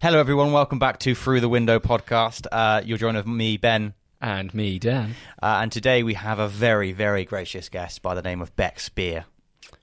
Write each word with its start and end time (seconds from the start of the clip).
Hello, 0.00 0.18
everyone. 0.18 0.52
Welcome 0.52 0.78
back 0.78 0.98
to 1.00 1.14
Through 1.14 1.40
the 1.40 1.48
Window 1.48 1.78
podcast. 1.78 2.46
Uh, 2.50 2.80
you're 2.84 2.96
joined 2.96 3.18
with 3.18 3.26
me, 3.26 3.58
Ben, 3.58 3.92
And 4.20 4.52
me, 4.54 4.78
Dan. 4.78 5.14
uh, 5.42 5.58
and 5.62 5.70
today 5.70 6.02
we 6.02 6.14
have 6.14 6.38
a 6.38 6.48
very, 6.48 6.92
very 6.92 7.24
gracious 7.26 7.68
guest 7.68 8.00
by 8.00 8.14
the 8.14 8.22
name 8.22 8.40
of 8.40 8.54
Beck 8.56 8.80
Spear. 8.80 9.26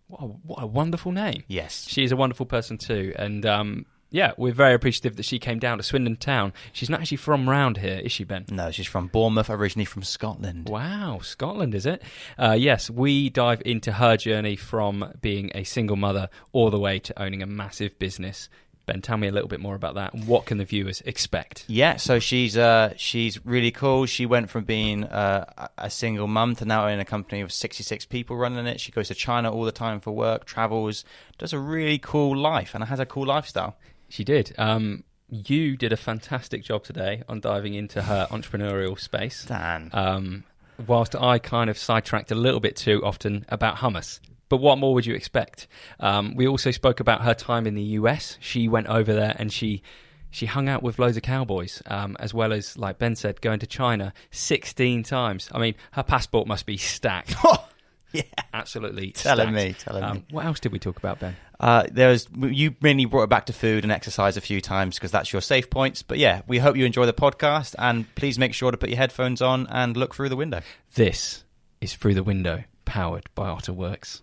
What 0.08 0.22
a, 0.22 0.26
what 0.26 0.64
a 0.64 0.66
wonderful 0.68 1.12
name. 1.12 1.44
Yes. 1.48 1.86
She 1.88 2.04
is 2.04 2.12
a 2.12 2.16
wonderful 2.16 2.48
person 2.48 2.80
too. 2.80 3.14
And 3.16 3.46
um, 3.46 3.86
yeah, 4.10 4.32
we're 4.38 4.54
very 4.54 4.74
appreciative 4.74 5.18
that 5.18 5.26
she 5.26 5.38
came 5.38 5.60
down 5.60 5.78
to 5.78 5.84
Swindon 5.84 6.16
Town. 6.16 6.52
She's 6.74 6.90
not 6.90 7.02
actually 7.02 7.18
from 7.18 7.48
round 7.48 7.78
here, 7.78 8.00
is 8.04 8.12
she, 8.12 8.24
Ben? 8.24 8.46
No, 8.50 8.72
she's 8.72 8.88
from 8.88 9.10
Bournemouth, 9.10 9.52
originally 9.52 9.86
from 9.86 10.02
Scotland. 10.02 10.68
Wow, 10.68 11.20
Scotland, 11.22 11.76
is 11.76 11.86
it? 11.86 12.02
Uh, 12.40 12.56
yes, 12.58 12.90
we 12.90 13.30
dive 13.30 13.62
into 13.66 13.92
her 13.92 14.18
journey 14.18 14.56
from 14.56 15.14
being 15.22 15.52
a 15.54 15.64
single 15.64 15.98
mother 15.98 16.30
all 16.54 16.72
the 16.72 16.80
way 16.80 16.98
to 17.00 17.22
owning 17.22 17.44
a 17.44 17.48
massive 17.48 18.00
business. 18.00 18.50
Ben, 18.88 19.02
tell 19.02 19.18
me 19.18 19.28
a 19.28 19.32
little 19.32 19.48
bit 19.50 19.60
more 19.60 19.76
about 19.76 19.94
that. 19.96 20.16
What 20.16 20.46
can 20.48 20.58
the 20.58 20.66
viewers 20.66 21.02
expect? 21.06 21.66
Yeah, 21.68 21.98
so 21.98 22.18
she's 22.18 22.58
uh, 22.58 22.94
she's 22.98 23.46
really 23.46 23.70
cool. 23.70 24.08
She 24.08 24.26
went 24.26 24.50
from 24.50 24.64
being 24.64 25.04
uh, 25.04 25.68
a- 25.78 25.90
single 25.90 26.26
mum 26.28 26.56
to 26.56 26.66
now 26.66 26.88
in 26.88 27.00
a 27.00 27.06
company 27.06 27.42
of 27.42 27.52
66 27.52 28.06
people 28.06 28.36
running 28.38 28.66
it. 28.66 28.80
She 28.80 28.92
goes 28.92 29.10
to 29.10 29.14
China 29.14 29.52
all 29.52 29.66
the 29.66 29.72
time 29.72 30.00
for 30.00 30.12
work, 30.12 30.46
travels, 30.46 31.06
does 31.38 31.54
a 31.54 31.60
really 31.60 32.00
cool 32.00 32.36
life, 32.36 32.74
and 32.74 32.84
has 32.86 33.00
a 33.00 33.06
cool 33.06 33.26
lifestyle. 33.28 33.76
She 34.10 34.24
did. 34.24 34.56
Um, 34.58 35.04
you 35.30 35.76
did 35.76 35.92
a 35.92 35.98
fantastic 35.98 36.64
job 36.64 36.84
today 36.86 37.24
on 37.28 37.42
diving 37.42 37.74
into 37.74 38.02
her 38.04 38.26
entrepreneurial 38.32 38.98
space. 39.00 39.44
Dan. 39.46 39.90
um, 39.94 40.44
whilst 40.88 41.14
I 41.16 41.40
kind 41.40 41.70
of 41.70 41.78
sidetracked 41.78 42.32
a 42.32 42.36
little 42.36 42.60
bit 42.62 42.76
too 42.78 43.04
often 43.04 43.46
about 43.50 43.78
hummus. 43.78 44.20
But 44.50 44.58
what 44.58 44.78
more 44.78 44.94
would 44.94 45.06
you 45.06 45.14
expect? 45.16 45.68
Um, 46.00 46.36
we 46.36 46.48
also 46.48 46.72
spoke 46.72 47.00
about 47.00 47.22
her 47.22 47.34
time 47.34 47.68
in 47.68 47.76
the 47.76 47.84
US. 48.00 48.38
She 48.40 48.68
went 48.68 48.88
over 48.88 49.14
there 49.14 49.36
and 49.38 49.52
she 49.52 49.82
she 50.30 50.46
hung 50.46 50.68
out 50.70 50.84
with 50.84 51.00
loads 51.00 51.16
of 51.18 51.24
cowboys, 51.24 51.82
um, 51.88 52.16
as 52.20 52.34
well 52.34 52.52
as, 52.52 52.78
like 52.78 53.00
Ben 53.00 53.16
said, 53.16 53.40
going 53.42 53.60
to 53.60 53.68
China 53.68 54.14
16 54.32 55.04
times. 55.04 55.50
I 55.54 55.60
mean, 55.60 55.76
her 55.94 56.04
passport 56.04 56.48
must 56.48 56.66
be 56.66 56.76
stacked. 56.78 57.34
yeah. 58.12 58.24
Absolutely 58.54 59.12
Telling 59.12 59.54
stacked. 59.54 59.56
me, 59.68 59.74
telling 59.74 60.04
Um, 60.04 60.18
me. 60.18 60.26
What 60.32 60.46
else 60.46 60.60
did 60.60 60.72
we 60.74 60.80
talk 60.80 60.98
about, 60.98 61.20
Ben? 61.20 61.36
Uh, 61.60 61.86
there 61.92 62.10
was 62.10 62.28
you 62.40 62.76
mainly 62.82 63.06
brought 63.06 63.24
it 63.24 63.30
back 63.30 63.46
to 63.48 63.54
food 63.54 63.84
and 63.84 63.92
exercise 63.92 64.38
a 64.38 64.42
few 64.42 64.62
times 64.62 64.96
because 64.96 65.12
that's 65.12 65.32
your 65.34 65.42
safe 65.42 65.70
points. 65.70 66.04
But 66.04 66.20
yeah, 66.20 66.42
we 66.46 66.60
hope 66.60 66.76
you 66.76 66.86
enjoy 66.86 67.06
the 67.06 67.14
podcast 67.14 67.74
and 67.80 68.06
please 68.16 68.38
make 68.38 68.54
sure 68.54 68.70
to 68.70 68.78
put 68.78 68.90
your 68.90 68.98
headphones 68.98 69.42
on 69.42 69.66
and 69.68 69.98
look 69.98 70.14
through 70.14 70.30
the 70.30 70.36
window. 70.36 70.62
This 70.94 71.46
is 71.82 71.96
Through 71.96 72.14
the 72.16 72.24
Window, 72.24 72.64
powered 72.86 73.28
by 73.34 73.48
Otterworks. 73.50 74.22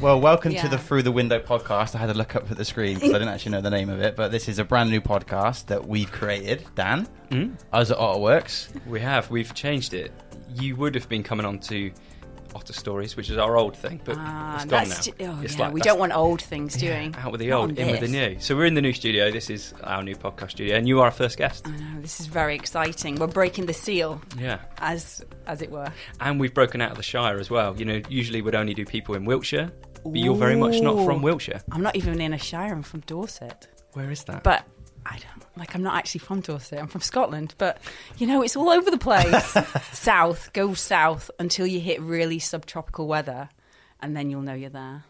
Well, 0.00 0.20
welcome 0.20 0.52
to 0.56 0.68
the 0.68 0.78
Through 0.78 1.04
the 1.04 1.12
Window 1.12 1.38
podcast. 1.38 1.94
I 1.94 1.98
had 1.98 2.06
to 2.06 2.14
look 2.14 2.34
up 2.34 2.50
at 2.50 2.56
the 2.56 2.64
screen 2.64 2.94
because 2.94 3.10
I 3.10 3.18
didn't 3.18 3.28
actually 3.28 3.52
know 3.52 3.60
the 3.60 3.70
name 3.70 3.88
of 3.88 4.00
it, 4.00 4.16
but 4.16 4.32
this 4.32 4.48
is 4.48 4.58
a 4.58 4.64
brand 4.64 4.90
new 4.90 5.00
podcast 5.00 5.66
that 5.66 5.86
we've 5.86 6.10
created. 6.10 6.64
Dan, 6.74 7.06
Mm? 7.30 7.56
us 7.72 7.90
at 7.92 7.98
Otterworks. 7.98 8.68
We 8.86 9.00
have. 9.00 9.30
We've 9.30 9.54
changed 9.54 9.94
it. 9.94 10.12
You 10.54 10.76
would 10.76 10.94
have 10.94 11.08
been 11.08 11.22
coming 11.22 11.46
on 11.46 11.58
to 11.60 11.90
Otter 12.54 12.74
Stories, 12.74 13.16
which 13.16 13.30
is 13.30 13.38
our 13.38 13.56
old 13.56 13.74
thing, 13.76 13.98
but 14.04 14.16
Ah, 14.18 14.56
it's 14.56 14.64
gone 14.66 14.88
now. 14.88 15.00
ju- 15.00 15.12
oh, 15.20 15.40
It's 15.42 15.56
yeah, 15.56 15.64
like- 15.64 15.72
we 15.72 15.80
don't 15.80 15.98
want 15.98 16.14
old 16.14 16.42
things 16.42 16.82
yeah, 16.82 16.94
doing. 16.98 17.14
out 17.16 17.32
with 17.32 17.40
the 17.40 17.46
Not 17.48 17.60
old, 17.60 17.78
in 17.78 17.90
with 17.90 18.00
the 18.00 18.08
new. 18.08 18.36
So 18.40 18.54
we're 18.54 18.66
in 18.66 18.74
the 18.74 18.82
new 18.82 18.92
studio. 18.92 19.30
This 19.30 19.48
is 19.48 19.72
our 19.82 20.02
new 20.02 20.14
podcast 20.14 20.50
studio, 20.50 20.76
and 20.76 20.86
you 20.86 21.00
are 21.00 21.06
our 21.06 21.10
first 21.10 21.38
guest. 21.38 21.66
I 21.66 21.70
know 21.70 22.00
this 22.02 22.20
is 22.20 22.26
very 22.26 22.54
exciting. 22.54 23.14
We're 23.16 23.26
breaking 23.28 23.66
the 23.66 23.72
seal, 23.72 24.20
Yeah, 24.38 24.58
as 24.78 25.24
as 25.46 25.62
it 25.62 25.70
were. 25.70 25.88
and 26.20 26.38
we've 26.38 26.52
broken 26.52 26.82
out 26.82 26.90
of 26.90 26.98
the 26.98 27.02
Shire 27.02 27.38
as 27.38 27.48
well. 27.50 27.74
You 27.78 27.86
know, 27.86 28.02
usually 28.10 28.42
we'd 28.42 28.54
only 28.54 28.74
do 28.74 28.84
people 28.84 29.14
in 29.14 29.24
Wiltshire, 29.24 29.72
but 30.04 30.16
you're 30.16 30.34
very 30.36 30.56
much 30.56 30.80
not 30.82 31.02
from 31.06 31.22
Wiltshire. 31.22 31.62
I'm 31.72 31.82
not 31.82 31.96
even 31.96 32.20
in 32.20 32.34
a 32.34 32.38
shire. 32.38 32.72
I'm 32.72 32.82
from 32.82 33.00
Dorset, 33.06 33.68
Where 33.94 34.10
is 34.10 34.24
that? 34.24 34.42
but 34.42 34.64
I 35.04 35.18
don't 35.18 35.44
like. 35.56 35.74
I'm 35.74 35.82
not 35.82 35.96
actually 35.96 36.20
from 36.20 36.40
Dorset. 36.40 36.78
I'm 36.78 36.86
from 36.86 37.00
Scotland, 37.00 37.54
but 37.58 37.78
you 38.18 38.26
know, 38.26 38.42
it's 38.42 38.56
all 38.56 38.70
over 38.70 38.90
the 38.90 38.98
place. 38.98 39.56
south, 39.92 40.52
go 40.52 40.74
south 40.74 41.30
until 41.38 41.66
you 41.66 41.80
hit 41.80 42.00
really 42.00 42.38
subtropical 42.38 43.06
weather, 43.08 43.48
and 44.00 44.16
then 44.16 44.30
you'll 44.30 44.42
know 44.42 44.54
you're 44.54 44.70
there. 44.70 45.04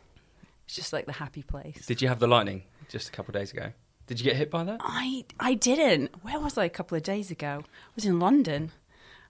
It's 0.66 0.74
just 0.76 0.92
like 0.92 1.06
the 1.06 1.12
happy 1.12 1.42
place. 1.42 1.84
Did 1.86 2.00
you 2.00 2.08
have 2.08 2.20
the 2.20 2.26
lightning 2.26 2.62
just 2.88 3.08
a 3.08 3.12
couple 3.12 3.34
of 3.34 3.40
days 3.40 3.52
ago? 3.52 3.72
Did 4.06 4.18
you 4.20 4.24
get 4.24 4.36
hit 4.36 4.50
by 4.50 4.64
that? 4.64 4.78
I 4.80 5.24
I 5.38 5.54
didn't. 5.54 6.10
Where 6.22 6.40
was 6.40 6.56
I 6.58 6.64
a 6.64 6.70
couple 6.70 6.96
of 6.96 7.02
days 7.02 7.30
ago? 7.30 7.62
I 7.64 7.90
was 7.94 8.04
in 8.04 8.18
London. 8.18 8.72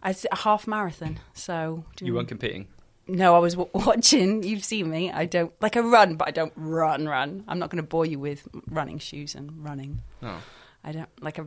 I 0.02 0.08
was 0.08 0.24
at 0.24 0.32
a 0.32 0.42
half 0.42 0.66
marathon. 0.66 1.20
So 1.34 1.84
You 2.00 2.14
weren't 2.14 2.28
competing. 2.28 2.68
No, 3.08 3.34
I 3.34 3.38
was 3.38 3.54
w- 3.54 3.70
watching. 3.86 4.42
You've 4.42 4.64
seen 4.64 4.88
me. 4.90 5.10
I 5.10 5.24
don't 5.26 5.52
like 5.60 5.76
I 5.76 5.80
run, 5.80 6.16
but 6.16 6.28
I 6.28 6.30
don't 6.30 6.52
run. 6.56 7.08
Run. 7.08 7.44
I'm 7.48 7.58
not 7.58 7.70
going 7.70 7.82
to 7.82 7.88
bore 7.88 8.06
you 8.06 8.18
with 8.18 8.46
running 8.70 8.98
shoes 8.98 9.34
and 9.34 9.64
running. 9.64 10.02
No, 10.20 10.36
I 10.84 10.92
don't 10.92 11.08
like 11.20 11.38
a 11.38 11.46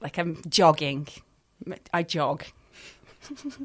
like 0.00 0.18
I'm 0.18 0.42
jogging. 0.48 1.08
I 1.92 2.02
jog 2.02 2.44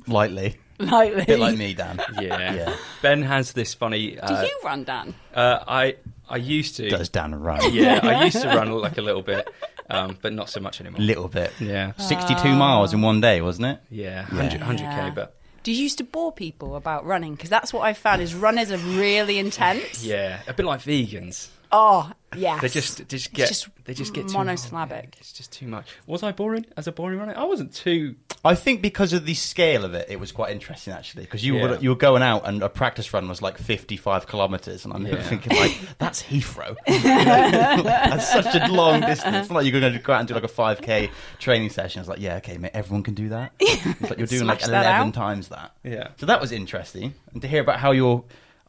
Lightly. 0.07 0.55
lightly. 0.79 1.21
A 1.21 1.25
bit 1.25 1.39
like 1.39 1.57
me, 1.57 1.73
Dan. 1.73 2.01
Yeah. 2.21 2.53
Yeah. 2.53 2.75
Ben 3.01 3.21
has 3.21 3.53
this 3.53 3.73
funny. 3.73 4.11
Do 4.15 4.19
Uh, 4.21 4.41
you 4.41 4.59
run, 4.63 4.83
Dan? 4.83 5.13
uh, 5.33 5.59
I 5.67 5.95
I 6.29 6.37
used 6.37 6.75
to. 6.77 6.89
Does 6.89 7.09
Dan 7.09 7.35
run? 7.35 7.59
Yeah, 7.73 7.99
I 8.03 8.25
used 8.25 8.41
to 8.41 8.47
run 8.47 8.71
like 8.71 8.97
a 8.97 9.01
little 9.01 9.21
bit, 9.21 9.47
um, 9.89 10.17
but 10.21 10.33
not 10.33 10.49
so 10.49 10.59
much 10.59 10.81
anymore. 10.81 10.99
Little 10.99 11.27
bit. 11.27 11.51
Yeah, 11.59 11.93
62 11.97 12.49
miles 12.55 12.93
in 12.93 13.01
one 13.01 13.21
day, 13.21 13.41
wasn't 13.41 13.67
it? 13.67 13.79
yeah, 13.89 14.23
100, 14.27 14.59
100k, 14.61 14.79
Yeah. 14.79 15.11
but 15.13 15.35
Do 15.63 15.71
you 15.71 15.83
used 15.83 15.97
to 15.99 16.03
bore 16.03 16.31
people 16.31 16.75
about 16.75 17.05
running? 17.05 17.35
Because 17.35 17.49
that's 17.49 17.71
what 17.71 17.81
I 17.83 17.93
found 17.93 18.21
is 18.21 18.35
runners 18.35 18.71
are 18.71 18.77
really 18.77 19.37
intense. 19.39 20.03
yeah, 20.03 20.41
a 20.47 20.53
bit 20.53 20.65
like 20.65 20.81
vegans. 20.81 21.47
Oh, 21.71 22.11
yes. 22.37 22.61
They 22.61 22.67
just 22.69 23.07
just 23.07 23.33
get 23.33 23.47
just 23.47 23.67
they 23.85 23.93
just 23.93 24.13
get 24.13 24.27
too 24.27 24.33
monosyllabic. 24.33 25.15
It's 25.19 25.31
just 25.33 25.51
too 25.51 25.67
much. 25.67 25.87
Was 26.07 26.23
I 26.23 26.31
boring 26.31 26.65
as 26.77 26.87
a 26.87 26.91
boring 26.91 27.19
runner? 27.19 27.33
I 27.35 27.43
wasn't 27.45 27.73
too. 27.73 28.15
I 28.45 28.55
think 28.55 28.81
because 28.81 29.13
of 29.13 29.25
the 29.25 29.33
scale 29.35 29.85
of 29.85 29.93
it, 29.93 30.07
it 30.09 30.19
was 30.19 30.31
quite 30.31 30.51
interesting 30.51 30.93
actually. 30.93 31.23
Because 31.23 31.45
you 31.45 31.55
Yeah. 31.57 31.61
were 31.69 31.77
you 31.77 31.89
were 31.89 31.95
going 31.95 32.21
out 32.23 32.47
and 32.47 32.61
a 32.63 32.69
practice 32.69 33.13
run 33.13 33.27
was 33.29 33.41
like 33.41 33.57
fifty 33.57 33.97
five 33.97 34.27
kilometers, 34.27 34.85
and 34.85 34.93
I'm 34.93 35.05
Yeah. 35.05 35.21
thinking 35.29 35.55
like 35.57 35.77
that's 35.97 36.21
Heathrow. 36.23 36.75
that's 36.87 38.31
such 38.31 38.55
a 38.55 38.71
long 38.71 39.01
distance. 39.01 39.35
It's 39.35 39.49
not 39.49 39.57
like 39.57 39.65
you're 39.71 39.79
going 39.79 39.93
to 39.93 39.99
go 39.99 40.13
out 40.13 40.19
and 40.19 40.27
do 40.27 40.33
like 40.33 40.43
a 40.43 40.47
five 40.47 40.81
k 40.81 41.09
training 41.39 41.69
session. 41.69 41.99
I 41.99 42.01
was 42.01 42.09
like, 42.09 42.19
yeah, 42.19 42.37
okay, 42.37 42.57
mate, 42.57 42.71
everyone 42.73 43.03
can 43.03 43.13
do 43.13 43.29
that. 43.29 43.51
It's 43.59 44.01
like 44.01 44.17
you're 44.17 44.27
doing 44.27 44.45
like 44.47 44.63
eleven 44.63 45.07
out. 45.09 45.13
times 45.13 45.49
that. 45.49 45.71
Yeah. 45.83 46.09
So 46.17 46.25
that 46.25 46.41
was 46.41 46.51
interesting, 46.51 47.13
and 47.33 47.41
to 47.41 47.47
hear 47.47 47.61
about 47.61 47.79
how 47.79 47.91
you're. 47.91 48.23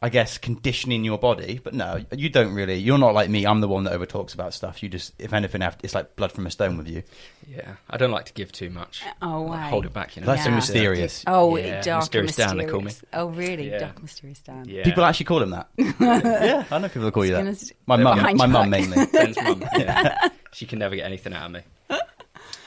I 0.05 0.09
guess 0.09 0.37
conditioning 0.37 1.03
your 1.03 1.17
body, 1.17 1.59
but 1.63 1.73
no, 1.73 1.99
you 2.11 2.29
don't 2.29 2.53
really. 2.53 2.75
You're 2.75 2.99
not 2.99 3.15
like 3.15 3.27
me. 3.27 3.47
I'm 3.47 3.59
the 3.59 3.67
one 3.67 3.85
that 3.85 3.93
over 3.93 4.05
talks 4.05 4.35
about 4.35 4.53
stuff. 4.53 4.83
You 4.83 4.89
just, 4.89 5.13
if 5.17 5.33
anything, 5.33 5.61
have, 5.61 5.77
it's 5.81 5.95
like 5.95 6.15
blood 6.15 6.31
from 6.31 6.45
a 6.45 6.51
stone 6.51 6.77
with 6.77 6.87
you. 6.87 7.01
Yeah, 7.49 7.77
I 7.89 7.97
don't 7.97 8.11
like 8.11 8.25
to 8.25 8.33
give 8.33 8.51
too 8.51 8.69
much. 8.69 9.01
Uh, 9.03 9.11
oh, 9.23 9.47
I 9.47 9.49
wow. 9.49 9.69
hold 9.69 9.85
it 9.87 9.93
back. 9.93 10.15
You 10.15 10.21
know. 10.21 10.27
That's 10.27 10.43
so 10.43 10.49
Yeah. 10.51 10.55
mysterious. 10.57 11.23
Oh, 11.25 11.57
Yeah, 11.57 11.81
dark 11.81 12.01
Mysterious 12.03 12.37
and 12.37 12.49
Dan, 12.49 12.57
they 12.57 12.65
call 12.71 12.81
me. 12.81 12.91
Oh, 13.13 13.25
really? 13.29 13.71
Yeah. 13.71 13.79
Dark 13.79 13.99
mysterious 14.03 14.39
Dan. 14.41 14.65
Yeah. 14.69 14.83
People 14.83 15.03
actually 15.05 15.25
call 15.25 15.41
him 15.41 15.49
that. 15.49 15.69
yeah, 15.77 16.65
I 16.69 16.77
know 16.77 16.87
people 16.87 17.05
that 17.05 17.11
call 17.11 17.25
you 17.25 17.31
that. 17.31 17.47
s- 17.47 17.71
My 17.87 17.95
mum, 17.95 18.37
my 18.37 18.45
mum 18.45 18.69
mainly. 18.69 19.07
Ben's 19.07 19.37
mum. 19.41 19.63
Yeah. 19.75 20.29
she 20.51 20.67
can 20.67 20.77
never 20.77 20.95
get 20.95 21.05
anything 21.05 21.33
out 21.33 21.47
of 21.47 21.51
me. 21.53 21.61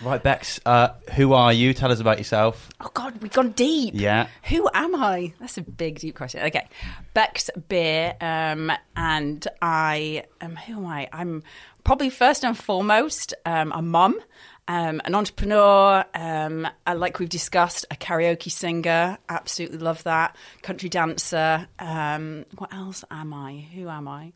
Right, 0.00 0.22
Bex, 0.22 0.60
uh, 0.64 0.90
who 1.14 1.32
are 1.32 1.52
you? 1.52 1.74
Tell 1.74 1.90
us 1.90 1.98
about 1.98 2.18
yourself. 2.18 2.70
Oh 2.80 2.90
God, 2.94 3.20
we've 3.20 3.32
gone 3.32 3.50
deep. 3.50 3.94
Yeah. 3.96 4.28
Who 4.44 4.68
am 4.72 4.94
I? 4.94 5.32
That's 5.40 5.58
a 5.58 5.62
big, 5.62 5.98
deep 5.98 6.14
question. 6.14 6.40
Okay, 6.46 6.68
Bex 7.14 7.50
Beer, 7.68 8.14
um, 8.20 8.70
and 8.96 9.46
I 9.60 10.24
am. 10.40 10.54
Who 10.54 10.78
am 10.78 10.86
I? 10.86 11.08
I'm 11.12 11.42
probably 11.82 12.10
first 12.10 12.44
and 12.44 12.56
foremost 12.56 13.34
um, 13.44 13.72
a 13.72 13.82
mum, 13.82 14.20
um, 14.68 15.00
an 15.04 15.16
entrepreneur. 15.16 16.04
Um, 16.14 16.68
like 16.86 17.18
we've 17.18 17.28
discussed, 17.28 17.84
a 17.90 17.96
karaoke 17.96 18.52
singer. 18.52 19.18
Absolutely 19.28 19.78
love 19.78 20.04
that. 20.04 20.36
Country 20.62 20.88
dancer. 20.88 21.66
Um, 21.80 22.44
what 22.56 22.72
else 22.72 23.04
am 23.10 23.34
I? 23.34 23.66
Who 23.74 23.88
am 23.88 24.06
I? 24.06 24.32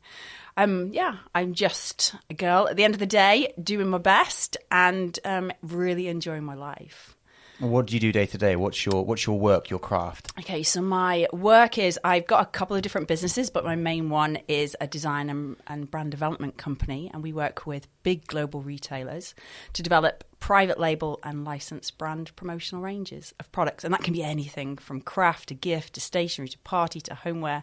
Um, 0.56 0.90
yeah, 0.92 1.16
I'm 1.34 1.54
just 1.54 2.14
a 2.28 2.34
girl 2.34 2.68
at 2.68 2.76
the 2.76 2.84
end 2.84 2.94
of 2.94 3.00
the 3.00 3.06
day 3.06 3.52
doing 3.62 3.88
my 3.88 3.98
best 3.98 4.56
and 4.70 5.18
um, 5.24 5.52
really 5.62 6.08
enjoying 6.08 6.44
my 6.44 6.54
life. 6.54 7.16
What 7.62 7.86
do 7.86 7.94
you 7.94 8.00
do 8.00 8.10
day 8.10 8.26
to 8.26 8.38
day? 8.38 8.56
What's 8.56 8.84
your 8.84 9.04
what's 9.04 9.24
your 9.24 9.38
work, 9.38 9.70
your 9.70 9.78
craft? 9.78 10.32
Okay, 10.40 10.64
so 10.64 10.82
my 10.82 11.28
work 11.32 11.78
is 11.78 11.96
I've 12.02 12.26
got 12.26 12.42
a 12.42 12.46
couple 12.46 12.74
of 12.74 12.82
different 12.82 13.06
businesses, 13.06 13.50
but 13.50 13.64
my 13.64 13.76
main 13.76 14.10
one 14.10 14.38
is 14.48 14.76
a 14.80 14.88
design 14.88 15.30
and, 15.30 15.56
and 15.68 15.88
brand 15.88 16.10
development 16.10 16.56
company, 16.56 17.08
and 17.14 17.22
we 17.22 17.32
work 17.32 17.64
with 17.64 17.86
big 18.02 18.26
global 18.26 18.62
retailers 18.62 19.36
to 19.74 19.82
develop 19.82 20.24
private 20.40 20.80
label 20.80 21.20
and 21.22 21.44
licensed 21.44 21.98
brand 21.98 22.34
promotional 22.34 22.82
ranges 22.82 23.32
of 23.38 23.52
products. 23.52 23.84
And 23.84 23.94
that 23.94 24.02
can 24.02 24.12
be 24.12 24.24
anything 24.24 24.76
from 24.76 25.00
craft 25.00 25.50
to 25.50 25.54
gift 25.54 25.92
to 25.94 26.00
stationery 26.00 26.48
to 26.48 26.58
party 26.58 27.00
to 27.02 27.14
homeware, 27.14 27.62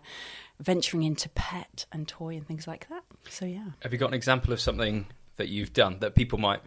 venturing 0.60 1.04
into 1.04 1.30
pet 1.30 1.86
and 1.92 2.08
toy 2.08 2.36
and 2.36 2.48
things 2.48 2.68
like 2.68 2.88
that. 2.90 3.04
So, 3.30 3.46
yeah. 3.46 3.66
Have 3.82 3.94
you 3.94 3.98
got 3.98 4.08
an 4.08 4.14
example 4.14 4.54
of 4.54 4.60
something 4.60 5.06
that 5.38 5.48
you've 5.50 5.74
done 5.74 6.00
that 6.00 6.16
people 6.16 6.38
might 6.38 6.62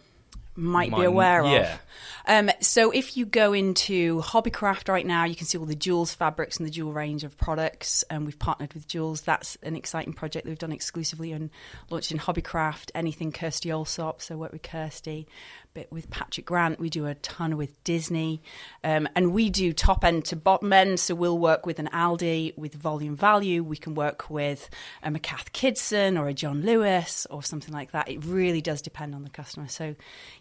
might, 0.55 0.91
Might- 0.91 1.01
be 1.01 1.05
aware 1.07 1.45
yeah. 1.45 1.75
of. 1.75 1.81
Um, 2.27 2.51
so 2.61 2.91
if 2.91 3.17
you 3.17 3.25
go 3.25 3.55
into 3.55 4.21
Hobbycraft 4.21 4.89
right 4.91 5.07
now, 5.07 5.25
you 5.25 5.35
can 5.35 5.47
see 5.47 5.57
all 5.57 5.65
the 5.65 5.75
Jules 5.75 6.13
fabrics 6.15 6.59
and 6.59 6.67
the 6.67 6.71
Jewel 6.71 6.93
range 6.93 7.25
of 7.25 7.39
products. 7.39 8.05
And 8.11 8.27
we've 8.27 8.39
partnered 8.39 8.75
with 8.75 8.87
Jules. 8.87 9.23
That's 9.23 9.57
an 9.63 9.77
exciting 9.77 10.13
project 10.13 10.45
that 10.45 10.51
we've 10.51 10.59
done 10.59 10.73
exclusively 10.73 11.33
and 11.33 11.49
launched 11.89 12.13
in 12.13 12.19
Hobbycraft. 12.19 12.91
Anything 12.95 13.33
Kirstie 13.33 13.71
Allsopp, 13.71 14.21
so 14.21 14.37
work 14.37 14.53
with 14.53 14.63
Kirstie. 14.63 15.25
Bit 15.75 15.91
with 15.91 16.11
Patrick 16.11 16.47
Grant, 16.47 16.79
we 16.79 16.91
do 16.91 17.07
a 17.07 17.15
ton 17.15 17.57
with 17.57 17.83
Disney, 17.85 18.43
um, 18.85 19.09
and 19.17 19.33
we 19.33 19.49
do 19.51 19.73
top 19.73 20.05
end 20.05 20.25
to 20.27 20.37
bottom 20.37 20.73
end. 20.73 21.01
So 21.01 21.15
we'll 21.15 21.39
work 21.39 21.65
with 21.65 21.79
an 21.79 21.89
Aldi 21.93 22.57
with 22.59 22.75
volume 22.75 23.17
value. 23.17 23.65
We 23.65 23.77
can 23.77 23.95
work 23.95 24.29
with 24.29 24.69
a 25.03 25.19
Cath 25.19 25.53
Kidston 25.53 26.19
or 26.19 26.29
a 26.29 26.35
John 26.35 26.63
Lewis 26.63 27.27
or 27.31 27.43
something 27.43 27.73
like 27.73 27.93
that. 27.93 28.09
It 28.09 28.25
really 28.25 28.61
does 28.61 28.83
depend 28.83 29.15
on 29.15 29.23
the 29.23 29.31
customer. 29.31 29.69
So, 29.69 29.95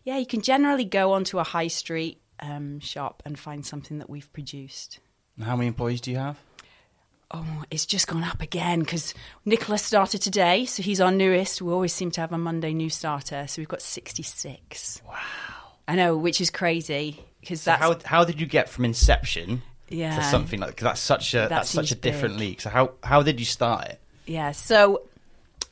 yeah, 0.04 0.18
you 0.18 0.26
can 0.26 0.42
generally 0.42 0.86
go 0.86 1.14
onto 1.14 1.40
a 1.40 1.44
high 1.44 1.68
street 1.68 2.22
um, 2.40 2.80
shop 2.80 3.24
and 3.26 3.38
find 3.38 3.66
something 3.66 4.00
that 4.00 4.10
we've 4.10 4.32
produced. 4.34 5.00
How 5.42 5.56
many 5.56 5.68
employees 5.68 6.02
do 6.02 6.12
you 6.12 6.18
have? 6.18 6.38
Oh, 7.34 7.64
it's 7.72 7.86
just 7.86 8.08
gone 8.08 8.24
up 8.24 8.42
again 8.42 8.82
because 8.82 9.14
Nicholas 9.46 9.84
started 9.84 10.22
today, 10.22 10.66
so 10.66 10.84
he's 10.84 11.00
our 11.00 11.12
newest. 11.12 11.62
We 11.62 11.72
always 11.72 11.94
seem 11.94 12.12
to 12.12 12.22
have 12.22 12.34
a 12.34 12.38
Monday 12.38 12.74
new 12.74 12.90
starter, 12.90 13.46
so 13.48 13.62
we've 13.62 13.70
got 13.70 13.82
sixty-six. 13.82 15.02
Wow, 15.08 15.16
I 15.88 15.96
know, 15.96 16.18
which 16.18 16.42
is 16.42 16.50
crazy 16.50 17.24
because 17.40 17.62
So 17.62 17.72
that's 17.72 17.82
how 17.82 17.98
how 18.20 18.26
did 18.26 18.42
you 18.42 18.48
get 18.48 18.68
from 18.68 18.84
inception 18.86 19.62
yeah, 19.88 20.16
to 20.18 20.24
something 20.24 20.60
like? 20.60 20.76
Cause 20.76 20.84
that's 20.84 21.02
such 21.02 21.34
a 21.34 21.38
That 21.38 21.50
that's 21.50 21.70
such 21.70 21.92
a 21.92 21.96
different 21.96 22.36
big. 22.36 22.42
league. 22.42 22.62
So 22.62 22.70
how 22.70 22.92
how 23.04 23.24
did 23.24 23.40
you 23.40 23.46
start 23.46 23.88
it? 23.88 24.00
Yeah. 24.26 24.52
So 24.52 25.04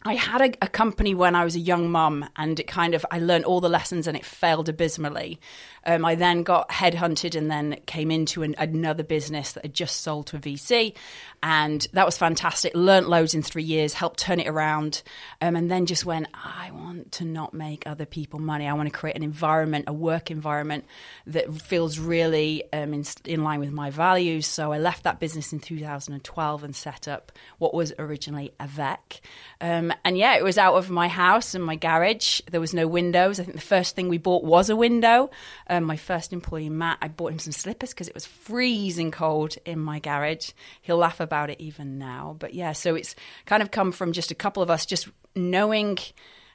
I 0.04 0.14
had 0.16 0.42
a, 0.42 0.66
a 0.66 0.68
company 0.70 1.14
when 1.14 1.36
I 1.36 1.44
was 1.44 1.58
a 1.58 1.60
young 1.60 1.92
mum, 1.92 2.26
and 2.38 2.58
it 2.58 2.68
kind 2.68 2.96
of 2.96 3.06
I 3.12 3.20
learned 3.20 3.44
all 3.44 3.60
the 3.60 3.70
lessons, 3.70 4.08
and 4.08 4.16
it 4.16 4.26
failed 4.26 4.70
abysmally. 4.70 5.42
Um, 5.90 6.06
I 6.06 6.14
then 6.14 6.44
got 6.44 6.70
headhunted, 6.70 7.36
and 7.36 7.50
then 7.50 7.80
came 7.88 8.12
into 8.12 8.44
an, 8.44 8.54
another 8.60 9.02
business 9.02 9.54
that 9.54 9.64
had 9.64 9.74
just 9.74 10.02
sold 10.02 10.28
to 10.28 10.38
a 10.38 10.40
VC, 10.40 10.94
and 11.42 11.88
that 11.94 12.06
was 12.06 12.16
fantastic. 12.16 12.74
Learned 12.76 13.08
loads 13.08 13.34
in 13.34 13.42
three 13.42 13.64
years, 13.64 13.94
helped 13.94 14.20
turn 14.20 14.40
it 14.40 14.48
around, 14.48 15.02
um, 15.42 15.56
and 15.56 15.72
then 15.72 15.88
just 15.88 16.06
went. 16.06 16.28
I 16.36 16.70
want 16.72 17.14
to 17.14 17.26
not 17.26 17.56
make 17.56 17.88
other 17.88 18.06
people 18.06 18.40
money. 18.40 18.68
I 18.68 18.74
want 18.74 18.88
to 18.92 18.96
create 18.98 19.16
an 19.16 19.24
environment, 19.24 19.86
a 19.88 19.94
work 19.94 20.30
environment 20.30 20.86
that 21.26 21.52
feels 21.60 21.98
really 21.98 22.72
um, 22.72 22.94
in, 22.94 23.04
in 23.26 23.44
line 23.44 23.60
with 23.60 23.72
my 23.72 23.90
values. 23.90 24.46
So 24.46 24.72
I 24.72 24.78
left 24.78 25.04
that 25.06 25.20
business 25.20 25.54
in 25.54 25.60
2012 25.60 26.64
and 26.64 26.76
set 26.76 27.08
up 27.08 27.32
what 27.58 27.74
was 27.74 27.94
originally 27.98 28.52
Avec. 28.60 29.22
Um, 29.60 29.92
and 30.06 30.18
yeah, 30.18 30.36
it 30.36 30.44
was 30.44 30.58
out 30.60 30.76
of 30.76 30.90
my 30.90 31.08
house 31.08 31.56
and 31.56 31.64
my 31.64 31.76
garage. 31.76 32.42
There 32.52 32.62
was 32.62 32.74
no 32.74 32.88
windows. 32.88 33.40
I 33.40 33.44
think 33.44 33.56
the 33.56 33.62
first 33.62 33.96
thing 33.96 34.08
we 34.08 34.20
bought 34.20 34.44
was 34.44 34.70
a 34.70 34.76
window. 34.76 35.32
Um, 35.68 35.79
my 35.86 35.98
first 35.98 36.34
employee, 36.34 36.70
Matt, 36.70 36.98
I 37.02 37.08
bought 37.08 37.32
him 37.32 37.40
some 37.40 37.54
slippers 37.54 37.90
because 37.92 38.08
it 38.08 38.14
was 38.14 38.26
freezing 38.26 39.12
cold 39.12 39.56
in 39.66 39.80
my 39.80 40.00
garage. 40.00 40.52
He'll 40.82 40.98
laugh 40.98 41.20
about 41.20 41.50
it 41.50 41.60
even 41.60 41.98
now. 41.98 42.36
But 42.40 42.54
yeah, 42.54 42.74
so 42.74 42.96
it's 42.96 43.16
kind 43.46 43.62
of 43.62 43.72
come 43.72 43.92
from 43.92 44.12
just 44.12 44.32
a 44.32 44.36
couple 44.36 44.64
of 44.64 44.70
us 44.70 44.86
just 44.86 45.10
knowing 45.36 45.98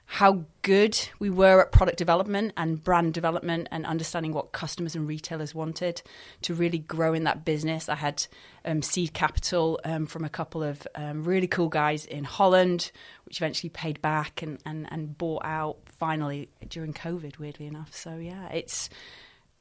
how 0.06 0.44
good 0.62 0.98
we 1.18 1.30
were 1.30 1.62
at 1.62 1.72
product 1.72 1.96
development 1.96 2.52
and 2.56 2.82
brand 2.82 3.14
development 3.14 3.68
and 3.70 3.86
understanding 3.86 4.32
what 4.32 4.52
customers 4.52 4.94
and 4.94 5.08
retailers 5.08 5.54
wanted 5.54 6.02
to 6.42 6.54
really 6.54 6.78
grow 6.78 7.14
in 7.14 7.24
that 7.24 7.44
business. 7.44 7.88
I 7.88 7.94
had 7.94 8.26
um, 8.64 8.82
seed 8.82 9.14
capital 9.14 9.80
um, 9.84 10.06
from 10.06 10.24
a 10.24 10.28
couple 10.28 10.62
of 10.62 10.86
um, 10.94 11.24
really 11.24 11.46
cool 11.46 11.68
guys 11.68 12.04
in 12.04 12.24
Holland, 12.24 12.92
which 13.24 13.38
eventually 13.38 13.70
paid 13.70 14.00
back 14.02 14.42
and, 14.42 14.58
and, 14.66 14.86
and 14.90 15.16
bought 15.16 15.44
out 15.44 15.78
finally 15.86 16.50
during 16.68 16.92
COVID, 16.92 17.38
weirdly 17.38 17.66
enough. 17.66 17.94
So, 17.94 18.16
yeah, 18.16 18.48
it's 18.50 18.90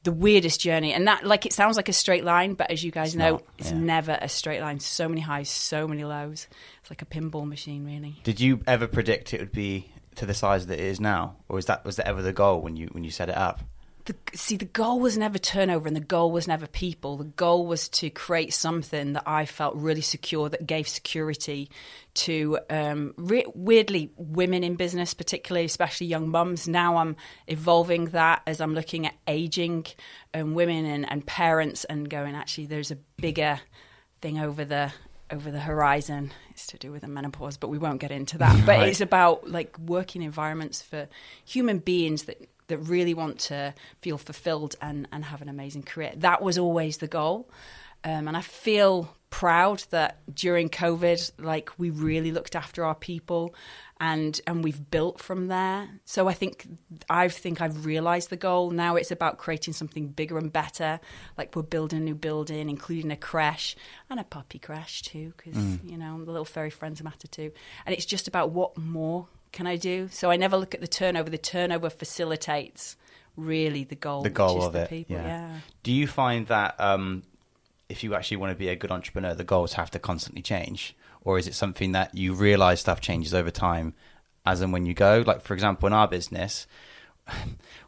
the 0.04 0.12
weirdest 0.12 0.60
journey. 0.60 0.94
And 0.94 1.08
that, 1.08 1.26
like, 1.26 1.46
it 1.46 1.54
sounds 1.54 1.78
like 1.78 1.88
a 1.88 1.94
straight 1.94 2.26
line, 2.26 2.56
but 2.56 2.70
as 2.70 2.84
you 2.84 2.92
guys 2.92 3.10
It's 3.10 3.16
know, 3.16 3.32
not, 3.32 3.44
it's 3.58 3.72
yeah. 3.72 3.78
never 3.78 4.18
a 4.22 4.28
straight 4.28 4.60
line. 4.60 4.82
So 4.82 5.08
many 5.08 5.22
highs, 5.22 5.50
so 5.50 5.88
many 5.88 6.04
lows. 6.04 6.48
It's 6.82 6.90
like 6.92 7.02
a 7.02 7.06
pinball 7.06 7.48
machine, 7.48 7.86
really. 7.86 8.20
Did 8.26 8.42
you 8.42 8.62
ever 8.68 8.88
predict 8.88 9.34
it 9.34 9.40
would 9.40 9.54
be 9.54 9.90
to 10.18 10.26
the 10.26 10.34
size 10.34 10.68
that 10.68 10.80
it 10.80 10.86
is 10.86 11.00
now, 11.00 11.36
or 11.50 11.60
is 11.60 11.66
that 11.66 11.86
was 11.86 11.98
that 11.98 12.08
ever 12.08 12.22
the 12.22 12.34
goal 12.34 12.62
when 12.62 12.76
you 12.76 12.88
when 12.88 13.04
you 13.04 13.12
set 13.12 13.30
it 13.30 13.38
up? 13.38 13.62
the, 14.06 14.16
see 14.34 14.58
the 14.58 14.66
goal 14.66 15.00
was 15.00 15.18
never 15.18 15.38
turnover 15.38 15.88
and 15.88 15.96
the 15.96 16.02
goal 16.02 16.32
was 16.32 16.48
never 16.48 16.68
people 16.68 17.18
the 17.18 17.24
goal 17.24 17.66
was 17.66 17.88
to 17.88 18.10
create 18.10 18.54
something 18.54 19.14
that 19.14 19.24
i 19.26 19.46
felt 19.46 19.76
really 19.76 20.02
secure 20.02 20.50
that 20.50 20.66
gave 20.68 20.88
security 20.88 21.70
to 22.14 22.60
um, 22.70 23.14
re- 23.18 23.46
weirdly 23.56 24.12
women 24.18 24.64
in 24.64 24.76
business 24.76 25.14
particularly 25.14 25.66
especially 25.66 26.08
young 26.08 26.30
mums 26.30 26.68
now 26.68 26.98
i'm 26.98 27.16
evolving 27.48 28.06
that 28.08 28.42
as 28.46 28.60
i'm 28.60 28.74
looking 28.74 29.06
at 29.06 29.14
aging 29.28 29.86
and 30.34 30.54
women 30.56 30.86
and, 30.86 31.10
and 31.10 31.26
parents 31.26 31.86
and 31.86 32.10
going 32.10 32.36
actually 32.36 32.66
there's 32.66 32.92
a 32.92 32.98
bigger 33.18 33.60
thing 34.22 34.40
over 34.40 34.66
the 34.66 34.92
over 35.34 35.52
the 35.52 35.60
horizon. 35.60 36.32
It's 36.52 36.68
to 36.68 36.78
do 36.78 36.92
with 36.92 37.02
the 37.02 37.08
menopause 37.08 37.58
but 37.58 37.70
we 37.70 37.78
won't 37.78 38.00
get 38.02 38.12
into 38.12 38.38
that. 38.38 38.56
But 38.66 38.78
Right. 38.80 38.90
it's 38.90 39.02
about 39.02 39.50
like 39.50 39.78
working 39.80 40.22
environments 40.22 40.82
for 40.82 41.08
human 41.46 41.80
beings 41.80 42.24
that 42.24 42.38
that 42.68 42.78
really 42.78 43.14
want 43.14 43.40
to 43.52 43.74
feel 44.02 44.18
fulfilled 44.18 44.76
and 44.82 45.08
and 45.12 45.26
have 45.26 45.42
an 45.42 45.50
amazing 45.50 45.84
career. 45.84 46.14
That 46.18 46.42
was 46.42 46.58
always 46.58 46.98
the 46.98 47.08
goal. 47.08 47.50
Um, 48.06 48.28
and 48.28 48.36
i 48.36 48.42
feel 48.42 49.16
proud 49.30 49.80
that 49.92 50.18
during 50.36 50.68
covid 50.70 51.32
like 51.40 51.70
we 51.78 51.90
really 51.90 52.34
looked 52.34 52.54
after 52.54 52.84
our 52.84 52.96
people 52.96 53.56
and 54.04 54.42
and 54.46 54.66
we've 54.66 54.92
built 54.92 55.22
from 55.22 55.48
there. 55.48 55.88
So 56.04 56.28
i 56.28 56.34
think 56.34 56.68
i 57.10 57.30
think 57.30 57.62
i've 57.62 57.86
realized 57.86 58.30
the 58.30 58.36
goal. 58.36 58.70
Now 58.70 58.98
it's 58.98 59.12
about 59.12 59.38
creating 59.38 59.74
something 59.74 60.10
bigger 60.10 60.38
and 60.38 60.52
better. 60.52 61.00
Like 61.38 61.56
we're 61.56 61.62
building 61.64 62.00
a 62.00 62.04
new 62.04 62.16
building 62.16 62.70
including 62.70 63.12
a 63.12 63.16
creche 63.16 63.78
and 64.10 64.20
a 64.20 64.26
puppy 64.26 64.60
creche 64.60 65.04
too 65.04 65.34
because 65.38 65.58
you 65.86 65.98
know 65.98 66.22
the 66.24 66.32
little 66.32 66.46
furry 66.46 66.70
friends 66.70 67.02
matter 67.02 67.28
too. 67.28 67.52
And 67.86 67.96
it's 67.96 68.06
just 68.06 68.28
about 68.28 68.52
what 68.52 68.78
more 68.78 69.28
can 69.54 69.68
i 69.68 69.78
do? 69.78 70.10
So 70.12 70.30
i 70.30 70.36
never 70.36 70.58
look 70.58 70.76
at 70.76 70.82
the 70.82 70.88
turnover. 70.88 71.30
The 71.30 71.38
turnover 71.38 71.90
facilitates 71.90 72.98
really 73.38 73.86
the 73.86 73.96
goal 73.96 74.22
The 74.22 74.30
which 74.30 74.36
goal 74.36 74.60
is 74.60 74.66
of 74.66 74.74
the 74.74 74.82
it, 74.82 74.90
people 74.90 75.16
yeah. 75.16 75.28
yeah. 75.28 75.60
Do 75.82 75.94
you 75.94 76.08
find 76.08 76.46
that 76.48 76.76
um, 76.78 77.24
if 77.88 78.04
you 78.04 78.16
actually 78.16 78.38
want 78.38 78.52
to 78.52 78.56
be 78.56 78.68
a 78.68 78.76
good 78.76 78.92
entrepreneur, 78.92 79.34
the 79.34 79.44
goals 79.46 79.74
have 79.74 79.92
to 79.92 80.00
constantly 80.00 80.42
change, 80.42 80.96
or 81.24 81.38
is 81.38 81.48
it 81.48 81.56
something 81.56 81.94
that 81.94 82.16
you 82.16 82.34
realize 82.34 82.80
stuff 82.82 83.02
changes 83.02 83.34
over 83.34 83.52
time, 83.52 83.94
as 84.46 84.62
and 84.62 84.72
when 84.74 84.86
you 84.86 84.94
go? 84.94 85.24
Like 85.26 85.42
for 85.42 85.54
example, 85.54 85.88
in 85.88 85.94
our 85.94 86.08
business. 86.08 86.68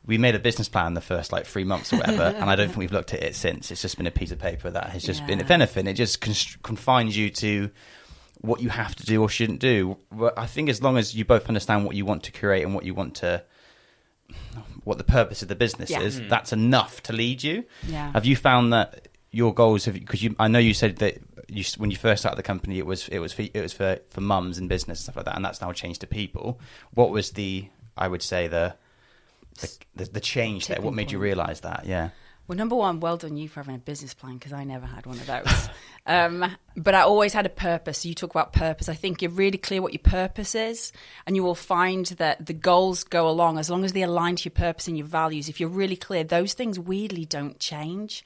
We 0.07 0.19
made 0.19 0.35
a 0.35 0.39
business 0.39 0.69
plan 0.69 0.93
the 0.93 1.01
first 1.01 1.31
like 1.31 1.47
three 1.47 1.63
months 1.63 1.91
or 1.91 1.97
whatever, 1.97 2.21
and 2.37 2.47
I 2.47 2.55
don't 2.55 2.67
think 2.67 2.77
we've 2.77 2.91
looked 2.91 3.11
at 3.15 3.23
it 3.23 3.35
since. 3.35 3.71
It's 3.71 3.81
just 3.81 3.97
been 3.97 4.05
a 4.05 4.11
piece 4.11 4.31
of 4.31 4.37
paper 4.37 4.69
that 4.69 4.91
has 4.91 5.01
just 5.03 5.25
been, 5.25 5.39
Yeah. 5.39 5.45
if 5.45 5.49
anything, 5.49 5.87
it 5.87 5.93
just 5.95 6.21
const- 6.21 6.61
confines 6.61 7.17
you 7.17 7.31
to 7.31 7.71
what 8.41 8.61
you 8.61 8.69
have 8.69 8.93
to 8.97 9.03
do 9.03 9.23
or 9.23 9.27
shouldn't 9.27 9.59
do. 9.59 9.97
But 10.11 10.37
I 10.37 10.45
think 10.45 10.69
as 10.69 10.79
long 10.83 10.97
as 10.99 11.15
you 11.15 11.25
both 11.25 11.47
understand 11.47 11.85
what 11.85 11.95
you 11.95 12.05
want 12.05 12.21
to 12.25 12.31
create 12.31 12.61
and 12.63 12.75
what 12.75 12.85
you 12.85 12.93
want 12.93 13.15
to, 13.15 13.43
what 14.83 14.99
the 14.99 15.03
purpose 15.03 15.41
of 15.41 15.47
the 15.47 15.55
business 15.55 15.89
Yeah. 15.89 16.01
is, 16.01 16.19
hmm. 16.19 16.27
that's 16.27 16.53
enough 16.53 17.01
to 17.03 17.13
lead 17.13 17.41
you. 17.41 17.65
Yeah. 17.87 18.11
Have 18.11 18.25
you 18.25 18.35
found 18.35 18.73
that 18.73 19.07
your 19.31 19.55
goals 19.55 19.85
have 19.85 19.95
because 19.95 20.21
you? 20.21 20.35
I 20.37 20.47
know 20.49 20.59
you 20.59 20.75
said 20.75 20.97
that 20.97 21.17
you 21.47 21.63
when 21.77 21.91
you 21.91 21.97
first 21.97 22.21
started 22.21 22.37
the 22.37 22.43
company, 22.43 22.79
it 22.79 22.85
was 22.85 23.07
it 23.09 23.19
was 23.19 23.33
for, 23.33 23.43
it 23.43 23.61
was 23.61 23.73
for 23.73 23.99
for 24.09 24.21
mums 24.21 24.57
and 24.57 24.69
business 24.69 24.99
and 24.99 25.03
stuff 25.03 25.15
like 25.15 25.25
that, 25.25 25.35
and 25.35 25.45
that's 25.45 25.61
now 25.61 25.71
changed 25.71 26.01
to 26.01 26.07
people. 26.07 26.59
What 26.93 27.11
was 27.11 27.31
the 27.31 27.67
I 27.97 28.07
would 28.07 28.21
say 28.21 28.47
the 28.47 28.75
the, 29.61 29.77
the, 29.95 30.05
the 30.05 30.19
change 30.19 30.67
there? 30.67 30.81
What 30.81 30.93
made 30.93 31.11
you 31.11 31.19
realize 31.19 31.61
that? 31.61 31.85
Yeah. 31.85 32.09
Well, 32.47 32.57
number 32.57 32.75
one, 32.75 32.99
well 32.99 33.17
done 33.17 33.37
you 33.37 33.49
for 33.49 33.61
having 33.61 33.73
a 33.73 33.79
business 33.79 34.13
plan 34.13 34.35
because 34.35 34.53
I 34.53 34.65
never 34.65 34.85
had 34.85 35.07
one 35.07 35.17
of 35.17 35.25
those. 35.25 35.69
um, 36.05 36.45
but 36.77 36.93
I 36.93 37.01
always 37.01 37.33
had 37.33 37.47
a 37.47 37.49
purpose. 37.49 38.05
You 38.05 38.13
talk 38.13 38.29
about 38.29 38.53
purpose. 38.53 38.87
I 38.87 38.93
think 38.93 39.23
you're 39.23 39.31
really 39.31 39.57
clear 39.57 39.81
what 39.81 39.93
your 39.93 40.03
purpose 40.03 40.53
is, 40.53 40.91
and 41.25 41.35
you 41.35 41.43
will 41.43 41.55
find 41.55 42.05
that 42.17 42.45
the 42.45 42.53
goals 42.53 43.03
go 43.03 43.27
along 43.27 43.57
as 43.57 43.71
long 43.71 43.83
as 43.83 43.93
they 43.93 44.03
align 44.03 44.35
to 44.35 44.45
your 44.45 44.51
purpose 44.51 44.87
and 44.87 44.95
your 44.95 45.07
values. 45.07 45.49
If 45.49 45.59
you're 45.59 45.69
really 45.69 45.95
clear, 45.95 46.23
those 46.23 46.53
things 46.53 46.77
weirdly 46.77 47.25
don't 47.25 47.59
change. 47.59 48.23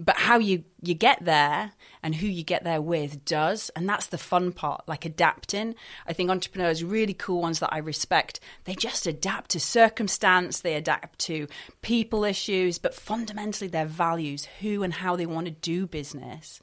But 0.00 0.16
how 0.16 0.38
you 0.38 0.64
you 0.82 0.94
get 0.94 1.22
there 1.24 1.72
and 2.02 2.14
who 2.14 2.26
you 2.26 2.42
get 2.42 2.64
there 2.64 2.80
with 2.80 3.22
does 3.26 3.70
and 3.76 3.86
that's 3.86 4.06
the 4.06 4.18
fun 4.18 4.50
part 4.50 4.82
like 4.88 5.04
adapting. 5.04 5.74
I 6.06 6.14
think 6.14 6.30
entrepreneurs 6.30 6.82
really 6.82 7.14
cool 7.14 7.42
ones 7.42 7.60
that 7.60 7.72
i 7.72 7.78
respect 7.78 8.40
they 8.64 8.74
just 8.74 9.06
adapt 9.06 9.50
to 9.50 9.60
circumstance 9.60 10.60
they 10.60 10.74
adapt 10.74 11.18
to 11.18 11.46
people 11.82 12.24
issues 12.24 12.78
but 12.78 12.94
fundamentally 12.94 13.68
their 13.68 13.86
values 13.86 14.46
who 14.60 14.82
and 14.82 14.94
how 14.94 15.16
they 15.16 15.26
want 15.26 15.46
to 15.46 15.50
do 15.52 15.86
business 15.86 16.60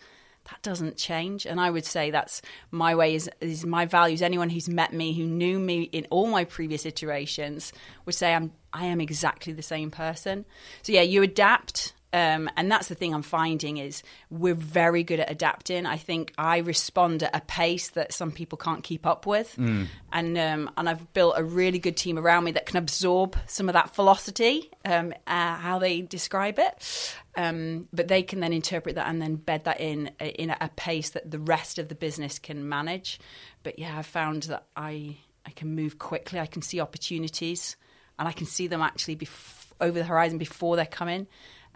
that 0.50 0.62
doesn't 0.62 0.98
change. 0.98 1.46
And 1.46 1.60
i 1.60 1.70
would 1.70 1.86
say 1.86 2.10
that's 2.10 2.42
my 2.72 2.96
way 2.96 3.16
is, 3.16 3.30
is 3.42 3.66
my 3.66 3.86
values. 3.86 4.22
Anyone 4.22 4.50
who's 4.50 4.70
met 4.70 4.94
me 4.94 5.14
who 5.14 5.26
knew 5.26 5.60
me 5.60 5.84
in 5.84 6.08
all 6.10 6.28
my 6.28 6.46
previous 6.46 6.86
iterations 6.86 7.72
would 8.06 8.16
say 8.16 8.34
i'm 8.34 8.52
i 8.74 8.86
am 8.86 9.00
exactly 9.02 9.54
the 9.54 9.62
same 9.62 9.92
person. 9.92 10.46
So 10.82 10.92
yeah 10.94 11.02
you 11.02 11.22
adapt 11.22 11.94
um, 12.18 12.50
and 12.58 12.72
that's 12.72 12.88
the 12.88 12.96
thing 12.96 13.14
I'm 13.14 13.22
finding 13.22 13.78
is 13.78 14.02
we're 14.32 14.56
very 14.56 15.04
good 15.04 15.20
at 15.20 15.30
adapting. 15.30 15.86
I 15.86 15.98
think 15.98 16.34
I 16.36 16.58
respond 16.58 17.22
at 17.22 17.36
a 17.36 17.42
pace 17.42 17.90
that 17.90 18.12
some 18.12 18.32
people 18.32 18.58
can't 18.58 18.84
keep 18.84 19.06
up 19.06 19.28
with, 19.28 19.56
mm. 19.56 19.86
and 20.12 20.36
um, 20.36 20.72
and 20.78 20.90
I've 20.90 21.14
built 21.14 21.36
a 21.38 21.44
really 21.44 21.78
good 21.78 21.96
team 21.96 22.18
around 22.18 22.46
me 22.46 22.52
that 22.54 22.66
can 22.66 22.78
absorb 22.78 23.38
some 23.46 23.70
of 23.70 23.74
that 23.74 23.94
velocity, 23.94 24.72
um, 24.84 25.14
uh, 25.28 25.58
how 25.58 25.78
they 25.78 26.02
describe 26.02 26.58
it, 26.58 27.16
um, 27.36 27.88
but 27.94 28.08
they 28.08 28.24
can 28.24 28.40
then 28.40 28.52
interpret 28.52 28.96
that 28.96 29.08
and 29.08 29.22
then 29.22 29.36
bed 29.36 29.66
that 29.66 29.80
in 29.80 30.10
uh, 30.20 30.26
in 30.26 30.50
a 30.50 30.72
pace 30.76 31.12
that 31.12 31.30
the 31.30 31.40
rest 31.40 31.78
of 31.78 31.88
the 31.88 31.96
business 31.96 32.40
can 32.40 32.68
manage. 32.68 33.20
But 33.62 33.78
yeah, 33.78 33.96
I've 33.96 34.08
found 34.08 34.44
that 34.44 34.66
I 34.76 35.18
I 35.46 35.52
can 35.52 35.76
move 35.76 36.00
quickly. 36.00 36.40
I 36.40 36.48
can 36.48 36.64
see 36.64 36.80
opportunities, 36.80 37.78
and 38.18 38.28
I 38.28 38.32
can 38.32 38.48
see 38.48 38.66
them 38.66 38.82
actually 38.82 39.18
bef- 39.18 39.72
over 39.80 40.00
the 40.00 40.06
horizon 40.06 40.40
before 40.40 40.78
they're 40.78 40.88
coming 40.88 41.28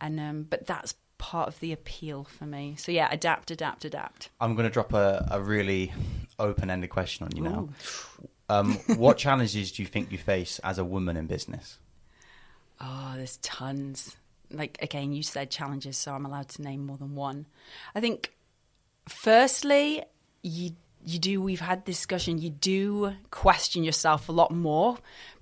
and 0.02 0.20
um, 0.20 0.48
but 0.50 0.68
that's 0.68 0.96
part 1.22 1.48
of 1.48 1.60
the 1.60 1.72
appeal 1.72 2.24
for 2.24 2.46
me. 2.46 2.76
So 2.78 2.92
yeah, 2.92 3.08
adapt, 3.12 3.52
adapt, 3.52 3.86
adapt. 3.86 4.30
I'm 4.42 4.56
going 4.56 4.68
to 4.68 4.74
drop 4.74 4.92
a, 4.92 5.28
a 5.32 5.40
really 5.40 5.94
open-ended 6.40 6.90
question 6.90 7.26
on 7.26 7.36
you 7.36 7.44
now. 7.44 7.70
Um, 8.50 8.74
what 8.98 9.18
challenges 9.18 9.72
do 9.72 9.84
you 9.84 9.88
think 9.88 10.12
you 10.12 10.18
face 10.18 10.60
as 10.64 10.80
a 10.80 10.84
woman 10.84 11.16
in 11.16 11.28
business? 11.28 11.78
Oh, 12.82 13.14
there's 13.16 13.38
tons. 13.38 14.18
Like 14.50 14.80
again, 14.82 15.14
you 15.14 15.22
said 15.22 15.52
challenges, 15.52 15.96
so 15.96 16.14
I'm 16.14 16.26
allowed 16.26 16.50
to 16.50 16.64
name 16.64 16.86
more 16.86 16.98
than 16.98 17.16
one. 17.16 17.46
I 17.96 18.02
think, 18.02 18.34
firstly, 19.08 20.04
you 20.42 20.72
you 21.06 21.20
do. 21.20 21.42
We've 21.42 21.62
had 21.62 21.86
discussion. 21.86 22.40
You 22.40 22.50
do 22.50 23.14
question 23.30 23.84
yourself 23.84 24.28
a 24.28 24.32
lot 24.32 24.52
more 24.52 24.98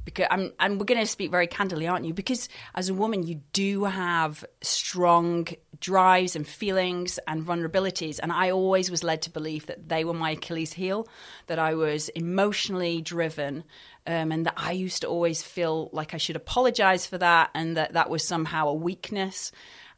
because 0.09 0.27
I'm, 0.31 0.51
and 0.59 0.79
we're 0.79 0.85
going 0.85 0.99
to 0.99 1.07
speak 1.07 1.31
very 1.31 1.47
candidly, 1.47 1.87
aren't 1.87 2.05
you? 2.05 2.13
Because 2.13 2.49
as 2.75 2.89
a 2.89 2.93
woman, 2.93 3.23
you 3.23 3.41
do 3.53 3.85
have 3.85 4.43
strong 4.61 5.47
drives 5.79 6.35
and 6.35 6.47
feelings 6.47 7.19
and 7.27 7.45
vulnerabilities, 7.45 8.19
and 8.21 8.31
I 8.31 8.51
always 8.51 8.91
was 8.91 9.03
led 9.03 9.21
to 9.23 9.29
believe 9.29 9.67
that 9.67 9.89
they 9.89 10.03
were 10.03 10.13
my 10.13 10.31
Achilles 10.31 10.73
heel, 10.73 11.07
that 11.47 11.59
I 11.59 11.75
was 11.75 12.09
emotionally 12.09 13.01
driven, 13.01 13.63
um, 14.07 14.31
and 14.31 14.45
that 14.45 14.55
I 14.57 14.71
used 14.71 15.01
to 15.01 15.07
always 15.07 15.43
feel 15.43 15.89
like 15.93 16.13
I 16.13 16.17
should 16.17 16.35
apologize 16.35 17.05
for 17.05 17.17
that, 17.17 17.51
and 17.53 17.77
that 17.77 17.93
that 17.93 18.09
was 18.09 18.23
somehow 18.23 18.67
a 18.69 18.73
weakness. 18.73 19.51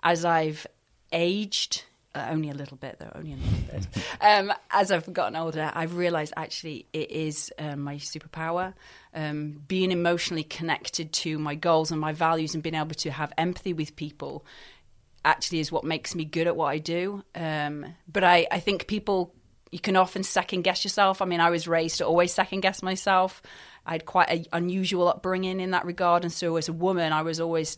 As 0.04 0.26
I've 0.26 0.68
aged 1.12 1.84
uh, 2.14 2.28
only 2.30 2.50
a 2.50 2.54
little 2.54 2.78
bit, 2.78 2.98
though, 3.00 3.12
only 3.16 3.34
a 3.34 3.38
little 3.38 3.60
bit. 3.72 3.88
Um, 4.22 4.54
as 4.70 4.92
I've 4.92 5.12
gotten 5.12 5.36
older, 5.36 5.72
I've 5.74 5.96
realised 5.96 6.34
actually 6.38 6.86
it 6.94 7.10
is 7.10 7.52
um, 7.58 7.82
my 7.82 7.96
superpower. 7.96 8.74
Um, 9.16 9.64
being 9.68 9.92
emotionally 9.92 10.44
connected 10.44 11.12
to 11.14 11.40
my 11.40 11.56
goals 11.56 11.92
and 11.92 12.00
my 12.00 12.14
values 12.14 12.54
and 12.54 12.62
being 12.62 12.76
able 12.76 12.94
to 12.96 13.10
have 13.10 13.34
empathy 13.38 13.74
with 13.74 13.96
people 13.96 14.46
actually 15.26 15.60
is 15.60 15.72
what 15.72 15.84
makes 15.84 16.14
me 16.14 16.26
good 16.26 16.48
at 16.48 16.56
what 16.56 16.68
I 16.68 16.78
do. 16.78 17.24
Um, 17.34 17.96
but 18.12 18.24
I, 18.24 18.48
I 18.52 18.60
think 18.60 18.88
people, 18.88 19.34
you 19.72 19.80
can 19.80 19.96
often 19.96 20.24
second 20.24 20.64
guess 20.64 20.84
yourself. 20.84 21.22
I 21.22 21.26
mean, 21.26 21.40
I 21.40 21.50
was 21.50 21.68
raised 21.68 21.98
to 21.98 22.06
always 22.06 22.32
second 22.34 22.62
guess 22.62 22.84
myself. 22.84 23.42
I 23.86 23.94
had 23.94 24.06
quite 24.06 24.30
an 24.30 24.46
unusual 24.54 25.08
upbringing 25.08 25.60
in 25.60 25.72
that 25.72 25.86
regard. 25.86 26.24
And 26.24 26.32
so 26.32 26.58
as 26.58 26.70
a 26.70 26.74
woman, 26.74 27.14
I 27.14 27.24
was 27.24 27.40
always 27.40 27.78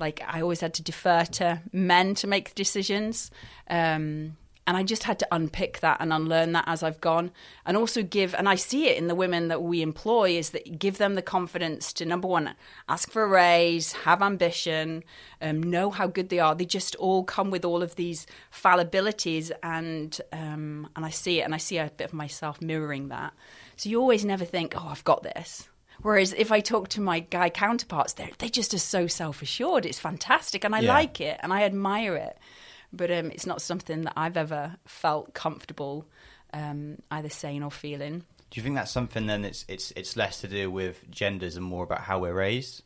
like 0.00 0.22
I 0.26 0.40
always 0.40 0.60
had 0.60 0.74
to 0.74 0.82
defer 0.82 1.24
to 1.24 1.60
men 1.72 2.14
to 2.16 2.26
make 2.26 2.54
decisions. 2.54 3.30
Um, 3.68 4.36
and 4.66 4.76
I 4.76 4.84
just 4.84 5.02
had 5.02 5.18
to 5.18 5.26
unpick 5.32 5.80
that 5.80 5.96
and 6.00 6.12
unlearn 6.12 6.52
that 6.52 6.64
as 6.68 6.84
I've 6.84 7.00
gone, 7.00 7.32
and 7.66 7.76
also 7.76 8.04
give. 8.04 8.34
And 8.34 8.48
I 8.48 8.54
see 8.54 8.86
it 8.86 8.98
in 8.98 9.08
the 9.08 9.16
women 9.16 9.48
that 9.48 9.62
we 9.62 9.82
employ 9.82 10.36
is 10.36 10.50
that 10.50 10.78
give 10.78 10.98
them 10.98 11.14
the 11.16 11.22
confidence 11.22 11.92
to 11.94 12.04
number 12.04 12.28
one, 12.28 12.54
ask 12.88 13.10
for 13.10 13.24
a 13.24 13.28
raise, 13.28 13.92
have 13.92 14.22
ambition, 14.22 15.02
um, 15.42 15.60
know 15.60 15.90
how 15.90 16.06
good 16.06 16.28
they 16.28 16.38
are. 16.38 16.54
They 16.54 16.66
just 16.66 16.94
all 16.96 17.24
come 17.24 17.50
with 17.50 17.64
all 17.64 17.82
of 17.82 17.96
these 17.96 18.26
fallibilities, 18.52 19.50
and 19.62 20.20
um, 20.32 20.88
and 20.94 21.04
I 21.04 21.10
see 21.10 21.40
it, 21.40 21.44
and 21.44 21.54
I 21.54 21.58
see 21.58 21.78
a 21.78 21.90
bit 21.96 22.04
of 22.04 22.14
myself 22.14 22.60
mirroring 22.60 23.08
that. 23.08 23.32
So 23.76 23.88
you 23.88 24.00
always 24.00 24.24
never 24.24 24.44
think, 24.44 24.74
oh, 24.76 24.86
I've 24.88 25.04
got 25.04 25.22
this. 25.22 25.69
Whereas 26.02 26.32
if 26.32 26.50
I 26.50 26.60
talk 26.60 26.88
to 26.90 27.00
my 27.00 27.20
guy 27.20 27.50
counterparts, 27.50 28.14
they 28.14 28.32
they 28.38 28.48
just 28.48 28.74
are 28.74 28.78
so 28.78 29.06
self 29.06 29.42
assured. 29.42 29.86
It's 29.86 29.98
fantastic, 29.98 30.64
and 30.64 30.74
I 30.74 30.80
yeah. 30.80 30.92
like 30.92 31.20
it, 31.20 31.38
and 31.42 31.52
I 31.52 31.64
admire 31.64 32.16
it. 32.16 32.38
But 32.92 33.10
um, 33.10 33.30
it's 33.30 33.46
not 33.46 33.62
something 33.62 34.02
that 34.02 34.14
I've 34.16 34.36
ever 34.36 34.76
felt 34.86 35.34
comfortable 35.34 36.06
um, 36.52 36.98
either 37.10 37.28
saying 37.28 37.62
or 37.62 37.70
feeling. 37.70 38.24
Do 38.50 38.58
you 38.58 38.62
think 38.62 38.74
that's 38.74 38.90
something 38.90 39.26
then? 39.26 39.44
It's 39.44 39.64
it's 39.68 39.92
it's 39.94 40.16
less 40.16 40.40
to 40.40 40.48
do 40.48 40.70
with 40.70 41.08
genders 41.10 41.56
and 41.56 41.64
more 41.64 41.84
about 41.84 42.00
how 42.00 42.18
we're 42.18 42.34
raised. 42.34 42.82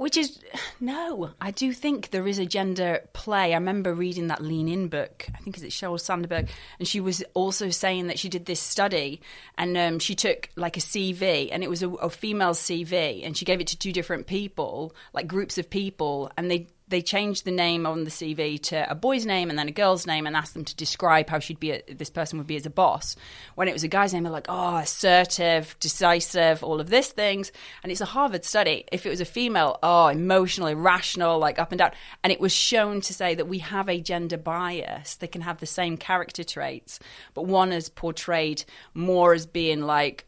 Which 0.00 0.16
is 0.16 0.40
no, 0.80 1.32
I 1.42 1.50
do 1.50 1.74
think 1.74 2.08
there 2.08 2.26
is 2.26 2.38
a 2.38 2.46
gender 2.46 3.00
play. 3.12 3.52
I 3.52 3.58
remember 3.58 3.92
reading 3.92 4.28
that 4.28 4.40
Lean 4.40 4.66
In 4.66 4.88
book. 4.88 5.26
I 5.34 5.38
think 5.40 5.58
it's 5.58 5.78
Sheryl 5.78 6.00
Sandberg, 6.00 6.48
and 6.78 6.88
she 6.88 7.00
was 7.00 7.22
also 7.34 7.68
saying 7.68 8.06
that 8.06 8.18
she 8.18 8.30
did 8.30 8.46
this 8.46 8.60
study, 8.60 9.20
and 9.58 9.76
um, 9.76 9.98
she 9.98 10.14
took 10.14 10.48
like 10.56 10.78
a 10.78 10.80
CV, 10.80 11.50
and 11.52 11.62
it 11.62 11.68
was 11.68 11.82
a, 11.82 11.90
a 11.90 12.08
female 12.08 12.54
CV, 12.54 13.26
and 13.26 13.36
she 13.36 13.44
gave 13.44 13.60
it 13.60 13.66
to 13.66 13.78
two 13.78 13.92
different 13.92 14.26
people, 14.26 14.94
like 15.12 15.26
groups 15.26 15.58
of 15.58 15.68
people, 15.68 16.32
and 16.38 16.50
they 16.50 16.68
they 16.90 17.00
changed 17.00 17.44
the 17.44 17.50
name 17.50 17.86
on 17.86 18.04
the 18.04 18.10
CV 18.10 18.60
to 18.64 18.90
a 18.90 18.94
boy's 18.94 19.24
name 19.24 19.48
and 19.48 19.58
then 19.58 19.68
a 19.68 19.72
girl's 19.72 20.06
name 20.06 20.26
and 20.26 20.36
asked 20.36 20.54
them 20.54 20.64
to 20.64 20.76
describe 20.76 21.30
how 21.30 21.38
she'd 21.38 21.60
be 21.60 21.70
a, 21.70 21.82
this 21.88 22.10
person 22.10 22.38
would 22.38 22.46
be 22.46 22.56
as 22.56 22.66
a 22.66 22.70
boss. 22.70 23.16
When 23.54 23.68
it 23.68 23.72
was 23.72 23.84
a 23.84 23.88
guy's 23.88 24.12
name, 24.12 24.24
they're 24.24 24.32
like, 24.32 24.46
oh, 24.48 24.76
assertive, 24.76 25.76
decisive, 25.80 26.62
all 26.62 26.80
of 26.80 26.90
these 26.90 27.08
things. 27.08 27.52
And 27.82 27.92
it's 27.92 28.00
a 28.00 28.06
Harvard 28.06 28.44
study. 28.44 28.84
If 28.92 29.06
it 29.06 29.08
was 29.08 29.20
a 29.20 29.24
female, 29.24 29.78
oh, 29.82 30.08
emotional, 30.08 30.66
irrational, 30.66 31.38
like 31.38 31.58
up 31.58 31.72
and 31.72 31.78
down. 31.78 31.92
And 32.22 32.32
it 32.32 32.40
was 32.40 32.52
shown 32.52 33.00
to 33.02 33.14
say 33.14 33.34
that 33.36 33.48
we 33.48 33.58
have 33.58 33.88
a 33.88 34.00
gender 34.00 34.36
bias. 34.36 35.16
They 35.16 35.28
can 35.28 35.42
have 35.42 35.58
the 35.58 35.66
same 35.66 35.96
character 35.96 36.44
traits, 36.44 36.98
but 37.34 37.46
one 37.46 37.72
is 37.72 37.88
portrayed 37.88 38.64
more 38.94 39.32
as 39.32 39.46
being 39.46 39.82
like 39.82 40.26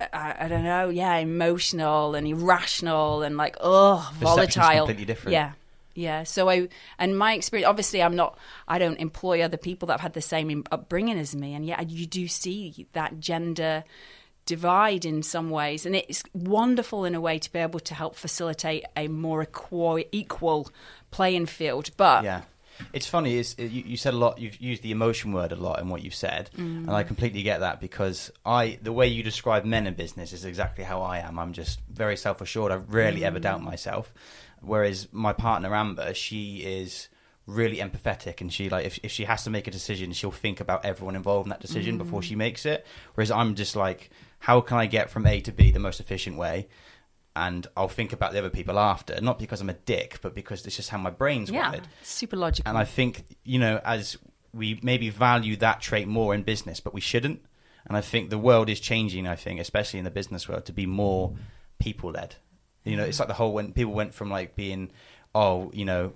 I, 0.00 0.34
I, 0.40 0.48
don't 0.48 0.64
know, 0.64 0.88
yeah, 0.88 1.16
emotional 1.16 2.14
and 2.14 2.26
irrational 2.26 3.22
and 3.22 3.36
like, 3.36 3.56
oh, 3.60 4.12
volatile. 4.16 4.86
completely 4.86 5.04
different. 5.04 5.32
Yeah. 5.32 5.52
Yeah. 5.94 6.24
So 6.24 6.48
I, 6.48 6.68
and 6.98 7.16
my 7.16 7.34
experience, 7.34 7.68
obviously, 7.68 8.02
I'm 8.02 8.16
not, 8.16 8.38
I 8.66 8.78
don't 8.78 8.98
employ 8.98 9.42
other 9.42 9.56
people 9.56 9.86
that 9.86 9.94
have 9.94 10.00
had 10.00 10.12
the 10.14 10.22
same 10.22 10.64
upbringing 10.70 11.18
as 11.18 11.34
me. 11.34 11.54
And 11.54 11.64
yet 11.64 11.90
you 11.90 12.06
do 12.06 12.28
see 12.28 12.86
that 12.92 13.20
gender 13.20 13.84
divide 14.46 15.04
in 15.04 15.22
some 15.22 15.50
ways. 15.50 15.86
And 15.86 15.94
it's 15.96 16.22
wonderful 16.32 17.04
in 17.04 17.14
a 17.14 17.20
way 17.20 17.38
to 17.38 17.52
be 17.52 17.58
able 17.58 17.80
to 17.80 17.94
help 17.94 18.16
facilitate 18.16 18.84
a 18.96 19.08
more 19.08 19.42
equal, 19.42 20.02
equal 20.12 20.70
playing 21.10 21.46
field. 21.46 21.90
But 21.96 22.24
yeah. 22.24 22.42
It's 22.92 23.06
funny. 23.06 23.36
Is 23.36 23.54
you, 23.58 23.68
you, 23.68 23.96
said 23.96 24.14
a 24.14 24.16
lot. 24.16 24.38
You've 24.38 24.60
used 24.60 24.82
the 24.82 24.90
emotion 24.90 25.32
word 25.32 25.52
a 25.52 25.56
lot 25.56 25.80
in 25.80 25.88
what 25.88 26.02
you've 26.02 26.14
said, 26.14 26.50
mm. 26.56 26.78
and 26.78 26.90
I 26.90 27.04
completely 27.04 27.42
get 27.42 27.60
that 27.60 27.80
because 27.80 28.32
I, 28.44 28.78
the 28.82 28.92
way 28.92 29.06
you 29.06 29.22
describe 29.22 29.64
men 29.64 29.86
in 29.86 29.94
business 29.94 30.32
is 30.32 30.44
exactly 30.44 30.84
how 30.84 31.02
I 31.02 31.18
am. 31.18 31.38
I'm 31.38 31.52
just 31.52 31.80
very 31.88 32.16
self 32.16 32.40
assured. 32.40 32.72
I 32.72 32.76
rarely 32.76 33.20
mm. 33.20 33.26
ever 33.26 33.38
doubt 33.38 33.62
myself, 33.62 34.12
Whereas 34.66 35.08
my 35.12 35.32
partner 35.32 35.74
Amber, 35.74 36.14
she 36.14 36.58
is 36.58 37.08
really 37.46 37.76
empathetic 37.76 38.40
and 38.40 38.52
she 38.52 38.70
like 38.70 38.86
if, 38.86 38.98
if 39.02 39.10
she 39.10 39.24
has 39.24 39.44
to 39.44 39.50
make 39.50 39.66
a 39.66 39.70
decision 39.70 40.12
she'll 40.12 40.30
think 40.30 40.60
about 40.60 40.84
everyone 40.84 41.14
involved 41.14 41.46
in 41.46 41.50
that 41.50 41.60
decision 41.60 41.96
mm. 41.96 41.98
before 41.98 42.22
she 42.22 42.34
makes 42.34 42.64
it. 42.64 42.86
Whereas 43.14 43.30
i'm 43.30 43.54
just 43.54 43.76
like 43.76 44.10
how 44.38 44.60
can 44.60 44.78
i 44.78 44.86
get 44.86 45.10
from 45.10 45.26
a 45.26 45.40
to 45.42 45.52
b 45.52 45.70
the 45.70 45.78
most 45.78 46.00
efficient 46.00 46.36
way? 46.36 46.68
And 47.36 47.66
i'll 47.76 47.88
think 47.88 48.12
about 48.12 48.32
the 48.32 48.38
other 48.38 48.50
people 48.50 48.78
after 48.78 49.20
not 49.20 49.38
because 49.38 49.60
i'm 49.60 49.68
a 49.68 49.74
dick 49.74 50.20
but 50.22 50.34
because 50.34 50.64
it's 50.66 50.76
just 50.76 50.88
how 50.88 50.98
my 50.98 51.10
brain's 51.10 51.50
yeah, 51.50 51.70
wired. 51.70 51.88
super 52.02 52.36
logical. 52.36 52.68
And 52.68 52.78
i 52.78 52.84
think 52.84 53.24
you 53.44 53.58
know 53.58 53.80
as 53.84 54.16
we 54.54 54.80
maybe 54.82 55.10
value 55.10 55.56
that 55.56 55.80
trait 55.82 56.08
more 56.08 56.34
in 56.34 56.42
business 56.42 56.80
but 56.80 56.94
we 56.94 57.00
shouldn't. 57.00 57.44
And 57.86 57.98
i 57.98 58.00
think 58.00 58.30
the 58.30 58.38
world 58.38 58.70
is 58.70 58.80
changing 58.80 59.26
i 59.26 59.36
think 59.36 59.60
especially 59.60 59.98
in 59.98 60.06
the 60.06 60.10
business 60.10 60.48
world 60.48 60.64
to 60.64 60.72
be 60.72 60.86
more 60.86 61.34
people 61.78 62.12
led 62.12 62.36
you 62.84 62.96
know, 62.96 63.04
it's 63.04 63.18
like 63.18 63.28
the 63.28 63.34
whole 63.34 63.52
when 63.52 63.72
people 63.72 63.92
went 63.92 64.14
from 64.14 64.30
like 64.30 64.54
being, 64.54 64.90
oh, 65.34 65.70
you 65.74 65.84
know, 65.84 66.12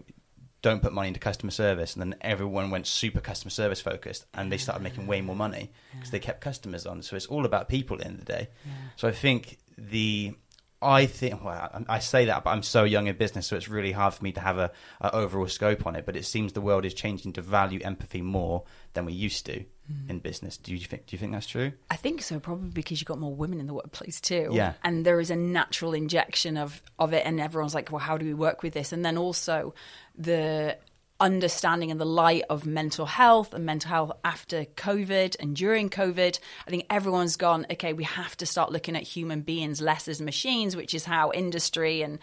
don't 0.60 0.82
put 0.82 0.92
money 0.92 1.08
into 1.08 1.20
customer 1.20 1.50
service, 1.50 1.94
and 1.94 2.02
then 2.02 2.18
everyone 2.20 2.70
went 2.70 2.86
super 2.86 3.20
customer 3.20 3.50
service 3.50 3.80
focused, 3.80 4.26
and 4.34 4.50
they 4.52 4.58
started 4.58 4.82
making 4.82 5.06
way 5.06 5.20
more 5.20 5.36
money 5.36 5.70
because 5.92 6.08
yeah. 6.08 6.12
they 6.12 6.18
kept 6.18 6.40
customers 6.40 6.86
on. 6.86 7.02
So 7.02 7.16
it's 7.16 7.26
all 7.26 7.44
about 7.46 7.68
people 7.68 7.94
at 7.96 8.00
the 8.00 8.06
end 8.06 8.18
of 8.18 8.24
the 8.24 8.32
day. 8.32 8.48
Yeah. 8.64 8.72
So 8.96 9.08
I 9.08 9.12
think 9.12 9.58
the 9.76 10.34
I 10.80 11.06
think, 11.06 11.42
well, 11.42 11.84
I 11.88 11.98
say 11.98 12.26
that, 12.26 12.44
but 12.44 12.50
I'm 12.50 12.62
so 12.62 12.84
young 12.84 13.08
in 13.08 13.16
business, 13.16 13.48
so 13.48 13.56
it's 13.56 13.68
really 13.68 13.90
hard 13.90 14.14
for 14.14 14.22
me 14.22 14.30
to 14.32 14.40
have 14.40 14.58
a, 14.58 14.70
a 15.00 15.12
overall 15.12 15.48
scope 15.48 15.86
on 15.86 15.96
it. 15.96 16.06
But 16.06 16.16
it 16.16 16.24
seems 16.24 16.52
the 16.52 16.60
world 16.60 16.84
is 16.84 16.94
changing 16.94 17.32
to 17.32 17.42
value 17.42 17.80
empathy 17.82 18.22
more 18.22 18.62
than 18.92 19.04
we 19.04 19.12
used 19.12 19.44
to 19.46 19.58
mm. 19.58 20.08
in 20.08 20.20
business. 20.20 20.56
Do 20.56 20.72
you 20.72 20.84
think? 20.84 21.06
Do 21.06 21.16
you 21.16 21.18
think 21.18 21.32
that's 21.32 21.48
true? 21.48 21.72
I 21.90 21.96
think 21.96 22.22
so, 22.22 22.38
probably 22.38 22.70
because 22.70 23.00
you've 23.00 23.08
got 23.08 23.18
more 23.18 23.34
women 23.34 23.58
in 23.58 23.66
the 23.66 23.74
workplace 23.74 24.20
too. 24.20 24.50
Yeah, 24.52 24.74
and 24.84 25.04
there 25.04 25.18
is 25.18 25.30
a 25.30 25.36
natural 25.36 25.94
injection 25.94 26.56
of 26.56 26.80
of 26.98 27.12
it, 27.12 27.26
and 27.26 27.40
everyone's 27.40 27.74
like, 27.74 27.90
well, 27.90 27.98
how 27.98 28.16
do 28.16 28.24
we 28.24 28.34
work 28.34 28.62
with 28.62 28.74
this? 28.74 28.92
And 28.92 29.04
then 29.04 29.18
also 29.18 29.74
the 30.16 30.78
understanding 31.20 31.90
in 31.90 31.98
the 31.98 32.06
light 32.06 32.44
of 32.48 32.64
mental 32.64 33.06
health 33.06 33.52
and 33.52 33.66
mental 33.66 33.90
health 33.90 34.12
after 34.24 34.64
COVID 34.64 35.36
and 35.40 35.56
during 35.56 35.90
COVID, 35.90 36.38
I 36.66 36.70
think 36.70 36.86
everyone's 36.90 37.36
gone, 37.36 37.66
okay, 37.70 37.92
we 37.92 38.04
have 38.04 38.36
to 38.36 38.46
start 38.46 38.70
looking 38.70 38.96
at 38.96 39.02
human 39.02 39.40
beings 39.40 39.80
less 39.80 40.06
as 40.06 40.20
machines, 40.20 40.76
which 40.76 40.94
is 40.94 41.04
how 41.04 41.32
industry 41.32 42.02
and, 42.02 42.18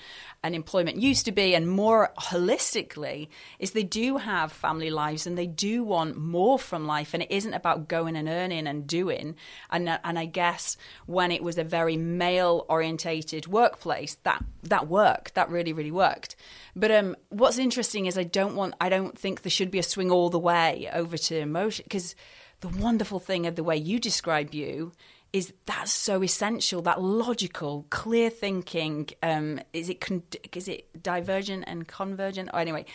and 0.46 0.54
employment 0.54 1.02
used 1.02 1.26
to 1.26 1.32
be, 1.32 1.56
and 1.56 1.68
more 1.68 2.14
holistically, 2.20 3.30
is 3.58 3.72
they 3.72 3.82
do 3.82 4.18
have 4.18 4.52
family 4.52 4.92
lives 4.92 5.26
and 5.26 5.36
they 5.36 5.48
do 5.48 5.84
want 5.84 6.18
more 6.18 6.60
from 6.60 6.86
life. 6.86 7.16
And 7.16 7.24
it 7.24 7.32
isn't 7.32 7.56
about 7.56 7.88
going 7.88 8.16
and 8.16 8.30
earning 8.30 8.68
and 8.68 8.86
doing. 8.86 9.38
And, 9.72 9.90
and 10.04 10.20
I 10.20 10.26
guess 10.26 10.78
when 11.08 11.32
it 11.32 11.42
was 11.42 11.58
a 11.58 11.64
very 11.64 11.98
male 11.98 12.64
orientated 12.70 13.48
workplace, 13.48 14.20
that, 14.22 14.46
that 14.62 14.88
worked. 14.88 15.34
That 15.34 15.50
really, 15.50 15.74
really 15.74 15.90
worked. 15.90 16.36
But 16.76 16.92
um, 16.92 17.16
what's 17.30 17.58
interesting 17.58 18.06
is 18.06 18.16
I 18.16 18.24
don't 18.24 18.56
want, 18.56 18.76
I 18.80 18.90
don't 18.90 19.18
think 19.18 19.42
there 19.42 19.50
should 19.50 19.72
be 19.72 19.80
a 19.80 19.84
swing 19.84 20.12
all 20.12 20.30
the 20.30 20.38
way 20.38 20.88
over 20.94 21.18
to 21.18 21.40
emotion 21.40 21.86
because 21.86 22.14
the 22.60 22.68
wonderful 22.68 23.20
thing 23.20 23.48
of 23.48 23.56
the 23.56 23.64
way 23.64 23.78
you 23.78 24.00
describe 24.00 24.54
you 24.54 24.92
is 25.36 25.52
that's 25.66 25.92
so 25.92 26.24
essential. 26.24 26.82
That 26.84 27.02
logical, 27.02 27.86
clear 27.90 28.30
thinking. 28.30 29.10
Um, 29.22 29.60
is 29.74 29.90
it 29.90 30.00
con- 30.00 30.24
is 30.54 30.70
it 30.70 30.88
divergent 31.04 31.66
and 31.68 31.86
convergent? 31.86 32.52
Or 32.54 32.60
anyway, 32.62 32.86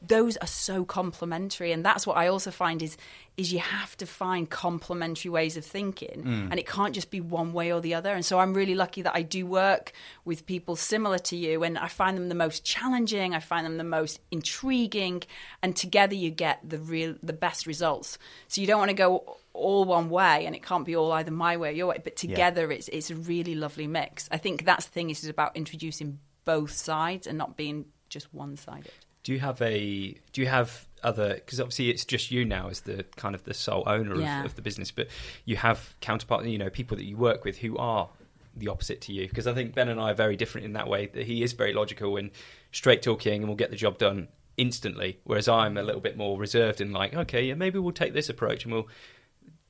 those 0.00 0.36
are 0.36 0.46
so 0.46 0.84
complementary 0.84 1.72
and 1.72 1.84
that's 1.84 2.06
what 2.06 2.16
i 2.16 2.28
also 2.28 2.52
find 2.52 2.84
is 2.84 2.96
is 3.36 3.52
you 3.52 3.58
have 3.58 3.96
to 3.96 4.06
find 4.06 4.48
complementary 4.48 5.28
ways 5.28 5.56
of 5.56 5.64
thinking 5.64 6.22
mm. 6.24 6.48
and 6.50 6.56
it 6.56 6.68
can't 6.68 6.94
just 6.94 7.10
be 7.10 7.20
one 7.20 7.52
way 7.52 7.72
or 7.72 7.80
the 7.80 7.94
other 7.94 8.12
and 8.12 8.24
so 8.24 8.38
i'm 8.38 8.54
really 8.54 8.76
lucky 8.76 9.02
that 9.02 9.16
i 9.16 9.22
do 9.22 9.44
work 9.44 9.92
with 10.24 10.46
people 10.46 10.76
similar 10.76 11.18
to 11.18 11.34
you 11.34 11.64
and 11.64 11.76
i 11.78 11.88
find 11.88 12.16
them 12.16 12.28
the 12.28 12.34
most 12.36 12.64
challenging 12.64 13.34
i 13.34 13.40
find 13.40 13.66
them 13.66 13.76
the 13.76 13.82
most 13.82 14.20
intriguing 14.30 15.20
and 15.64 15.74
together 15.74 16.14
you 16.14 16.30
get 16.30 16.60
the 16.62 16.78
real 16.78 17.16
the 17.24 17.32
best 17.32 17.66
results 17.66 18.18
so 18.46 18.60
you 18.60 18.68
don't 18.68 18.78
want 18.78 18.90
to 18.90 18.94
go 18.94 19.36
all 19.58 19.84
one 19.84 20.08
way 20.08 20.46
and 20.46 20.54
it 20.54 20.62
can't 20.62 20.84
be 20.84 20.96
all 20.96 21.12
either 21.12 21.30
my 21.30 21.56
way 21.56 21.70
or 21.70 21.72
your 21.72 21.86
way 21.88 22.00
but 22.02 22.16
together 22.16 22.68
yeah. 22.68 22.76
it's 22.76 22.88
it's 22.88 23.10
a 23.10 23.14
really 23.14 23.54
lovely 23.54 23.86
mix 23.86 24.28
i 24.30 24.36
think 24.36 24.64
that's 24.64 24.86
the 24.86 24.92
thing 24.92 25.10
is 25.10 25.26
about 25.26 25.56
introducing 25.56 26.18
both 26.44 26.72
sides 26.72 27.26
and 27.26 27.36
not 27.36 27.56
being 27.56 27.84
just 28.08 28.32
one 28.32 28.56
sided 28.56 28.92
do 29.22 29.32
you 29.32 29.40
have 29.40 29.60
a 29.60 30.14
do 30.32 30.40
you 30.40 30.46
have 30.46 30.86
other 31.02 31.34
because 31.34 31.60
obviously 31.60 31.90
it's 31.90 32.04
just 32.04 32.30
you 32.30 32.44
now 32.44 32.68
as 32.68 32.80
the 32.80 33.04
kind 33.16 33.34
of 33.34 33.44
the 33.44 33.54
sole 33.54 33.84
owner 33.86 34.16
yeah. 34.16 34.40
of, 34.40 34.46
of, 34.46 34.54
the 34.56 34.62
business 34.62 34.90
but 34.90 35.08
you 35.44 35.56
have 35.56 35.94
counterpart 36.00 36.44
you 36.46 36.58
know 36.58 36.70
people 36.70 36.96
that 36.96 37.04
you 37.04 37.16
work 37.16 37.44
with 37.44 37.58
who 37.58 37.76
are 37.76 38.08
the 38.56 38.68
opposite 38.68 39.00
to 39.00 39.12
you 39.12 39.28
because 39.28 39.46
i 39.46 39.54
think 39.54 39.74
ben 39.74 39.88
and 39.88 40.00
i 40.00 40.10
are 40.10 40.14
very 40.14 40.36
different 40.36 40.64
in 40.64 40.72
that 40.72 40.88
way 40.88 41.06
that 41.06 41.24
he 41.24 41.42
is 41.42 41.52
very 41.52 41.72
logical 41.72 42.16
and 42.16 42.30
straight 42.72 43.02
talking 43.02 43.42
and 43.42 43.48
will 43.48 43.56
get 43.56 43.70
the 43.70 43.76
job 43.76 43.98
done 43.98 44.28
instantly 44.56 45.20
whereas 45.24 45.46
i'm 45.46 45.76
a 45.76 45.82
little 45.82 46.00
bit 46.00 46.16
more 46.16 46.38
reserved 46.38 46.80
and 46.80 46.92
like 46.92 47.14
okay 47.14 47.44
yeah 47.44 47.54
maybe 47.54 47.78
we'll 47.78 47.92
take 47.92 48.12
this 48.12 48.28
approach 48.28 48.64
and 48.64 48.72
we'll 48.72 48.88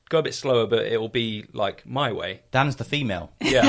go 0.09 0.19
a 0.19 0.23
bit 0.23 0.33
slower, 0.33 0.65
but 0.65 0.85
it 0.85 0.99
will 0.99 1.07
be 1.07 1.45
like 1.53 1.85
my 1.85 2.11
way. 2.11 2.41
Dan's 2.51 2.75
the 2.75 2.83
female. 2.83 3.31
Yeah, 3.39 3.61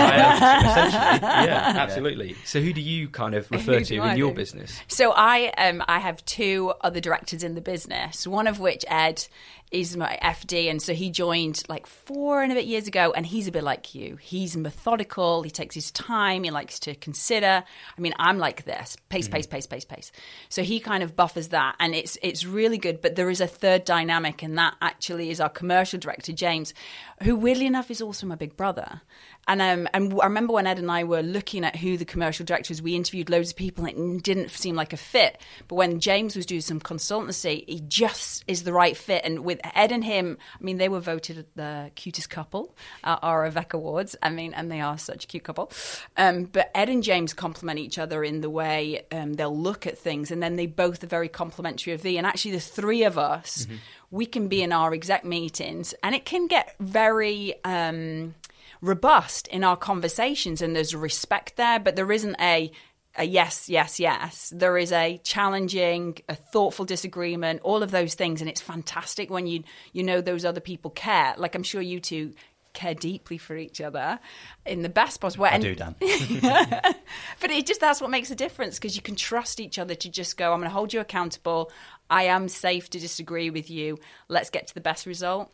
essentially. 0.66 1.00
Yeah, 1.50 1.74
absolutely. 1.76 2.36
So, 2.44 2.60
who 2.60 2.72
do 2.72 2.80
you 2.80 3.08
kind 3.08 3.34
of 3.34 3.50
refer 3.50 3.80
to 3.80 3.94
in 4.02 4.16
your 4.16 4.32
business? 4.32 4.80
So, 4.88 5.12
I 5.14 5.48
um, 5.58 5.82
I 5.86 5.98
have 5.98 6.24
two 6.24 6.72
other 6.80 7.00
directors 7.00 7.44
in 7.44 7.54
the 7.54 7.60
business. 7.60 8.26
One 8.26 8.46
of 8.46 8.58
which 8.58 8.84
Ed 8.88 9.26
is 9.70 9.96
my 9.96 10.18
FD, 10.22 10.70
and 10.70 10.82
so 10.82 10.94
he 10.94 11.10
joined 11.10 11.62
like 11.68 11.86
four 11.86 12.42
and 12.42 12.50
a 12.50 12.54
bit 12.54 12.66
years 12.66 12.88
ago, 12.88 13.12
and 13.14 13.24
he's 13.24 13.46
a 13.46 13.52
bit 13.52 13.62
like 13.62 13.94
you. 13.94 14.16
He's 14.16 14.56
methodical. 14.56 15.42
He 15.42 15.50
takes 15.50 15.74
his 15.74 15.90
time. 15.92 16.44
He 16.44 16.50
likes 16.50 16.80
to 16.80 16.94
consider. 16.96 17.64
I 17.96 18.00
mean, 18.00 18.14
I'm 18.18 18.38
like 18.38 18.64
this: 18.64 18.96
pace, 19.08 19.28
mm. 19.28 19.32
pace, 19.32 19.46
pace, 19.46 19.66
pace, 19.66 19.84
pace. 19.84 20.12
So 20.48 20.62
he 20.62 20.80
kind 20.80 21.02
of 21.02 21.14
buffers 21.14 21.48
that, 21.48 21.76
and 21.78 21.94
it's 21.94 22.18
it's 22.22 22.44
really 22.44 22.78
good. 22.78 23.00
But 23.00 23.16
there 23.16 23.30
is 23.30 23.40
a 23.40 23.46
third 23.46 23.84
dynamic, 23.84 24.42
and 24.42 24.58
that 24.58 24.74
actually 24.82 25.30
is 25.30 25.40
our 25.40 25.48
commercial 25.48 25.98
director 25.98 26.32
James, 26.32 26.74
who 27.22 27.36
weirdly 27.36 27.66
enough 27.66 27.90
is 27.90 28.00
also 28.00 28.26
my 28.26 28.34
big 28.34 28.56
brother. 28.56 29.02
And 29.48 29.60
um, 29.60 29.88
and 29.92 30.12
I 30.20 30.24
remember 30.24 30.52
when 30.52 30.66
Ed 30.66 30.78
and 30.78 30.90
I 30.90 31.04
were 31.04 31.22
looking 31.22 31.64
at 31.64 31.76
who 31.76 31.96
the 31.96 32.04
commercial 32.04 32.46
directors, 32.46 32.80
we 32.80 32.94
interviewed 32.94 33.30
loads 33.30 33.50
of 33.50 33.56
people, 33.56 33.84
and 33.84 34.16
it 34.16 34.22
didn't 34.22 34.50
seem 34.50 34.76
like 34.76 34.92
a 34.92 34.96
fit. 34.96 35.40
But 35.66 35.74
when 35.76 35.98
James 36.00 36.36
was 36.36 36.46
doing 36.46 36.60
some 36.60 36.78
consultancy, 36.78 37.68
he 37.68 37.80
just 37.80 38.44
is 38.46 38.62
the 38.62 38.72
right 38.72 38.96
fit. 38.96 39.22
And 39.24 39.40
with 39.40 39.60
Ed 39.74 39.92
and 39.92 40.04
him, 40.04 40.38
I 40.58 40.62
mean, 40.62 40.76
they 40.76 40.88
were 40.88 41.00
voted 41.00 41.46
the 41.56 41.90
cutest 41.94 42.30
couple 42.30 42.76
at 43.02 43.18
our 43.22 43.44
Avec 43.44 43.72
Awards. 43.72 44.14
I 44.22 44.30
mean, 44.30 44.54
and 44.54 44.70
they 44.70 44.80
are 44.80 44.98
such 44.98 45.24
a 45.24 45.26
cute 45.26 45.44
couple. 45.44 45.72
Um, 46.16 46.44
but 46.44 46.70
Ed 46.74 46.88
and 46.88 47.02
James 47.02 47.34
complement 47.34 47.78
each 47.78 47.98
other 47.98 48.22
in 48.22 48.42
the 48.42 48.50
way 48.50 49.04
um, 49.10 49.34
they'll 49.34 49.56
look 49.56 49.86
at 49.86 49.98
things, 49.98 50.30
and 50.30 50.42
then 50.42 50.56
they 50.56 50.66
both 50.66 51.02
are 51.02 51.08
very 51.08 51.28
complimentary 51.28 51.92
of 51.92 52.02
thee. 52.02 52.18
And 52.18 52.26
actually, 52.26 52.52
the 52.52 52.60
three 52.60 53.04
of 53.04 53.18
us. 53.18 53.66
Mm-hmm. 53.66 53.76
We 54.10 54.26
can 54.26 54.48
be 54.48 54.62
in 54.62 54.72
our 54.72 54.92
exec 54.92 55.24
meetings, 55.24 55.94
and 56.02 56.14
it 56.14 56.24
can 56.24 56.46
get 56.46 56.74
very 56.80 57.54
um, 57.64 58.34
robust 58.80 59.46
in 59.48 59.62
our 59.62 59.76
conversations 59.76 60.62
and 60.62 60.74
there's 60.74 60.94
respect 60.94 61.56
there, 61.56 61.78
but 61.78 61.96
there 61.96 62.10
isn't 62.10 62.36
a 62.40 62.70
a 63.16 63.24
yes, 63.24 63.68
yes, 63.68 63.98
yes. 63.98 64.52
There 64.54 64.78
is 64.78 64.92
a 64.92 65.18
challenging, 65.24 66.18
a 66.28 66.36
thoughtful 66.36 66.84
disagreement, 66.84 67.60
all 67.64 67.82
of 67.82 67.90
those 67.90 68.14
things, 68.14 68.40
and 68.40 68.48
it's 68.48 68.60
fantastic 68.60 69.30
when 69.30 69.46
you 69.46 69.64
you 69.92 70.02
know 70.02 70.20
those 70.20 70.44
other 70.44 70.60
people 70.60 70.90
care. 70.90 71.34
Like 71.36 71.54
I'm 71.54 71.64
sure 71.64 71.82
you 71.82 72.00
two 72.00 72.34
care 72.80 72.94
deeply 72.94 73.36
for 73.36 73.56
each 73.56 73.80
other 73.80 74.18
in 74.64 74.82
the 74.82 74.88
best 74.88 75.20
possible 75.20 75.44
way. 75.44 75.50
I 75.50 75.58
do, 75.58 75.74
Dan. 75.74 75.94
but 76.00 77.50
it 77.50 77.66
just 77.66 77.80
that's 77.80 78.00
what 78.00 78.10
makes 78.10 78.30
a 78.30 78.34
difference 78.34 78.78
because 78.78 78.96
you 78.96 79.02
can 79.02 79.16
trust 79.16 79.60
each 79.60 79.78
other 79.78 79.94
to 79.94 80.08
just 80.08 80.36
go. 80.36 80.52
I'm 80.52 80.60
going 80.60 80.70
to 80.70 80.74
hold 80.74 80.94
you 80.94 81.00
accountable. 81.00 81.70
I 82.08 82.24
am 82.24 82.48
safe 82.48 82.88
to 82.90 82.98
disagree 82.98 83.50
with 83.50 83.70
you. 83.70 83.98
Let's 84.28 84.48
get 84.48 84.66
to 84.68 84.74
the 84.74 84.80
best 84.80 85.04
result. 85.04 85.50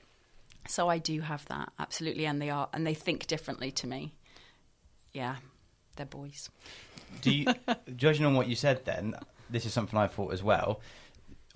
So 0.68 0.88
I 0.88 0.98
do 0.98 1.20
have 1.20 1.44
that 1.46 1.72
absolutely, 1.78 2.26
and 2.26 2.40
they 2.40 2.50
are, 2.50 2.68
and 2.72 2.86
they 2.86 2.94
think 2.94 3.26
differently 3.26 3.70
to 3.72 3.86
me. 3.86 4.14
Yeah, 5.12 5.36
they're 5.96 6.06
boys. 6.06 6.50
Do 7.22 7.32
you, 7.32 7.46
judging 7.96 8.24
on 8.24 8.34
what 8.34 8.48
you 8.48 8.56
said, 8.56 8.84
then 8.84 9.14
this 9.50 9.64
is 9.64 9.72
something 9.72 9.98
I 9.98 10.06
thought 10.06 10.32
as 10.32 10.42
well. 10.42 10.80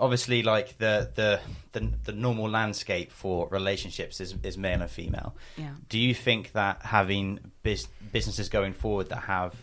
Obviously, 0.00 0.42
like 0.42 0.78
the 0.78 1.10
the 1.14 1.40
the, 1.72 1.90
the 2.04 2.12
normal 2.12 2.48
landscape 2.48 3.12
for 3.12 3.48
relationships 3.48 4.20
is, 4.20 4.34
is 4.42 4.58
male 4.58 4.80
and 4.82 4.90
female. 4.90 5.36
Yeah. 5.56 5.74
Do 5.88 5.98
you 5.98 6.14
think 6.14 6.52
that 6.52 6.82
having 6.82 7.38
biz, 7.62 7.86
businesses 8.12 8.48
going 8.48 8.72
forward 8.72 9.10
that 9.10 9.24
have 9.24 9.54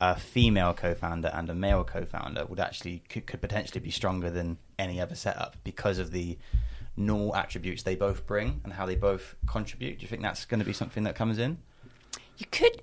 a 0.00 0.16
female 0.16 0.74
co-founder 0.74 1.30
and 1.32 1.48
a 1.48 1.54
male 1.54 1.84
co-founder 1.84 2.46
would 2.46 2.60
actually 2.60 3.02
could, 3.08 3.26
could 3.26 3.40
potentially 3.40 3.80
be 3.80 3.90
stronger 3.90 4.30
than 4.30 4.58
any 4.78 5.00
other 5.00 5.14
setup 5.14 5.56
because 5.64 5.98
of 5.98 6.10
the 6.10 6.36
normal 6.96 7.34
attributes 7.34 7.82
they 7.82 7.94
both 7.94 8.26
bring 8.26 8.60
and 8.64 8.72
how 8.72 8.86
they 8.86 8.96
both 8.96 9.34
contribute? 9.46 9.98
Do 9.98 10.02
you 10.02 10.08
think 10.08 10.22
that's 10.22 10.44
going 10.44 10.60
to 10.60 10.66
be 10.66 10.72
something 10.72 11.04
that 11.04 11.14
comes 11.14 11.38
in? 11.38 11.58
You 12.38 12.46
could. 12.50 12.82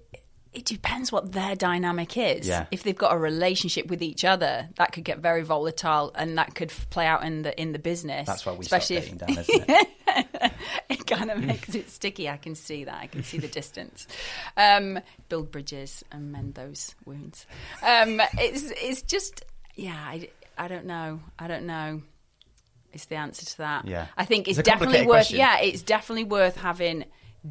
It 0.54 0.66
depends 0.66 1.14
what 1.14 1.32
their 1.32 1.56
dynamic 1.56 2.18
is. 2.18 2.46
Yeah. 2.46 2.66
If 2.72 2.84
they've 2.84 2.98
got 2.98 3.14
a 3.14 3.18
relationship 3.18 3.88
with 3.88 4.02
each 4.02 4.26
other, 4.26 4.68
that 4.76 4.92
could 4.92 5.06
get 5.06 5.20
very 5.20 5.44
volatile, 5.44 6.12
and 6.14 6.38
that 6.38 6.56
could 6.56 6.70
play 6.90 7.06
out 7.06 7.24
in 7.24 7.44
the 7.44 7.60
in 7.60 7.72
the 7.72 7.80
business. 7.80 8.28
That's 8.28 8.46
why 8.46 8.54
we 8.54 8.60
especially 8.60 8.98
if, 8.98 9.18
down, 9.18 9.30
isn't 9.30 9.46
it? 9.48 9.88
it 10.90 11.08
kind 11.08 11.32
of 11.32 11.40
makes 11.40 11.74
it 11.74 11.90
sticky. 11.90 12.30
I 12.30 12.36
can 12.36 12.56
see 12.56 12.84
that. 12.84 12.96
I 12.96 13.08
can 13.08 13.24
see 13.24 13.38
the 13.38 13.48
distance. 13.48 14.08
Um, 14.58 15.00
build 15.30 15.52
bridges 15.52 16.04
and 16.12 16.34
mend 16.34 16.56
those 16.56 16.96
wounds. 17.06 17.46
Um, 17.82 18.22
it's 18.38 18.72
it's 18.72 19.04
just 19.04 19.46
yeah. 19.76 19.96
I, 19.96 20.30
I 20.58 20.68
don't 20.68 20.86
know. 20.86 21.22
I 21.40 21.48
don't 21.48 21.66
know 21.66 22.02
is 22.94 23.06
the 23.06 23.16
answer 23.16 23.46
to 23.46 23.58
that. 23.60 23.88
Yeah. 23.88 24.08
I 24.18 24.26
think 24.26 24.48
it's, 24.48 24.58
it's 24.58 24.68
definitely 24.68 25.06
worth 25.06 25.28
question. 25.28 25.38
yeah, 25.38 25.60
it's 25.60 25.82
definitely 25.82 26.26
worth 26.26 26.58
having 26.58 27.06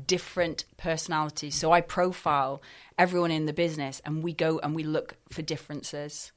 different 0.06 0.64
personalities. 0.76 1.54
So 1.54 1.72
I 1.72 1.80
profile 1.80 2.62
everyone 3.00 3.30
in 3.30 3.46
the 3.46 3.52
business 3.54 4.02
and 4.04 4.22
we 4.22 4.34
go 4.34 4.60
and 4.62 4.74
we 4.74 4.82
look 4.84 5.16
for 5.30 5.40
differences. 5.40 6.32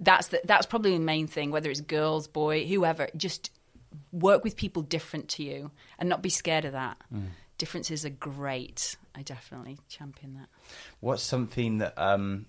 That's 0.00 0.28
the, 0.28 0.40
that's 0.44 0.66
probably 0.66 0.92
the 0.92 0.98
main 0.98 1.28
thing 1.28 1.52
whether 1.52 1.70
it's 1.70 1.80
girls, 1.80 2.26
boy, 2.26 2.66
whoever, 2.66 3.08
just 3.16 3.52
work 4.10 4.42
with 4.42 4.56
people 4.56 4.82
different 4.82 5.28
to 5.28 5.44
you 5.44 5.70
and 5.96 6.08
not 6.08 6.20
be 6.20 6.28
scared 6.28 6.64
of 6.64 6.72
that. 6.72 6.98
Mm. 7.14 7.28
Differences 7.56 8.04
are 8.04 8.10
great. 8.10 8.96
I 9.14 9.22
definitely 9.22 9.78
champion 9.88 10.34
that. 10.34 10.48
What's 10.98 11.22
something 11.22 11.78
that 11.78 11.94
um 11.96 12.46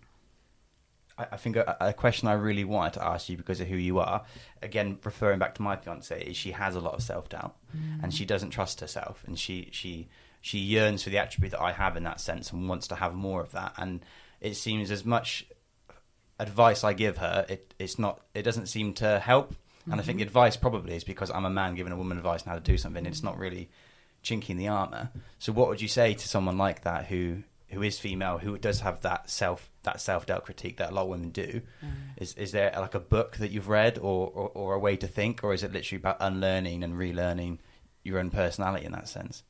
I, 1.32 1.36
think 1.36 1.58
a, 1.58 1.75
a, 1.82 1.93
question 1.93 2.29
I 2.29 2.34
really 2.34 2.63
wanted 2.63 2.93
to 2.93 3.05
ask 3.05 3.27
you 3.27 3.36
because 3.36 3.60
of 3.60 3.67
who 3.67 3.75
you 3.75 3.99
are, 3.99 4.23
again 4.62 4.97
referring 5.03 5.38
back 5.38 5.53
to 5.55 5.62
my 5.62 5.75
fiance, 5.75 6.17
is 6.23 6.38
she 6.38 6.51
has 6.51 6.75
a 6.75 6.79
lot 6.79 6.93
of 6.93 7.03
self 7.03 7.27
doubt 7.27 7.58
mm. 7.75 8.01
and 8.01 8.13
she 8.13 8.25
doesn't 8.25 8.51
trust 8.51 8.79
herself, 8.79 9.23
and 9.27 9.38
she 9.38 9.67
she 9.71 10.08
she 10.41 10.60
yearns 10.60 11.04
for 11.04 11.10
the 11.10 11.17
attribute 11.17 11.52
that 11.52 11.62
I 11.62 11.71
have 11.71 11.97
in 11.97 12.04
that 12.04 12.21
sense 12.21 12.52
and 12.52 12.69
wants 12.69 12.88
to 12.88 12.95
have 12.95 13.13
more 13.13 13.41
of 13.41 13.52
that. 13.52 13.73
And 13.78 14.02
it 14.39 14.56
seems 14.56 14.89
as 14.91 15.04
much 15.06 15.45
advice 16.39 16.84
I 16.84 16.93
give 16.93 17.17
her, 17.17 17.45
it 17.49 17.73
it's 17.80 17.99
not. 17.99 18.21
It 18.34 18.43
doesn't 18.43 18.67
seem 18.67 18.93
to 18.95 19.19
help. 19.19 19.54
And 19.86 19.93
I 19.95 19.97
Mm-hmm. 19.97 20.06
think 20.06 20.17
the 20.19 20.23
advice 20.25 20.56
probably 20.58 20.95
is 20.95 21.04
because 21.04 21.32
I'm 21.32 21.45
a 21.45 21.49
man 21.49 21.73
giving 21.75 21.91
a 21.93 21.97
woman 21.97 22.17
advice 22.17 22.43
on 22.43 22.49
how 22.49 22.56
to 22.56 22.62
do 22.62 22.78
something. 22.78 23.06
It's 23.06 23.23
not 23.23 23.39
really 23.39 23.69
chinking 24.21 24.58
the 24.58 24.67
armor. 24.67 25.10
So 25.39 25.52
what 25.52 25.67
would 25.69 25.82
you 25.82 25.88
say 25.88 26.13
to 26.13 26.28
someone 26.28 26.58
like 26.58 26.84
that 26.84 27.06
who 27.08 27.43
who 27.69 27.82
is 27.84 27.99
female, 27.99 28.38
who 28.39 28.58
does 28.58 28.82
have 28.82 29.02
that 29.02 29.30
self 29.30 29.69
that 29.84 29.99
self 30.02 30.25
doubt 30.25 30.45
critique 30.45 30.78
that 30.78 30.91
a 30.91 30.93
lot 30.93 31.04
of 31.04 31.10
women 31.10 31.30
do? 31.30 31.62
Mm. 31.84 31.89
Is 32.17 32.34
is 32.36 32.52
there 32.52 32.73
like 32.78 32.93
a 32.95 32.99
book 32.99 33.38
that 33.38 33.52
you've 33.52 33.69
read 33.69 33.97
or, 33.97 34.28
or 34.28 34.49
or 34.49 34.73
a 34.75 34.80
way 34.80 34.95
to 34.97 35.08
think, 35.08 35.43
or 35.43 35.54
is 35.54 35.63
it 35.63 35.71
literally 35.73 35.99
about 35.99 36.17
unlearning 36.19 36.84
and 36.84 36.93
relearning 36.93 37.58
your 38.04 38.19
own 38.19 38.30
personality 38.30 38.86
in 38.86 38.91
that 38.91 39.08
sense? 39.10 39.43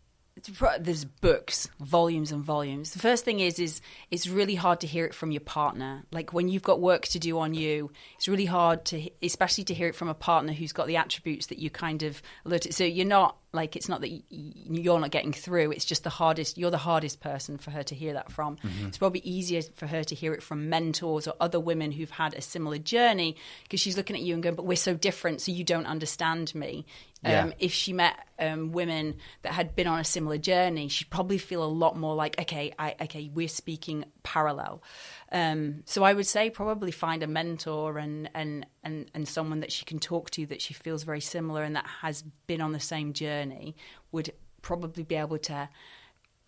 There's 0.80 1.06
books, 1.06 1.69
volumes 1.80 2.32
and 2.32 2.43
volumes. 2.43 2.91
The 2.91 2.99
first 2.99 3.25
thing 3.25 3.39
is, 3.39 3.60
is 3.60 3.82
it's 4.12 4.28
really 4.28 4.56
hard 4.56 4.82
to 4.82 4.88
hear 4.88 5.06
it 5.06 5.13
from 5.13 5.32
your 5.32 5.41
partner. 5.41 6.04
Like 6.12 6.34
when 6.34 6.47
you've 6.47 6.63
got 6.63 6.80
work 6.80 7.08
to 7.08 7.19
do 7.19 7.39
on 7.39 7.54
you, 7.54 7.91
it's 8.15 8.28
really 8.28 8.45
hard 8.45 8.86
to, 8.86 9.10
especially 9.21 9.63
to 9.65 9.73
hear 9.73 9.88
it 9.88 9.95
from 9.95 10.10
a 10.10 10.13
partner 10.13 10.54
who's 10.54 10.71
got 10.71 10.88
the 10.88 10.97
attributes 10.97 11.47
that 11.47 11.60
you 11.60 11.69
kind 11.69 12.04
of 12.04 12.21
alert. 12.45 12.73
So 12.73 12.84
you're 12.84 13.06
not 13.06 13.38
like 13.51 13.75
it's 13.75 13.89
not 13.89 14.01
that 14.01 14.12
y- 14.12 14.21
you're 14.29 14.99
not 14.99 15.12
getting 15.12 15.33
through. 15.33 15.71
It's 15.71 15.85
just 15.85 16.03
the 16.03 16.09
hardest. 16.09 16.57
You're 16.57 16.71
the 16.71 16.77
hardest 16.77 17.19
person 17.19 17.57
for 17.57 17.71
her 17.71 17.83
to 17.83 17.95
hear 17.95 18.13
that 18.13 18.31
from. 18.31 18.57
It's 18.88 18.97
probably 18.97 19.21
easier 19.21 19.62
for 19.75 19.88
her 19.88 20.03
to 20.03 20.15
hear 20.15 20.33
it 20.33 20.43
from 20.43 20.69
mentors 20.69 21.27
or 21.27 21.33
other 21.39 21.59
women 21.59 21.91
who've 21.91 22.09
had 22.12 22.33
a 22.35 22.41
similar 22.41 22.77
journey 22.77 23.35
because 23.63 23.79
she's 23.79 23.97
looking 23.97 24.15
at 24.15 24.21
you 24.21 24.33
and 24.33 24.43
going, 24.43 24.55
"But 24.55 24.65
we're 24.65 24.75
so 24.77 24.93
different, 24.93 25.41
so 25.41 25.51
you 25.51 25.63
don't 25.63 25.85
understand 25.88 26.53
me." 26.53 26.85
Yeah. 27.23 27.43
Um, 27.43 27.53
if 27.59 27.73
she 27.73 27.91
met 27.91 28.15
um, 28.39 28.71
women 28.71 29.15
that 29.41 29.51
had 29.51 29.75
been 29.75 29.88
on 29.88 29.99
a 29.99 30.05
similar 30.05 30.38
journey, 30.38 30.88
she'd 30.88 31.09
probably 31.09 31.38
feel 31.38 31.63
a 31.63 31.67
lot 31.67 31.97
more 31.97 32.15
like, 32.15 32.39
okay, 32.39 32.71
I, 32.79 32.95
okay, 33.01 33.29
we're 33.33 33.49
speaking 33.49 34.05
parallel. 34.33 34.83
Um, 35.31 35.81
so 35.85 36.03
I 36.03 36.13
would 36.13 36.27
say 36.27 36.49
probably 36.51 36.91
find 36.91 37.23
a 37.23 37.27
mentor 37.27 37.97
and, 37.97 38.29
and 38.35 38.65
and 38.83 39.09
and 39.15 39.27
someone 39.27 39.61
that 39.61 39.71
she 39.71 39.85
can 39.85 39.99
talk 39.99 40.29
to 40.31 40.45
that 40.47 40.61
she 40.61 40.73
feels 40.73 41.03
very 41.03 41.21
similar 41.21 41.63
and 41.63 41.75
that 41.75 41.87
has 42.01 42.23
been 42.45 42.61
on 42.61 42.71
the 42.71 42.79
same 42.79 43.13
journey 43.13 43.75
would 44.11 44.31
probably 44.61 45.03
be 45.03 45.15
able 45.15 45.39
to 45.39 45.69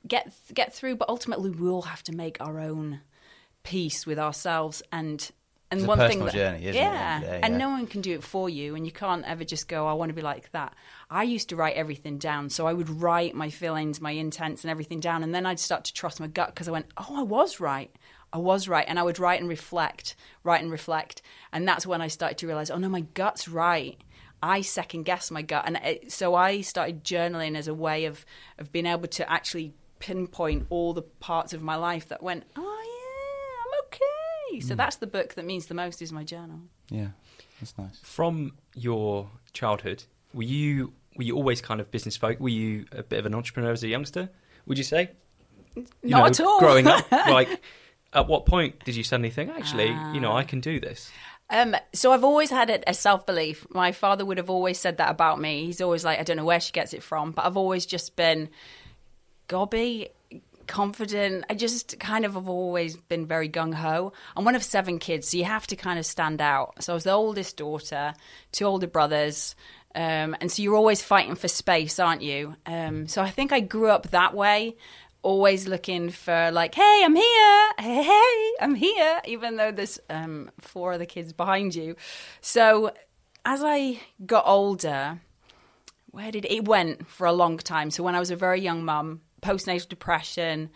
get 0.07 0.31
get 0.53 0.73
through. 0.73 0.97
But 0.97 1.09
ultimately, 1.09 1.49
we 1.49 1.67
all 1.69 1.81
have 1.93 2.03
to 2.03 2.11
make 2.11 2.37
our 2.39 2.59
own 2.59 3.01
peace 3.63 4.05
with 4.05 4.19
ourselves 4.19 4.83
and. 4.91 5.31
And 5.71 5.79
It's 5.79 5.85
a 5.85 5.87
one 5.87 5.99
thing 5.99 6.19
that, 6.25 6.33
journey, 6.33 6.65
isn't 6.65 6.75
it, 6.75 6.85
at 6.85 6.93
yeah, 6.93 7.15
end 7.15 7.23
of 7.23 7.29
the 7.29 7.35
day, 7.37 7.39
and 7.43 7.53
yeah. 7.53 7.57
no 7.57 7.69
one 7.69 7.87
can 7.87 8.01
do 8.01 8.13
it 8.13 8.23
for 8.23 8.49
you, 8.49 8.75
and 8.75 8.85
you 8.85 8.91
can't 8.91 9.23
ever 9.25 9.45
just 9.45 9.69
go, 9.69 9.87
"I 9.87 9.93
want 9.93 10.09
to 10.09 10.13
be 10.13 10.21
like 10.21 10.51
that." 10.51 10.73
I 11.09 11.23
used 11.23 11.47
to 11.49 11.55
write 11.55 11.75
everything 11.77 12.17
down, 12.17 12.49
so 12.49 12.67
I 12.67 12.73
would 12.73 12.89
write 12.89 13.35
my 13.35 13.49
feelings, 13.49 14.01
my 14.01 14.11
intents, 14.11 14.63
and 14.65 14.69
everything 14.69 14.99
down, 14.99 15.23
and 15.23 15.33
then 15.33 15.45
I'd 15.45 15.59
start 15.59 15.85
to 15.85 15.93
trust 15.93 16.19
my 16.19 16.27
gut 16.27 16.49
because 16.49 16.67
I 16.67 16.71
went, 16.71 16.87
"Oh, 16.97 17.15
I 17.19 17.23
was 17.23 17.61
right, 17.61 17.89
I 18.33 18.37
was 18.37 18.67
right," 18.67 18.85
and 18.85 18.99
I 18.99 19.03
would 19.03 19.17
write 19.17 19.39
and 19.39 19.47
reflect, 19.49 20.15
write 20.43 20.61
and 20.61 20.71
reflect, 20.71 21.21
and 21.53 21.65
that's 21.65 21.87
when 21.87 22.01
I 22.01 22.09
started 22.09 22.37
to 22.39 22.47
realize, 22.47 22.69
"Oh 22.69 22.77
no, 22.77 22.89
my 22.89 23.01
gut's 23.13 23.47
right." 23.47 23.97
I 24.43 24.61
second 24.61 25.03
guess 25.03 25.31
my 25.31 25.41
gut, 25.41 25.63
and 25.67 25.77
it, 25.77 26.11
so 26.11 26.35
I 26.35 26.61
started 26.61 27.03
journaling 27.05 27.55
as 27.55 27.67
a 27.69 27.73
way 27.73 28.05
of 28.05 28.25
of 28.57 28.71
being 28.73 28.87
able 28.87 29.07
to 29.07 29.31
actually 29.31 29.73
pinpoint 29.99 30.65
all 30.69 30.93
the 30.93 31.03
parts 31.03 31.53
of 31.53 31.61
my 31.61 31.75
life 31.75 32.09
that 32.09 32.21
went, 32.23 32.43
"Oh 32.57 32.61
yeah, 32.61 33.00
okay." 34.57 34.67
So 34.67 34.75
that's 34.75 34.97
the 34.97 35.07
book 35.07 35.35
that 35.35 35.45
means 35.45 35.67
the 35.67 35.73
most 35.73 36.01
is 36.01 36.11
my 36.11 36.23
journal. 36.23 36.59
Yeah, 36.89 37.09
that's 37.59 37.77
nice. 37.77 37.99
From 38.03 38.53
your 38.75 39.29
childhood, 39.53 40.03
were 40.33 40.43
you 40.43 40.93
were 41.17 41.23
you 41.23 41.35
always 41.35 41.61
kind 41.61 41.81
of 41.81 41.91
business 41.91 42.15
folk? 42.17 42.39
Were 42.39 42.49
you 42.49 42.85
a 42.91 43.03
bit 43.03 43.19
of 43.19 43.25
an 43.25 43.33
entrepreneur 43.35 43.71
as 43.71 43.83
a 43.83 43.87
youngster? 43.87 44.29
Would 44.65 44.77
you 44.77 44.83
say? 44.83 45.11
You 45.75 45.85
Not 46.03 46.31
at 46.31 46.45
all. 46.45 46.59
Growing 46.59 46.87
up, 46.87 47.09
like 47.11 47.61
at 48.13 48.27
what 48.27 48.45
point 48.45 48.83
did 48.83 48.95
you 48.95 49.03
suddenly 49.03 49.29
think, 49.29 49.49
actually, 49.51 49.87
you 50.13 50.19
know, 50.19 50.31
Ah. 50.31 50.37
I 50.37 50.43
can 50.43 50.59
do 50.59 50.79
this? 50.79 51.09
Um, 51.49 51.75
so 51.93 52.13
I've 52.13 52.23
always 52.23 52.49
had 52.49 52.69
a, 52.69 52.89
a 52.89 52.93
self 52.93 53.25
belief. 53.25 53.65
My 53.69 53.91
father 53.91 54.25
would 54.25 54.37
have 54.37 54.49
always 54.49 54.79
said 54.79 54.97
that 54.97 55.09
about 55.09 55.39
me. 55.39 55.65
He's 55.65 55.81
always 55.81 56.03
like, 56.05 56.19
I 56.19 56.23
don't 56.23 56.37
know 56.37 56.45
where 56.45 56.59
she 56.61 56.71
gets 56.71 56.93
it 56.93 57.03
from, 57.03 57.31
but 57.31 57.45
I've 57.45 57.57
always 57.57 57.85
just 57.85 58.15
been 58.15 58.49
gobby, 59.47 60.09
confident. 60.71 61.45
I 61.49 61.53
just 61.53 61.99
kind 61.99 62.25
of 62.25 62.33
have 62.33 62.47
always 62.47 62.95
been 62.95 63.27
very 63.27 63.49
gung 63.49 63.73
ho. 63.73 64.13
I'm 64.35 64.45
one 64.45 64.55
of 64.55 64.63
seven 64.63 64.97
kids, 64.97 65.27
so 65.27 65.37
you 65.37 65.43
have 65.43 65.67
to 65.67 65.75
kind 65.75 65.99
of 65.99 66.05
stand 66.05 66.41
out. 66.41 66.81
So 66.81 66.93
I 66.93 66.95
was 66.95 67.03
the 67.03 67.11
oldest 67.11 67.57
daughter, 67.57 68.13
two 68.51 68.65
older 68.65 68.87
brothers. 68.87 69.55
Um, 69.93 70.35
and 70.39 70.49
so 70.49 70.63
you're 70.63 70.77
always 70.77 71.01
fighting 71.01 71.35
for 71.35 71.49
space, 71.49 71.99
aren't 71.99 72.21
you? 72.21 72.55
Um, 72.65 73.07
so 73.07 73.21
I 73.21 73.29
think 73.29 73.51
I 73.51 73.59
grew 73.59 73.89
up 73.89 74.11
that 74.11 74.33
way, 74.33 74.77
always 75.21 75.67
looking 75.67 76.09
for 76.09 76.49
like, 76.51 76.73
hey, 76.73 77.01
I'm 77.03 77.15
here, 77.15 77.71
hey, 77.77 78.51
I'm 78.61 78.75
here, 78.75 79.21
even 79.25 79.57
though 79.57 79.73
there's 79.73 79.99
um, 80.09 80.49
four 80.61 80.93
other 80.93 81.05
kids 81.05 81.33
behind 81.33 81.75
you. 81.75 81.97
So 82.39 82.93
as 83.45 83.61
I 83.61 83.99
got 84.25 84.45
older, 84.47 85.19
where 86.11 86.31
did 86.31 86.45
it 86.45 86.65
went 86.65 87.07
for 87.07 87.27
a 87.27 87.33
long 87.33 87.57
time? 87.57 87.91
So 87.91 88.03
when 88.03 88.15
I 88.15 88.19
was 88.19 88.31
a 88.31 88.37
very 88.37 88.61
young 88.61 88.85
mum, 88.85 89.19
postnatal 89.41 89.89
depression, 89.89 90.69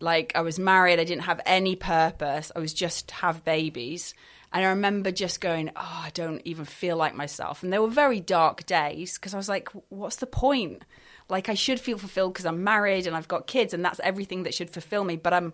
like 0.00 0.32
I 0.34 0.40
was 0.40 0.58
married, 0.58 0.98
I 0.98 1.04
didn't 1.04 1.24
have 1.24 1.40
any 1.46 1.76
purpose. 1.76 2.50
I 2.54 2.58
was 2.58 2.72
just 2.72 3.10
have 3.10 3.44
babies. 3.44 4.14
And 4.52 4.64
I 4.64 4.70
remember 4.70 5.12
just 5.12 5.40
going, 5.40 5.70
oh, 5.76 6.02
I 6.04 6.10
don't 6.12 6.42
even 6.44 6.64
feel 6.64 6.96
like 6.96 7.14
myself. 7.14 7.62
And 7.62 7.72
they 7.72 7.78
were 7.78 7.88
very 7.88 8.20
dark 8.20 8.66
days 8.66 9.14
because 9.14 9.32
I 9.32 9.36
was 9.36 9.48
like, 9.48 9.68
what's 9.90 10.16
the 10.16 10.26
point? 10.26 10.82
Like 11.28 11.48
I 11.48 11.54
should 11.54 11.78
feel 11.78 11.98
fulfilled 11.98 12.32
because 12.32 12.46
I'm 12.46 12.64
married 12.64 13.06
and 13.06 13.14
I've 13.14 13.28
got 13.28 13.46
kids 13.46 13.72
and 13.72 13.84
that's 13.84 14.00
everything 14.00 14.42
that 14.42 14.54
should 14.54 14.70
fulfill 14.70 15.04
me. 15.04 15.16
But 15.16 15.34
I'm, 15.34 15.52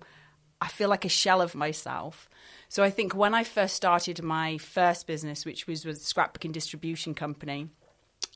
I 0.61 0.68
feel 0.68 0.88
like 0.88 1.05
a 1.05 1.11
shell 1.11 1.42
of 1.42 1.55
myself. 1.55 2.31
So 2.68 2.83
I 2.83 2.90
think 2.90 3.14
when 3.14 3.35
I 3.35 3.44
first 3.44 3.76
started 3.76 4.22
my 4.22 4.57
first 4.59 5.07
business, 5.07 5.44
which 5.44 5.66
was 5.66 5.85
with 5.85 6.02
Scrapbooking 6.02 6.52
Distribution 6.52 7.14
Company, 7.14 7.68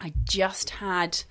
I 0.01 0.13
just 0.25 0.71
had, 0.71 1.23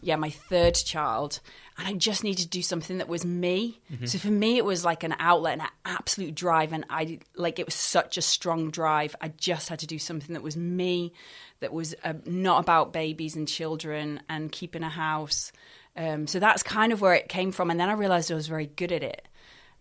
yeah, 0.00 0.16
my 0.16 0.30
third 0.30 0.74
child, 0.74 1.40
and 1.76 1.86
I 1.88 1.92
just 1.92 2.24
needed 2.24 2.42
to 2.42 2.48
do 2.48 2.62
something 2.62 2.98
that 2.98 3.08
was 3.08 3.24
me. 3.24 3.80
So 4.06 4.18
for 4.18 4.30
me, 4.30 4.56
it 4.56 4.64
was 4.64 4.84
like 4.84 5.04
an 5.04 5.14
outlet 5.18 5.54
and 5.54 5.62
an 5.62 5.68
absolute 5.84 6.34
drive, 6.34 6.72
and 6.72 6.84
I 6.88 7.20
like 7.36 7.58
it 7.58 7.66
was 7.66 7.74
such 7.74 8.16
a 8.16 8.22
strong 8.22 8.70
drive. 8.70 9.16
I 9.20 9.28
just 9.28 9.68
had 9.68 9.80
to 9.80 9.86
do 9.86 9.98
something 9.98 10.34
that 10.34 10.42
was 10.42 10.56
me, 10.56 11.12
that 11.60 11.72
was 11.72 11.94
uh, 12.04 12.14
not 12.24 12.60
about 12.60 12.92
babies 12.92 13.36
and 13.36 13.48
children 13.48 14.20
and 14.28 14.52
keeping 14.52 14.82
a 14.82 14.88
house. 14.88 15.52
Um, 15.96 16.26
so 16.26 16.38
that's 16.38 16.62
kind 16.62 16.92
of 16.92 17.00
where 17.00 17.14
it 17.14 17.28
came 17.28 17.50
from, 17.50 17.70
and 17.70 17.80
then 17.80 17.88
I 17.88 17.94
realized 17.94 18.30
I 18.30 18.36
was 18.36 18.46
very 18.46 18.66
good 18.66 18.92
at 18.92 19.02
it, 19.02 19.26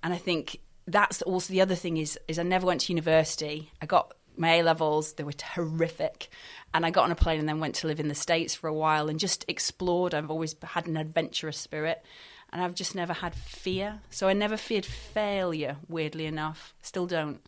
and 0.02 0.14
I 0.14 0.18
think 0.18 0.60
that's 0.88 1.22
also 1.22 1.52
the 1.52 1.62
other 1.62 1.76
thing 1.76 1.98
is 1.98 2.18
is 2.28 2.40
I 2.40 2.44
never 2.44 2.66
went 2.66 2.82
to 2.82 2.94
university. 2.94 3.72
I 3.82 3.86
got 3.86 4.14
my 4.38 4.56
A 4.56 4.64
levels, 4.64 5.14
they 5.14 5.24
were 5.24 5.34
horrific. 5.54 6.30
And 6.74 6.86
I 6.86 6.92
got 6.92 7.06
on 7.06 7.12
a 7.12 7.16
plane 7.16 7.40
and 7.40 7.48
then 7.48 7.60
went 7.60 7.76
to 7.76 7.88
live 7.88 8.00
in 8.00 8.08
the 8.08 8.16
States 8.16 8.54
for 8.54 8.68
a 8.68 8.74
while 8.74 9.10
and 9.10 9.20
just 9.20 9.46
explored. 9.48 10.14
I've 10.14 10.30
always 10.30 10.56
had 10.64 10.88
an 10.88 10.98
adventurous 10.98 11.58
spirit 11.58 12.04
and 12.52 12.62
I've 12.62 12.76
just 12.76 12.96
never 12.96 13.14
had 13.14 13.36
fear. 13.36 14.00
So 14.10 14.28
I 14.28 14.34
never 14.34 14.58
feared 14.58 14.86
failure, 14.86 15.78
weirdly 15.88 16.26
enough. 16.26 16.74
Still 16.82 17.06
don't. 17.08 17.42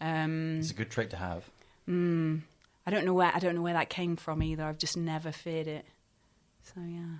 Um, 0.00 0.58
It's 0.58 0.70
a 0.70 0.74
good 0.74 0.90
trait 0.90 1.10
to 1.10 1.16
have. 1.16 1.44
I 1.88 2.90
don't 2.90 3.04
know 3.04 3.14
where 3.14 3.30
I 3.34 3.38
don't 3.38 3.54
know 3.54 3.62
where 3.62 3.74
that 3.74 3.88
came 3.90 4.16
from 4.16 4.42
either. 4.42 4.64
I've 4.64 4.78
just 4.78 4.96
never 4.96 5.32
feared 5.32 5.66
it. 5.68 5.86
So 6.62 6.80
yeah. 6.86 7.18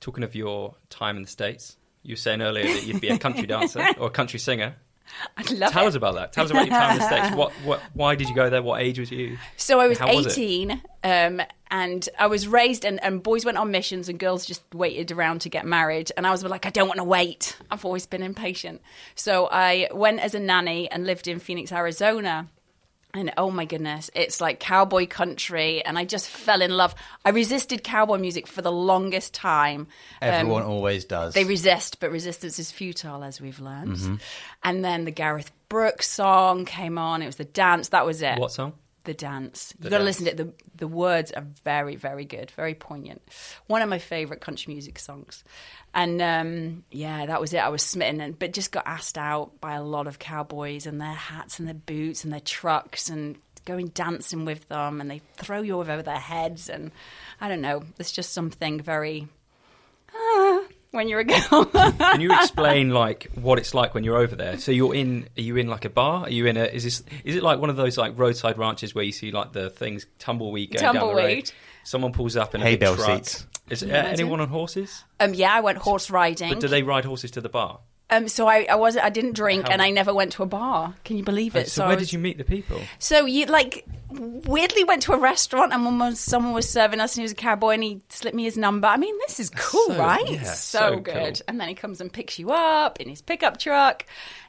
Talking 0.00 0.24
of 0.24 0.34
your 0.34 0.74
time 0.90 1.16
in 1.16 1.22
the 1.22 1.28
States, 1.28 1.76
you 2.02 2.12
were 2.12 2.16
saying 2.16 2.42
earlier 2.42 2.64
that 2.64 2.84
you'd 2.84 3.00
be 3.00 3.08
a 3.08 3.18
country 3.18 3.46
dancer 3.46 3.84
or 3.98 4.08
a 4.08 4.10
country 4.10 4.38
singer. 4.40 4.74
I 5.36 5.42
love 5.54 5.72
Tell 5.72 5.84
it. 5.84 5.88
us 5.88 5.94
about 5.94 6.14
that. 6.14 6.32
Tell 6.32 6.44
us 6.44 6.50
about 6.50 6.66
your 6.66 6.76
time 6.76 6.92
in 6.92 6.98
the 6.98 7.06
States. 7.06 7.34
What, 7.36 7.52
what, 7.64 7.80
why 7.94 8.14
did 8.14 8.28
you 8.28 8.34
go 8.34 8.50
there? 8.50 8.62
What 8.62 8.80
age 8.82 8.98
was 8.98 9.10
you? 9.10 9.38
So 9.56 9.80
I 9.80 9.88
was 9.88 9.98
How 9.98 10.14
was 10.14 10.26
18, 10.26 10.82
um, 11.04 11.40
and 11.70 12.08
I 12.18 12.26
was 12.26 12.48
raised, 12.48 12.84
and, 12.84 13.02
and 13.02 13.22
boys 13.22 13.44
went 13.44 13.58
on 13.58 13.70
missions, 13.70 14.08
and 14.08 14.18
girls 14.18 14.46
just 14.46 14.62
waited 14.74 15.10
around 15.12 15.40
to 15.42 15.48
get 15.48 15.64
married. 15.66 16.10
And 16.16 16.26
I 16.26 16.30
was 16.30 16.44
like, 16.44 16.66
I 16.66 16.70
don't 16.70 16.88
want 16.88 16.98
to 16.98 17.04
wait. 17.04 17.56
I've 17.70 17.84
always 17.84 18.06
been 18.06 18.22
impatient. 18.22 18.80
So 19.14 19.48
I 19.50 19.88
went 19.92 20.20
as 20.20 20.34
a 20.34 20.40
nanny 20.40 20.90
and 20.90 21.06
lived 21.06 21.28
in 21.28 21.38
Phoenix, 21.38 21.72
Arizona. 21.72 22.48
And 23.14 23.30
oh 23.36 23.50
my 23.50 23.66
goodness, 23.66 24.10
it's 24.14 24.40
like 24.40 24.58
cowboy 24.58 25.06
country, 25.06 25.84
and 25.84 25.98
I 25.98 26.06
just 26.06 26.30
fell 26.30 26.62
in 26.62 26.70
love. 26.70 26.94
I 27.26 27.30
resisted 27.30 27.84
cowboy 27.84 28.16
music 28.16 28.46
for 28.46 28.62
the 28.62 28.72
longest 28.72 29.34
time. 29.34 29.82
Um, 30.22 30.30
Everyone 30.30 30.62
always 30.62 31.04
does. 31.04 31.34
they 31.34 31.44
resist, 31.44 32.00
but 32.00 32.10
resistance 32.10 32.58
is 32.58 32.72
futile, 32.72 33.22
as 33.22 33.38
we've 33.38 33.60
learned. 33.60 33.96
Mm-hmm. 33.96 34.14
And 34.64 34.82
then 34.82 35.04
the 35.04 35.10
Garth 35.10 35.52
Brooks 35.68 36.08
song 36.08 36.64
came 36.64 36.96
on. 36.96 37.20
It 37.20 37.26
was 37.26 37.36
the 37.36 37.44
dance. 37.44 37.90
That 37.90 38.06
was 38.06 38.22
it. 38.22 38.38
What 38.38 38.52
song? 38.52 38.72
The 39.04 39.14
dance. 39.14 39.74
You've 39.80 39.90
got 39.90 39.98
to 39.98 40.04
listen 40.04 40.26
to 40.26 40.30
it. 40.30 40.36
The, 40.36 40.52
the 40.76 40.86
words 40.86 41.32
are 41.32 41.44
very, 41.64 41.96
very 41.96 42.24
good, 42.24 42.52
very 42.52 42.74
poignant. 42.74 43.20
One 43.66 43.82
of 43.82 43.88
my 43.88 43.98
favourite 43.98 44.40
country 44.40 44.72
music 44.72 45.00
songs. 45.00 45.42
And 45.92 46.22
um, 46.22 46.84
yeah, 46.90 47.26
that 47.26 47.40
was 47.40 47.52
it. 47.52 47.58
I 47.58 47.68
was 47.68 47.82
smitten, 47.82 48.20
and, 48.20 48.38
but 48.38 48.52
just 48.52 48.70
got 48.70 48.86
asked 48.86 49.18
out 49.18 49.60
by 49.60 49.74
a 49.74 49.82
lot 49.82 50.06
of 50.06 50.20
cowboys 50.20 50.86
and 50.86 51.00
their 51.00 51.08
hats 51.08 51.58
and 51.58 51.66
their 51.66 51.74
boots 51.74 52.22
and 52.22 52.32
their 52.32 52.40
trucks 52.40 53.08
and 53.08 53.36
going 53.64 53.88
dancing 53.88 54.44
with 54.44 54.68
them. 54.68 55.00
And 55.00 55.10
they 55.10 55.20
throw 55.36 55.62
you 55.62 55.80
over 55.80 56.00
their 56.02 56.14
heads. 56.16 56.68
And 56.68 56.92
I 57.40 57.48
don't 57.48 57.60
know, 57.60 57.82
it's 57.98 58.12
just 58.12 58.32
something 58.32 58.80
very. 58.80 59.26
When 60.92 61.08
you're 61.08 61.20
a 61.20 61.24
girl. 61.24 61.64
Can 61.98 62.20
you 62.20 62.32
explain 62.34 62.90
like 62.90 63.28
what 63.34 63.58
it's 63.58 63.72
like 63.74 63.94
when 63.94 64.04
you're 64.04 64.18
over 64.18 64.36
there? 64.36 64.58
So 64.58 64.72
you're 64.72 64.94
in. 64.94 65.26
Are 65.36 65.40
you 65.40 65.56
in 65.56 65.66
like 65.68 65.84
a 65.86 65.90
bar? 65.90 66.24
Are 66.24 66.30
you 66.30 66.46
in 66.46 66.56
a? 66.58 66.64
Is 66.64 66.84
this? 66.84 67.02
Is 67.24 67.34
it 67.34 67.42
like 67.42 67.58
one 67.58 67.70
of 67.70 67.76
those 67.76 67.96
like 67.96 68.18
roadside 68.18 68.58
ranches 68.58 68.94
where 68.94 69.02
you 69.02 69.12
see 69.12 69.30
like 69.32 69.52
the 69.52 69.70
things 69.70 70.06
tumbleweed 70.18 70.70
going 70.72 70.82
down 70.82 70.94
the 70.94 71.00
road? 71.00 71.16
Tumbleweed. 71.16 71.52
Someone 71.84 72.12
pulls 72.12 72.36
up 72.36 72.54
in 72.54 72.60
a 72.60 72.64
Hay 72.64 72.72
big 72.72 72.80
bale 72.80 72.96
truck. 72.96 73.24
seats. 73.24 73.46
Is 73.70 73.82
uh, 73.82 73.86
anyone 73.86 74.40
on 74.40 74.48
horses? 74.48 75.02
um, 75.18 75.32
yeah, 75.34 75.54
I 75.54 75.60
went 75.60 75.78
horse 75.78 76.10
riding. 76.10 76.50
But 76.50 76.60
do 76.60 76.68
they 76.68 76.82
ride 76.82 77.04
horses 77.06 77.30
to 77.32 77.40
the 77.40 77.48
bar? 77.48 77.80
Um, 78.12 78.28
so 78.28 78.46
I, 78.46 78.66
I 78.70 78.74
wasn't. 78.74 79.04
I 79.04 79.10
didn't 79.10 79.32
drink, 79.32 79.66
How- 79.66 79.72
and 79.72 79.82
I 79.82 79.90
never 79.90 80.12
went 80.12 80.32
to 80.32 80.42
a 80.42 80.46
bar. 80.46 80.94
Can 81.04 81.16
you 81.16 81.24
believe 81.24 81.56
it? 81.56 81.68
so 81.68 81.84
I 81.84 81.88
where 81.88 81.96
was- 81.96 82.08
did 82.08 82.12
you 82.12 82.18
meet 82.18 82.38
the 82.38 82.44
people? 82.44 82.80
So 82.98 83.24
you 83.24 83.46
like 83.46 83.84
weirdly 84.10 84.84
went 84.84 85.02
to 85.04 85.12
a 85.14 85.18
restaurant 85.18 85.72
and 85.72 85.98
was, 85.98 86.20
someone 86.20 86.52
was 86.52 86.68
serving 86.68 87.00
us 87.00 87.14
and 87.14 87.20
he 87.20 87.22
was 87.22 87.32
a 87.32 87.34
cowboy 87.36 87.70
and 87.70 87.82
he 87.82 88.02
slipped 88.10 88.36
me 88.36 88.44
his 88.44 88.58
number. 88.58 88.86
I 88.86 88.98
mean, 88.98 89.14
this 89.26 89.40
is 89.40 89.48
cool, 89.50 89.86
So- 89.86 89.98
right? 89.98 90.28
yeah, 90.30 90.42
so, 90.42 90.78
so 90.78 90.96
good. 91.00 91.14
cool. 91.14 91.32
And 91.48 91.58
then 91.58 91.68
he 91.68 91.74
comes 91.74 92.00
and 92.00 92.12
picks 92.12 92.38
you 92.38 92.50
up 92.52 93.00
in 93.00 93.08
his 93.08 93.22
pickup 93.22 93.58
truck. 93.58 94.04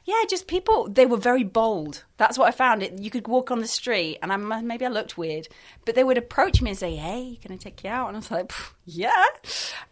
Yeah, 0.06 0.22
just 0.28 0.46
people. 0.46 0.88
They 0.88 1.06
were 1.06 1.16
very 1.16 1.44
bold. 1.44 2.04
That's 2.18 2.36
what 2.36 2.46
I 2.46 2.50
found. 2.50 2.82
It 2.82 2.92
you 3.00 3.10
could 3.10 3.26
walk 3.26 3.50
on 3.50 3.60
the 3.60 3.66
street 3.66 4.18
and 4.22 4.32
I 4.32 4.36
maybe 4.36 4.84
I 4.84 4.88
looked 4.88 5.16
weird, 5.16 5.48
but 5.86 5.94
they 5.94 6.04
would 6.04 6.18
approach 6.18 6.60
me 6.60 6.70
and 6.70 6.78
say, 6.78 6.94
"Hey, 6.96 7.38
can 7.40 7.52
I 7.52 7.56
take 7.56 7.82
you 7.82 7.90
out?" 7.90 8.08
And 8.08 8.16
I 8.16 8.18
was 8.18 8.30
like, 8.30 8.52
"Yeah." 8.84 9.24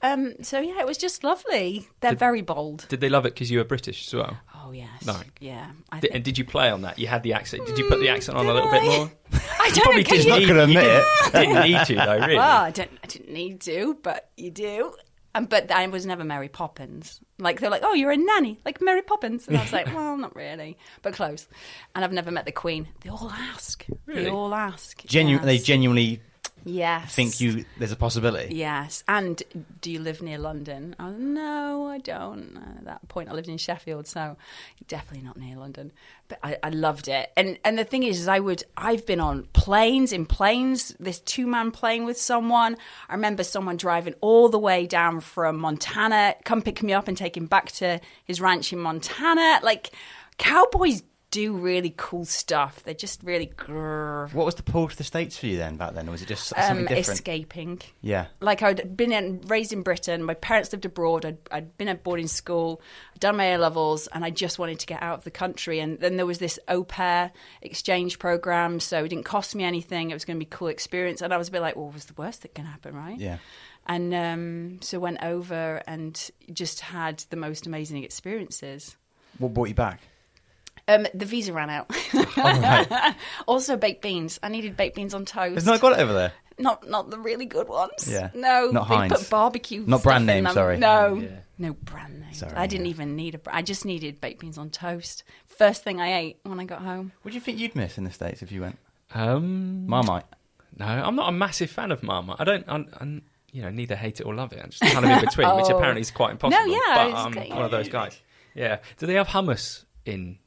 Um, 0.03 0.35
so 0.42 0.61
yeah, 0.61 0.81
it 0.81 0.87
was 0.87 0.98
just 0.98 1.25
lovely. 1.25 1.88
They're 2.01 2.11
Did- 2.12 2.18
very 2.18 2.42
bold. 2.42 2.87
Did 2.88 3.01
they 3.01 3.09
love 3.09 3.25
it 3.27 3.35
because 3.35 3.51
you 3.51 3.59
were 3.59 3.64
British 3.64 4.07
as 4.09 4.14
well? 4.14 4.37
Oh 4.64 4.72
yes, 4.72 5.07
Like- 5.07 5.38
yeah. 5.40 5.70
I 5.90 5.96
Did, 5.96 6.01
think- 6.03 6.14
and 6.14 6.25
did 6.25 6.38
you 6.38 6.44
play 6.44 6.70
on 6.70 6.83
that? 6.83 6.98
You 6.98 7.07
had 7.07 7.22
the 7.22 7.33
accent. 7.33 7.66
Did 7.66 7.79
you 7.79 7.88
put 7.88 7.98
the 8.01 8.09
accent 8.11 8.37
on 8.38 8.46
a 8.46 8.53
little 8.53 8.70
bit 8.70 8.83
more? 8.85 9.11
I 9.61 9.70
don't 9.70 9.83
Probably 9.83 10.03
know. 10.03 10.09
Didn't 10.11 10.25
you- 10.25 10.29
not 10.31 10.38
need- 10.38 10.48
you 10.48 10.61
admit 10.61 11.05
didn't, 11.33 11.33
didn't 11.33 11.62
need 11.70 11.87
to 11.87 11.94
though, 11.96 12.18
really. 12.18 12.37
Well, 12.37 12.62
I 12.64 12.70
didn't, 12.70 12.98
I 13.03 13.07
didn't 13.07 13.31
need 13.33 13.61
to, 13.62 13.96
but 14.03 14.29
you 14.37 14.51
do. 14.51 14.92
Um, 15.35 15.46
but 15.46 15.70
I 15.70 15.87
was 15.87 16.05
never 16.05 16.25
Mary 16.25 16.48
Poppins. 16.51 17.18
Like 17.42 17.61
they're 17.61 17.70
like, 17.70 17.83
oh, 17.85 17.94
you're 17.94 18.12
a 18.12 18.16
nanny, 18.16 18.61
like 18.64 18.81
Mary 18.81 19.02
Poppins, 19.02 19.48
and 19.48 19.57
I 19.57 19.62
was 19.62 19.72
like, 19.78 19.87
well, 19.87 20.16
not 20.16 20.35
really, 20.37 20.76
but 21.02 21.14
close. 21.14 21.46
And 21.94 22.05
I've 22.05 22.12
never 22.12 22.31
met 22.31 22.46
the 22.46 22.52
Queen. 22.52 22.88
They 23.02 23.11
all 23.11 23.31
ask. 23.31 23.85
Really? 24.07 24.24
They 24.24 24.31
all 24.31 24.55
ask. 24.55 25.05
Genu- 25.05 25.37
yes. 25.37 25.44
They 25.44 25.59
genuinely 25.59 26.20
yes. 26.64 27.14
think 27.14 27.40
you. 27.40 27.64
There's 27.79 27.92
a 27.92 27.96
possibility. 27.96 28.55
Yes. 28.55 29.05
And 29.09 29.42
do 29.81 29.90
you 29.90 30.01
live 30.01 30.22
near 30.22 30.38
London? 30.38 30.94
Was, 30.98 31.14
no, 31.18 31.87
I 31.87 31.98
don't. 31.98 32.57
At 32.79 32.85
that 32.85 33.09
point, 33.09 33.29
I 33.29 33.33
lived 33.33 33.48
in 33.48 33.59
Sheffield, 33.59 34.07
so 34.07 34.37
definitely 34.88 35.27
not 35.27 35.37
near 35.37 35.57
London. 35.57 35.92
But 36.29 36.38
I, 36.42 36.57
I 36.62 36.68
loved 36.70 37.09
it. 37.09 37.31
And 37.37 37.59
and 37.64 37.79
the 37.79 37.85
thing 37.85 38.03
is, 38.03 38.20
is 38.20 38.29
I 38.29 38.40
would 38.40 38.62
I've 38.77 39.07
been 39.07 39.20
on 39.20 39.48
planes 39.53 40.12
in 40.12 40.27
planes. 40.27 40.94
This 40.98 41.20
two 41.20 41.46
man 41.46 41.70
plane 41.70 42.05
with 42.05 42.18
someone. 42.18 42.77
I 43.09 43.14
remember 43.14 43.44
someone 43.44 43.77
driving 43.77 44.14
all 44.20 44.48
the 44.48 44.59
way 44.59 44.87
down 44.87 45.20
from 45.20 45.59
Montana, 45.59 46.35
come 46.44 46.62
pick 46.62 46.83
me 46.83 46.92
up 46.92 47.09
and 47.09 47.16
take 47.16 47.37
him 47.37 47.46
back 47.46 47.72
to 47.72 48.01
his 48.25 48.40
ranch 48.40 48.72
in 48.72 48.79
Montana. 48.79 49.61
Like 49.62 49.90
cowboys 50.38 51.03
do 51.32 51.56
really 51.56 51.92
cool 51.96 52.24
stuff. 52.24 52.82
They're 52.84 52.94
just 52.94 53.22
really 53.24 53.46
grrr. 53.46 54.32
What 54.32 54.46
was 54.46 54.54
the 54.54 54.62
pull 54.62 54.86
to 54.86 54.96
the 54.96 55.02
states 55.02 55.36
for 55.36 55.46
you 55.46 55.56
then 55.56 55.76
back 55.76 55.94
then? 55.94 56.06
Or 56.06 56.12
was 56.12 56.22
it 56.22 56.28
just 56.28 56.52
Um, 56.56 56.62
something 56.62 56.84
different? 56.86 57.08
escaping 57.08 57.80
Yeah. 58.02 58.26
like 58.40 58.62
I'd 58.62 58.96
been 58.96 59.10
in, 59.12 59.40
raised 59.48 59.72
in 59.72 59.82
Britain. 59.82 60.22
My 60.22 60.34
parents 60.34 60.70
lived 60.72 60.84
abroad. 60.84 61.24
I'd, 61.24 61.38
I'd 61.50 61.76
been 61.78 61.88
at 61.88 62.04
boarding 62.04 62.28
school, 62.28 62.80
done 63.18 63.36
my 63.38 63.46
A 63.46 63.58
levels, 63.58 64.06
and 64.08 64.24
I 64.24 64.30
just 64.30 64.58
wanted 64.60 64.78
to 64.80 64.86
get 64.86 65.02
out 65.02 65.18
of 65.18 65.24
the 65.24 65.30
country. 65.30 65.80
And 65.80 65.98
then 65.98 66.16
there 66.18 66.26
was 66.26 66.38
this 66.38 66.58
au 66.68 66.84
pair 66.84 67.32
exchange 67.62 68.18
program, 68.18 68.78
so 68.78 69.02
it 69.04 69.08
didn't 69.08 69.24
cost 69.24 69.54
me 69.56 69.64
anything. 69.64 70.10
It 70.10 70.14
was 70.14 70.24
going 70.24 70.38
to 70.38 70.44
be 70.44 70.48
a 70.48 70.56
cool 70.56 70.68
experience, 70.68 71.22
and 71.22 71.32
I 71.34 71.38
was 71.38 71.48
a 71.48 71.50
bit 71.50 71.62
like, 71.62 71.74
"Well, 71.76 71.88
what's 71.88 72.04
the 72.04 72.14
worst 72.16 72.42
that 72.42 72.54
can 72.54 72.66
happen, 72.66 72.94
right?" 72.94 73.18
Yeah. 73.18 73.38
And 73.86 74.14
um, 74.14 74.82
so 74.82 75.00
went 75.00 75.24
over 75.24 75.82
and 75.88 76.30
just 76.52 76.80
had 76.80 77.24
the 77.30 77.36
most 77.36 77.66
amazing 77.66 78.04
experiences. 78.04 78.96
What 79.38 79.54
brought 79.54 79.68
you 79.68 79.74
back? 79.74 80.00
Um, 80.94 81.07
the 81.14 81.24
visa 81.26 81.52
ran 81.52 81.70
out. 81.70 81.90
All 82.14 82.24
right. 82.44 83.14
also, 83.46 83.76
baked 83.76 84.02
beans. 84.02 84.38
I 84.42 84.48
needed 84.48 84.76
baked 84.76 84.96
beans 84.96 85.14
on 85.14 85.24
toast. 85.24 85.57
It's 85.57 85.66
not 85.66 85.81
got 85.81 85.92
it 85.92 85.98
over 86.00 86.12
there. 86.12 86.33
Not 86.59 86.88
not 86.88 87.11
the 87.11 87.18
really 87.18 87.46
good 87.46 87.66
ones. 87.68 88.07
Yeah. 88.11 88.31
No, 88.35 88.70
Not 88.70 88.88
they 88.88 88.94
Heinz. 88.94 89.12
put 89.14 89.31
barbecue. 89.31 89.85
Not 89.87 90.02
brand 90.02 90.22
in 90.22 90.26
name, 90.26 90.44
them. 90.44 90.52
sorry. 90.55 90.76
No, 90.76 91.14
Yeah. 91.16 91.28
no 91.59 91.72
brand 91.72 92.20
name. 92.20 92.35
Sorry, 92.35 92.52
I 92.55 92.66
didn't 92.66 92.87
yeah. 92.87 92.90
even 92.90 93.16
need 93.16 93.35
a. 93.35 93.38
br- 93.38 93.50
I 93.52 93.62
just 93.62 93.85
needed 93.85 94.20
baked 94.20 94.40
beans 94.40 94.59
on 94.59 94.68
toast. 94.70 95.24
First 95.46 95.83
thing 95.83 96.00
I 96.00 96.14
ate 96.18 96.38
when 96.42 96.61
I 96.61 96.64
got 96.64 96.83
home. 96.83 97.12
What 97.22 97.31
do 97.31 97.35
you 97.37 97.40
think 97.40 97.59
you'd 97.59 97.74
miss 97.74 97.96
in 97.96 98.05
the 98.05 98.11
states 98.11 98.42
if 98.42 98.52
you 98.52 98.61
went? 98.61 98.78
Um, 99.14 99.87
Marmite. 99.87 100.24
No, 100.78 100.87
I'm 100.87 101.16
not 101.16 101.28
a 101.28 101.33
massive 101.33 101.70
fan 101.70 101.90
of 101.90 102.02
Marmite. 102.02 102.37
I 102.38 102.44
don't. 102.44 102.64
I'm, 102.68 102.87
I'm, 103.00 103.22
you 103.50 103.62
know, 103.62 103.70
neither 103.70 103.96
hate 103.96 104.20
it 104.20 104.24
or 104.26 104.35
love 104.35 104.52
it. 104.52 104.61
I'm 104.62 104.70
just 104.70 104.83
kind 104.83 105.05
of 105.05 105.11
in 105.11 105.20
between, 105.20 105.57
which 105.57 105.66
Oh. 105.70 105.76
apparently 105.76 106.00
is 106.02 106.11
quite 106.11 106.33
impossible. 106.33 106.66
No, 106.66 106.72
yeah, 106.72 106.78
I 106.87 106.94
but 107.05 107.12
was 107.12 107.26
I'm 107.26 107.33
getting- 107.33 107.55
one 107.57 107.64
of 107.64 107.70
those 107.70 107.88
guys. 107.88 108.20
Yeah. 108.55 108.78
Do 108.98 109.07
they 109.07 109.14
have 109.14 109.28
hummus 109.28 109.85
in 110.05 110.38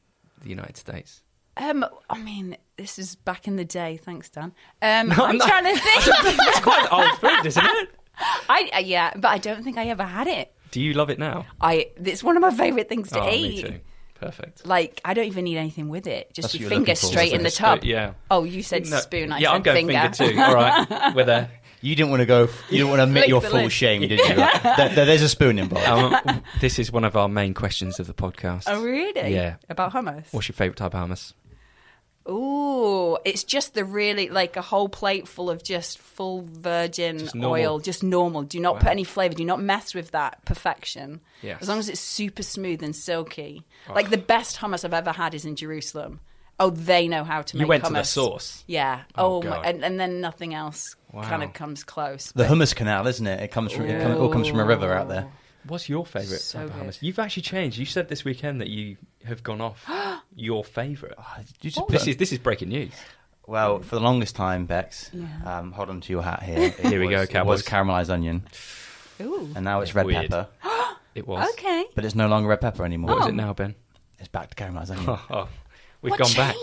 the 0.46 0.50
United 0.52 0.78
States? 0.78 1.22
Um, 1.58 1.86
I 2.10 2.18
mean, 2.18 2.58
this 2.78 2.98
is 3.00 3.16
back 3.16 3.48
in 3.48 3.56
the 3.56 3.66
day. 3.66 3.98
Thanks, 3.98 4.30
Dan. 4.30 4.54
Um, 4.82 5.10
No, 5.10 5.26
I'm 5.26 5.38
no. 5.38 5.46
trying 5.46 5.64
to 5.66 5.80
think. 5.82 6.04
It's 6.08 6.60
quite 6.62 6.88
old 6.92 7.12
food, 7.20 7.46
isn't 7.46 7.66
it? 7.66 7.90
I 8.50 8.70
uh, 8.76 8.80
yeah, 8.80 9.12
but 9.16 9.28
I 9.30 9.38
don't 9.38 9.64
think 9.64 9.78
I 9.78 9.88
ever 9.88 10.04
had 10.04 10.28
it. 10.28 10.54
Do 10.72 10.82
you 10.82 10.94
love 10.94 11.10
it 11.10 11.20
now? 11.20 11.46
I. 11.60 11.92
It's 12.04 12.24
one 12.24 12.38
of 12.38 12.42
my 12.42 12.52
favorite 12.52 12.88
things 12.90 13.10
to 13.12 13.22
oh, 13.22 13.30
eat. 13.30 13.64
me 13.66 13.70
too. 13.72 13.80
Perfect. 14.16 14.66
Like 14.66 15.02
I 15.04 15.14
don't 15.14 15.26
even 15.26 15.44
need 15.46 15.58
anything 15.58 15.90
with 15.90 16.08
it. 16.08 16.34
Just 16.34 16.54
That's 16.54 16.60
your 16.60 16.70
finger 16.70 16.96
straight 16.96 17.34
in 17.34 17.40
the 17.44 17.50
Just 17.50 17.62
like 17.62 17.78
a 17.78 17.80
tub. 17.82 17.84
yeah. 17.86 18.14
Oh, 18.32 18.44
you 18.46 18.64
said 18.64 18.86
No, 18.90 18.98
spoon. 19.00 19.32
I 19.34 19.40
yeah, 19.40 19.50
said 19.50 19.56
I'm 19.56 19.62
going 19.62 19.88
finger. 19.88 20.14
finger 20.14 20.34
too. 20.34 20.42
All 20.42 20.56
right, 20.56 21.16
with 21.16 21.28
a 21.30 21.50
You 21.86 21.96
didn't 21.96 22.10
want 22.10 22.22
to 22.22 22.26
go. 22.26 22.42
You 22.70 22.78
didn't 22.78 22.90
want 22.90 23.00
to 23.00 23.04
admit 23.04 23.28
your 23.28 23.42
full 23.42 23.62
lid. 23.62 23.72
shame, 23.72 24.02
did 24.02 24.20
you? 24.20 24.26
there, 24.36 24.90
there- 24.90 25.06
there's 25.06 25.22
a 25.22 25.30
spoon 25.30 25.60
involved. 25.60 25.86
Um, 26.28 26.42
this 26.60 26.80
is 26.80 26.92
one 26.92 27.04
of 27.04 27.16
our 27.16 27.28
main 27.30 27.54
questions 27.54 28.00
of 28.00 28.08
the 28.08 28.14
podcast. 28.14 28.64
Oh 28.68 28.82
really? 28.84 29.34
Yeah. 29.34 29.58
About 29.70 29.94
hummus. 29.94 30.26
What's 30.32 30.48
your 30.48 30.54
favourite 30.56 30.78
type 30.78 30.96
of 30.96 31.10
hummus? 31.10 31.34
Ooh, 32.28 33.18
it's 33.24 33.44
just 33.44 33.76
the 33.76 33.86
really 33.86 34.30
like 34.30 34.58
a 34.58 34.62
whole 34.64 34.90
plate 34.90 35.28
full 35.28 35.48
of 35.52 35.62
just 35.64 36.00
full 36.00 36.42
virgin 36.42 37.20
Just 37.20 37.36
oil, 37.36 37.78
just 37.80 38.02
normal. 38.02 38.42
Do 38.42 38.60
not 38.60 38.76
Wow. 38.76 38.80
put 38.82 38.90
any 38.90 39.04
flavor. 39.04 39.36
Do 39.36 39.46
not 39.46 39.62
mess 39.62 39.94
with 39.94 40.10
that 40.12 40.44
perfection. 40.44 41.22
Yes. 41.44 41.62
As 41.62 41.70
long 41.70 41.78
as 41.78 41.88
it's 41.88 42.00
super 42.00 42.42
smooth 42.42 42.82
and 42.82 42.96
silky. 42.96 43.64
Like 43.94 44.10
the 44.10 44.18
best 44.18 44.58
hummus 44.58 44.84
I've 44.84 44.94
ever 44.94 45.12
had 45.12 45.36
is 45.36 45.46
in 45.46 45.56
Jerusalem. 45.56 46.20
Oh, 46.60 46.70
they 46.70 47.08
know 47.08 47.24
how 47.26 47.42
to 47.42 47.56
make. 47.56 47.60
You 47.60 47.66
make 47.68 47.70
went 47.70 47.84
hummus. 47.84 47.88
to 47.88 47.94
the 47.94 48.04
source. 48.04 48.64
Yeah. 48.68 49.02
Oh, 49.16 49.38
Oh, 49.38 49.42
my, 49.42 49.50
God. 49.58 49.66
and, 49.66 49.84
and 49.84 50.00
then 50.00 50.22
nothing 50.22 50.54
else 50.54 50.96
kind 51.12 51.42
Wow. 51.42 51.48
of 51.48 51.54
comes 51.54 51.84
close. 51.84 52.32
The 52.32 52.46
hummus 52.46 52.74
canal, 52.76 53.08
isn't 53.08 53.26
it? 53.28 53.42
It 53.42 53.52
comes 53.52 53.72
from. 53.74 53.86
It, 53.86 54.02
come, 54.02 54.12
it 54.14 54.18
all 54.18 54.30
comes 54.30 54.48
from 54.48 54.60
a 54.60 54.66
river 54.66 54.94
out 54.94 55.10
there. 55.10 55.28
What's 55.68 55.90
your 55.90 56.06
favourite 56.06 56.42
So 56.42 56.60
type 56.60 56.68
of 56.70 56.74
good. 56.76 56.84
hummus? 56.90 57.02
You've 57.02 57.20
actually 57.20 57.44
changed. 57.44 57.78
You 57.78 57.86
said 57.86 58.08
this 58.08 58.24
weekend 58.24 58.62
that 58.62 58.70
you 58.70 58.98
have 59.26 59.42
gone 59.44 59.60
off 59.62 59.86
your 60.36 60.64
favourite. 60.64 61.16
Oh, 61.18 61.36
you 61.62 61.70
just 61.72 61.78
put- 61.78 61.90
This 61.90 62.08
is 62.08 62.18
this 62.18 62.32
is 62.32 62.38
breaking 62.40 62.70
news. 62.70 62.94
well, 63.48 63.80
for 63.80 63.96
the 63.96 64.02
longest 64.02 64.36
time, 64.36 64.66
Bex. 64.66 65.10
Yeah. 65.14 65.26
Um, 65.60 65.72
hold 65.72 65.90
on 65.90 66.02
to 66.02 66.12
your 66.14 66.22
hat 66.22 66.44
here. 66.44 66.58
It 66.80 66.88
Here 66.88 67.00
we 67.00 67.08
go, 67.10 67.20
was- 67.20 67.30
It 67.30 67.32
Cowboys. 67.34 67.50
was 67.60 67.64
caramelized 67.64 68.10
onion, 68.12 68.44
Ooh. 69.22 69.50
and 69.56 69.66
now 69.66 69.82
it's 69.82 69.90
It's 69.90 69.96
red 69.96 70.06
weird. 70.06 70.30
pepper. 70.30 70.48
It 71.16 71.26
was. 71.26 71.50
Okay. 71.54 71.86
But 71.96 72.04
it's 72.04 72.14
no 72.16 72.28
longer 72.28 72.50
red 72.50 72.60
pepper 72.62 72.84
anymore. 72.84 73.12
What 73.16 73.20
is 73.22 73.26
Oh. 73.26 73.30
it 73.30 73.36
now, 73.36 73.54
Ben? 73.54 73.74
It's 74.20 74.28
back 74.28 74.54
to 74.54 74.56
caramelized 74.64 74.92
onion. 74.92 75.18
Oh, 75.30 75.48
we've 76.02 76.12
what 76.12 76.20
gone 76.20 76.34
back. 76.34 76.56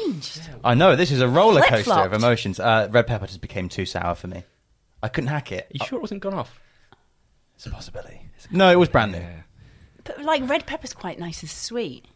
I 0.65 0.75
know 0.75 0.97
this 0.97 1.11
is 1.11 1.21
a 1.21 1.29
roller 1.29 1.63
coaster 1.63 1.93
of 1.93 2.13
emotions. 2.13 2.61
Uh, 2.61 2.89
red 2.91 3.07
pepper 3.07 3.27
just 3.27 3.41
became 3.41 3.69
too 3.69 3.87
sour 3.87 4.15
for 4.15 4.29
me. 4.29 4.45
I 5.03 5.09
couldn't 5.09 5.29
hack 5.29 5.53
it. 5.53 5.65
Are 5.65 5.73
you 5.73 5.87
sure 5.87 5.99
it 5.99 6.03
wasn't 6.03 6.21
gone 6.21 6.35
off? 6.35 6.61
It's 7.57 7.67
a 7.67 7.71
possibility. 7.71 8.21
No, 8.51 8.71
it 8.71 8.77
was 8.77 8.89
brand 8.89 9.13
new. 9.13 9.19
Yeah. 9.19 9.43
But 10.05 10.23
like 10.23 10.49
red 10.49 10.67
pepper's 10.67 10.93
quite 10.95 11.19
nice 11.19 11.43
and 11.43 11.51
sweet. 11.51 12.07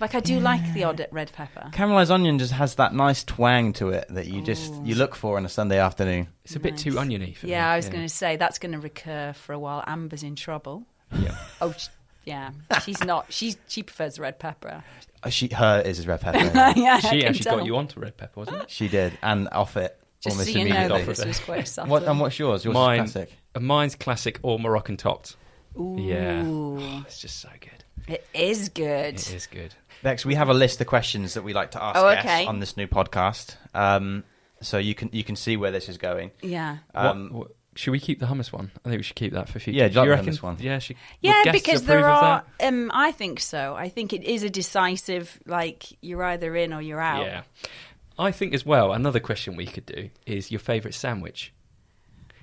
Like 0.00 0.14
I 0.14 0.20
do 0.20 0.38
like 0.38 0.74
the 0.74 0.84
odd 0.84 1.04
red 1.10 1.32
pepper. 1.32 1.70
Caramelized 1.72 2.10
onion 2.10 2.38
just 2.38 2.52
has 2.52 2.76
that 2.76 2.94
nice 2.94 3.24
twang 3.24 3.72
to 3.74 3.88
it 3.88 4.06
that 4.10 4.26
you 4.26 4.42
just 4.42 4.72
you 4.84 4.94
look 4.94 5.16
for 5.16 5.36
on 5.36 5.44
a 5.44 5.48
Sunday 5.48 5.78
afternoon. 5.78 6.28
It's 6.44 6.54
a 6.54 6.60
bit 6.60 6.76
too 6.76 6.98
oniony 6.98 7.34
for 7.34 7.46
me. 7.46 7.52
Yeah, 7.52 7.68
I 7.68 7.76
was 7.76 7.88
going 7.88 8.04
to 8.04 8.08
say 8.08 8.36
that's 8.36 8.58
going 8.60 8.72
to 8.72 8.78
recur 8.78 9.32
for 9.32 9.52
a 9.52 9.58
while. 9.58 9.82
Amber's 9.86 10.22
in 10.22 10.36
trouble. 10.36 10.86
Yeah. 11.12 11.36
Oh, 11.60 11.72
sh- 11.72 11.88
yeah, 12.28 12.50
she's 12.84 13.02
not. 13.02 13.32
She 13.32 13.56
she 13.68 13.82
prefers 13.82 14.18
red 14.18 14.38
pepper. 14.38 14.82
Uh, 15.22 15.30
She, 15.30 15.48
her 15.48 15.80
is 15.84 16.06
red 16.06 16.20
pepper. 16.20 16.38
yeah. 16.38 16.72
yeah, 16.76 16.94
I 16.96 17.00
She 17.00 17.08
can 17.20 17.28
actually 17.28 17.44
tell. 17.44 17.56
got 17.58 17.66
you 17.66 17.76
onto 17.76 17.98
red 18.00 18.16
pepper, 18.16 18.40
wasn't 18.40 18.62
it? 18.62 18.70
she 18.70 18.86
did, 18.88 19.18
and 19.22 19.48
off 19.50 19.76
it 19.76 19.98
Just 20.20 20.34
almost 20.34 20.52
so 20.52 20.58
you 20.58 20.68
know, 20.68 20.76
immediately. 20.76 21.04
that 21.04 21.16
this 21.16 21.24
was 21.26 21.40
quite 21.40 21.66
subtle. 21.68 21.90
what, 21.92 22.02
and 22.04 22.20
what's 22.20 22.38
yours? 22.38 22.64
Yours 22.64 22.74
Mine- 22.74 23.04
is 23.04 23.12
classic. 23.12 23.32
Uh, 23.54 23.60
Mine's 23.60 23.94
classic 23.96 24.38
or 24.42 24.58
Moroccan 24.60 24.96
topped. 24.96 25.36
Ooh, 25.76 25.96
Yeah. 25.98 27.00
It's 27.06 27.18
just 27.20 27.38
so 27.40 27.48
good. 27.60 27.84
it 28.14 28.24
is 28.34 28.68
good. 28.68 29.14
It 29.14 29.32
is 29.34 29.46
good. 29.46 29.74
Bex, 30.02 30.24
we 30.24 30.36
have 30.36 30.48
a 30.48 30.54
list 30.54 30.80
of 30.80 30.86
questions 30.86 31.34
that 31.34 31.42
we 31.42 31.52
like 31.52 31.72
to 31.72 31.82
ask 31.82 31.98
Oh, 31.98 32.08
guests 32.14 32.24
okay. 32.28 32.46
on 32.46 32.60
this 32.60 32.76
new 32.76 32.86
podcast. 32.86 33.56
Um, 33.74 34.22
so 34.60 34.78
you 34.78 34.94
can 34.94 35.10
you 35.12 35.24
can 35.24 35.34
see 35.36 35.56
where 35.56 35.70
this 35.72 35.88
is 35.88 35.98
going. 35.98 36.30
Yeah. 36.42 36.78
Um, 36.94 37.30
what, 37.32 37.32
what, 37.32 37.50
should 37.78 37.92
we 37.92 38.00
keep 38.00 38.18
the 38.18 38.26
hummus 38.26 38.50
one? 38.52 38.72
I 38.84 38.88
think 38.88 38.98
we 38.98 39.02
should 39.04 39.14
keep 39.16 39.32
that 39.34 39.48
for 39.48 39.58
future. 39.60 39.78
Yeah, 39.78 39.86
do 39.88 39.94
you 39.94 40.00
like 40.00 40.06
the 40.08 40.10
reckon? 40.16 40.32
hummus 40.34 40.42
one? 40.42 40.56
Yeah, 40.58 40.78
she, 40.80 40.96
Yeah, 41.20 41.52
because 41.52 41.84
there 41.84 42.08
are. 42.08 42.44
Um, 42.60 42.90
I 42.92 43.12
think 43.12 43.38
so. 43.40 43.74
I 43.76 43.88
think 43.88 44.12
it 44.12 44.24
is 44.24 44.42
a 44.42 44.50
decisive. 44.50 45.38
Like 45.46 45.84
you're 46.02 46.24
either 46.24 46.56
in 46.56 46.72
or 46.72 46.82
you're 46.82 47.00
out. 47.00 47.24
Yeah. 47.24 47.42
I 48.18 48.32
think 48.32 48.52
as 48.52 48.66
well, 48.66 48.92
another 48.92 49.20
question 49.20 49.54
we 49.54 49.66
could 49.66 49.86
do 49.86 50.10
is 50.26 50.50
your 50.50 50.58
favourite 50.58 50.94
sandwich. 50.94 51.52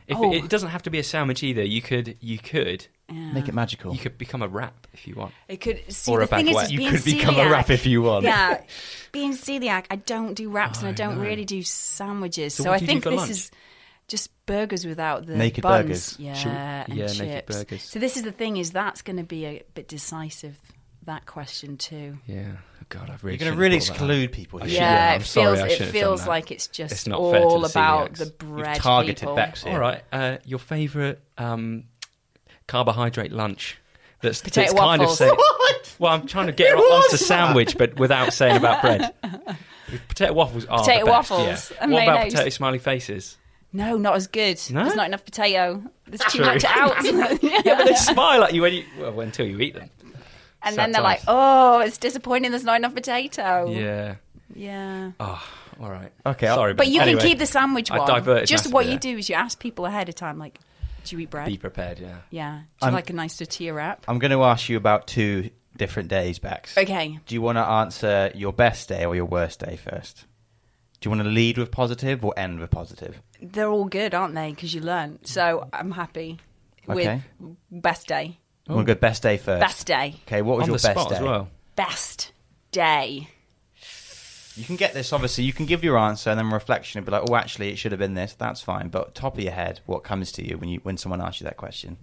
If 0.08 0.16
Oh. 0.18 0.32
it, 0.32 0.46
it 0.46 0.50
doesn't 0.50 0.70
have 0.70 0.84
to 0.84 0.90
be 0.90 1.00
a 1.00 1.04
sandwich 1.04 1.44
either. 1.44 1.64
You 1.64 1.82
could 1.82 2.16
you 2.22 2.38
could 2.38 2.88
Yeah. 3.10 3.34
Make 3.34 3.48
it 3.50 3.54
magical. 3.54 3.92
You 3.94 4.00
could 4.00 4.18
become 4.18 4.42
a 4.42 4.48
wrap 4.48 4.88
if 4.94 5.06
you 5.08 5.16
want. 5.16 5.34
It 5.50 5.60
could 5.62 5.82
see 5.92 6.12
or 6.12 6.20
the 6.20 6.24
a 6.24 6.28
thing 6.28 6.48
baguette. 6.48 6.64
is, 6.64 6.72
you 6.72 6.78
being 6.78 6.92
could 6.92 7.04
become 7.04 7.36
a 7.36 7.50
wrap 7.50 7.70
if 7.70 7.86
you 7.86 8.02
want. 8.04 8.24
Yeah, 8.24 8.62
being 9.12 9.34
celiac, 9.34 9.86
I 9.92 9.98
don't 9.98 10.34
do 10.34 10.50
wraps 10.50 10.80
and 10.80 10.88
I 10.88 10.92
Oh, 10.92 10.96
don't 10.96 11.16
no. 11.18 11.24
really 11.24 11.44
do 11.46 11.62
sandwiches. 11.64 12.54
So 12.56 12.64
So, 12.64 12.70
what 12.70 12.76
I 12.76 12.80
do 12.80 12.86
you 12.86 12.88
do 12.88 12.92
think 12.94 13.04
for 13.04 13.10
this 13.12 13.20
lunch? 13.20 13.32
is 13.32 13.52
just 14.08 14.30
burgers 14.46 14.86
without 14.86 15.26
the 15.26 15.36
Naked 15.36 15.62
buns. 15.64 15.84
burgers. 15.84 16.16
Yeah, 16.20 16.34
Should 16.34 16.52
we- 16.52 16.58
and 16.58 16.94
yeah, 16.94 17.08
chips. 17.08 17.20
naked 17.20 17.46
burgers. 17.48 17.82
So 17.84 18.00
this 18.00 18.18
is 18.18 18.24
the 18.24 18.32
thing: 18.32 18.58
is 18.58 18.72
that's 18.72 19.02
going 19.02 19.18
to 19.18 19.24
be 19.24 19.46
a 19.46 19.64
bit 19.74 19.88
decisive. 19.88 20.60
That 21.06 21.28
question 21.28 21.78
too. 21.78 22.18
Yeah. 22.26 22.54
Oh, 22.56 22.86
God, 22.90 23.12
I've 23.12 23.24
really 23.24 23.38
You're 23.38 23.46
going 23.46 23.54
to 23.56 23.60
really 23.62 23.76
have 23.78 23.86
brought 23.88 23.98
that 24.00 24.04
up. 24.06 24.10
exclude 24.10 24.32
people. 24.32 24.60
Here. 24.60 24.70
Yeah, 24.70 24.80
yeah, 25.10 25.14
I'm 25.16 25.22
it 25.22 25.26
sorry, 25.26 25.46
feels 25.46 25.60
I 25.60 25.66
it 25.68 25.70
shouldn't 25.72 25.94
done 25.94 26.02
feels 26.02 26.22
that. 26.24 26.30
like 26.30 26.52
it's 26.52 26.68
just 26.68 26.92
It's 26.94 27.08
not 27.08 27.20
all 27.20 27.60
the 27.60 27.68
about 27.68 28.14
celiacs. 28.14 28.18
the 28.18 28.26
You've 28.26 28.38
bread. 28.40 28.76
targeted 28.78 29.18
people. 29.20 29.36
Bex 29.36 29.64
here. 29.64 29.74
All 29.74 29.80
right. 29.80 30.02
Uh, 30.12 30.38
your 30.46 30.58
favourite 30.58 31.20
um, 31.38 31.84
carbohydrate 32.68 33.32
lunch? 33.32 33.78
That's, 34.22 34.42
Potato 34.42 34.72
that's 34.72 34.80
kind 34.80 35.02
of 35.04 35.10
waffles. 35.10 35.18
say, 35.20 35.96
well, 36.00 36.14
I'm 36.14 36.26
trying 36.26 36.48
to 36.48 36.54
get 36.54 36.74
onto 36.76 37.18
sandwich, 37.18 37.78
but 37.78 38.00
without 38.00 38.34
saying 38.34 38.58
about 38.58 38.82
bread. 38.82 39.14
Potato 40.08 40.34
waffles 40.34 40.66
are 40.66 40.80
Potato 40.80 41.06
the 41.06 41.12
best, 41.12 41.30
waffles 41.30 41.72
yeah. 41.72 41.88
What 41.88 42.04
about 42.04 42.14
mayonnaise. 42.16 42.34
potato 42.34 42.50
smiley 42.50 42.80
faces? 42.80 43.38
No, 43.76 43.98
not 43.98 44.16
as 44.16 44.28
good. 44.28 44.60
No? 44.72 44.84
There's 44.84 44.96
not 44.96 45.08
enough 45.08 45.26
potato. 45.26 45.84
There's 46.08 46.22
too 46.32 46.40
True. 46.40 46.46
much 46.46 46.64
out. 46.68 47.04
Yeah, 47.04 47.62
but 47.78 47.86
they 47.86 47.96
smile 47.96 48.44
at 48.44 48.54
you 48.54 48.62
when 48.62 48.74
you 48.74 48.84
well 49.00 49.20
until 49.22 49.46
you 49.46 49.60
eat 49.60 49.74
them. 49.76 49.90
and 50.64 50.76
then 50.76 50.92
they're 50.92 51.02
Sometimes. 51.02 51.04
like, 51.04 51.22
"Oh, 51.28 51.80
it's 51.80 51.98
disappointing. 51.98 52.52
There's 52.52 52.64
not 52.64 52.78
enough 52.78 52.94
potato." 52.96 53.70
Yeah. 53.70 54.16
Yeah. 54.56 55.12
Oh, 55.20 55.44
all 55.82 55.90
right. 55.90 56.12
Okay, 56.26 56.48
I'll- 56.48 56.56
Sorry, 56.56 56.74
But 56.74 56.88
you 56.88 57.02
anyway, 57.02 57.20
can 57.20 57.28
keep 57.30 57.40
the 57.40 57.46
sandwich 57.46 57.92
I 57.92 57.98
one. 58.00 58.08
diverted 58.08 58.48
Just 58.48 58.66
massively 58.66 58.74
what 58.74 58.86
you 58.86 58.92
there. 58.92 59.00
do 59.00 59.18
is 59.18 59.28
you 59.30 59.36
ask 59.36 59.60
people 59.60 59.86
ahead 59.86 60.08
of 60.08 60.16
time, 60.16 60.38
like, 60.40 60.60
"Do 61.04 61.16
you 61.16 61.24
eat 61.24 61.30
bread?" 61.32 61.48
Be 61.48 61.58
prepared. 61.58 62.00
Yeah. 62.00 62.16
Yeah. 62.30 62.52
Do 62.54 62.58
you 62.60 62.66
I'm- 62.88 62.94
like 62.94 63.10
a 63.10 63.14
nice 63.14 63.38
tortilla 63.38 63.74
wrap? 63.74 64.06
I'm 64.08 64.20
going 64.20 64.32
to 64.32 64.44
ask 64.44 64.70
you 64.70 64.78
about 64.78 65.08
two 65.08 65.50
different 65.76 66.08
days, 66.10 66.40
Bex. 66.40 66.78
Okay. 66.78 67.20
Do 67.26 67.36
you 67.36 67.42
want 67.42 67.58
to 67.58 67.64
answer 67.66 68.32
your 68.34 68.54
best 68.54 68.88
day 68.88 69.04
or 69.04 69.14
your 69.16 69.26
worst 69.26 69.60
day 69.60 69.76
first? 69.76 70.26
Do 71.02 71.08
you 71.10 71.12
want 71.12 71.24
to 71.24 71.30
lead 71.30 71.58
with 71.58 71.72
positive 71.72 72.24
or 72.24 72.34
end 72.38 72.60
with 72.62 72.72
positive? 72.72 73.22
They're 73.52 73.70
all 73.70 73.86
good, 73.86 74.14
aren't 74.14 74.34
they? 74.36 74.52
Because 74.52 74.74
you 74.74 74.82
learn. 74.82 75.20
So 75.24 75.68
I'm 75.74 75.92
happy 75.92 76.40
with 76.88 76.98
Okay. 77.08 77.22
best 77.72 78.08
day. 78.08 78.40
You 78.68 78.76
want 78.76 78.88
to 78.88 78.96
go 78.96 79.00
best 79.00 79.22
day 79.22 79.38
first? 79.38 79.60
Best 79.62 79.86
day. 79.88 80.16
Okay, 80.28 80.42
what 80.42 80.58
was 80.58 80.64
On 80.64 80.70
your 80.70 80.78
the 80.78 80.88
best 80.88 81.00
spot 81.00 81.10
day? 81.10 81.16
as 81.18 81.22
well. 81.22 81.50
Best 81.76 82.32
day. 82.72 83.30
You 84.56 84.64
can 84.64 84.78
get 84.78 84.94
this, 84.94 85.12
obviously, 85.12 85.44
you 85.44 85.52
can 85.54 85.66
give 85.66 85.84
your 85.84 85.98
answer 85.98 86.30
and 86.30 86.40
then 86.40 86.50
reflection 86.50 86.98
and 86.98 87.06
be 87.06 87.12
like, 87.12 87.24
oh, 87.30 87.36
actually, 87.36 87.70
it 87.70 87.76
should 87.78 87.92
have 87.92 88.00
been 88.00 88.14
this. 88.14 88.34
That's 88.34 88.62
fine. 88.62 88.88
But 88.88 89.14
top 89.14 89.38
of 89.38 89.44
your 89.44 89.52
head, 89.52 89.82
what 89.86 90.04
comes 90.04 90.32
to 90.34 90.48
you 90.48 90.58
when 90.58 90.70
you 90.70 90.80
when 90.84 90.96
someone 90.98 91.22
asks 91.22 91.42
you 91.42 91.46
that 91.46 91.58
question? 91.58 91.98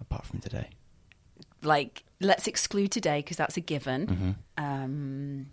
Apart 0.00 0.26
from 0.26 0.40
today. 0.40 0.68
Like, 1.62 2.04
let's 2.20 2.46
exclude 2.46 2.90
today 2.92 3.20
because 3.20 3.38
that's 3.38 3.56
a 3.56 3.60
given. 3.60 4.06
Mm-hmm. 4.06 4.30
Um, 4.64 5.46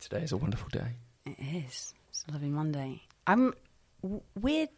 Today 0.00 0.22
is 0.22 0.32
a 0.32 0.36
wonderful 0.38 0.68
day. 0.70 0.92
It 1.28 1.64
is. 1.66 1.94
It's 2.08 2.24
a 2.28 2.32
lovely 2.32 2.48
Monday. 2.48 3.02
I'm 3.26 3.52
weird. 4.34 4.70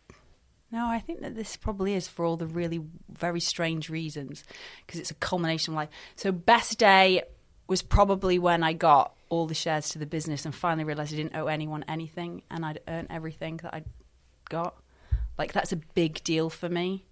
No, 0.72 0.86
I 0.86 0.98
think 0.98 1.20
that 1.20 1.36
this 1.36 1.56
probably 1.56 1.94
is 1.94 2.08
for 2.08 2.24
all 2.24 2.36
the 2.36 2.46
really 2.46 2.80
very 3.08 3.40
strange 3.40 3.88
reasons 3.88 4.42
because 4.84 4.98
it's 4.98 5.10
a 5.10 5.14
culmination 5.14 5.74
of 5.74 5.76
life. 5.76 5.88
So, 6.16 6.32
best 6.32 6.78
day 6.78 7.22
was 7.68 7.82
probably 7.82 8.38
when 8.38 8.64
I 8.64 8.72
got 8.72 9.14
all 9.28 9.46
the 9.46 9.54
shares 9.54 9.90
to 9.90 9.98
the 9.98 10.06
business 10.06 10.44
and 10.44 10.52
finally 10.52 10.84
realized 10.84 11.12
I 11.12 11.16
didn't 11.16 11.36
owe 11.36 11.46
anyone 11.46 11.84
anything 11.86 12.42
and 12.50 12.64
I'd 12.64 12.80
earned 12.88 13.08
everything 13.10 13.58
that 13.58 13.72
I'd 13.72 13.84
got. 14.48 14.74
Like, 15.38 15.52
that's 15.52 15.72
a 15.72 15.76
big 15.76 16.22
deal 16.24 16.50
for 16.50 16.68
me. 16.68 17.04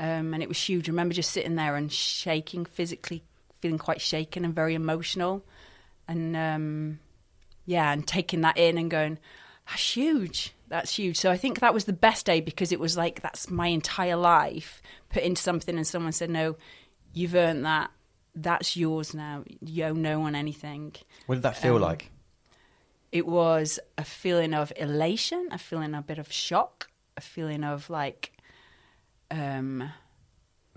Um, 0.00 0.34
and 0.34 0.42
it 0.42 0.48
was 0.48 0.58
huge. 0.58 0.88
I 0.88 0.92
remember 0.92 1.14
just 1.14 1.30
sitting 1.30 1.54
there 1.54 1.76
and 1.76 1.92
shaking, 1.92 2.64
physically 2.64 3.22
feeling 3.60 3.78
quite 3.78 4.00
shaken 4.00 4.44
and 4.44 4.52
very 4.52 4.74
emotional. 4.74 5.44
And 6.08 6.36
um, 6.36 6.98
yeah, 7.66 7.92
and 7.92 8.06
taking 8.06 8.42
that 8.42 8.56
in 8.56 8.78
and 8.78 8.90
going, 8.90 9.18
that's 9.66 9.96
huge. 9.96 10.52
That's 10.68 10.96
huge. 10.96 11.16
So 11.18 11.30
I 11.30 11.36
think 11.36 11.60
that 11.60 11.74
was 11.74 11.84
the 11.84 11.92
best 11.92 12.26
day 12.26 12.40
because 12.40 12.72
it 12.72 12.80
was 12.80 12.96
like 12.96 13.20
that's 13.22 13.50
my 13.50 13.68
entire 13.68 14.16
life 14.16 14.82
put 15.10 15.22
into 15.22 15.40
something, 15.42 15.76
and 15.76 15.86
someone 15.86 16.12
said, 16.12 16.30
"No, 16.30 16.56
you've 17.12 17.34
earned 17.34 17.64
that. 17.64 17.90
That's 18.34 18.76
yours 18.76 19.14
now. 19.14 19.44
You 19.60 19.84
owe 19.84 19.92
no 19.92 20.18
one 20.20 20.34
anything." 20.34 20.94
What 21.26 21.36
did 21.36 21.42
that 21.42 21.56
feel 21.56 21.76
Um, 21.76 21.82
like? 21.82 22.10
It 23.12 23.26
was 23.26 23.78
a 23.96 24.04
feeling 24.04 24.54
of 24.54 24.72
elation, 24.76 25.48
a 25.52 25.58
feeling 25.58 25.94
of 25.94 26.00
a 26.00 26.06
bit 26.06 26.18
of 26.18 26.32
shock, 26.32 26.88
a 27.16 27.20
feeling 27.20 27.62
of 27.62 27.88
like 27.88 28.32
um, 29.30 29.88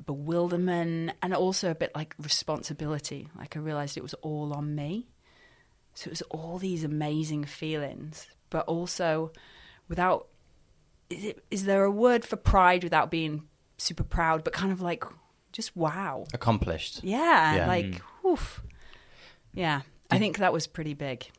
bewilderment, 0.06 1.12
and 1.22 1.34
also 1.34 1.72
a 1.72 1.76
bit 1.76 1.92
like 1.96 2.16
responsibility. 2.20 3.30
Like 3.38 3.56
I 3.56 3.60
realized 3.60 3.98
it 3.98 4.04
was 4.04 4.14
all 4.16 4.54
on 4.54 4.76
me. 4.76 5.08
So 5.98 6.10
it 6.10 6.12
was 6.12 6.22
all 6.30 6.60
these 6.60 6.84
amazing 6.84 7.46
feelings, 7.46 8.28
but 8.52 8.68
also 8.68 9.32
without. 9.90 10.28
Is, 11.10 11.24
it, 11.24 11.44
is 11.50 11.66
there 11.66 11.86
a 11.86 11.90
word 11.90 12.24
for 12.24 12.36
pride 12.36 12.84
without 12.84 13.10
being 13.10 13.48
super 13.80 14.04
proud, 14.04 14.44
but 14.44 14.54
kind 14.54 14.72
of 14.72 14.80
like 14.80 15.04
just 15.52 15.76
wow? 15.76 16.26
Accomplished. 16.36 17.04
Yeah, 17.04 17.56
Yeah. 17.56 17.68
like 17.68 17.86
mm. 17.86 18.02
oof. 18.30 18.62
Yeah, 19.56 19.82
I 20.12 20.20
think 20.20 20.38
that 20.38 20.54
was 20.54 20.68
pretty 20.68 20.94
big 20.94 21.32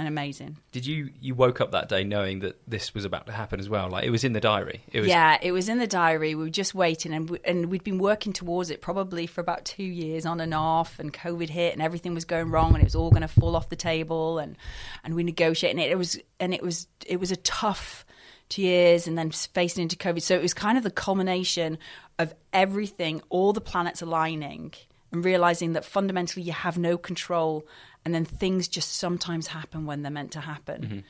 and 0.00 0.08
amazing. 0.08 0.56
Did 0.72 0.86
you 0.86 1.10
you 1.20 1.34
woke 1.34 1.60
up 1.60 1.72
that 1.72 1.88
day 1.88 2.02
knowing 2.02 2.40
that 2.40 2.58
this 2.66 2.94
was 2.94 3.04
about 3.04 3.26
to 3.26 3.32
happen 3.32 3.60
as 3.60 3.68
well? 3.68 3.88
Like 3.90 4.04
it 4.04 4.10
was 4.10 4.24
in 4.24 4.32
the 4.32 4.40
diary. 4.40 4.80
It 4.92 5.00
was 5.00 5.08
Yeah, 5.08 5.38
it 5.40 5.52
was 5.52 5.68
in 5.68 5.78
the 5.78 5.86
diary. 5.86 6.34
We 6.34 6.44
were 6.44 6.50
just 6.50 6.74
waiting, 6.74 7.12
and 7.12 7.28
we, 7.28 7.38
and 7.44 7.66
we'd 7.66 7.84
been 7.84 7.98
working 7.98 8.32
towards 8.32 8.70
it 8.70 8.80
probably 8.80 9.26
for 9.26 9.40
about 9.42 9.64
two 9.64 9.84
years, 9.84 10.24
on 10.24 10.40
and 10.40 10.54
off. 10.54 10.98
And 10.98 11.12
COVID 11.12 11.50
hit, 11.50 11.74
and 11.74 11.82
everything 11.82 12.14
was 12.14 12.24
going 12.24 12.50
wrong, 12.50 12.72
and 12.72 12.82
it 12.82 12.84
was 12.84 12.94
all 12.94 13.10
going 13.10 13.22
to 13.22 13.28
fall 13.28 13.54
off 13.54 13.68
the 13.68 13.76
table. 13.76 14.38
And 14.38 14.56
and 15.04 15.14
we 15.14 15.22
negotiated, 15.22 15.76
and 15.76 15.86
it, 15.86 15.92
it 15.92 15.98
was 15.98 16.18
and 16.40 16.54
it 16.54 16.62
was 16.62 16.88
it 17.06 17.20
was 17.20 17.30
a 17.30 17.36
tough 17.36 18.06
two 18.48 18.62
years, 18.62 19.06
and 19.06 19.16
then 19.18 19.30
facing 19.30 19.82
into 19.82 19.96
COVID. 19.96 20.22
So 20.22 20.34
it 20.34 20.42
was 20.42 20.54
kind 20.54 20.78
of 20.78 20.84
the 20.84 20.90
culmination 20.90 21.78
of 22.18 22.34
everything, 22.52 23.22
all 23.28 23.52
the 23.52 23.60
planets 23.60 24.02
aligning, 24.02 24.72
and 25.12 25.24
realizing 25.24 25.72
that 25.72 25.84
fundamentally 25.84 26.42
you 26.42 26.52
have 26.52 26.78
no 26.78 26.98
control, 26.98 27.66
and 28.04 28.14
then 28.14 28.24
things 28.24 28.68
just 28.68 28.96
sometimes 28.96 29.46
happen 29.46 29.86
when 29.86 30.02
they're 30.02 30.10
meant 30.10 30.32
to 30.32 30.40
happen 30.40 31.04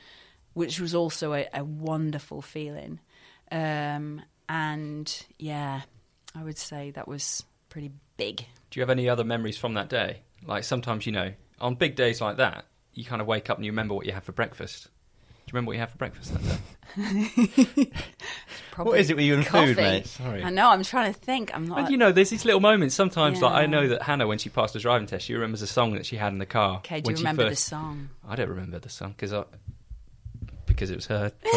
which 0.53 0.79
was 0.79 0.93
also 0.95 1.33
a, 1.33 1.47
a 1.53 1.63
wonderful 1.63 2.41
feeling. 2.41 2.99
Um, 3.51 4.21
and 4.49 5.25
yeah, 5.37 5.81
I 6.35 6.43
would 6.43 6.57
say 6.57 6.91
that 6.91 7.07
was 7.07 7.43
pretty 7.69 7.91
big. 8.17 8.37
Do 8.69 8.79
you 8.79 8.81
have 8.81 8.89
any 8.89 9.09
other 9.09 9.23
memories 9.23 9.57
from 9.57 9.75
that 9.75 9.89
day? 9.89 10.21
Like 10.45 10.63
sometimes, 10.63 11.05
you 11.05 11.11
know, 11.11 11.33
on 11.59 11.75
big 11.75 11.95
days 11.95 12.21
like 12.21 12.37
that, 12.37 12.65
you 12.93 13.05
kind 13.05 13.21
of 13.21 13.27
wake 13.27 13.49
up 13.49 13.57
and 13.57 13.65
you 13.65 13.71
remember 13.71 13.93
what 13.93 14.05
you 14.05 14.11
had 14.11 14.23
for 14.23 14.31
breakfast. 14.31 14.89
Do 15.45 15.51
you 15.51 15.53
remember 15.57 15.69
what 15.69 15.73
you 15.73 15.79
had 15.79 15.89
for 15.91 15.97
breakfast 15.97 16.33
that 16.33 16.43
day? 16.43 17.91
What 18.77 18.97
is 18.99 19.09
it 19.09 19.17
with 19.17 19.25
you 19.25 19.35
and 19.35 19.45
coffee. 19.45 19.73
food, 19.73 19.77
mate? 19.77 20.07
Sorry. 20.07 20.41
I 20.43 20.49
know. 20.49 20.69
I'm 20.69 20.81
trying 20.83 21.13
to 21.13 21.19
think. 21.19 21.51
I'm 21.53 21.67
not. 21.67 21.79
And 21.79 21.89
you 21.91 21.97
know, 21.97 22.11
there's 22.13 22.29
these 22.29 22.45
little 22.45 22.61
moments. 22.61 22.95
Sometimes, 22.95 23.41
like 23.41 23.53
I 23.53 23.65
know 23.65 23.89
that 23.89 24.01
Hannah, 24.01 24.25
when 24.27 24.37
she 24.37 24.49
passed 24.49 24.73
the 24.73 24.79
driving 24.79 25.07
test, 25.07 25.25
she 25.25 25.33
remembers 25.33 25.61
a 25.61 25.67
song 25.67 25.93
that 25.95 26.05
she 26.05 26.15
had 26.15 26.31
in 26.31 26.39
the 26.39 26.45
car. 26.45 26.77
okay, 26.77 27.01
do 27.01 27.07
when 27.07 27.15
you 27.15 27.17
she 27.17 27.23
remember 27.23 27.49
the 27.49 27.55
song? 27.55 28.09
I 28.27 28.35
don't 28.37 28.47
remember 28.49 28.79
the 28.79 28.89
song 28.89 29.09
because 29.11 29.33
I 29.33 29.43
because 30.65 30.89
it 30.89 30.95
was 30.95 31.05
her. 31.07 31.33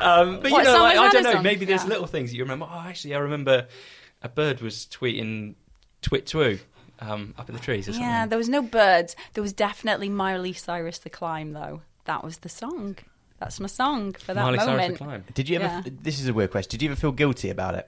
um, 0.00 0.40
but 0.40 0.50
What 0.52 0.64
you 0.64 0.72
know, 0.72 0.82
like, 0.82 0.96
I 0.96 1.10
don't 1.10 1.24
know. 1.24 1.32
song? 1.34 1.42
Maybe 1.42 1.64
there's 1.64 1.82
Yeah. 1.82 1.88
little 1.90 2.06
things 2.06 2.30
that 2.30 2.36
you 2.36 2.44
remember. 2.44 2.66
Oh, 2.70 2.84
actually, 2.86 3.14
I 3.16 3.18
remember 3.18 3.66
a 4.22 4.28
bird 4.28 4.60
was 4.60 4.86
tweeting 4.90 5.54
"twit 6.02 6.26
twoo" 6.26 6.60
um, 7.00 7.34
up 7.36 7.48
in 7.48 7.54
the 7.56 7.60
trees 7.60 7.88
or 7.88 7.92
something. 7.92 8.08
Yeah, 8.08 8.26
there 8.26 8.38
was 8.38 8.48
no 8.48 8.62
birds. 8.62 9.16
There 9.34 9.42
was 9.42 9.52
definitely 9.52 10.08
Miley 10.08 10.52
Cyrus 10.52 10.98
"The 10.98 11.10
Climb," 11.10 11.52
though. 11.52 11.82
That 12.08 12.24
was 12.24 12.38
the 12.38 12.48
song. 12.48 12.96
That's 13.38 13.60
my 13.60 13.66
song 13.66 14.14
for 14.14 14.32
that 14.32 14.40
Miley 14.40 14.58
Cyrus 14.58 14.98
moment. 14.98 15.26
the. 15.26 15.32
Did 15.34 15.50
you 15.50 15.56
ever? 15.60 15.66
Yeah. 15.66 15.82
This 16.00 16.18
is 16.18 16.26
a 16.26 16.32
weird 16.32 16.50
question. 16.50 16.70
Did 16.70 16.80
you 16.80 16.90
ever 16.90 16.98
feel 16.98 17.12
guilty 17.12 17.50
about 17.50 17.74
it? 17.74 17.86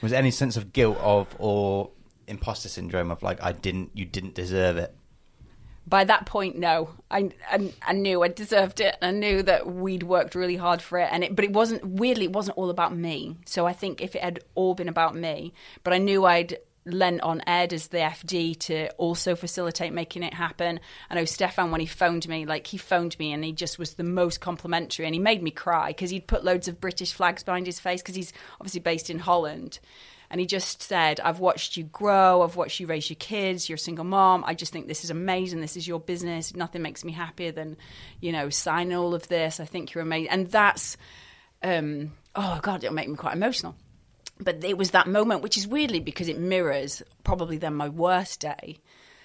Was 0.00 0.12
there 0.12 0.18
any 0.18 0.30
sense 0.30 0.56
of 0.56 0.72
guilt 0.72 0.96
of 1.02 1.28
or 1.38 1.90
imposter 2.26 2.70
syndrome 2.70 3.10
of 3.10 3.22
like 3.22 3.42
I 3.42 3.52
didn't, 3.52 3.90
you 3.92 4.06
didn't 4.06 4.34
deserve 4.34 4.78
it? 4.78 4.96
By 5.86 6.04
that 6.04 6.24
point, 6.24 6.56
no. 6.56 6.88
I, 7.10 7.28
I 7.46 7.74
I 7.82 7.92
knew 7.92 8.22
I 8.22 8.28
deserved 8.28 8.80
it. 8.80 8.96
I 9.02 9.10
knew 9.10 9.42
that 9.42 9.66
we'd 9.66 10.02
worked 10.02 10.34
really 10.34 10.56
hard 10.56 10.80
for 10.80 10.98
it, 10.98 11.10
and 11.12 11.22
it. 11.22 11.36
But 11.36 11.44
it 11.44 11.52
wasn't 11.52 11.84
weirdly. 11.84 12.24
It 12.24 12.32
wasn't 12.32 12.56
all 12.56 12.70
about 12.70 12.96
me. 12.96 13.36
So 13.44 13.66
I 13.66 13.74
think 13.74 14.00
if 14.00 14.16
it 14.16 14.22
had 14.22 14.40
all 14.54 14.74
been 14.74 14.88
about 14.88 15.14
me, 15.14 15.52
but 15.82 15.92
I 15.92 15.98
knew 15.98 16.24
I'd 16.24 16.56
lent 16.86 17.20
on 17.22 17.42
Ed 17.46 17.72
as 17.72 17.88
the 17.88 17.98
FD 17.98 18.58
to 18.60 18.90
also 18.92 19.34
facilitate 19.34 19.92
making 19.92 20.22
it 20.22 20.34
happen. 20.34 20.80
I 21.10 21.14
know 21.14 21.24
Stefan 21.24 21.70
when 21.70 21.80
he 21.80 21.86
phoned 21.86 22.28
me, 22.28 22.46
like 22.46 22.66
he 22.66 22.76
phoned 22.76 23.18
me 23.18 23.32
and 23.32 23.44
he 23.44 23.52
just 23.52 23.78
was 23.78 23.94
the 23.94 24.04
most 24.04 24.40
complimentary, 24.40 25.06
and 25.06 25.14
he 25.14 25.20
made 25.20 25.42
me 25.42 25.50
cry 25.50 25.88
because 25.88 26.10
he'd 26.10 26.26
put 26.26 26.44
loads 26.44 26.68
of 26.68 26.80
British 26.80 27.12
flags 27.12 27.42
behind 27.42 27.66
his 27.66 27.80
face 27.80 28.02
because 28.02 28.14
he's 28.14 28.32
obviously 28.60 28.80
based 28.80 29.10
in 29.10 29.18
Holland. 29.18 29.78
And 30.30 30.40
he 30.40 30.46
just 30.46 30.82
said, 30.82 31.20
I've 31.20 31.38
watched 31.38 31.76
you 31.76 31.84
grow. 31.84 32.42
I've 32.42 32.56
watched 32.56 32.80
you 32.80 32.86
raise 32.86 33.08
your 33.08 33.16
kids. 33.16 33.68
You're 33.68 33.76
a 33.76 33.78
single 33.78 34.04
mom. 34.04 34.42
I 34.44 34.54
just 34.54 34.72
think 34.72 34.88
this 34.88 35.04
is 35.04 35.10
amazing. 35.10 35.60
This 35.60 35.76
is 35.76 35.86
your 35.86 36.00
business. 36.00 36.56
Nothing 36.56 36.82
makes 36.82 37.04
me 37.04 37.12
happier 37.12 37.52
than, 37.52 37.76
you 38.20 38.32
know, 38.32 38.48
signing 38.48 38.96
all 38.96 39.14
of 39.14 39.28
this. 39.28 39.60
I 39.60 39.64
think 39.64 39.94
you're 39.94 40.02
amazing. 40.02 40.30
And 40.30 40.50
that's, 40.50 40.96
um, 41.62 42.12
oh 42.34 42.58
god, 42.62 42.82
it'll 42.82 42.94
make 42.94 43.08
me 43.08 43.16
quite 43.16 43.34
emotional. 43.34 43.76
But 44.38 44.64
it 44.64 44.76
was 44.76 44.90
that 44.90 45.06
moment, 45.06 45.42
which 45.42 45.56
is 45.56 45.66
weirdly 45.66 46.00
because 46.00 46.28
it 46.28 46.38
mirrors 46.38 47.02
probably 47.22 47.56
then 47.56 47.74
my 47.74 47.88
worst 47.88 48.40
day. 48.40 48.78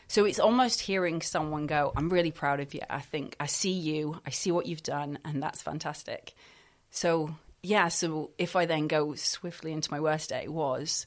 So 0.08 0.26
it's 0.26 0.40
almost 0.40 0.82
hearing 0.82 1.22
someone 1.22 1.68
go, 1.68 1.92
I'm 1.96 2.10
really 2.10 2.32
proud 2.32 2.60
of 2.60 2.74
you. 2.74 2.82
I 2.90 3.02
think 3.02 3.36
I 3.40 3.46
see 3.46 3.72
you, 3.72 4.20
I 4.26 4.32
see 4.32 4.52
what 4.52 4.66
you've 4.66 4.84
done, 4.84 5.20
and 5.24 5.42
that's 5.42 5.62
fantastic. 5.62 6.34
So, 6.90 7.36
yeah, 7.62 7.90
so 7.90 8.32
if 8.40 8.56
I 8.56 8.66
then 8.66 8.88
go 8.88 9.14
swiftly 9.14 9.72
into 9.72 9.92
my 9.92 10.00
worst 10.00 10.30
day, 10.30 10.48
was 10.48 11.06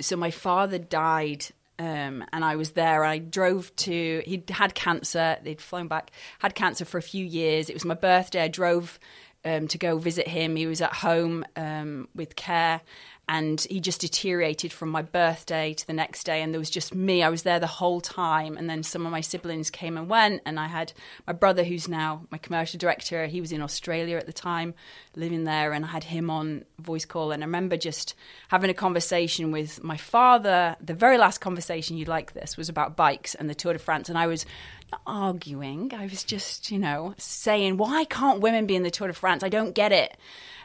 so 0.00 0.16
my 0.16 0.30
father 0.30 0.78
died 0.78 1.46
um, 1.78 2.24
and 2.32 2.44
I 2.44 2.56
was 2.56 2.72
there. 2.72 3.04
I 3.04 3.18
drove 3.18 3.74
to, 3.76 4.22
he'd 4.24 4.48
had 4.50 4.74
cancer, 4.74 5.38
they'd 5.42 5.60
flown 5.60 5.88
back, 5.88 6.10
had 6.38 6.54
cancer 6.54 6.84
for 6.84 6.98
a 6.98 7.02
few 7.02 7.24
years. 7.24 7.68
It 7.68 7.74
was 7.74 7.84
my 7.84 7.94
birthday. 7.94 8.42
I 8.42 8.48
drove 8.48 8.98
um, 9.44 9.68
to 9.68 9.78
go 9.78 9.98
visit 9.98 10.26
him. 10.26 10.56
He 10.56 10.66
was 10.66 10.80
at 10.80 10.92
home 10.92 11.44
um, 11.56 12.08
with 12.14 12.36
care 12.36 12.80
and 13.28 13.66
he 13.68 13.80
just 13.80 14.02
deteriorated 14.02 14.72
from 14.72 14.88
my 14.88 15.02
birthday 15.02 15.74
to 15.74 15.86
the 15.86 15.92
next 15.92 16.24
day 16.24 16.42
and 16.42 16.54
there 16.54 16.60
was 16.60 16.70
just 16.70 16.94
me. 16.94 17.22
I 17.22 17.28
was 17.28 17.42
there 17.42 17.58
the 17.58 17.66
whole 17.66 18.00
time 18.00 18.56
and 18.56 18.70
then 18.70 18.84
some 18.84 19.04
of 19.04 19.10
my 19.10 19.20
siblings 19.20 19.68
came 19.68 19.96
and 19.96 20.08
went 20.08 20.42
and 20.46 20.60
i 20.60 20.66
had 20.66 20.92
my 21.26 21.32
brother 21.32 21.64
who's 21.64 21.88
now 21.88 22.22
my 22.30 22.38
commercial 22.38 22.78
director. 22.78 23.26
He 23.26 23.40
was 23.40 23.50
in 23.50 23.62
australia 23.62 24.16
at 24.16 24.26
the 24.26 24.32
time 24.32 24.74
living 25.16 25.44
there 25.44 25.72
and 25.72 25.84
i 25.84 25.88
had 25.88 26.04
him 26.04 26.30
on 26.30 26.64
voice 26.78 27.04
call. 27.04 27.32
And 27.32 27.42
i 27.42 27.46
remember 27.46 27.76
just 27.76 28.14
having 28.48 28.70
a 28.70 28.74
conversation 28.74 29.50
with 29.50 29.82
my 29.82 29.96
father. 29.96 30.76
The 30.80 30.94
very 30.94 31.18
last 31.18 31.38
conversation 31.38 31.96
you'd 31.96 32.08
like 32.08 32.32
this 32.32 32.56
was 32.56 32.68
about 32.68 32.96
bikes 32.96 33.34
and 33.34 33.50
the 33.50 33.54
tour 33.54 33.72
de 33.72 33.78
france 33.80 34.08
and 34.08 34.16
i 34.16 34.26
was 34.26 34.46
not 34.92 35.00
arguing. 35.04 35.92
I 35.92 36.06
was 36.06 36.22
just 36.22 36.70
you 36.70 36.78
know 36.78 37.14
saying 37.18 37.76
why 37.76 38.04
can't 38.04 38.40
women 38.40 38.66
be 38.66 38.76
in 38.76 38.84
the 38.84 38.90
tour 38.90 39.08
de 39.08 39.14
france? 39.14 39.42
I 39.42 39.48
don't 39.48 39.74
get 39.74 39.90
it. 39.90 40.16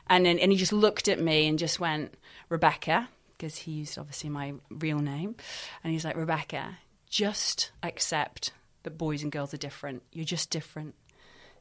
And 0.08 0.26
then, 0.26 0.40
and 0.40 0.52
he 0.52 0.58
just 0.58 0.74
looked 0.74 1.08
at 1.08 1.22
me 1.22 1.48
and 1.48 1.58
just 1.58 1.80
went 1.80 2.14
Rebecca, 2.52 3.10
because 3.32 3.56
he 3.56 3.72
used 3.72 3.98
obviously 3.98 4.30
my 4.30 4.54
real 4.70 5.00
name. 5.00 5.36
And 5.84 5.94
he's 5.94 6.06
like, 6.06 6.18
Rebecca, 6.18 6.78
just 7.10 7.72
accept 7.82 8.52
that 8.84 8.98
boys 8.98 9.24
and 9.24 9.32
girls 9.32 9.54
are 9.54 9.58
different. 9.58 10.04
You're 10.12 10.26
just 10.26 10.50
different. 10.52 10.96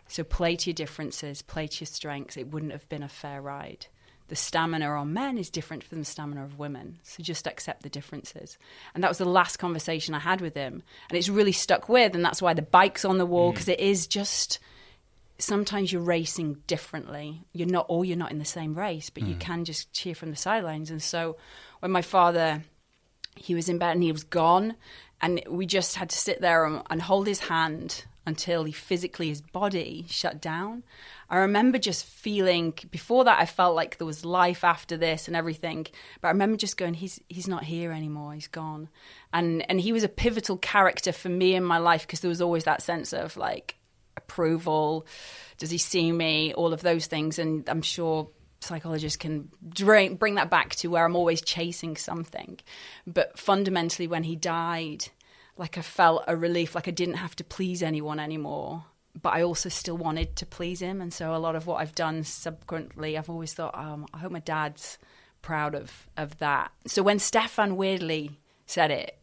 So 0.09 0.25
play 0.25 0.57
to 0.57 0.71
your 0.71 0.75
differences, 0.75 1.41
play 1.41 1.69
to 1.69 1.81
your 1.81 1.87
strengths. 1.87 2.37
It 2.37 2.49
wouldn't 2.49 2.73
have 2.73 2.89
been 2.89 3.05
a 3.05 3.09
fair 3.09 3.41
ride. 3.41 3.87
The 4.27 4.37
stamina 4.37 4.87
on 4.87 5.13
men 5.13 5.39
is 5.39 5.51
different 5.51 5.85
from 5.85 6.01
the 6.01 6.05
stamina 6.05 6.45
of 6.45 6.59
women. 6.59 6.99
So 7.03 7.23
just 7.23 7.47
accept 7.47 7.83
the 7.83 7.89
differences. 7.89 8.59
And 8.95 9.03
that 9.03 9.11
was 9.11 9.19
the 9.19 9.25
last 9.25 9.59
conversation 9.59 10.15
I 10.15 10.21
had 10.21 10.41
with 10.41 10.55
him. 10.55 10.83
And 11.09 11.17
it's 11.17 11.29
really 11.29 11.53
stuck 11.53 11.89
with. 11.89 12.15
And 12.15 12.25
that's 12.25 12.43
why 12.43 12.55
the 12.55 12.63
bike's 12.63 13.05
on 13.05 13.19
the 13.19 13.27
wall, 13.27 13.53
because 13.53 13.67
mm. 13.67 13.75
it 13.75 13.81
is 13.81 14.07
just 14.07 14.59
sometimes 15.41 15.93
you're 15.93 16.03
racing 16.03 16.63
differently. 16.67 17.43
You're 17.53 17.69
not, 17.69 17.87
or 17.89 18.05
you're 18.05 18.17
not 18.17 18.31
in 18.31 18.39
the 18.39 18.45
same 18.45 18.75
race, 18.75 19.11
but 19.11 19.25
mm. 19.25 19.29
you 19.29 19.35
can 19.37 19.65
just 19.65 19.93
cheer 19.93 20.15
from 20.15 20.31
the 20.31 20.37
sidelines. 20.37 20.91
And 20.91 21.03
so 21.03 21.37
when 21.81 21.91
my 21.91 22.03
father, 22.03 22.63
he 23.37 23.55
was 23.55 23.69
in 23.69 23.79
bed 23.79 23.93
and 23.93 24.03
he 24.03 24.13
was 24.13 24.25
gone, 24.25 24.77
and 25.21 25.43
we 25.49 25.67
just 25.67 25.97
had 25.97 26.11
to 26.11 26.17
sit 26.17 26.41
there 26.41 26.65
and, 26.65 26.83
and 26.91 27.03
hold 27.03 27.27
his 27.27 27.41
hand 27.41 28.05
until 28.27 28.65
he 28.65 28.73
physically, 28.73 29.29
his 29.29 29.41
body 29.41 30.07
shut 30.09 30.41
down. 30.41 30.85
I 31.29 31.39
remember 31.39 31.79
just 31.79 32.05
feeling 32.05 32.75
before 32.91 33.25
that 33.25 33.41
I 33.41 33.47
felt 33.47 33.75
like 33.75 33.99
there 33.99 34.07
was 34.07 34.25
life 34.25 34.63
after 34.65 34.97
this 34.97 35.27
and 35.27 35.37
everything. 35.37 35.87
But 36.21 36.29
I 36.29 36.31
remember 36.31 36.57
just 36.57 36.77
going, 36.77 36.95
he's 36.95 37.21
he's 37.29 37.49
not 37.49 37.65
here 37.65 37.93
anymore. 37.93 38.35
He's 38.35 38.49
gone, 38.49 38.89
and 39.33 39.69
and 39.71 39.81
he 39.81 39.93
was 39.93 40.05
a 40.05 40.09
pivotal 40.09 40.59
character 40.59 41.13
for 41.13 41.29
me 41.29 41.55
in 41.55 41.65
my 41.65 41.79
life 41.79 42.03
because 42.03 42.21
there 42.21 42.29
was 42.29 42.43
always 42.43 42.65
that 42.65 42.83
sense 42.83 43.13
of 43.13 43.37
like 43.37 43.77
approval? 44.23 45.07
Does 45.59 45.71
he 45.71 45.79
see 45.79 46.13
me? 46.13 46.55
All 46.55 46.73
of 46.73 46.83
those 46.83 47.07
things. 47.07 47.39
And 47.39 47.69
I'm 47.69 47.83
sure 47.83 48.29
psychologists 48.61 49.17
can 49.17 49.51
bring, 49.63 50.17
bring 50.17 50.35
that 50.37 50.51
back 50.51 50.75
to 50.77 50.89
where 50.89 51.05
I'm 51.05 51.17
always 51.17 51.41
chasing 51.43 51.97
something. 51.97 52.59
But 53.07 53.39
fundamentally, 53.39 54.07
when 54.07 54.23
he 54.23 54.37
died, 54.37 55.07
like 55.57 55.79
I 55.79 55.83
felt 55.83 56.25
a 56.27 56.37
relief, 56.37 56.75
like 56.75 56.89
I 56.89 56.93
didn't 56.93 57.17
have 57.17 57.37
to 57.37 57.45
please 57.45 57.83
anyone 57.83 58.21
anymore. 58.21 58.85
But 59.21 59.35
I 59.35 59.43
also 59.43 59.69
still 59.69 59.97
wanted 59.97 60.37
to 60.37 60.47
please 60.47 60.81
him. 60.81 61.01
And 61.01 61.13
so 61.13 61.35
a 61.35 61.39
lot 61.39 61.57
of 61.57 61.67
what 61.67 61.81
I've 61.81 61.95
done 61.95 62.23
subsequently, 62.23 63.19
I've 63.19 63.29
always 63.29 63.53
thought, 63.53 63.77
um, 63.77 64.07
I 64.15 64.19
hope 64.19 64.31
my 64.33 64.39
dad's 64.41 64.99
proud 65.43 65.75
of, 65.75 66.09
of 66.17 66.39
that. 66.39 66.71
So 66.87 67.03
when 67.03 67.19
Stefan 67.19 67.77
weirdly 67.77 68.39
said 68.67 68.91
it, 68.91 69.20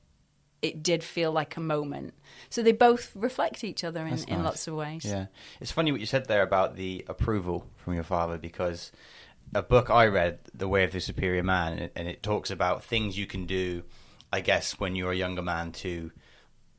it 0.62 0.82
did 0.82 1.04
feel 1.04 1.32
like 1.32 1.58
a 1.58 1.60
moment. 1.60 2.14
So 2.50 2.64
they 2.64 2.72
both 2.72 3.12
reflect 3.16 3.64
each 3.64 3.84
other 3.84 4.02
in, 4.02 4.12
nice. 4.12 4.24
in 4.26 4.44
lots 4.44 4.68
of 4.68 4.76
ways. 4.76 5.06
Yeah. 5.06 5.28
It's 5.62 5.72
funny 5.72 5.92
what 5.92 6.00
you 6.00 6.08
said 6.08 6.28
there 6.28 6.42
about 6.42 6.76
the 6.76 7.06
approval 7.08 7.66
from 7.78 7.94
your 7.94 8.04
father 8.04 8.38
because 8.38 8.92
a 9.54 9.62
book 9.62 9.90
I 9.90 10.08
read, 10.08 10.40
The 10.54 10.68
Way 10.68 10.84
of 10.84 10.92
the 10.92 11.00
Superior 11.00 11.44
Man, 11.44 11.90
and 11.96 12.08
it 12.08 12.24
talks 12.24 12.52
about 12.52 12.84
things 12.84 13.18
you 13.18 13.28
can 13.28 13.46
do, 13.46 13.84
I 14.32 14.42
guess, 14.42 14.80
when 14.80 14.96
you're 14.96 15.12
a 15.12 15.16
younger 15.16 15.42
man 15.42 15.72
to 15.74 16.12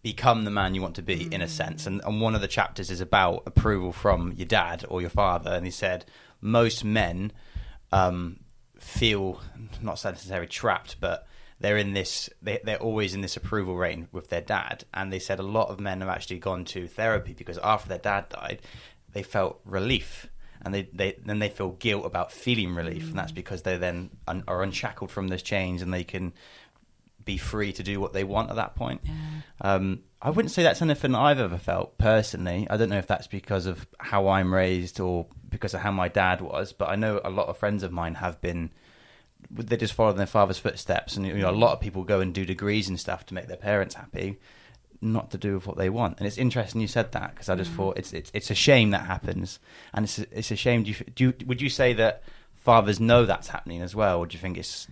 become 0.02 0.44
the 0.44 0.50
man 0.50 0.74
you 0.74 0.82
want 0.82 0.96
to 0.96 1.02
be 1.02 1.26
mm. 1.26 1.32
in 1.32 1.42
a 1.42 1.46
mm. 1.46 1.50
sense. 1.50 1.86
And, 1.86 2.00
and 2.04 2.20
one 2.20 2.34
of 2.34 2.40
the 2.40 2.48
chapters 2.48 2.90
is 2.90 3.00
about 3.00 3.44
approval 3.46 3.92
from 3.92 4.32
your 4.32 4.46
dad 4.46 4.84
or 4.88 5.00
your 5.00 5.10
father. 5.10 5.50
And 5.50 5.64
he 5.64 5.70
said, 5.70 6.04
most 6.40 6.84
men 6.84 7.32
um, 7.92 8.40
feel 8.78 9.40
not 9.82 10.02
necessarily 10.04 10.46
trapped, 10.46 11.00
but 11.00 11.26
they're 11.60 11.76
in 11.76 11.92
this 11.92 12.30
they, 12.42 12.60
they're 12.64 12.80
always 12.80 13.14
in 13.14 13.20
this 13.20 13.36
approval 13.36 13.76
rating 13.76 14.08
with 14.12 14.28
their 14.28 14.40
dad 14.40 14.84
and 14.94 15.12
they 15.12 15.18
said 15.18 15.38
a 15.38 15.42
lot 15.44 15.68
of 15.68 15.80
men 15.80 16.00
have 16.00 16.10
actually 16.10 16.38
gone 16.38 16.64
to 16.64 16.86
therapy 16.86 17.32
because 17.32 17.58
after 17.58 17.88
their 17.88 17.98
dad 17.98 18.28
died 18.28 18.60
they 19.12 19.22
felt 19.22 19.60
relief 19.64 20.28
and 20.62 20.74
they, 20.74 20.88
they 20.92 21.16
then 21.24 21.38
they 21.38 21.48
feel 21.48 21.70
guilt 21.70 22.04
about 22.04 22.32
feeling 22.32 22.74
relief 22.74 23.04
mm. 23.04 23.08
and 23.10 23.18
that's 23.18 23.32
mm. 23.32 23.36
because 23.36 23.62
they 23.62 23.76
then 23.76 24.10
un, 24.26 24.44
are 24.48 24.62
unshackled 24.62 25.10
from 25.10 25.28
this 25.28 25.42
chains 25.42 25.82
and 25.82 25.92
they 25.92 26.04
can 26.04 26.32
be 27.24 27.36
free 27.36 27.72
to 27.72 27.82
do 27.82 28.00
what 28.00 28.14
they 28.14 28.24
want 28.24 28.48
at 28.48 28.56
that 28.56 28.74
point 28.74 29.02
yeah. 29.04 29.74
um, 29.74 30.00
I 30.22 30.30
wouldn't 30.30 30.50
say 30.50 30.62
that's 30.62 30.80
anything 30.80 31.14
I've 31.14 31.38
ever 31.38 31.58
felt 31.58 31.98
personally 31.98 32.66
I 32.70 32.76
don't 32.76 32.88
know 32.88 32.98
if 32.98 33.06
that's 33.06 33.26
because 33.26 33.66
of 33.66 33.86
how 33.98 34.28
I'm 34.28 34.52
raised 34.52 34.98
or 34.98 35.26
because 35.48 35.74
of 35.74 35.80
how 35.80 35.92
my 35.92 36.08
dad 36.08 36.40
was 36.40 36.72
but 36.72 36.88
I 36.88 36.96
know 36.96 37.20
a 37.22 37.30
lot 37.30 37.48
of 37.48 37.58
friends 37.58 37.82
of 37.82 37.92
mine 37.92 38.14
have 38.14 38.40
been 38.40 38.70
they 39.50 39.76
just 39.76 39.94
follow 39.94 40.12
their 40.12 40.26
father's 40.26 40.58
footsteps, 40.58 41.16
and 41.16 41.26
you 41.26 41.34
know 41.34 41.50
a 41.50 41.52
lot 41.52 41.72
of 41.72 41.80
people 41.80 42.04
go 42.04 42.20
and 42.20 42.34
do 42.34 42.44
degrees 42.44 42.88
and 42.88 42.98
stuff 42.98 43.26
to 43.26 43.34
make 43.34 43.46
their 43.46 43.56
parents 43.56 43.94
happy, 43.94 44.38
not 45.00 45.30
to 45.30 45.38
do 45.38 45.54
with 45.54 45.66
what 45.66 45.76
they 45.76 45.90
want. 45.90 46.18
And 46.18 46.26
it's 46.26 46.38
interesting 46.38 46.80
you 46.80 46.88
said 46.88 47.12
that 47.12 47.34
because 47.34 47.48
I 47.48 47.56
just 47.56 47.72
mm. 47.72 47.76
thought 47.76 47.98
it's, 47.98 48.12
it's 48.12 48.30
it's 48.34 48.50
a 48.50 48.54
shame 48.54 48.90
that 48.90 49.06
happens, 49.06 49.58
and 49.94 50.04
it's 50.04 50.18
a, 50.18 50.26
it's 50.30 50.50
a 50.50 50.56
shame. 50.56 50.82
Do 50.82 50.90
you, 50.90 50.96
do 51.14 51.24
you, 51.24 51.34
would 51.46 51.62
you 51.62 51.68
say 51.68 51.92
that 51.94 52.22
fathers 52.56 53.00
know 53.00 53.24
that's 53.24 53.48
happening 53.48 53.82
as 53.82 53.94
well, 53.94 54.18
or 54.18 54.26
do 54.26 54.34
you 54.34 54.40
think 54.40 54.58
it's 54.58 54.88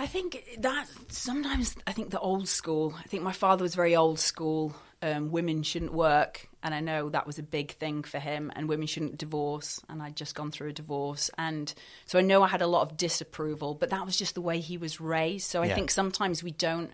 I 0.00 0.06
think 0.06 0.42
that 0.60 0.86
sometimes 1.08 1.76
I 1.86 1.92
think 1.92 2.10
the 2.10 2.18
old 2.20 2.48
school. 2.48 2.94
I 2.98 3.02
think 3.02 3.22
my 3.22 3.32
father 3.32 3.62
was 3.62 3.74
very 3.74 3.94
old 3.94 4.18
school. 4.18 4.74
Um, 5.02 5.30
women 5.30 5.62
shouldn't 5.62 5.94
work, 5.94 6.48
and 6.62 6.74
I 6.74 6.80
know 6.80 7.08
that 7.08 7.26
was 7.26 7.38
a 7.38 7.42
big 7.42 7.72
thing 7.72 8.02
for 8.02 8.18
him. 8.18 8.52
And 8.54 8.68
women 8.68 8.86
shouldn't 8.86 9.16
divorce, 9.16 9.80
and 9.88 10.02
I'd 10.02 10.16
just 10.16 10.34
gone 10.34 10.50
through 10.50 10.68
a 10.68 10.72
divorce, 10.74 11.30
and 11.38 11.72
so 12.04 12.18
I 12.18 12.22
know 12.22 12.42
I 12.42 12.48
had 12.48 12.60
a 12.60 12.66
lot 12.66 12.82
of 12.82 12.96
disapproval. 12.96 13.74
But 13.74 13.90
that 13.90 14.04
was 14.04 14.16
just 14.16 14.34
the 14.34 14.42
way 14.42 14.60
he 14.60 14.76
was 14.76 15.00
raised. 15.00 15.48
So 15.48 15.62
I 15.62 15.66
yeah. 15.66 15.74
think 15.74 15.90
sometimes 15.90 16.42
we 16.42 16.50
don't 16.50 16.92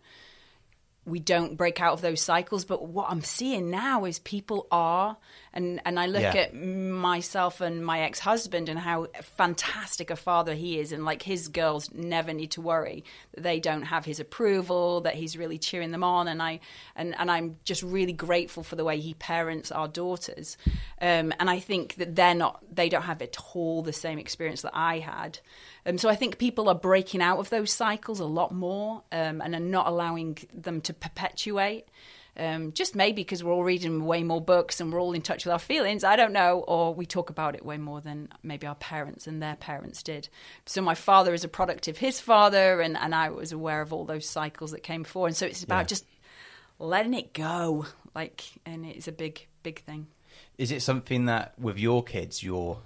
we 1.07 1.21
don't 1.21 1.57
break 1.57 1.81
out 1.81 1.93
of 1.93 2.01
those 2.01 2.21
cycles. 2.21 2.65
But 2.65 2.87
what 2.87 3.09
I'm 3.09 3.23
seeing 3.23 3.71
now 3.71 4.05
is 4.05 4.19
people 4.19 4.67
are, 4.71 5.17
and 5.53 5.81
and 5.85 5.99
I 5.99 6.07
look 6.07 6.23
yeah. 6.23 6.35
at 6.35 6.55
myself 6.55 7.61
and 7.61 7.85
my 7.85 8.01
ex 8.01 8.19
husband 8.19 8.69
and 8.69 8.79
how 8.79 9.07
fantastic 9.37 10.11
a 10.11 10.17
father 10.17 10.53
he 10.53 10.79
is, 10.79 10.93
and 10.93 11.05
like 11.05 11.23
his 11.23 11.49
girls 11.49 11.91
never 11.95 12.33
need 12.33 12.51
to 12.53 12.61
worry 12.61 13.05
that 13.35 13.43
they 13.43 13.61
don't 13.61 13.83
have 13.83 14.05
his 14.05 14.21
approval, 14.21 15.03
that 15.03 15.15
he's 15.15 15.39
really 15.39 15.59
cheering 15.59 15.93
them 15.93 16.05
on, 16.05 16.29
and 16.29 16.43
I 16.43 16.61
and 16.97 17.15
and 17.19 17.31
I'm 17.31 17.57
just 17.65 17.83
really 17.83 18.13
grateful 18.13 18.65
for 18.65 18.77
the 18.77 18.85
way 18.85 18.99
he 18.99 19.15
parents 19.15 19.71
our 19.71 19.89
daughters, 19.89 20.59
um, 21.01 21.33
and 21.39 21.49
I 21.49 21.61
think 21.61 21.95
that 21.97 22.17
they're 22.17 22.35
not, 22.35 22.63
they 22.75 22.89
don't 22.89 23.03
have 23.03 23.23
at 23.23 23.37
all 23.55 23.83
the 23.83 23.93
same 23.93 24.19
experience 24.19 24.63
that 24.63 24.75
I 24.75 24.99
had. 24.99 25.39
Um, 25.87 25.99
so 25.99 26.09
I 26.09 26.17
think 26.17 26.39
people 26.39 26.69
are 26.69 26.75
breaking 26.75 27.23
out 27.23 27.39
of 27.39 27.49
those 27.49 27.73
cycles 27.73 28.19
a 28.19 28.25
lot 28.25 28.53
more 28.53 29.05
um, 29.13 29.41
and 29.41 29.55
are 29.55 29.61
not 29.61 29.87
allowing 29.87 30.37
them 30.53 30.81
to 30.83 30.93
perpetuate. 30.93 31.87
Um, 32.39 32.73
just 32.73 32.95
maybe 32.95 33.23
because 33.23 33.43
we're 33.43 33.53
all 33.53 33.65
reading 33.65 34.05
way 34.05 34.23
more 34.23 34.43
books 34.43 34.79
and 34.79 34.93
we're 34.93 35.01
all 35.01 35.15
in 35.15 35.23
touch 35.23 35.47
with 35.47 35.53
our 35.53 35.59
feelings. 35.59 36.05
I 36.05 36.17
don't 36.17 36.35
know, 36.35 36.65
or 36.69 36.93
we 36.93 37.07
talk 37.07 37.31
about 37.31 37.55
it 37.55 37.65
way 37.65 37.79
more 37.79 38.03
than 38.03 38.29
maybe 38.43 38.67
our 38.67 38.75
parents 38.75 39.27
and 39.27 39.43
their 39.43 39.57
parents 39.57 40.03
did. 40.03 40.29
So 40.67 40.83
my 40.83 40.95
father 40.95 41.33
is 41.33 41.45
a 41.45 41.49
product 41.49 41.89
of 41.89 41.97
his 41.97 42.21
father, 42.21 42.83
and, 42.83 42.95
and 42.95 43.15
I 43.15 43.31
was 43.31 43.53
aware 43.53 43.81
of 43.81 43.95
all 43.95 44.05
those 44.05 44.29
cycles 44.29 44.73
that 44.73 44.83
came 44.83 45.05
before. 45.05 45.29
And 45.29 45.37
so 45.37 45.47
it's 45.47 45.65
about 45.65 45.85
yeah. 45.85 45.85
just 45.85 46.07
letting 46.79 47.15
it 47.15 47.33
go, 47.33 47.87
like, 48.15 48.45
and 48.67 48.85
it's 48.85 49.09
a 49.09 49.13
big, 49.13 49.47
big 49.63 49.81
thing. 49.85 50.09
Is 50.59 50.73
it 50.73 50.83
something 50.83 51.27
that 51.27 51.59
with 51.59 51.79
your 51.79 52.05
kids 52.05 52.43
you're 52.43 52.79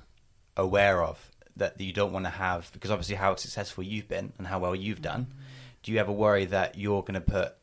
aware 0.57 1.03
of? 1.03 1.29
That 1.61 1.80
you 1.80 1.92
don't 1.92 2.12
want 2.12 2.26
to 2.26 2.30
have 2.30 2.70
because 2.72 2.90
obviously 2.90 3.14
how 3.14 3.36
successful 3.36 3.84
you've 3.84 4.08
been 4.08 4.32
and 4.38 4.46
how 4.46 4.58
well 4.58 4.74
you've 4.74 5.00
done. 5.00 5.28
Mm. 5.28 5.44
Do 5.82 5.92
you 5.92 5.98
ever 5.98 6.12
worry 6.12 6.46
that 6.46 6.76
you're 6.76 7.02
going 7.02 7.14
to 7.14 7.20
put 7.20 7.54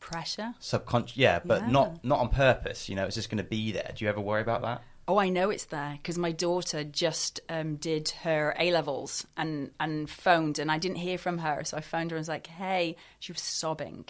pressure 0.00 0.54
subconscious? 0.58 1.16
Yeah, 1.16 1.40
but 1.44 1.62
yeah. 1.62 1.70
not 1.70 2.04
not 2.04 2.20
on 2.20 2.28
purpose. 2.30 2.88
You 2.88 2.96
know, 2.96 3.04
it's 3.04 3.14
just 3.14 3.30
going 3.30 3.38
to 3.38 3.48
be 3.48 3.72
there. 3.72 3.92
Do 3.94 4.04
you 4.04 4.08
ever 4.08 4.20
worry 4.20 4.42
about 4.42 4.62
that? 4.62 4.82
Oh, 5.06 5.18
I 5.18 5.28
know 5.28 5.50
it's 5.50 5.66
there 5.66 5.98
because 6.00 6.16
my 6.16 6.32
daughter 6.32 6.82
just 6.82 7.40
um, 7.50 7.76
did 7.76 8.08
her 8.22 8.56
A 8.58 8.72
levels 8.72 9.26
and 9.36 9.70
and 9.78 10.08
phoned, 10.08 10.58
and 10.58 10.72
I 10.72 10.78
didn't 10.78 10.96
hear 10.96 11.18
from 11.18 11.38
her, 11.38 11.62
so 11.64 11.76
I 11.76 11.82
phoned 11.82 12.10
her 12.10 12.16
and 12.16 12.22
was 12.22 12.28
like, 12.28 12.46
"Hey," 12.46 12.96
she 13.20 13.32
was 13.32 13.42
sobbing, 13.42 14.06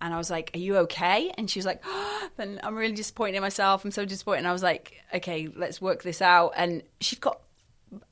and 0.00 0.12
I 0.12 0.18
was 0.18 0.30
like, 0.30 0.50
"Are 0.54 0.58
you 0.58 0.76
okay?" 0.78 1.32
And 1.38 1.48
she 1.48 1.58
was 1.58 1.66
like, 1.66 1.82
oh, 1.84 2.28
"Then 2.36 2.60
I'm 2.62 2.74
really 2.74 2.94
disappointed 2.94 3.36
in 3.36 3.42
myself. 3.42 3.84
I'm 3.84 3.90
so 3.90 4.04
disappointed." 4.04 4.38
And 4.38 4.48
I 4.48 4.52
was 4.52 4.62
like, 4.62 4.94
"Okay, 5.14 5.48
let's 5.54 5.80
work 5.80 6.02
this 6.02 6.20
out." 6.20 6.52
And 6.56 6.82
she's 7.00 7.18
got 7.20 7.40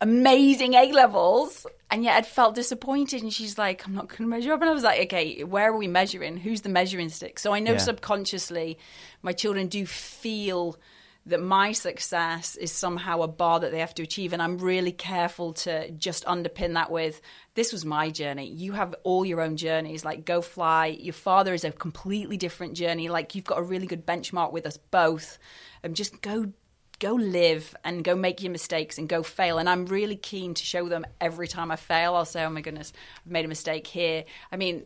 amazing 0.00 0.74
A 0.74 0.92
levels, 0.92 1.66
and 1.90 2.02
yet 2.04 2.16
I'd 2.16 2.26
felt 2.26 2.54
disappointed. 2.54 3.22
And 3.22 3.32
she's 3.32 3.58
like, 3.58 3.86
"I'm 3.86 3.94
not 3.94 4.08
going 4.08 4.18
to 4.18 4.26
measure 4.26 4.52
up." 4.52 4.60
And 4.60 4.70
I 4.70 4.72
was 4.72 4.82
like, 4.82 5.00
"Okay, 5.06 5.44
where 5.44 5.70
are 5.70 5.76
we 5.76 5.88
measuring? 5.88 6.36
Who's 6.36 6.62
the 6.62 6.68
measuring 6.68 7.08
stick?" 7.08 7.38
So 7.38 7.52
I 7.52 7.60
know 7.60 7.72
Yeah. 7.72 7.78
subconsciously, 7.78 8.78
my 9.22 9.32
children 9.32 9.68
do 9.68 9.86
feel 9.86 10.76
that 11.28 11.42
my 11.42 11.72
success 11.72 12.54
is 12.54 12.70
somehow 12.70 13.20
a 13.20 13.26
bar 13.26 13.58
that 13.58 13.72
they 13.72 13.80
have 13.80 13.94
to 13.94 14.02
achieve, 14.04 14.32
and 14.32 14.40
I'm 14.40 14.58
really 14.58 14.92
careful 14.92 15.54
to 15.54 15.90
just 15.90 16.24
underpin 16.24 16.74
that 16.74 16.88
with, 16.90 17.20
"This 17.54 17.72
was 17.72 17.84
my 17.84 18.10
journey. 18.10 18.46
You 18.48 18.72
have 18.72 18.94
all 19.02 19.24
your 19.26 19.40
own 19.40 19.56
journeys. 19.56 20.04
Like, 20.04 20.24
go 20.24 20.40
fly. 20.40 20.86
Your 20.86 21.12
father 21.12 21.52
is 21.52 21.64
a 21.64 21.72
completely 21.72 22.36
different 22.36 22.74
journey. 22.74 23.08
Like, 23.08 23.34
you've 23.34 23.44
got 23.44 23.58
a 23.58 23.62
really 23.62 23.88
good 23.88 24.06
benchmark 24.06 24.52
with 24.52 24.66
us 24.66 24.76
both. 24.76 25.38
And 25.82 25.96
just 25.96 26.22
go." 26.22 26.52
Go 26.98 27.12
live 27.12 27.74
and 27.84 28.02
go 28.02 28.14
make 28.14 28.42
your 28.42 28.52
mistakes 28.52 28.98
and 28.98 29.08
go 29.08 29.22
fail. 29.22 29.58
And 29.58 29.68
I'm 29.68 29.86
really 29.86 30.16
keen 30.16 30.54
to 30.54 30.64
show 30.64 30.88
them 30.88 31.04
every 31.20 31.48
time 31.48 31.70
I 31.70 31.76
fail. 31.76 32.14
I'll 32.14 32.24
say, 32.24 32.44
oh 32.44 32.50
my 32.50 32.60
goodness, 32.60 32.92
I've 33.24 33.32
made 33.32 33.44
a 33.44 33.48
mistake 33.48 33.86
here. 33.86 34.24
I 34.50 34.56
mean, 34.56 34.84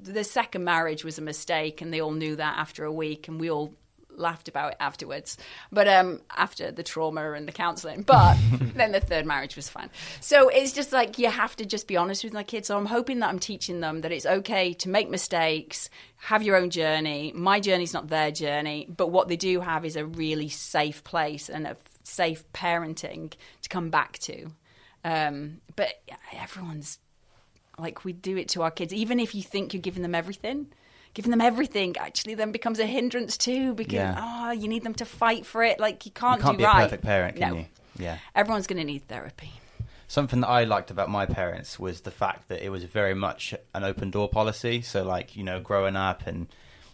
the 0.00 0.24
second 0.24 0.64
marriage 0.64 1.04
was 1.04 1.18
a 1.18 1.22
mistake, 1.22 1.80
and 1.80 1.92
they 1.92 2.00
all 2.00 2.12
knew 2.12 2.36
that 2.36 2.58
after 2.58 2.84
a 2.84 2.92
week, 2.92 3.28
and 3.28 3.40
we 3.40 3.50
all 3.50 3.74
laughed 4.18 4.48
about 4.48 4.72
it 4.72 4.76
afterwards. 4.80 5.36
But 5.72 5.88
um, 5.88 6.20
after 6.36 6.70
the 6.70 6.82
trauma 6.82 7.32
and 7.32 7.46
the 7.46 7.52
counselling, 7.52 8.02
but 8.02 8.36
then 8.74 8.92
the 8.92 9.00
third 9.00 9.26
marriage 9.26 9.56
was 9.56 9.68
fine. 9.68 9.90
So 10.20 10.48
it's 10.48 10.72
just 10.72 10.92
like 10.92 11.18
you 11.18 11.30
have 11.30 11.56
to 11.56 11.66
just 11.66 11.86
be 11.86 11.96
honest 11.96 12.24
with 12.24 12.32
my 12.32 12.42
kids. 12.42 12.68
So 12.68 12.76
I'm 12.76 12.86
hoping 12.86 13.20
that 13.20 13.28
I'm 13.28 13.38
teaching 13.38 13.80
them 13.80 14.02
that 14.02 14.12
it's 14.12 14.26
okay 14.26 14.72
to 14.74 14.88
make 14.88 15.10
mistakes, 15.10 15.90
have 16.16 16.42
your 16.42 16.56
own 16.56 16.70
journey. 16.70 17.32
My 17.34 17.60
journey's 17.60 17.94
not 17.94 18.08
their 18.08 18.30
journey, 18.30 18.88
but 18.94 19.08
what 19.10 19.28
they 19.28 19.36
do 19.36 19.60
have 19.60 19.84
is 19.84 19.96
a 19.96 20.06
really 20.06 20.48
safe 20.48 21.04
place 21.04 21.48
and 21.48 21.66
a 21.66 21.76
safe 22.02 22.44
parenting 22.52 23.32
to 23.62 23.68
come 23.68 23.90
back 23.90 24.18
to. 24.20 24.46
Um, 25.04 25.60
but 25.76 26.02
everyone's 26.32 26.98
like 27.78 28.04
we 28.04 28.12
do 28.12 28.36
it 28.36 28.48
to 28.50 28.62
our 28.62 28.70
kids 28.70 28.92
even 28.94 29.18
if 29.18 29.34
you 29.34 29.42
think 29.42 29.72
you're 29.72 29.80
giving 29.80 30.02
them 30.02 30.14
everything 30.14 30.68
giving 31.14 31.30
them 31.30 31.40
everything 31.40 31.96
actually 31.96 32.34
then 32.34 32.52
becomes 32.52 32.78
a 32.78 32.86
hindrance 32.86 33.36
too 33.38 33.72
because 33.74 33.94
Yeah. 33.94 34.16
oh 34.18 34.50
you 34.52 34.68
need 34.68 34.82
them 34.84 34.94
to 34.94 35.04
fight 35.04 35.46
for 35.46 35.62
it 35.62 35.80
like 35.80 36.04
you 36.06 36.12
can't, 36.12 36.38
You 36.40 36.44
can't 36.44 36.58
do 36.58 36.62
be 36.62 36.64
right 36.64 36.80
a 36.80 36.82
perfect 36.84 37.02
parent, 37.04 37.36
can 37.36 37.50
no 37.52 37.58
you? 37.60 37.66
Yeah. 37.96 38.18
everyone's 38.34 38.66
going 38.66 38.78
to 38.78 38.84
need 38.84 39.06
therapy 39.08 39.52
Something 40.06 40.42
that 40.42 40.48
I 40.48 40.64
liked 40.64 40.90
about 40.90 41.08
my 41.10 41.26
parents 41.26 41.78
was 41.78 42.02
the 42.02 42.10
fact 42.10 42.48
that 42.48 42.64
it 42.64 42.68
was 42.68 42.84
very 42.84 43.14
much 43.14 43.54
an 43.74 43.82
open 43.84 44.10
door 44.10 44.28
policy. 44.28 44.82
So, 44.82 45.02
like, 45.02 45.34
you 45.34 45.42
know, 45.42 45.60
growing 45.60 45.96
up 45.96 46.26
and 46.26 46.46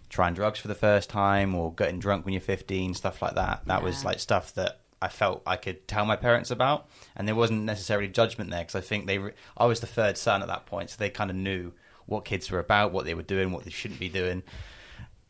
trying 0.09 0.33
drugs 0.33 0.59
for 0.61 0.69
the 0.69 0.75
first 0.77 1.11
time 1.11 1.55
or 1.55 1.75
getting 1.75 1.99
drunk 1.99 2.25
when 2.25 2.33
you're 2.33 2.41
15, 2.41 2.95
stuff 2.95 3.21
like 3.21 3.35
that. 3.35 3.63
That 3.67 3.83
was 3.83 4.05
like 4.05 4.21
stuff 4.21 4.55
that 4.55 4.79
I 5.03 5.09
felt 5.09 5.43
I 5.45 5.57
could 5.57 5.87
tell 5.89 6.07
my 6.07 6.17
parents 6.17 6.51
about. 6.51 6.89
And 7.17 7.27
there 7.29 7.35
wasn't 7.35 7.65
necessarily 7.65 8.09
judgment 8.09 8.49
there 8.51 8.61
because 8.61 8.77
I 8.77 8.81
think 8.81 9.07
they, 9.07 9.19
re- 9.19 9.33
I 9.57 9.67
was 9.67 9.81
the 9.81 9.87
third 9.87 10.17
son 10.17 10.41
at 10.41 10.49
that 10.49 10.65
point. 10.67 10.89
So 10.91 10.97
they 10.99 11.11
kind 11.11 11.31
of 11.31 11.37
knew 11.37 11.73
what 12.11 12.25
kids 12.25 12.51
were 12.51 12.59
about, 12.59 12.93
what 12.93 13.05
they 13.07 13.15
were 13.15 13.23
doing, 13.23 13.53
what 13.53 13.65
they 13.65 13.71
shouldn't 13.71 14.01
be 14.01 14.09
doing. 14.09 14.43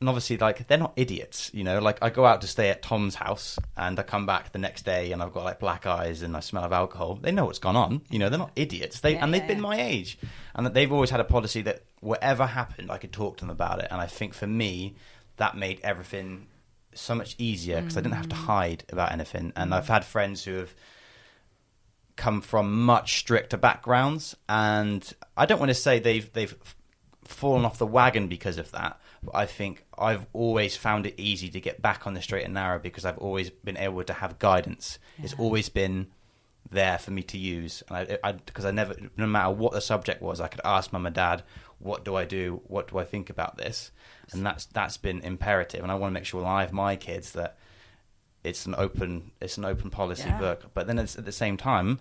And 0.01 0.09
obviously, 0.09 0.39
like 0.39 0.67
they're 0.67 0.79
not 0.79 0.95
idiots, 0.97 1.51
you 1.53 1.63
know. 1.63 1.79
Like 1.79 1.99
I 2.03 2.09
go 2.09 2.25
out 2.25 2.41
to 2.41 2.47
stay 2.47 2.71
at 2.71 2.81
Tom's 2.83 3.15
house, 3.15 3.59
and 3.77 3.99
I 4.01 4.03
come 4.03 4.25
back 4.25 4.51
the 4.51 4.59
next 4.59 4.87
day, 4.87 5.13
and 5.13 5.23
I've 5.23 5.35
got 5.35 5.45
like 5.45 5.61
black 5.61 5.87
eyes 5.87 6.23
and 6.23 6.35
I 6.35 6.41
smell 6.41 6.65
of 6.65 6.73
alcohol. 6.73 7.17
They 7.21 7.33
know 7.33 7.45
what's 7.45 7.59
gone 7.59 7.77
on, 7.77 8.01
you 8.09 8.19
know. 8.19 8.31
They're 8.31 8.39
not 8.39 8.53
idiots. 8.57 9.01
They 9.01 9.13
Yeah, 9.13 9.23
and 9.25 9.35
they've 9.35 9.43
yeah, 9.43 9.49
been 9.49 9.59
yeah. 9.59 9.63
my 9.63 9.81
age, 9.81 10.19
and 10.55 10.65
that 10.65 10.73
they've 10.73 10.91
always 10.91 11.11
had 11.11 11.21
a 11.21 11.25
policy 11.25 11.61
that 11.63 11.83
whatever 12.01 12.47
happened, 12.47 12.91
I 12.91 12.97
could 12.97 13.13
talk 13.13 13.37
to 13.37 13.41
them 13.45 13.51
about 13.51 13.81
it. 13.81 13.89
And 13.91 14.01
I 14.01 14.07
think 14.07 14.33
for 14.33 14.47
me, 14.47 14.97
that 15.37 15.55
made 15.57 15.81
everything 15.83 16.47
so 16.95 17.15
much 17.15 17.35
easier 17.39 17.81
because 17.83 17.99
I 17.99 18.01
didn't 18.01 18.17
have 18.17 18.27
Mm. 18.27 18.31
to 18.31 18.37
hide 18.37 18.85
about 18.89 19.13
anything. 19.13 19.53
And 19.55 19.75
I've 19.75 19.87
had 19.87 20.05
friends 20.05 20.43
who 20.45 20.55
have 20.55 20.75
come 22.21 22.43
from 22.43 22.85
much 22.85 23.19
stricter 23.19 23.57
backgrounds, 23.57 24.37
and 24.47 25.11
I 25.39 25.47
don't 25.47 25.59
want 25.59 25.71
to 25.71 25.75
say 25.75 25.99
they've 25.99 26.31
they've 26.35 26.55
fallen 27.25 27.65
off 27.65 27.79
the 27.79 27.87
wagon 27.87 28.29
because 28.29 28.59
of 28.59 28.71
that. 28.73 29.01
But 29.23 29.35
I 29.35 29.47
think 29.47 29.87
I've 29.99 30.27
always 30.35 30.77
found 30.77 31.07
it 31.07 31.15
easy 31.17 31.49
to 31.49 31.61
get 31.61 31.81
back 31.81 32.07
on 32.07 32.13
the 32.13 32.21
straight 32.21 32.45
and 32.45 32.53
narrow 32.53 32.79
because 32.79 33.07
I've 33.07 33.17
always 33.17 33.49
been 33.49 33.79
able 33.79 34.05
to 34.05 34.13
have 34.13 34.39
guidance. 34.39 34.99
It's 35.23 35.33
always 35.39 35.71
been 35.71 36.09
there 36.71 36.99
for 36.99 37.11
me 37.11 37.23
to 37.23 37.39
use, 37.39 37.83
and 37.89 37.97
I, 37.97 38.19
I 38.23 38.33
because 38.33 38.67
I 38.67 38.71
never, 38.71 38.95
no 39.17 39.27
matter 39.27 39.51
what 39.51 39.73
the 39.73 39.81
subject 39.81 40.21
was, 40.21 40.43
I 40.43 40.49
could 40.49 40.61
ask 40.63 40.93
mum 40.93 41.07
and 41.07 41.15
dad, 41.15 41.43
"What 41.79 42.05
do 42.05 42.17
I 42.17 42.27
do? 42.27 42.61
What 42.67 42.89
do 42.89 42.99
I 42.99 43.05
think 43.05 43.31
about 43.31 43.57
this?" 43.57 43.93
And 44.33 44.45
that's 44.45 44.67
that's 44.67 44.99
been 44.99 45.23
imperative, 45.23 45.83
and 45.83 45.91
I 45.91 45.95
want 45.95 46.11
to 46.13 46.15
make 46.21 46.27
sure 46.27 46.43
when 46.43 46.51
I 46.51 46.61
have 46.61 46.75
my 46.75 46.97
kids 46.97 47.33
that 47.33 47.57
it's 48.45 48.67
an 48.67 48.75
open 48.79 49.31
it's 49.41 49.59
an 49.59 49.65
open 49.65 49.91
policy 49.91 50.25
Yeah. 50.29 50.39
book. 50.39 50.65
But 50.75 50.87
then 50.87 50.99
it's, 50.99 51.17
at 51.19 51.25
the 51.25 51.33
same 51.33 51.57
time, 51.57 51.99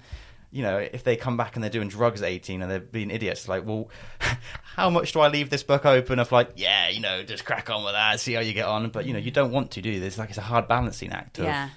you 0.51 0.63
know, 0.63 0.77
if 0.77 1.03
they 1.03 1.15
come 1.15 1.37
back 1.37 1.55
and 1.55 1.63
they're 1.63 1.69
doing 1.69 1.89
drugs 1.89 2.21
at 2.23 2.29
18 2.29 2.61
and 2.61 2.71
they're 2.71 2.79
being 2.79 3.11
idiots, 3.11 3.47
like, 3.47 3.65
well, 3.65 3.89
how 4.75 4.89
much 4.89 5.11
do 5.13 5.19
I 5.19 5.27
leave 5.27 5.49
this 5.49 5.61
book 5.63 5.85
open 5.85 6.17
of 6.17 6.31
like, 6.31 6.51
yeah, 6.55 6.89
you 6.89 7.01
know, 7.01 7.21
just 7.23 7.45
crack 7.45 7.69
on 7.69 7.83
with 7.83 7.93
that, 7.93 8.19
see 8.19 8.33
how 8.33 8.41
you 8.41 8.53
get 8.53 8.65
on. 8.65 8.89
But, 8.89 9.05
you 9.05 9.13
know, 9.13 9.19
you 9.19 9.31
don't 9.31 9.51
want 9.51 9.71
to 9.71 9.81
do 9.81 9.99
this. 9.99 10.17
Like, 10.17 10.29
it's 10.29 10.37
a 10.39 10.41
hard 10.41 10.67
balancing 10.67 11.11
act. 11.11 11.37
Of, 11.39 11.45
Yeah. 11.45 11.69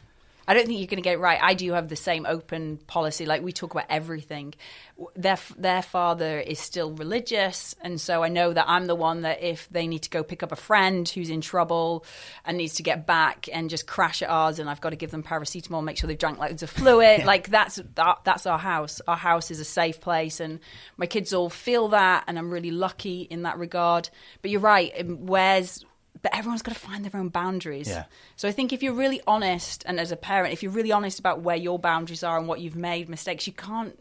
I 0.53 0.55
don't 0.55 0.67
think 0.67 0.81
you're 0.81 0.87
going 0.87 1.03
to 1.03 1.03
get 1.03 1.15
it 1.15 1.19
right. 1.19 1.39
I 1.41 1.55
do 1.55 1.73
have 1.73 1.89
the 1.89 1.97
same 1.97 2.27
open 2.27 2.77
policy. 2.87 3.25
Like 3.25 3.41
we 3.41 3.53
talk 3.53 3.71
about 3.71 3.87
everything. 3.89 4.53
Their 5.17 5.39
their 5.57 5.81
father 5.81 6.39
is 6.41 6.59
still 6.59 6.93
religious, 6.93 7.75
and 7.81 7.99
so 7.99 8.23
I 8.23 8.29
know 8.29 8.53
that 8.53 8.67
I'm 8.69 8.85
the 8.85 8.95
one 8.95 9.23
that 9.23 9.43
if 9.43 9.67
they 9.71 9.87
need 9.87 10.01
to 10.01 10.11
go 10.11 10.23
pick 10.23 10.43
up 10.43 10.53
a 10.53 10.57
friend 10.57 11.09
who's 11.09 11.31
in 11.31 11.41
trouble 11.41 12.05
and 12.45 12.59
needs 12.59 12.75
to 12.75 12.83
get 12.83 13.07
back 13.07 13.49
and 13.51 13.71
just 13.71 13.87
crash 13.87 14.21
at 14.21 14.29
ours, 14.29 14.59
and 14.59 14.69
I've 14.69 14.83
got 14.83 14.91
to 14.91 14.97
give 14.97 15.11
them 15.11 15.23
paracetamol, 15.23 15.83
make 15.83 15.97
sure 15.97 16.07
they've 16.07 16.19
drank 16.19 16.39
loads 16.39 16.63
of 16.63 16.69
fluid. 16.69 17.25
Like 17.33 17.49
that's 17.49 17.81
that, 17.95 18.19
that's 18.25 18.45
our 18.45 18.59
house. 18.59 19.01
Our 19.09 19.17
house 19.17 19.51
is 19.51 19.59
a 19.59 19.65
safe 19.65 20.03
place, 20.03 20.39
and 20.39 20.61
my 20.99 21.07
kids 21.07 21.33
all 21.33 21.49
feel 21.49 21.89
that, 21.89 22.25
and 22.27 22.39
I'm 22.39 22.51
really 22.51 22.71
lucky 22.71 23.23
in 23.23 23.45
that 23.45 23.59
regard. 23.59 24.11
But 24.43 24.51
you're 24.51 24.61
right. 24.61 24.93
um, 25.01 25.25
Where's 25.25 25.83
but 26.23 26.37
everyone's 26.37 26.63
got 26.63 26.75
to 26.75 26.81
find 26.81 27.05
their 27.05 27.21
own 27.21 27.29
boundaries. 27.29 27.89
Yeah. 27.89 28.05
So 28.37 28.49
I 28.49 28.53
think 28.53 28.73
if 28.73 28.83
you're 28.83 28.95
really 28.95 29.21
honest, 29.27 29.83
and 29.87 29.99
as 29.99 30.13
a 30.13 30.17
parent, 30.17 30.53
if 30.53 30.63
you're 30.63 30.73
really 30.73 30.93
honest 30.93 31.19
about 31.19 31.41
where 31.41 31.57
your 31.57 31.79
boundaries 31.79 32.23
are 32.23 32.39
and 32.39 32.47
what 32.47 32.61
you've 32.61 32.77
made 32.77 33.09
mistakes, 33.09 33.47
you 33.47 33.53
can't 33.53 33.99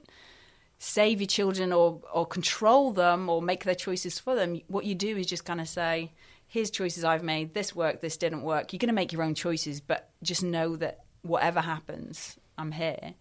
save 0.78 1.20
your 1.20 1.28
children 1.28 1.74
or 1.74 2.02
or 2.14 2.26
control 2.26 2.92
them 2.92 3.30
or 3.30 3.42
make 3.42 3.64
their 3.64 3.76
choices 3.76 4.20
for 4.20 4.36
them. 4.36 4.62
What 4.68 4.86
you 4.86 4.96
do 4.96 5.18
is 5.18 5.26
just 5.26 5.46
kind 5.46 5.60
of 5.60 5.68
say, 5.68 6.12
"Here's 6.48 6.70
choices 6.70 7.04
I've 7.04 7.24
made. 7.24 7.54
This 7.54 7.76
worked. 7.76 8.02
This 8.02 8.18
didn't 8.18 8.44
work." 8.44 8.72
You're 8.72 8.80
going 8.80 8.88
to 8.88 8.94
make 8.94 9.12
your 9.12 9.24
own 9.24 9.36
choices, 9.36 9.82
but 9.82 10.10
just 10.22 10.44
know 10.44 10.76
that 10.78 11.06
whatever 11.24 11.60
happens, 11.62 12.38
I'm 12.58 12.72
here 12.72 13.16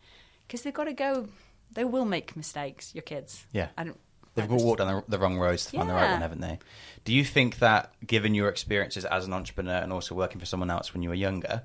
because 0.46 0.62
they've 0.62 0.74
got 0.74 0.84
to 0.84 0.92
go. 0.92 1.28
They 1.72 1.84
will 1.84 2.04
make 2.04 2.36
mistakes. 2.36 2.94
Your 2.94 3.02
kids. 3.02 3.46
Yeah. 3.52 3.68
I 3.78 3.84
don't. 3.84 4.00
They've 4.40 4.48
to 4.50 4.54
just- 4.56 4.78
down 4.78 4.86
the, 5.08 5.16
the 5.16 5.18
wrong 5.18 5.38
roads 5.38 5.66
to 5.66 5.76
find 5.76 5.88
the 5.88 5.94
right 5.94 6.04
Yeah. 6.04 6.12
one, 6.12 6.20
haven't 6.22 6.40
they? 6.40 6.58
Do 7.04 7.12
you 7.14 7.24
think 7.24 7.58
that, 7.60 7.92
given 8.06 8.34
your 8.34 8.48
experiences 8.48 9.04
as 9.04 9.26
an 9.26 9.32
entrepreneur 9.32 9.76
and 9.76 9.92
also 9.92 10.14
working 10.14 10.38
for 10.38 10.46
someone 10.46 10.70
else 10.70 10.92
when 10.92 11.02
you 11.02 11.08
were 11.08 11.14
younger, 11.14 11.62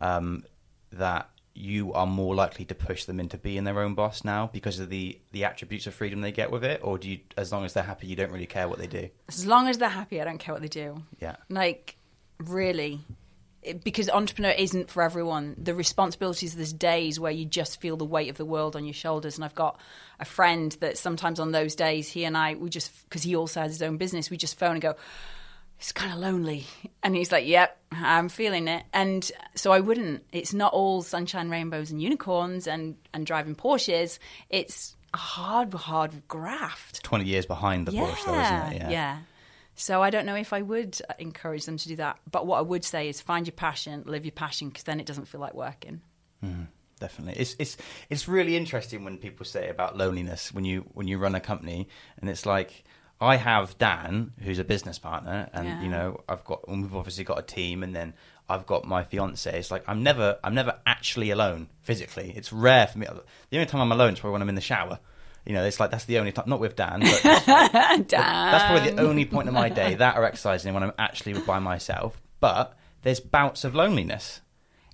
um, 0.00 0.44
that 0.92 1.28
you 1.54 1.92
are 1.92 2.06
more 2.06 2.36
likely 2.36 2.64
to 2.64 2.74
push 2.74 3.04
them 3.04 3.18
into 3.18 3.36
being 3.36 3.64
their 3.64 3.80
own 3.80 3.94
boss 3.94 4.22
now 4.22 4.48
because 4.52 4.78
of 4.78 4.88
the, 4.90 5.18
the 5.32 5.44
attributes 5.44 5.88
of 5.88 5.94
freedom 5.94 6.20
they 6.20 6.30
get 6.30 6.52
with 6.52 6.62
it? 6.64 6.80
Or 6.84 6.96
do 6.98 7.10
you, 7.10 7.18
as 7.36 7.50
long 7.50 7.64
as 7.64 7.72
they're 7.72 7.82
happy, 7.82 8.06
you 8.06 8.14
don't 8.14 8.30
really 8.30 8.46
care 8.46 8.68
what 8.68 8.78
they 8.78 8.86
do? 8.86 9.08
As 9.28 9.44
long 9.44 9.66
as 9.68 9.78
they're 9.78 9.88
happy, 9.88 10.20
I 10.20 10.24
don't 10.24 10.38
care 10.38 10.54
what 10.54 10.62
they 10.62 10.68
do. 10.68 11.02
Yeah. 11.20 11.34
Like, 11.48 11.96
really. 12.38 13.00
Because 13.72 14.08
entrepreneur 14.08 14.50
isn't 14.50 14.90
for 14.90 15.02
everyone. 15.02 15.54
The 15.58 15.74
responsibilities, 15.74 16.54
there's 16.54 16.72
days 16.72 17.18
where 17.18 17.32
you 17.32 17.44
just 17.44 17.80
feel 17.80 17.96
the 17.96 18.04
weight 18.04 18.30
of 18.30 18.36
the 18.36 18.44
world 18.44 18.76
on 18.76 18.84
your 18.84 18.94
shoulders. 18.94 19.36
And 19.36 19.44
I've 19.44 19.54
got 19.54 19.80
a 20.20 20.24
friend 20.24 20.72
that 20.80 20.98
sometimes 20.98 21.40
on 21.40 21.52
those 21.52 21.74
days, 21.74 22.08
he 22.08 22.24
and 22.24 22.36
I, 22.36 22.54
we 22.54 22.70
just, 22.70 22.92
because 23.08 23.22
he 23.22 23.36
also 23.36 23.60
has 23.60 23.72
his 23.72 23.82
own 23.82 23.96
business, 23.96 24.30
we 24.30 24.36
just 24.36 24.58
phone 24.58 24.72
and 24.72 24.80
go, 24.80 24.94
it's 25.78 25.92
kind 25.92 26.12
of 26.12 26.18
lonely. 26.18 26.66
And 27.02 27.14
he's 27.14 27.30
like, 27.30 27.46
yep, 27.46 27.78
I'm 27.92 28.28
feeling 28.28 28.66
it. 28.68 28.84
And 28.92 29.30
so 29.54 29.70
I 29.70 29.80
wouldn't. 29.80 30.24
It's 30.32 30.52
not 30.52 30.72
all 30.72 31.02
sunshine, 31.02 31.50
rainbows, 31.50 31.90
and 31.90 32.02
unicorns 32.02 32.66
and, 32.66 32.96
and 33.14 33.24
driving 33.24 33.54
Porsches. 33.54 34.18
It's 34.50 34.96
a 35.14 35.16
hard, 35.16 35.72
hard 35.72 36.26
graft. 36.26 37.02
20 37.04 37.24
years 37.24 37.46
behind 37.46 37.86
the 37.86 37.92
Porsche, 37.92 38.26
though, 38.26 38.40
isn't 38.40 38.72
it? 38.72 38.90
yeah. 38.90 39.18
So 39.80 40.02
I 40.02 40.10
don't 40.10 40.26
know 40.26 40.34
if 40.34 40.52
I 40.52 40.60
would 40.60 40.98
encourage 41.20 41.64
them 41.64 41.76
to 41.78 41.88
do 41.88 41.96
that. 41.96 42.18
But 42.30 42.46
what 42.46 42.58
I 42.58 42.62
would 42.62 42.84
say 42.84 43.08
is 43.08 43.20
find 43.20 43.46
your 43.46 43.52
passion, 43.54 44.02
live 44.06 44.24
your 44.24 44.32
passion, 44.32 44.68
because 44.68 44.82
then 44.82 44.98
it 44.98 45.06
doesn't 45.06 45.26
feel 45.26 45.40
like 45.40 45.54
working. 45.54 46.00
Mm-hmm. 46.44 46.64
definitely. 47.00 47.40
It's 47.40 47.54
it's 47.58 47.76
it's 48.10 48.26
really 48.28 48.56
interesting 48.56 49.04
when 49.04 49.18
people 49.18 49.46
say 49.46 49.68
about 49.68 49.96
loneliness 49.96 50.52
when 50.52 50.64
you 50.64 50.84
when 50.94 51.06
you 51.08 51.16
run 51.18 51.34
a 51.36 51.40
company, 51.40 51.88
and 52.20 52.28
it's 52.28 52.44
like 52.44 52.84
I 53.20 53.36
have 53.36 53.78
Dan, 53.78 54.32
who's 54.42 54.58
a 54.58 54.64
business 54.64 54.98
partner, 54.98 55.48
and 55.52 55.66
Yeah. 55.66 55.82
you 55.82 55.88
know, 55.88 56.20
I've 56.28 56.44
got, 56.44 56.60
and 56.68 56.82
we've 56.82 56.94
obviously 56.94 57.24
got 57.24 57.38
a 57.38 57.42
team, 57.42 57.82
and 57.82 57.94
then 57.94 58.14
I've 58.48 58.66
got 58.66 58.84
my 58.84 59.04
fiance. 59.04 59.56
It's 59.58 59.70
like 59.70 59.84
I'm 59.88 60.02
never, 60.02 60.38
I'm 60.42 60.54
never 60.54 60.76
actually 60.86 61.30
alone 61.30 61.68
physically. 61.82 62.32
It's 62.36 62.52
rare 62.52 62.86
for 62.86 62.98
me. 62.98 63.06
The 63.50 63.56
only 63.58 63.66
time 63.66 63.80
I'm 63.80 63.92
alone 63.92 64.14
is 64.14 64.20
probably 64.20 64.32
when 64.34 64.42
I'm 64.42 64.48
in 64.48 64.54
the 64.54 64.60
shower. 64.60 64.98
You 65.48 65.54
know, 65.54 65.64
it's 65.64 65.80
like 65.80 65.90
that's 65.90 66.04
the 66.04 66.18
only 66.18 66.30
time. 66.30 66.44
Not 66.46 66.60
with 66.60 66.76
Dan, 66.76 67.00
but 67.00 67.22
Dan. 67.22 68.06
that's 68.10 68.64
probably 68.64 68.90
the 68.90 69.00
only 69.00 69.24
point 69.24 69.48
of 69.48 69.54
my 69.54 69.70
day 69.70 69.94
that 69.94 70.18
or 70.18 70.24
exercising 70.24 70.74
when 70.74 70.82
I'm 70.82 70.92
actually 70.98 71.40
by 71.40 71.58
myself. 71.58 72.20
But 72.38 72.76
there's 73.00 73.18
bouts 73.18 73.64
of 73.64 73.74
loneliness 73.74 74.42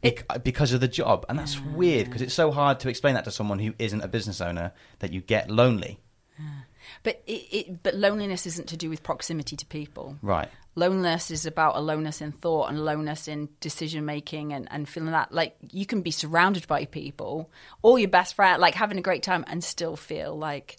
bec- 0.01 0.45
because 0.45 0.73
of 0.73 0.81
the 0.81 0.87
job, 0.87 1.27
and 1.29 1.37
that's 1.37 1.61
weird 1.61 2.07
because 2.07 2.23
ah. 2.23 2.27
it's 2.27 2.35
so 2.35 2.53
hard 2.53 2.79
to 2.81 2.89
explain 2.89 3.15
that 3.15 3.25
to 3.25 3.33
someone 3.33 3.59
who 3.59 3.75
isn't 3.81 4.01
a 4.01 4.07
business 4.07 4.41
owner 4.41 4.71
that 5.01 5.13
you 5.13 5.21
get 5.21 5.51
lonely. 5.51 5.99
Ah. 6.41 6.63
But 7.05 7.23
it, 7.27 7.33
it, 7.33 7.83
but 7.83 7.95
loneliness 7.95 8.47
isn't 8.47 8.69
to 8.71 8.77
do 8.77 8.91
with 8.91 9.03
proximity 9.03 9.57
to 9.57 9.67
people. 9.67 10.17
Right. 10.23 10.49
Loneliness 10.75 11.31
is 11.31 11.47
about 11.47 11.77
aloneness 11.77 12.21
in 12.21 12.33
thought 12.33 12.71
and 12.71 12.79
aloneness 12.79 13.29
in 13.29 13.49
decision 13.61 14.05
making 14.05 14.53
and, 14.53 14.67
and 14.73 14.89
feeling 14.89 15.13
that 15.13 15.31
like 15.31 15.55
you 15.71 15.87
can 15.87 16.03
be 16.03 16.11
surrounded 16.11 16.67
by 16.67 16.87
people, 16.87 17.51
all 17.83 17.97
your 17.99 18.09
best 18.09 18.35
friend, 18.35 18.61
like 18.61 18.75
having 18.75 18.99
a 18.99 19.03
great 19.03 19.23
time 19.23 19.45
and 19.47 19.63
still 19.63 19.95
feel 19.95 20.37
like 20.37 20.79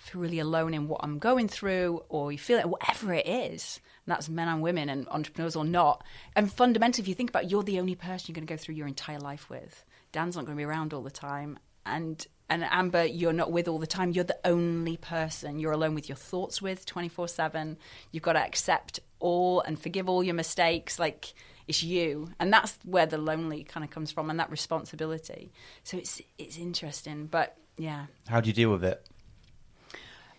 I 0.00 0.02
feel 0.02 0.22
really 0.22 0.38
alone 0.38 0.74
in 0.74 0.88
what 0.88 1.00
I'm 1.02 1.18
going 1.18 1.48
through, 1.48 2.02
or 2.08 2.32
you 2.32 2.38
feel 2.38 2.58
it, 2.58 2.68
whatever 2.68 3.12
it 3.12 3.26
is. 3.26 3.80
And 4.06 4.14
that's 4.14 4.28
men 4.28 4.48
and 4.48 4.62
women 4.62 4.88
and 4.88 5.08
entrepreneurs 5.08 5.56
or 5.56 5.64
not. 5.64 6.02
And 6.34 6.52
fundamentally, 6.52 7.02
if 7.02 7.08
you 7.08 7.14
think 7.14 7.30
about 7.30 7.44
it, 7.44 7.50
you're 7.50 7.62
the 7.62 7.78
only 7.78 7.94
person 7.94 8.26
you're 8.28 8.34
going 8.34 8.46
to 8.46 8.52
go 8.52 8.56
through 8.56 8.76
your 8.76 8.86
entire 8.86 9.18
life 9.18 9.50
with. 9.50 9.84
Dan's 10.12 10.36
not 10.36 10.46
going 10.46 10.56
to 10.56 10.60
be 10.60 10.64
around 10.64 10.94
all 10.94 11.02
the 11.02 11.10
time. 11.10 11.58
And 11.84 12.24
and 12.50 12.64
Amber, 12.64 13.04
you're 13.04 13.32
not 13.32 13.52
with 13.52 13.68
all 13.68 13.78
the 13.78 13.86
time. 13.86 14.10
You're 14.12 14.24
the 14.24 14.38
only 14.44 14.96
person 14.96 15.58
you're 15.58 15.72
alone 15.72 15.94
with 15.94 16.08
your 16.08 16.16
thoughts 16.16 16.62
with 16.62 16.86
24 16.86 17.28
7. 17.28 17.76
You've 18.10 18.22
got 18.22 18.32
to 18.34 18.40
accept 18.40 19.00
all 19.20 19.60
and 19.60 19.80
forgive 19.80 20.08
all 20.08 20.22
your 20.24 20.34
mistakes. 20.34 20.98
Like, 20.98 21.34
it's 21.66 21.82
you. 21.82 22.30
And 22.40 22.52
that's 22.52 22.78
where 22.84 23.04
the 23.06 23.18
lonely 23.18 23.64
kind 23.64 23.84
of 23.84 23.90
comes 23.90 24.10
from 24.10 24.30
and 24.30 24.40
that 24.40 24.50
responsibility. 24.50 25.52
So 25.84 25.98
it's 25.98 26.22
it's 26.38 26.56
interesting. 26.56 27.26
But 27.26 27.56
yeah. 27.76 28.06
How 28.28 28.40
do 28.40 28.48
you 28.48 28.54
deal 28.54 28.70
with 28.70 28.84
it? 28.84 29.06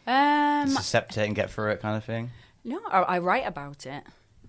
Um, 0.07 0.68
Just 0.68 0.80
accept 0.80 1.18
it 1.18 1.26
and 1.28 1.36
get 1.36 1.51
through 1.51 1.72
it, 1.72 1.82
kind 1.82 1.95
of 1.95 2.03
thing. 2.03 2.32
no, 2.64 2.80
I, 2.89 3.01
I 3.01 3.20
write 3.20 3.45
about 3.45 3.86
it. 3.86 4.03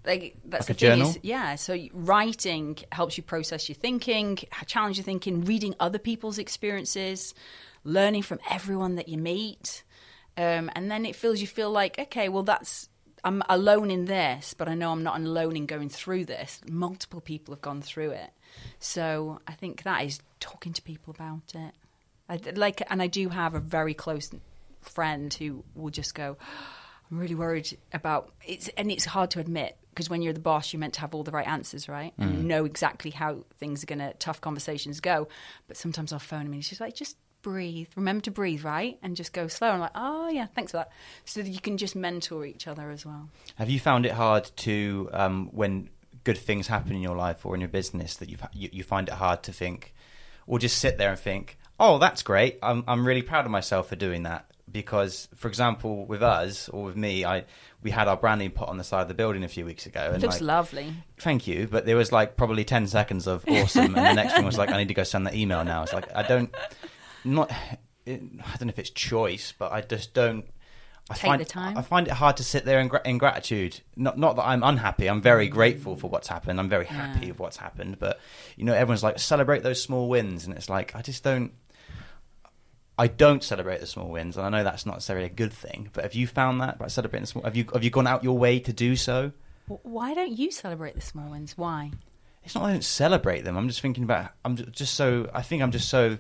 Like 0.04 0.36
that's 0.44 0.68
Like 0.68 0.78
the 0.78 0.86
a 0.86 0.90
thing 0.90 0.98
journal? 0.98 1.10
is, 1.10 1.18
yeah. 1.22 1.54
So 1.56 1.76
writing 1.92 2.78
helps 2.90 3.16
you 3.16 3.22
process 3.22 3.68
your 3.68 3.76
thinking, 3.76 4.38
challenge 4.66 4.96
your 4.96 5.04
thinking, 5.04 5.44
reading 5.44 5.74
other 5.78 5.98
people's 5.98 6.38
experiences, 6.38 7.34
learning 7.84 8.22
from 8.22 8.38
everyone 8.50 8.94
that 8.96 9.08
you 9.08 9.18
meet, 9.18 9.82
um, 10.36 10.70
and 10.74 10.90
then 10.90 11.04
it 11.04 11.16
feels 11.16 11.40
you 11.40 11.46
feel 11.46 11.70
like 11.70 11.98
okay, 11.98 12.28
well 12.28 12.42
that's 12.44 12.88
I'm 13.22 13.42
alone 13.50 13.90
in 13.90 14.06
this, 14.06 14.54
but 14.54 14.68
I 14.68 14.74
know 14.74 14.90
I'm 14.92 15.02
not 15.02 15.20
alone 15.20 15.54
in 15.56 15.66
going 15.66 15.90
through 15.90 16.24
this. 16.24 16.60
Multiple 16.66 17.20
people 17.20 17.52
have 17.54 17.60
gone 17.60 17.82
through 17.82 18.12
it, 18.12 18.30
so 18.78 19.40
I 19.46 19.52
think 19.52 19.82
that 19.82 20.04
is 20.04 20.20
talking 20.40 20.72
to 20.72 20.80
people 20.82 21.12
about 21.14 21.52
it. 21.54 21.74
I, 22.30 22.40
like, 22.54 22.80
and 22.88 23.02
I 23.02 23.08
do 23.08 23.28
have 23.28 23.54
a 23.54 23.60
very 23.60 23.92
close 23.92 24.30
friend 24.80 25.34
who 25.34 25.64
will 25.74 25.90
just 25.90 26.14
go. 26.14 26.38
I'm 27.10 27.18
really 27.18 27.34
worried 27.34 27.76
about 27.92 28.32
it's, 28.46 28.68
and 28.76 28.90
it's 28.90 29.04
hard 29.04 29.30
to 29.32 29.40
admit 29.40 29.76
because 29.90 30.08
when 30.08 30.22
you're 30.22 30.32
the 30.32 30.40
boss, 30.40 30.72
you're 30.72 30.80
meant 30.80 30.94
to 30.94 31.00
have 31.00 31.14
all 31.14 31.24
the 31.24 31.32
right 31.32 31.46
answers, 31.46 31.88
right? 31.88 32.14
And 32.16 32.36
you 32.36 32.42
know 32.42 32.64
exactly 32.64 33.10
how 33.10 33.44
things 33.58 33.82
are 33.82 33.86
going 33.86 33.98
to 33.98 34.14
tough 34.14 34.40
conversations 34.40 35.00
go. 35.00 35.28
But 35.66 35.76
sometimes 35.76 36.12
I'll 36.12 36.20
phone 36.20 36.42
him 36.42 36.46
and 36.46 36.54
he's 36.54 36.68
just 36.68 36.80
like, 36.80 36.94
just 36.94 37.16
breathe. 37.42 37.88
Remember 37.96 38.22
to 38.22 38.30
breathe, 38.30 38.64
right? 38.64 38.98
And 39.02 39.16
just 39.16 39.32
go 39.32 39.48
slow. 39.48 39.70
I'm 39.70 39.80
like, 39.80 39.90
oh 39.94 40.28
yeah, 40.28 40.46
thanks 40.46 40.72
for 40.72 40.78
that. 40.78 40.92
So 41.24 41.42
that 41.42 41.48
you 41.48 41.60
can 41.60 41.76
just 41.76 41.96
mentor 41.96 42.46
each 42.46 42.66
other 42.66 42.90
as 42.90 43.04
well. 43.04 43.28
Have 43.56 43.70
you 43.70 43.80
found 43.80 44.06
it 44.06 44.12
hard 44.12 44.50
to 44.58 45.10
um, 45.12 45.48
when 45.52 45.90
good 46.24 46.38
things 46.38 46.66
happen 46.66 46.92
in 46.92 47.02
your 47.02 47.16
life 47.16 47.44
or 47.44 47.54
in 47.54 47.60
your 47.60 47.68
business 47.68 48.16
that 48.16 48.28
you've, 48.28 48.42
you 48.52 48.68
you 48.72 48.82
find 48.82 49.08
it 49.08 49.14
hard 49.14 49.42
to 49.44 49.52
think 49.52 49.94
or 50.46 50.58
just 50.58 50.78
sit 50.78 50.98
there 50.98 51.10
and 51.10 51.18
think, 51.18 51.58
oh, 51.78 51.98
that's 51.98 52.22
great. 52.22 52.58
I'm 52.62 52.84
I'm 52.86 53.06
really 53.06 53.22
proud 53.22 53.44
of 53.44 53.50
myself 53.50 53.88
for 53.88 53.96
doing 53.96 54.22
that 54.24 54.46
because, 54.70 55.28
for 55.34 55.48
example, 55.48 56.06
with 56.06 56.22
us 56.22 56.68
or 56.68 56.84
with 56.84 56.96
me, 56.96 57.24
I 57.24 57.44
we 57.82 57.90
had 57.90 58.08
our 58.08 58.16
branding 58.16 58.50
put 58.50 58.68
on 58.68 58.76
the 58.76 58.84
side 58.84 59.02
of 59.02 59.08
the 59.08 59.14
building 59.14 59.42
a 59.42 59.48
few 59.48 59.64
weeks 59.64 59.86
ago. 59.86 60.00
It 60.00 60.14
And 60.14 60.22
looks 60.22 60.40
like, 60.40 60.70
don't 60.72 60.94
thank 61.18 61.46
you, 61.46 61.66
but 61.70 61.86
there 61.86 61.96
was 61.96 62.12
like 62.12 62.36
probably 62.36 62.64
ten 62.64 62.86
seconds 62.86 63.26
of 63.26 63.44
awesome, 63.48 63.94
and 63.94 64.06
the 64.06 64.12
next 64.12 64.34
thing 64.34 64.44
was 64.44 64.58
like, 64.58 64.70
I 64.70 64.76
need 64.76 64.88
to 64.88 64.94
go 64.94 65.02
send 65.02 65.26
that 65.26 65.34
email 65.34 65.64
now. 65.64 65.82
It's 65.82 65.92
like 65.92 66.14
I 66.14 66.22
don't, 66.22 66.54
not, 67.24 67.50
it, 68.06 68.20
I 68.22 68.56
don't 68.56 68.66
know 68.66 68.68
if 68.68 68.78
it's 68.78 68.90
choice, 68.90 69.52
but 69.58 69.72
I 69.72 69.80
just 69.80 70.14
don't. 70.14 70.44
I 71.08 71.14
Take 71.14 71.24
find, 71.24 71.40
the 71.40 71.44
time. 71.44 71.76
I 71.76 71.82
find 71.82 72.06
it 72.06 72.12
hard 72.12 72.36
to 72.36 72.44
sit 72.44 72.64
there 72.64 72.78
in, 72.78 72.88
in 73.04 73.18
gratitude. 73.18 73.80
Not 73.96 74.16
not 74.16 74.36
that 74.36 74.46
I'm 74.46 74.62
unhappy. 74.62 75.08
I'm 75.08 75.20
very 75.20 75.48
mm. 75.48 75.52
grateful 75.52 75.96
for 75.96 76.08
what's 76.08 76.28
happened. 76.28 76.60
I'm 76.60 76.68
very 76.68 76.86
happy 76.86 77.22
Yeah. 77.22 77.28
with 77.32 77.40
what's 77.40 77.56
happened. 77.56 77.98
But 77.98 78.20
you 78.56 78.64
know, 78.64 78.74
everyone's 78.74 79.02
like 79.02 79.18
celebrate 79.18 79.64
those 79.64 79.82
small 79.82 80.08
wins, 80.08 80.46
and 80.46 80.54
it's 80.56 80.68
like 80.68 80.94
I 80.94 81.02
just 81.02 81.24
don't. 81.24 81.52
I 83.00 83.06
don't 83.06 83.42
celebrate 83.42 83.80
the 83.80 83.86
small 83.86 84.10
wins, 84.10 84.36
and 84.36 84.44
I 84.44 84.50
know 84.50 84.62
that's 84.62 84.84
not 84.84 84.96
necessarily 84.96 85.24
a 85.24 85.30
good 85.30 85.54
thing. 85.54 85.88
But 85.94 86.04
have 86.04 86.14
you 86.14 86.26
found 86.26 86.60
that 86.60 86.78
by 86.78 86.88
celebrating 86.88 87.22
the 87.22 87.28
small? 87.28 87.44
Have 87.44 87.56
you 87.56 87.64
have 87.72 87.82
you 87.82 87.88
gone 87.88 88.06
out 88.06 88.22
your 88.22 88.36
way 88.36 88.60
to 88.60 88.74
do 88.74 88.94
so? 88.94 89.32
Why 89.68 90.12
don't 90.12 90.32
you 90.32 90.50
celebrate 90.50 90.96
the 90.96 91.00
small 91.00 91.30
wins? 91.30 91.56
Why? 91.56 91.92
It's 92.44 92.54
not 92.54 92.60
that 92.60 92.66
I 92.68 92.72
don't 92.72 92.84
celebrate 92.84 93.40
them. 93.40 93.56
I'm 93.56 93.68
just 93.68 93.80
thinking 93.80 94.04
about. 94.04 94.32
I'm 94.44 94.54
just 94.54 94.92
so. 94.96 95.30
I 95.32 95.40
think 95.40 95.62
I'm 95.62 95.70
just 95.70 95.88
so 95.88 96.18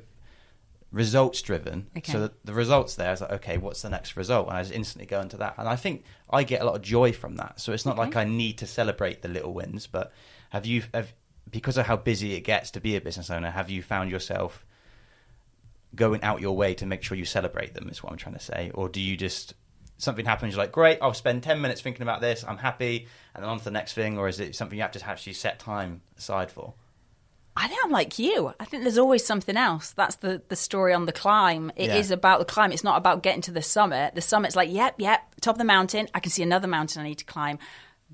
results 0.90 1.42
driven. 1.42 1.88
Okay. 1.98 2.12
So 2.12 2.20
that 2.20 2.46
the 2.46 2.54
results 2.54 2.94
there 2.94 3.12
is 3.12 3.20
like, 3.20 3.32
okay, 3.32 3.58
what's 3.58 3.82
the 3.82 3.90
next 3.90 4.16
result? 4.16 4.48
And 4.48 4.56
I 4.56 4.62
just 4.62 4.72
instantly 4.72 5.04
go 5.04 5.20
into 5.20 5.36
that. 5.36 5.56
And 5.58 5.68
I 5.68 5.76
think 5.76 6.04
I 6.30 6.44
get 6.44 6.62
a 6.62 6.64
lot 6.64 6.76
of 6.76 6.82
joy 6.82 7.12
from 7.12 7.36
that. 7.36 7.60
So 7.60 7.74
it's 7.74 7.84
not 7.84 7.98
like 7.98 8.16
I 8.16 8.24
need 8.24 8.56
to 8.56 8.66
celebrate 8.66 9.20
the 9.20 9.28
little 9.28 9.52
wins. 9.52 9.86
But 9.86 10.14
have 10.48 10.64
you, 10.64 10.84
have, 10.94 11.12
because 11.50 11.76
of 11.76 11.84
how 11.84 11.98
busy 11.98 12.36
it 12.36 12.40
gets 12.40 12.70
to 12.70 12.80
be 12.80 12.96
a 12.96 13.02
business 13.02 13.28
owner, 13.28 13.50
have 13.50 13.68
you 13.68 13.82
found 13.82 14.10
yourself 14.10 14.64
going 15.94 16.22
out 16.22 16.40
your 16.40 16.56
way 16.56 16.74
to 16.74 16.86
make 16.86 17.02
sure 17.02 17.16
you 17.16 17.24
celebrate 17.24 17.74
them? 17.74 17.88
Is 17.88 18.02
what 18.02 18.12
I'm 18.12 18.18
trying 18.18 18.36
to 18.36 18.40
say. 18.40 18.70
Or 18.74 18.88
do 18.88 19.00
you 19.00 19.16
just 19.16 19.54
something 19.98 20.24
happens, 20.24 20.54
you're 20.54 20.62
like, 20.62 20.72
great, 20.72 20.98
I'll 21.02 21.12
spend 21.12 21.42
ten 21.42 21.60
minutes 21.60 21.80
thinking 21.82 22.02
about 22.02 22.20
this. 22.20 22.44
I'm 22.46 22.56
happy, 22.58 23.06
and 23.34 23.42
then 23.42 23.50
on 23.50 23.58
to 23.58 23.64
the 23.64 23.70
next 23.70 23.92
thing. 23.92 24.18
Or 24.18 24.28
is 24.28 24.40
it 24.40 24.54
something 24.56 24.76
you 24.78 24.82
have 24.82 24.92
to 24.92 25.06
actually 25.06 25.34
set 25.34 25.58
time 25.58 26.00
aside 26.16 26.50
for? 26.50 26.74
I 27.56 27.66
think 27.66 27.80
I'm 27.84 27.90
like 27.90 28.18
you. 28.18 28.54
I 28.58 28.64
think 28.64 28.84
there's 28.84 28.96
always 28.96 29.26
something 29.26 29.56
else. 29.56 29.90
That's 29.90 30.16
the, 30.16 30.40
the 30.48 30.56
story 30.56 30.94
on 30.94 31.04
the 31.04 31.12
climb. 31.12 31.70
It 31.76 31.90
is 31.90 32.08
Yeah. 32.08 32.14
about 32.14 32.38
the 32.38 32.44
climb. 32.46 32.72
It's 32.72 32.84
not 32.84 32.96
about 32.96 33.22
getting 33.22 33.42
to 33.42 33.50
the 33.50 33.60
summit. 33.60 34.14
The 34.14 34.22
summit's 34.22 34.56
like, 34.56 34.70
yep, 34.72 34.94
yep, 34.98 35.20
top 35.40 35.56
of 35.56 35.58
the 35.58 35.64
mountain. 35.64 36.08
I 36.14 36.20
can 36.20 36.30
see 36.30 36.42
another 36.44 36.68
mountain 36.68 37.02
I 37.02 37.04
need 37.08 37.18
to 37.18 37.24
climb. 37.24 37.58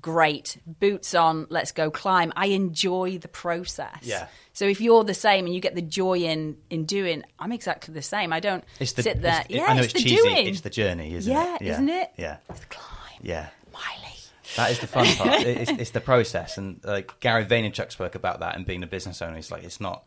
Great. 0.01 0.57
Boots 0.65 1.15
on, 1.15 1.47
let's 1.49 1.71
go 1.71 1.89
climb. 1.89 2.31
I 2.35 2.47
enjoy 2.47 3.17
the 3.17 3.27
process. 3.27 3.99
Yeah. 4.03 4.27
So 4.53 4.65
if 4.65 4.79
you're 4.81 5.03
the 5.03 5.13
same 5.13 5.45
and 5.45 5.53
you 5.55 5.61
get 5.61 5.75
the 5.75 5.81
joy 5.81 6.19
in 6.19 6.57
in 6.69 6.85
doing, 6.85 7.23
I'm 7.39 7.51
exactly 7.51 7.93
the 7.93 8.01
same. 8.01 8.31
I 8.33 8.39
don't 8.39 8.63
It's 8.79 8.93
the, 8.93 9.03
sit 9.03 9.21
there. 9.21 9.41
it's- 9.41 9.49
yeah, 9.49 9.65
I 9.65 9.73
know 9.73 9.81
it's, 9.83 9.93
it's, 9.93 10.03
the 10.03 10.09
cheesy. 10.09 10.21
doing. 10.21 10.47
It's 10.47 10.61
the 10.61 10.69
journey, 10.69 11.13
isn't 11.15 11.31
it? 11.31 11.35
Yeah, 11.35 11.55
it? 11.55 11.61
isn't 11.61 11.89
it? 11.89 12.11
Yeah, 12.17 12.37
It's 12.49 12.59
the 12.59 12.65
climb. 12.67 13.19
yeah. 13.21 13.49
Miley. 13.73 14.13
That 14.55 14.71
is 14.71 14.79
the 14.79 14.87
fun 14.87 15.05
part. 15.15 15.41
It's, 15.45 15.71
it's 15.71 15.91
the 15.91 15.99
process, 16.01 16.57
and 16.57 16.79
like 16.83 17.19
Gary 17.19 17.45
Vaynerchuk 17.45 17.91
spoke 17.91 18.15
about 18.15 18.39
that 18.39 18.55
and 18.55 18.65
being 18.65 18.81
a 18.83 18.87
business 18.87 19.21
owner. 19.21 19.37
It's 19.37 19.51
like 19.51 19.63
it's 19.63 19.81
not. 19.81 20.05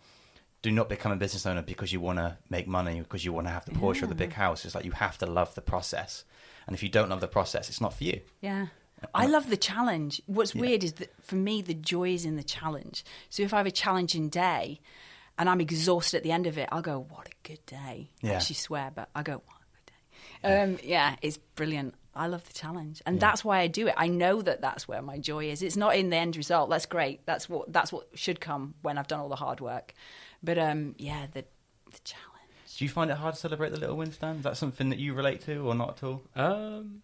Do 0.63 0.71
not 0.71 0.89
become 0.89 1.11
a 1.13 1.17
business 1.17 1.47
owner 1.47 1.63
because 1.63 1.91
you 1.93 2.01
want 2.01 2.19
to 2.19 2.37
make 2.51 2.67
money, 2.67 3.01
because 3.01 3.25
you 3.25 3.33
want 3.33 3.47
to 3.47 3.51
have 3.53 3.65
the 3.65 3.73
Porsche 3.73 4.03
or 4.03 4.07
the 4.09 4.15
big 4.15 4.33
house. 4.33 4.65
It's 4.67 4.75
like 4.75 4.85
you 4.85 4.91
have 4.93 5.17
to 5.19 5.27
love 5.27 5.55
the 5.55 5.61
process, 5.63 6.25
and 6.67 6.75
if 6.75 6.83
you 6.83 6.89
don't 6.89 7.09
love 7.11 7.21
the 7.21 7.29
process, 7.29 7.69
it's 7.69 7.81
not 7.81 7.95
for 7.95 8.05
you. 8.05 8.21
Yeah. 8.41 8.67
I 9.15 9.27
love 9.27 9.49
the 9.51 9.57
challenge. 9.57 10.21
What's 10.27 10.55
weird 10.55 10.85
is 10.85 10.95
that 10.95 11.13
for 11.23 11.37
me, 11.37 11.63
the 11.63 11.75
joy 11.75 12.11
is 12.15 12.25
in 12.25 12.37
the 12.37 12.43
challenge. 12.43 13.05
So 13.29 13.43
if 13.43 13.53
I 13.55 13.59
have 13.59 13.67
a 13.67 13.71
challenging 13.71 14.29
day 14.29 14.81
and 15.39 15.49
I'm 15.49 15.61
exhausted 15.61 16.19
at 16.19 16.23
the 16.23 16.33
end 16.33 16.47
of 16.47 16.59
it, 16.59 16.69
I'll 16.71 16.83
go, 16.83 17.07
what 17.09 17.27
a 17.29 17.33
good 17.49 17.65
day. 17.67 18.11
I 18.23 18.27
Yeah. 18.27 18.33
actually 18.35 18.57
swear, 18.57 18.91
but 18.95 19.09
I 19.15 19.23
go, 19.23 19.35
what 19.35 19.57
a 19.57 19.67
good 19.77 20.49
day. 20.49 20.63
Um, 20.63 20.79
yeah, 20.83 21.17
it's 21.23 21.39
brilliant. 21.55 21.95
I 22.15 22.27
love 22.27 22.47
the 22.47 22.53
challenge. 22.53 23.01
And 23.07 23.21
that's 23.21 23.45
why 23.45 23.61
I 23.61 23.69
do 23.69 23.87
it. 23.87 23.95
I 23.97 24.09
know 24.09 24.43
that 24.43 24.61
that's 24.61 24.87
where 24.89 25.01
my 25.01 25.19
joy 25.19 25.51
is. 25.51 25.63
It's 25.63 25.77
not 25.77 25.95
in 25.97 26.11
the 26.11 26.17
end 26.17 26.37
result. 26.37 26.69
That's 26.69 26.87
great. 26.87 27.25
That's 27.25 27.49
what, 27.49 27.73
that's 27.73 27.93
what 27.93 28.09
should 28.15 28.41
come 28.41 28.75
when 28.83 28.99
I've 28.99 29.09
done 29.09 29.21
all 29.21 29.29
the 29.29 29.37
hard 29.37 29.61
work. 29.61 29.95
But 30.43 30.59
um, 30.59 30.95
yeah, 30.99 31.27
the, 31.33 31.45
the 31.91 31.99
challenge. 32.05 32.27
Do 32.77 32.85
you 32.85 32.89
find 32.91 33.11
it 33.11 33.17
hard 33.17 33.35
to 33.35 33.41
celebrate 33.41 33.71
the 33.71 33.79
little 33.79 33.97
wins, 33.97 34.17
Dan? 34.17 34.37
Is 34.37 34.43
that 34.43 34.57
something 34.57 34.91
that 34.91 34.99
you 34.99 35.13
relate 35.15 35.43
to, 35.43 35.67
or 35.69 35.75
not 35.75 35.99
at 35.99 36.03
all? 36.05 36.23
Um, 36.35 37.03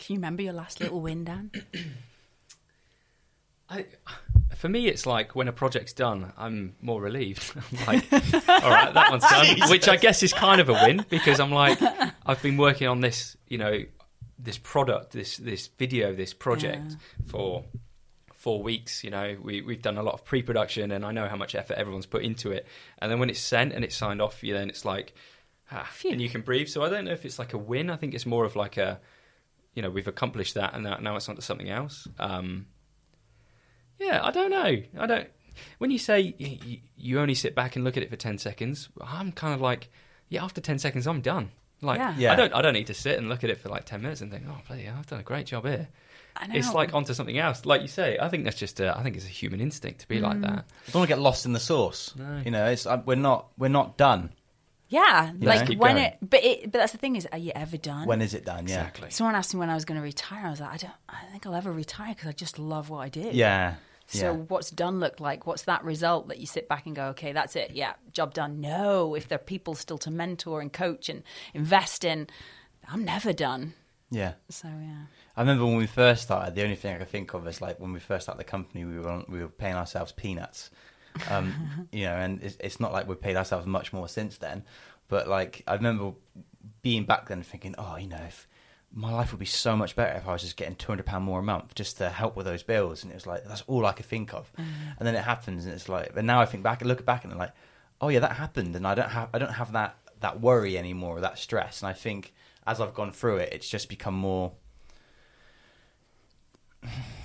Can 0.00 0.14
you 0.14 0.18
remember 0.18 0.42
your 0.42 0.54
last 0.54 0.80
little 0.80 1.02
win, 1.02 1.24
Dan? 1.24 1.50
I, 3.68 3.84
for 4.56 4.68
me, 4.68 4.88
it's 4.88 5.04
like 5.04 5.36
when 5.36 5.46
a 5.46 5.52
project's 5.52 5.92
done, 5.92 6.32
I'm 6.38 6.74
more 6.80 7.02
relieved. 7.02 7.52
I'm 7.70 7.86
like, 7.86 8.12
all 8.12 8.70
right, 8.70 8.94
that 8.94 9.10
one's 9.10 9.24
done, 9.24 9.68
which 9.68 9.88
I 9.88 9.96
guess 9.96 10.22
is 10.22 10.32
kind 10.32 10.58
of 10.60 10.70
a 10.70 10.72
win 10.72 11.04
because 11.10 11.38
I'm 11.38 11.52
like, 11.52 11.78
I've 12.26 12.40
been 12.42 12.56
working 12.56 12.88
on 12.88 13.00
this, 13.00 13.36
you 13.46 13.58
know, 13.58 13.84
this 14.38 14.56
product, 14.56 15.12
this 15.12 15.36
this 15.36 15.68
video, 15.76 16.14
this 16.14 16.32
project 16.32 16.96
for 17.26 17.66
four 18.34 18.62
weeks. 18.62 19.04
You 19.04 19.10
know, 19.10 19.36
we 19.42 19.60
we've 19.60 19.82
done 19.82 19.98
a 19.98 20.02
lot 20.02 20.14
of 20.14 20.24
pre-production, 20.24 20.92
and 20.92 21.04
I 21.04 21.12
know 21.12 21.28
how 21.28 21.36
much 21.36 21.54
effort 21.54 21.76
everyone's 21.76 22.06
put 22.06 22.22
into 22.22 22.52
it. 22.52 22.66
And 23.00 23.12
then 23.12 23.20
when 23.20 23.28
it's 23.28 23.38
sent 23.38 23.74
and 23.74 23.84
it's 23.84 23.96
signed 23.96 24.22
off, 24.22 24.42
you 24.42 24.54
then 24.54 24.70
it's 24.70 24.86
like, 24.86 25.12
ah, 25.70 25.86
and 26.10 26.22
you 26.22 26.30
can 26.30 26.40
breathe. 26.40 26.68
So 26.68 26.82
I 26.82 26.88
don't 26.88 27.04
know 27.04 27.12
if 27.12 27.26
it's 27.26 27.38
like 27.38 27.52
a 27.52 27.58
win. 27.58 27.90
I 27.90 27.96
think 27.96 28.14
it's 28.14 28.24
more 28.24 28.46
of 28.46 28.56
like 28.56 28.78
a 28.78 28.98
you 29.74 29.82
know 29.82 29.90
we've 29.90 30.08
accomplished 30.08 30.54
that, 30.54 30.74
and 30.74 30.84
now, 30.84 30.96
now 30.96 31.16
it's 31.16 31.28
on 31.28 31.36
to 31.36 31.42
something 31.42 31.70
else. 31.70 32.06
Um, 32.18 32.66
yeah, 33.98 34.20
I 34.22 34.30
don't 34.30 34.50
know. 34.50 34.76
I 34.98 35.06
don't. 35.06 35.28
When 35.78 35.90
you 35.90 35.98
say 35.98 36.34
you, 36.38 36.78
you 36.96 37.20
only 37.20 37.34
sit 37.34 37.54
back 37.54 37.76
and 37.76 37.84
look 37.84 37.96
at 37.96 38.02
it 38.02 38.10
for 38.10 38.16
ten 38.16 38.38
seconds, 38.38 38.88
I'm 39.00 39.32
kind 39.32 39.54
of 39.54 39.60
like, 39.60 39.90
yeah. 40.28 40.42
After 40.44 40.60
ten 40.60 40.78
seconds, 40.78 41.06
I'm 41.06 41.20
done. 41.20 41.50
Like, 41.82 41.98
Yeah. 41.98 42.14
Yeah. 42.16 42.32
I 42.32 42.36
don't. 42.36 42.54
I 42.54 42.62
don't 42.62 42.74
need 42.74 42.86
to 42.88 42.94
sit 42.94 43.18
and 43.18 43.28
look 43.28 43.44
at 43.44 43.50
it 43.50 43.58
for 43.58 43.68
like 43.68 43.84
ten 43.84 44.02
minutes 44.02 44.20
and 44.20 44.30
think, 44.30 44.44
oh, 44.48 44.58
bloody, 44.66 44.82
hell, 44.82 44.96
I've 44.98 45.06
done 45.06 45.20
a 45.20 45.24
great 45.24 45.46
job 45.46 45.66
here. 45.66 45.88
I 46.36 46.46
know. 46.46 46.54
It's 46.54 46.72
like 46.72 46.94
onto 46.94 47.12
something 47.12 47.36
else. 47.38 47.66
Like 47.66 47.82
you 47.82 47.88
say, 47.88 48.16
I 48.20 48.28
think 48.28 48.44
that's 48.44 48.56
just. 48.56 48.80
A, 48.80 48.96
I 48.96 49.02
think 49.02 49.16
it's 49.16 49.26
a 49.26 49.28
human 49.28 49.60
instinct 49.60 50.00
to 50.00 50.08
be 50.08 50.20
like 50.20 50.40
that. 50.42 50.50
I 50.50 50.90
don't 50.92 51.00
want 51.00 51.08
to 51.08 51.14
get 51.14 51.18
lost 51.18 51.44
in 51.44 51.52
the 51.52 51.60
sauce. 51.60 52.14
No. 52.16 52.40
You 52.44 52.50
know, 52.52 52.66
it's 52.66 52.86
uh, 52.86 53.02
we're 53.04 53.16
not 53.16 53.48
we're 53.58 53.68
not 53.68 53.96
done. 53.98 54.30
Yeah, 54.90 55.32
know? 55.34 55.46
like 55.46 55.66
Keep 55.66 55.78
when 55.78 55.94
going. 55.94 56.06
it. 56.06 56.18
But 56.20 56.44
it. 56.44 56.62
But 56.70 56.78
that's 56.80 56.92
the 56.92 56.98
thing 56.98 57.16
is, 57.16 57.26
are 57.32 57.38
you 57.38 57.52
ever 57.54 57.76
done? 57.76 58.06
When 58.06 58.20
is 58.20 58.34
it 58.34 58.44
done? 58.44 58.66
Yeah. 58.66 58.80
Exactly. 58.80 59.10
Someone 59.10 59.34
asked 59.34 59.54
me 59.54 59.60
when 59.60 59.70
I 59.70 59.74
was 59.74 59.84
going 59.84 59.98
to 59.98 60.04
retire. 60.04 60.46
I 60.46 60.50
was 60.50 60.60
like, 60.60 60.74
I 60.74 60.76
don't. 60.76 60.92
I 61.08 61.22
don't 61.22 61.30
think 61.30 61.46
I'll 61.46 61.54
ever 61.54 61.72
retire 61.72 62.12
because 62.14 62.28
I 62.28 62.32
just 62.32 62.58
love 62.58 62.90
what 62.90 62.98
I 62.98 63.08
did. 63.08 63.34
Yeah. 63.34 63.76
So 64.08 64.32
yeah. 64.32 64.38
what's 64.48 64.70
done 64.72 64.98
look 64.98 65.20
like? 65.20 65.46
What's 65.46 65.62
that 65.62 65.84
result 65.84 66.28
that 66.28 66.38
you 66.38 66.46
sit 66.46 66.68
back 66.68 66.86
and 66.86 66.96
go, 66.96 67.06
okay, 67.08 67.30
that's 67.30 67.54
it. 67.54 67.70
Yeah, 67.74 67.92
job 68.12 68.34
done. 68.34 68.60
No, 68.60 69.14
if 69.14 69.28
there 69.28 69.36
are 69.36 69.38
people 69.38 69.76
still 69.76 69.98
to 69.98 70.10
mentor 70.10 70.60
and 70.60 70.72
coach 70.72 71.08
and 71.08 71.22
invest 71.54 72.04
in, 72.04 72.26
I'm 72.88 73.04
never 73.04 73.32
done. 73.32 73.74
Yeah. 74.10 74.32
So 74.48 74.66
yeah. 74.66 75.04
I 75.36 75.40
remember 75.40 75.64
when 75.64 75.76
we 75.76 75.86
first 75.86 76.24
started, 76.24 76.56
the 76.56 76.64
only 76.64 76.74
thing 76.74 76.96
I 76.96 76.98
could 76.98 77.08
think 77.08 77.34
of 77.34 77.46
is 77.46 77.62
like 77.62 77.78
when 77.78 77.92
we 77.92 78.00
first 78.00 78.24
started 78.24 78.40
the 78.40 78.50
company, 78.50 78.84
we 78.84 78.98
were 78.98 79.08
on, 79.08 79.26
we 79.28 79.40
were 79.40 79.48
paying 79.48 79.76
ourselves 79.76 80.10
peanuts, 80.10 80.70
um, 81.28 81.88
you 81.92 82.04
know, 82.04 82.14
and 82.14 82.42
it's, 82.42 82.56
it's 82.60 82.80
not 82.80 82.92
like 82.92 83.08
we've 83.08 83.20
paid 83.20 83.36
ourselves 83.36 83.66
much 83.66 83.92
more 83.92 84.08
since 84.08 84.38
then. 84.38 84.64
But 85.08 85.28
like 85.28 85.62
I 85.66 85.74
remember 85.74 86.12
being 86.82 87.04
back 87.04 87.28
then 87.28 87.42
thinking, 87.42 87.74
oh, 87.78 87.96
you 87.96 88.08
know, 88.08 88.22
if 88.26 88.46
my 88.92 89.12
life 89.12 89.32
would 89.32 89.38
be 89.38 89.46
so 89.46 89.76
much 89.76 89.94
better 89.94 90.16
if 90.18 90.26
I 90.26 90.32
was 90.32 90.42
just 90.42 90.56
getting 90.56 90.74
two 90.74 90.88
hundred 90.88 91.06
pound 91.06 91.24
more 91.24 91.40
a 91.40 91.42
month 91.42 91.74
just 91.74 91.98
to 91.98 92.08
help 92.08 92.36
with 92.36 92.46
those 92.46 92.62
bills, 92.62 93.02
and 93.02 93.12
it 93.12 93.14
was 93.14 93.26
like 93.26 93.44
that's 93.44 93.62
all 93.66 93.86
I 93.86 93.92
could 93.92 94.06
think 94.06 94.34
of. 94.34 94.50
And 94.56 95.06
then 95.06 95.14
it 95.14 95.22
happens, 95.22 95.64
and 95.64 95.74
it's 95.74 95.88
like, 95.88 96.14
but 96.14 96.24
now 96.24 96.40
I 96.40 96.46
think 96.46 96.62
back 96.62 96.80
and 96.80 96.88
look 96.88 97.04
back 97.04 97.24
and 97.24 97.32
I'm 97.32 97.38
like, 97.38 97.52
oh 98.00 98.08
yeah, 98.08 98.20
that 98.20 98.32
happened, 98.32 98.74
and 98.76 98.86
I 98.86 98.94
don't 98.94 99.10
have 99.10 99.28
I 99.32 99.38
don't 99.38 99.52
have 99.52 99.72
that 99.72 99.96
that 100.20 100.40
worry 100.40 100.76
anymore, 100.76 101.18
or 101.18 101.20
that 101.20 101.38
stress, 101.38 101.82
and 101.82 101.88
I 101.88 101.92
think 101.92 102.32
as 102.66 102.80
I've 102.80 102.94
gone 102.94 103.12
through 103.12 103.36
it, 103.38 103.52
it's 103.52 103.68
just 103.68 103.88
become 103.88 104.14
more. 104.14 104.52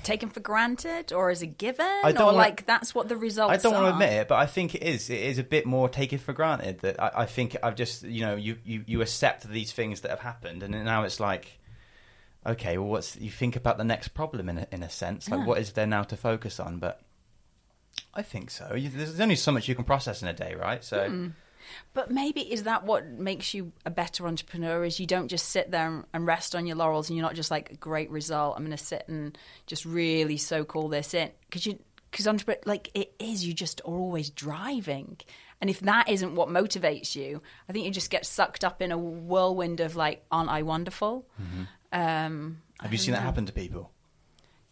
Taken 0.05 0.29
for 0.29 0.39
granted 0.39 1.11
or 1.11 1.29
as 1.31 1.41
a 1.41 1.47
given? 1.47 1.85
I 2.03 2.11
don't 2.11 2.21
or 2.21 2.25
wanna- 2.27 2.37
like 2.37 2.65
that's 2.65 2.93
what 2.93 3.09
the 3.09 3.17
results 3.17 3.53
I 3.53 3.57
don't 3.57 3.73
want 3.73 3.85
to 3.87 3.93
admit 3.93 4.13
it, 4.21 4.27
but 4.27 4.35
I 4.35 4.45
think 4.45 4.75
it 4.75 4.83
is. 4.83 5.09
It 5.09 5.19
is 5.19 5.39
a 5.39 5.43
bit 5.43 5.65
more 5.65 5.89
taken 5.89 6.19
for 6.19 6.31
granted 6.31 6.79
that 6.81 7.01
I, 7.01 7.23
I 7.23 7.25
think 7.25 7.57
I've 7.63 7.75
just, 7.75 8.03
you 8.03 8.21
know, 8.21 8.35
you, 8.35 8.57
you, 8.63 8.83
you 8.85 9.01
accept 9.01 9.49
these 9.49 9.71
things 9.73 10.01
that 10.01 10.11
have 10.11 10.19
happened, 10.19 10.61
and 10.63 10.71
now 10.85 11.03
it's 11.03 11.19
like, 11.19 11.59
okay, 12.45 12.77
well, 12.77 12.87
what's 12.87 13.15
you 13.17 13.31
think 13.31 13.55
about 13.55 13.77
the 13.79 13.83
next 13.83 14.09
problem 14.09 14.47
in 14.47 14.59
a, 14.59 14.67
in 14.71 14.83
a 14.83 14.89
sense? 14.89 15.27
Like, 15.29 15.39
Yeah. 15.39 15.45
what 15.47 15.57
is 15.59 15.71
there 15.73 15.87
now 15.87 16.03
to 16.03 16.15
focus 16.15 16.59
on? 16.59 16.77
But 16.77 17.01
I 18.13 18.21
think 18.21 18.51
so. 18.51 18.75
You, 18.75 18.89
there's 18.89 19.19
only 19.19 19.35
so 19.35 19.51
much 19.51 19.67
you 19.67 19.73
can 19.75 19.85
process 19.85 20.21
in 20.21 20.27
a 20.27 20.33
day, 20.33 20.53
right? 20.55 20.83
So 20.83 21.09
Hmm. 21.09 21.27
But 21.93 22.11
maybe 22.11 22.41
is 22.41 22.63
that 22.63 22.85
what 22.85 23.07
makes 23.07 23.53
you 23.53 23.71
a 23.85 23.89
better 23.89 24.27
entrepreneur? 24.27 24.83
Is 24.83 24.99
you 24.99 25.07
don't 25.07 25.27
just 25.27 25.49
sit 25.49 25.71
there 25.71 26.03
and 26.13 26.25
rest 26.25 26.55
on 26.55 26.65
your 26.65 26.75
laurels, 26.75 27.09
and 27.09 27.17
you're 27.17 27.25
not 27.25 27.35
just 27.35 27.51
like 27.51 27.79
great 27.79 28.09
result. 28.09 28.55
I'm 28.55 28.65
going 28.65 28.77
to 28.77 28.83
sit 28.83 29.05
and 29.07 29.37
just 29.65 29.85
really 29.85 30.37
soak 30.37 30.75
all 30.75 30.89
this 30.89 31.13
in 31.13 31.31
because 31.49 31.65
you 31.65 31.79
because 32.11 32.27
entrepreneur 32.27 32.61
like 32.65 32.89
it 32.93 33.13
is. 33.19 33.45
You 33.45 33.53
just 33.53 33.81
are 33.81 33.93
always 33.93 34.29
driving, 34.29 35.17
and 35.61 35.69
if 35.69 35.79
that 35.81 36.09
isn't 36.09 36.35
what 36.35 36.49
motivates 36.49 37.15
you, 37.15 37.41
I 37.69 37.73
think 37.73 37.85
you 37.85 37.91
just 37.91 38.09
get 38.09 38.25
sucked 38.25 38.63
up 38.63 38.81
in 38.81 38.91
a 38.91 38.97
whirlwind 38.97 39.79
of 39.79 39.95
like, 39.95 40.23
aren't 40.31 40.49
I 40.49 40.61
wonderful? 40.61 41.27
Um, 41.91 42.61
have 42.81 42.91
you 42.91 42.97
seen 42.97 43.13
that 43.13 43.21
happen 43.21 43.45
to 43.45 43.53
people? 43.53 43.91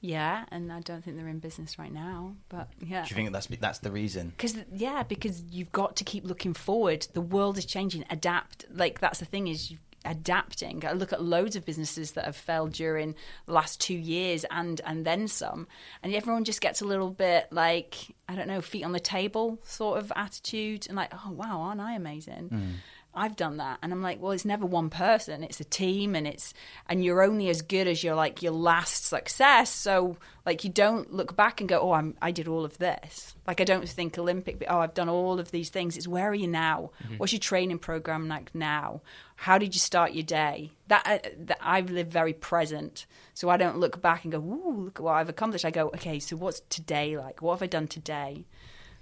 Yeah, 0.03 0.43
and 0.51 0.69
I 0.69 0.81
don't 0.81 1.01
think 1.01 1.15
they're 1.15 1.29
in 1.29 1.39
business 1.39 1.79
right 1.79 1.91
now, 1.91 2.35
but 2.49 2.67
yeah. 2.85 3.05
Do 3.05 3.09
you 3.11 3.15
think 3.15 3.31
that's 3.31 3.47
that's 3.47 3.79
the 3.79 3.89
reason? 3.89 4.33
Because 4.35 4.57
yeah, 4.75 5.03
because 5.03 5.41
you've 5.49 5.71
got 5.71 5.95
to 5.95 6.03
keep 6.03 6.25
looking 6.25 6.53
forward. 6.53 7.07
The 7.13 7.21
world 7.21 7.57
is 7.57 7.65
changing. 7.65 8.03
Adapt. 8.09 8.65
Like 8.69 8.99
that's 8.99 9.19
the 9.19 9.25
thing 9.25 9.47
is 9.47 9.73
adapting. 10.03 10.85
I 10.85 10.91
look 10.91 11.13
at 11.13 11.23
loads 11.23 11.55
of 11.55 11.63
businesses 11.63 12.11
that 12.11 12.25
have 12.25 12.35
failed 12.35 12.73
during 12.73 13.15
the 13.45 13.53
last 13.53 13.79
two 13.79 13.93
years 13.93 14.43
and 14.51 14.81
and 14.85 15.05
then 15.05 15.29
some, 15.29 15.67
and 16.03 16.13
everyone 16.13 16.43
just 16.43 16.59
gets 16.59 16.81
a 16.81 16.85
little 16.85 17.09
bit 17.09 17.47
like 17.49 18.13
I 18.27 18.35
don't 18.35 18.49
know, 18.49 18.59
feet 18.59 18.83
on 18.83 18.91
the 18.91 18.99
table 18.99 19.57
sort 19.63 19.99
of 19.99 20.11
attitude, 20.17 20.85
and 20.87 20.97
like, 20.97 21.13
oh 21.13 21.31
wow, 21.31 21.61
aren't 21.61 21.79
I 21.79 21.93
amazing? 21.93 22.49
Hmm. 22.49 22.71
I've 23.15 23.35
done 23.35 23.57
that, 23.57 23.79
and 23.81 23.91
I'm 23.91 24.01
like, 24.01 24.21
well, 24.21 24.31
it's 24.31 24.45
never 24.45 24.65
one 24.65 24.89
person; 24.89 25.43
it's 25.43 25.59
a 25.59 25.65
team, 25.65 26.15
and 26.15 26.27
it's 26.27 26.53
and 26.87 27.03
you're 27.03 27.21
only 27.23 27.49
as 27.49 27.61
good 27.61 27.87
as 27.87 28.03
your 28.03 28.15
like 28.15 28.41
your 28.41 28.53
last 28.53 29.05
success. 29.05 29.69
So 29.69 30.17
like, 30.45 30.63
you 30.63 30.69
don't 30.69 31.13
look 31.13 31.35
back 31.35 31.61
and 31.61 31.69
go, 31.69 31.79
oh, 31.79 31.93
I'm 31.93 32.15
I 32.21 32.31
did 32.31 32.47
all 32.47 32.65
of 32.65 32.77
this. 32.77 33.35
Like, 33.47 33.61
I 33.61 33.63
don't 33.63 33.87
think 33.87 34.17
Olympic, 34.17 34.59
but 34.59 34.69
oh, 34.69 34.79
I've 34.79 34.93
done 34.93 35.09
all 35.09 35.39
of 35.39 35.51
these 35.51 35.69
things. 35.69 35.95
It's 35.95 36.07
where 36.07 36.29
are 36.29 36.35
you 36.35 36.47
now? 36.47 36.91
What's 37.17 37.33
your 37.33 37.39
training 37.39 37.79
program 37.79 38.27
like 38.27 38.53
now? 38.53 39.01
How 39.35 39.57
did 39.57 39.73
you 39.75 39.79
start 39.79 40.13
your 40.13 40.23
day? 40.23 40.71
That, 40.87 41.03
uh, 41.05 41.29
that 41.45 41.57
I've 41.61 41.89
lived 41.89 42.11
very 42.11 42.33
present, 42.33 43.05
so 43.33 43.49
I 43.49 43.57
don't 43.57 43.79
look 43.79 44.01
back 44.01 44.23
and 44.23 44.31
go, 44.31 44.39
ooh, 44.39 44.83
look 44.85 44.99
at 44.99 45.03
what 45.03 45.13
I've 45.13 45.29
accomplished. 45.29 45.65
I 45.65 45.71
go, 45.71 45.87
okay, 45.87 46.19
so 46.19 46.35
what's 46.35 46.61
today 46.69 47.17
like? 47.17 47.41
What 47.41 47.55
have 47.55 47.63
I 47.63 47.67
done 47.67 47.87
today? 47.87 48.45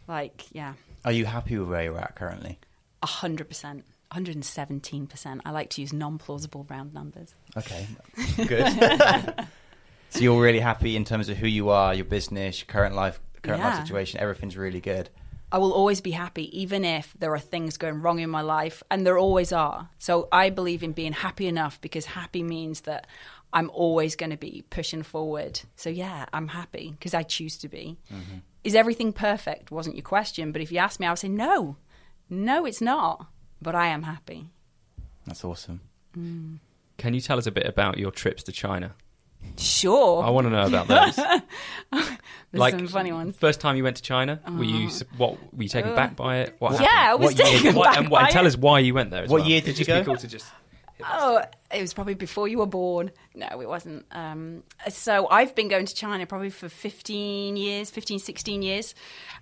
Like, 0.07 0.45
yeah. 0.51 0.74
Are 1.05 1.12
you 1.12 1.26
happy 1.26 1.57
with 1.57 1.70
where 1.70 1.84
you're 1.84 1.99
at 1.99 2.16
currently? 2.16 2.59
A 3.03 3.07
hundred 3.07 3.47
percent, 3.47 3.84
hundred 4.12 4.36
and 4.36 4.45
seventeen 4.45 5.07
percent. 5.07 5.41
I 5.45 5.51
like 5.51 5.70
to 5.72 5.82
use 5.82 5.93
non-plausible 5.93 6.66
round 6.70 6.93
numbers. 6.93 7.34
Okay, 7.57 7.88
good. 8.47 8.68
so 10.09 10.20
you're 10.20 10.41
really 10.41 10.59
happy 10.59 10.95
in 10.95 11.05
terms 11.05 11.30
of 11.30 11.38
who 11.38 11.47
you 11.47 11.70
are, 11.70 11.93
your 11.93 12.05
business, 12.05 12.59
your 12.59 12.68
current 12.68 12.95
life, 12.95 13.20
current 13.41 13.62
life 13.62 13.80
situation. 13.82 14.20
Everything's 14.20 14.57
really 14.57 14.82
good. 14.82 15.09
I 15.53 15.57
will 15.57 15.74
always 15.74 15.99
be 15.99 16.12
happy, 16.12 16.62
even 16.62 16.86
if 16.86 17.14
there 17.20 17.34
are 17.34 17.39
things 17.39 17.78
going 17.78 18.01
wrong 18.01 18.20
in 18.20 18.30
my 18.30 18.41
life, 18.41 18.84
and 18.89 19.05
there 19.05 19.18
always 19.18 19.51
are. 19.51 19.89
So 19.99 20.30
I 20.32 20.49
believe 20.49 20.82
in 20.82 20.93
being 20.93 21.12
happy 21.12 21.45
enough 21.47 21.82
because 21.82 22.05
happy 22.05 22.41
means 22.41 22.82
that 22.82 23.05
I'm 23.53 23.70
always 23.72 24.16
going 24.16 24.30
to 24.30 24.38
be 24.38 24.64
pushing 24.70 25.03
forward. 25.03 25.59
So 25.76 25.89
yeah, 25.89 26.26
I'm 26.32 26.47
happy 26.47 26.91
because 26.91 27.14
I 27.14 27.24
choose 27.24 27.57
to 27.59 27.68
be. 27.68 27.97
Mm-hmm. 28.12 28.38
Is 28.64 28.76
everything 28.76 29.12
perfect? 29.12 29.72
Wasn't 29.72 29.95
your 29.95 30.03
question, 30.03 30.51
but 30.51 30.62
if 30.62 30.72
you 30.72 30.78
ask 30.78 30.99
me, 30.99 31.07
I 31.07 31.12
would 31.12 31.20
say 31.20 31.28
no, 31.28 31.76
no, 32.30 32.66
it's 32.66 32.82
not. 32.82 33.28
But 33.62 33.76
I 33.76 33.88
am 33.88 34.03
happy. 34.03 34.47
That's 35.26 35.43
awesome. 35.45 35.82
Mm. 36.18 36.57
Can 36.97 37.14
you 37.14 37.22
tell 37.22 37.38
us 37.38 37.45
a 37.47 37.51
bit 37.51 37.66
about 37.66 37.97
your 37.97 38.12
trips 38.12 38.43
to 38.43 38.51
China? 38.51 38.93
Sure, 39.57 40.24
I 40.24 40.30
want 40.30 40.45
to 40.45 40.51
know 40.51 40.68
about 40.68 40.88
those. 40.88 41.16
there's 42.51 42.72
some 42.72 42.88
funny 42.88 43.12
ones. 43.12 43.36
First 43.38 43.59
time 43.59 43.76
you 43.76 43.84
went 43.84 43.95
to 43.97 44.03
China, 44.03 44.39
were 44.47 44.64
you 44.64 44.88
uh-huh. 44.88 45.03
what 45.18 45.53
were 45.55 45.64
you 45.64 45.70
taken 45.70 45.91
uh, 45.91 45.95
back 45.95 46.16
by 46.16 46.38
it? 46.41 46.55
What 46.59 46.80
Yeah, 46.80 46.88
I 47.12 47.16
was 47.16 47.34
What 47.34 47.38
year- 47.49 47.59
taken 47.59 47.76
What, 47.76 47.86
back 47.86 47.97
and, 47.97 48.09
what- 48.09 48.20
by 48.20 48.24
and 48.26 48.32
tell 48.32 48.45
it. 48.45 48.49
us 48.49 48.57
why 48.57 48.80
you 48.80 48.93
went 48.93 49.09
there. 49.09 49.24
As 49.24 49.30
What 49.32 49.41
well. 49.41 49.49
year 49.49 49.62
did 49.62 49.70
It'd 49.70 49.80
you 49.80 49.86
just 49.86 49.95
be 49.99 50.05
go? 50.05 50.12
cool 50.12 50.18
to 50.18 50.28
just. 50.28 50.45
Oh, 51.06 51.41
it 51.74 51.82
was 51.82 51.93
probably 51.93 52.14
before 52.14 52.47
you 52.47 52.60
were 52.60 52.66
born. 52.66 53.12
No, 53.36 53.47
it 53.62 53.68
wasn't. 53.68 54.06
Um, 54.12 54.64
so 54.89 55.28
I've 55.30 55.56
been 55.56 55.68
going 55.68 55.86
to 55.86 55.95
China 55.95 56.26
probably 56.26 56.49
for 56.49 56.70
15 56.70 57.56
years, 57.56 57.89
15, 57.89 58.20
16 58.20 58.62
years. 58.62 58.95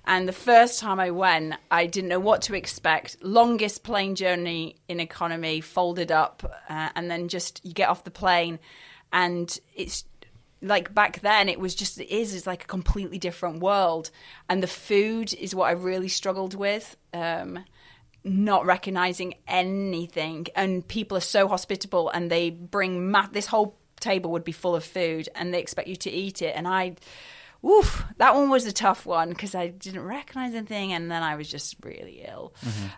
And 0.06 0.28
the 0.28 0.34
first 0.34 0.80
time 0.80 1.00
I 1.00 1.12
went, 1.12 1.56
I 1.72 1.86
didn't 1.86 2.10
know 2.10 2.20
what 2.20 2.44
to 2.44 2.56
expect. 2.56 3.18
Longest 3.24 3.84
plane 3.84 4.16
journey 4.16 4.76
in 4.88 5.00
economy, 5.00 5.62
folded 5.62 6.12
up, 6.12 6.44
uh, 6.70 6.90
and 6.96 7.10
then 7.10 7.28
just 7.28 7.62
you 7.64 7.74
get 7.74 7.90
off 7.90 8.04
the 8.04 8.12
plane, 8.12 8.60
and 9.12 9.58
it's 9.76 10.06
like 10.62 10.94
back 10.94 11.22
then 11.22 11.48
it 11.48 11.60
was 11.60 11.74
just 11.74 12.00
it 12.00 12.10
is 12.10 12.34
it's 12.34 12.46
like 12.46 12.64
a 12.66 12.68
completely 12.68 13.18
different 13.18 13.62
world 13.62 14.12
and 14.50 14.62
the 14.62 14.68
food 14.68 15.34
is 15.36 15.56
what 15.56 15.70
i 15.70 15.72
really 15.72 16.10
struggled 16.10 16.54
with 16.54 16.98
um 17.14 17.64
not 18.24 18.66
recognizing 18.66 19.36
anything 19.48 20.48
and 20.56 20.88
people 20.88 21.18
are 21.18 21.22
so 21.22 21.48
hospitable 21.48 22.10
and 22.10 22.30
they 22.30 22.50
bring 22.50 23.12
ma- 23.12 23.28
this 23.32 23.46
whole 23.46 23.78
table 24.00 24.32
would 24.32 24.44
be 24.44 24.52
full 24.52 24.76
of 24.76 24.84
food 24.84 25.30
and 25.36 25.54
they 25.54 25.60
expect 25.60 25.88
you 25.88 25.96
to 25.96 26.10
eat 26.10 26.42
it 26.42 26.54
and 26.56 26.68
i 26.68 26.96
Oof, 27.64 28.06
that 28.18 28.36
one 28.36 28.50
was 28.50 28.66
a 28.66 28.72
tough 28.72 29.06
one 29.06 29.30
because 29.30 29.54
I 29.54 29.68
didn't 29.68 30.04
recognize 30.04 30.56
anything, 30.56 30.94
and 30.94 31.12
then 31.12 31.22
I 31.24 31.36
was 31.36 31.50
just 31.50 31.76
really 31.84 32.24
ill. 32.26 32.54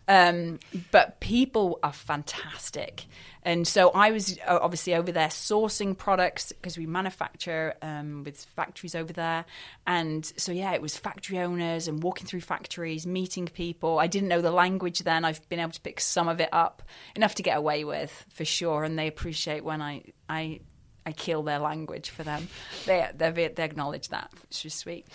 Um, 0.07 0.59
but 0.91 1.19
people 1.19 1.79
are 1.81 1.91
fantastic, 1.91 3.05
and 3.41 3.67
so 3.67 3.89
I 3.89 4.11
was 4.11 4.37
obviously 4.47 4.93
over 4.93 5.11
there 5.11 5.29
sourcing 5.29 5.97
products 5.97 6.51
because 6.51 6.77
we 6.77 6.85
manufacture 6.85 7.73
um, 7.81 8.23
with 8.23 8.37
factories 8.55 8.93
over 8.93 9.11
there, 9.11 9.45
and 9.87 10.23
so 10.37 10.51
yeah, 10.51 10.73
it 10.73 10.81
was 10.81 10.95
factory 10.95 11.39
owners 11.39 11.87
and 11.87 12.03
walking 12.03 12.27
through 12.27 12.41
factories, 12.41 13.07
meeting 13.07 13.47
people. 13.47 13.97
I 13.97 14.05
didn't 14.05 14.29
know 14.29 14.41
the 14.41 14.51
language 14.51 14.99
then. 14.99 15.25
I've 15.25 15.47
been 15.49 15.59
able 15.59 15.71
to 15.71 15.81
pick 15.81 15.99
some 15.99 16.27
of 16.27 16.39
it 16.39 16.49
up 16.51 16.83
enough 17.15 17.33
to 17.35 17.43
get 17.43 17.57
away 17.57 17.83
with 17.83 18.25
for 18.29 18.45
sure, 18.45 18.83
and 18.83 18.97
they 18.99 19.07
appreciate 19.07 19.63
when 19.63 19.81
I 19.81 20.03
I 20.29 20.59
I 21.05 21.11
kill 21.11 21.43
their 21.43 21.59
language 21.59 22.09
for 22.09 22.23
them. 22.23 22.47
They 22.85 23.07
they 23.15 23.31
they 23.31 23.63
acknowledge 23.63 24.09
that, 24.09 24.31
which 24.41 24.65
is 24.65 24.73
sweet. 24.73 25.07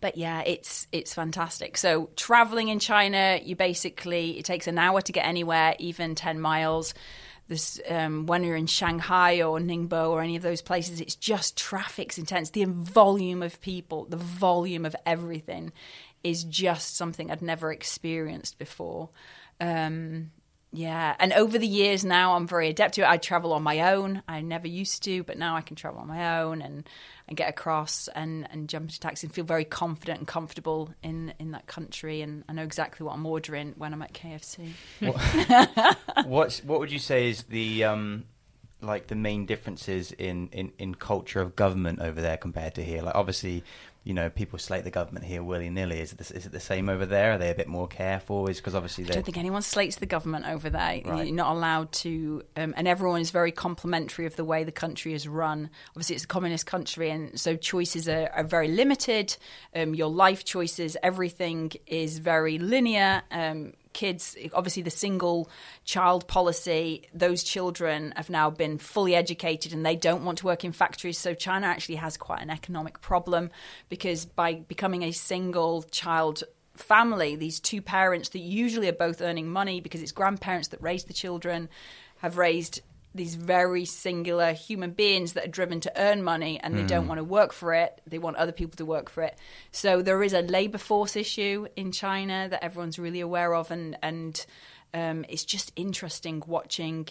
But 0.00 0.16
yeah, 0.16 0.42
it's 0.44 0.86
it's 0.92 1.14
fantastic. 1.14 1.76
So 1.78 2.10
traveling 2.16 2.68
in 2.68 2.78
China, 2.78 3.40
you 3.42 3.56
basically 3.56 4.38
it 4.38 4.44
takes 4.44 4.66
an 4.66 4.78
hour 4.78 5.00
to 5.00 5.12
get 5.12 5.24
anywhere, 5.24 5.74
even 5.78 6.14
ten 6.14 6.38
miles. 6.38 6.92
this 7.48 7.80
um, 7.88 8.26
when 8.26 8.44
you're 8.44 8.56
in 8.56 8.66
Shanghai 8.66 9.42
or 9.42 9.58
Ningbo 9.58 10.10
or 10.10 10.20
any 10.20 10.36
of 10.36 10.42
those 10.42 10.62
places, 10.62 11.00
it's 11.00 11.14
just 11.14 11.56
traffic's 11.56 12.18
intense. 12.18 12.50
The 12.50 12.64
volume 12.64 13.42
of 13.42 13.60
people, 13.60 14.04
the 14.04 14.16
volume 14.16 14.84
of 14.84 14.96
everything, 15.06 15.72
is 16.22 16.44
just 16.44 16.96
something 16.96 17.30
I'd 17.30 17.42
never 17.42 17.72
experienced 17.72 18.58
before. 18.58 19.10
Um, 19.60 20.32
yeah, 20.72 21.14
and 21.18 21.32
over 21.32 21.58
the 21.58 21.66
years 21.66 22.04
now, 22.04 22.34
I'm 22.34 22.46
very 22.46 22.68
adept 22.68 22.94
to 22.94 23.02
it. 23.02 23.08
I 23.08 23.16
travel 23.16 23.52
on 23.52 23.62
my 23.62 23.92
own. 23.92 24.22
I 24.28 24.40
never 24.42 24.66
used 24.66 25.02
to, 25.04 25.22
but 25.22 25.38
now 25.38 25.56
I 25.56 25.60
can 25.60 25.76
travel 25.76 26.00
on 26.00 26.08
my 26.08 26.40
own 26.40 26.60
and, 26.60 26.88
and 27.28 27.36
get 27.36 27.48
across 27.48 28.08
and, 28.08 28.46
and 28.50 28.68
jump 28.68 28.86
into 28.86 29.00
taxi 29.00 29.26
and 29.26 29.34
feel 29.34 29.44
very 29.44 29.64
confident 29.64 30.18
and 30.18 30.28
comfortable 30.28 30.92
in, 31.02 31.32
in 31.38 31.52
that 31.52 31.66
country. 31.66 32.20
And 32.20 32.44
I 32.48 32.52
know 32.52 32.62
exactly 32.62 33.06
what 33.06 33.14
I'm 33.14 33.24
ordering 33.24 33.74
when 33.78 33.92
I'm 33.92 34.02
at 34.02 34.12
KFC. 34.12 34.72
What, 35.00 35.96
what's, 36.26 36.62
what 36.64 36.80
would 36.80 36.92
you 36.92 36.98
say 36.98 37.30
is 37.30 37.44
the 37.44 37.84
um, 37.84 38.24
like 38.82 39.06
the 39.06 39.14
main 39.14 39.46
differences 39.46 40.12
in, 40.12 40.48
in, 40.48 40.72
in 40.78 40.94
culture 40.94 41.40
of 41.40 41.56
government 41.56 42.00
over 42.00 42.20
there 42.20 42.36
compared 42.36 42.74
to 42.74 42.84
here? 42.84 43.02
Like 43.02 43.14
obviously, 43.14 43.64
you 44.06 44.14
know, 44.14 44.30
people 44.30 44.56
slate 44.56 44.84
the 44.84 44.90
government 44.92 45.24
here 45.24 45.42
willy 45.42 45.68
nilly. 45.68 46.00
Is 46.00 46.12
it 46.12 46.18
the, 46.18 46.36
is 46.36 46.46
it 46.46 46.52
the 46.52 46.60
same 46.60 46.88
over 46.88 47.04
there? 47.06 47.32
Are 47.32 47.38
they 47.38 47.50
a 47.50 47.56
bit 47.56 47.66
more 47.66 47.88
careful? 47.88 48.46
Is 48.46 48.58
because 48.58 48.76
obviously 48.76 49.02
I 49.02 49.08
they 49.08 49.14
don't 49.14 49.24
think 49.24 49.36
anyone 49.36 49.62
slates 49.62 49.96
the 49.96 50.06
government 50.06 50.46
over 50.46 50.70
there. 50.70 51.02
Right. 51.04 51.26
You're 51.26 51.34
not 51.34 51.56
allowed 51.56 51.90
to, 52.04 52.44
um, 52.56 52.72
and 52.76 52.86
everyone 52.86 53.20
is 53.20 53.32
very 53.32 53.50
complimentary 53.50 54.24
of 54.24 54.36
the 54.36 54.44
way 54.44 54.62
the 54.62 54.70
country 54.70 55.12
is 55.12 55.26
run. 55.26 55.70
Obviously, 55.90 56.14
it's 56.14 56.24
a 56.24 56.28
communist 56.28 56.66
country, 56.66 57.10
and 57.10 57.38
so 57.38 57.56
choices 57.56 58.08
are, 58.08 58.30
are 58.32 58.44
very 58.44 58.68
limited. 58.68 59.36
Um, 59.74 59.92
your 59.92 60.08
life 60.08 60.44
choices, 60.44 60.96
everything 61.02 61.72
is 61.88 62.18
very 62.18 62.58
linear. 62.58 63.22
Um, 63.32 63.72
kids, 63.96 64.36
obviously, 64.52 64.82
the 64.82 64.90
single 64.90 65.48
child 65.84 66.28
policy, 66.28 67.08
those 67.14 67.42
children 67.42 68.12
have 68.14 68.28
now 68.28 68.50
been 68.50 68.76
fully 68.76 69.14
educated 69.14 69.72
and 69.72 69.84
they 69.84 69.96
don't 69.96 70.22
want 70.22 70.38
to 70.38 70.44
work 70.44 70.64
in 70.64 70.72
factories. 70.72 71.18
So 71.18 71.32
China 71.32 71.66
actually 71.66 71.94
has 71.96 72.18
quite 72.18 72.42
an 72.42 72.50
economic 72.50 73.00
problem 73.00 73.50
because 73.88 74.26
by 74.26 74.54
becoming 74.54 75.02
a 75.02 75.12
single 75.12 75.82
child 75.84 76.44
family, 76.74 77.36
these 77.36 77.58
two 77.58 77.80
parents 77.80 78.28
that 78.28 78.40
usually 78.40 78.88
are 78.88 78.92
both 78.92 79.22
earning 79.22 79.48
money 79.48 79.80
because 79.80 80.02
it's 80.02 80.12
grandparents 80.12 80.68
that 80.68 80.82
raise 80.82 81.04
the 81.04 81.14
children 81.14 81.70
have 82.18 82.36
raised 82.36 82.82
these 83.16 83.34
very 83.34 83.84
singular 83.84 84.52
human 84.52 84.90
beings 84.90 85.32
that 85.32 85.44
are 85.44 85.50
driven 85.50 85.80
to 85.80 85.92
earn 85.96 86.22
money 86.22 86.60
and 86.60 86.76
they 86.76 86.84
don't 86.84 87.08
want 87.08 87.18
to 87.18 87.24
work 87.24 87.52
for 87.52 87.74
it. 87.74 88.00
They 88.06 88.18
want 88.18 88.36
other 88.36 88.52
people 88.52 88.76
to 88.76 88.86
work 88.86 89.10
for 89.10 89.22
it. 89.22 89.36
So 89.70 90.02
there 90.02 90.22
is 90.22 90.32
a 90.32 90.42
labor 90.42 90.78
force 90.78 91.16
issue 91.16 91.66
in 91.76 91.92
China 91.92 92.48
that 92.50 92.62
everyone's 92.62 92.98
really 92.98 93.20
aware 93.20 93.54
of, 93.54 93.70
and 93.70 93.96
and 94.02 94.46
um, 94.94 95.24
it's 95.28 95.44
just 95.44 95.72
interesting 95.76 96.42
watching 96.46 97.08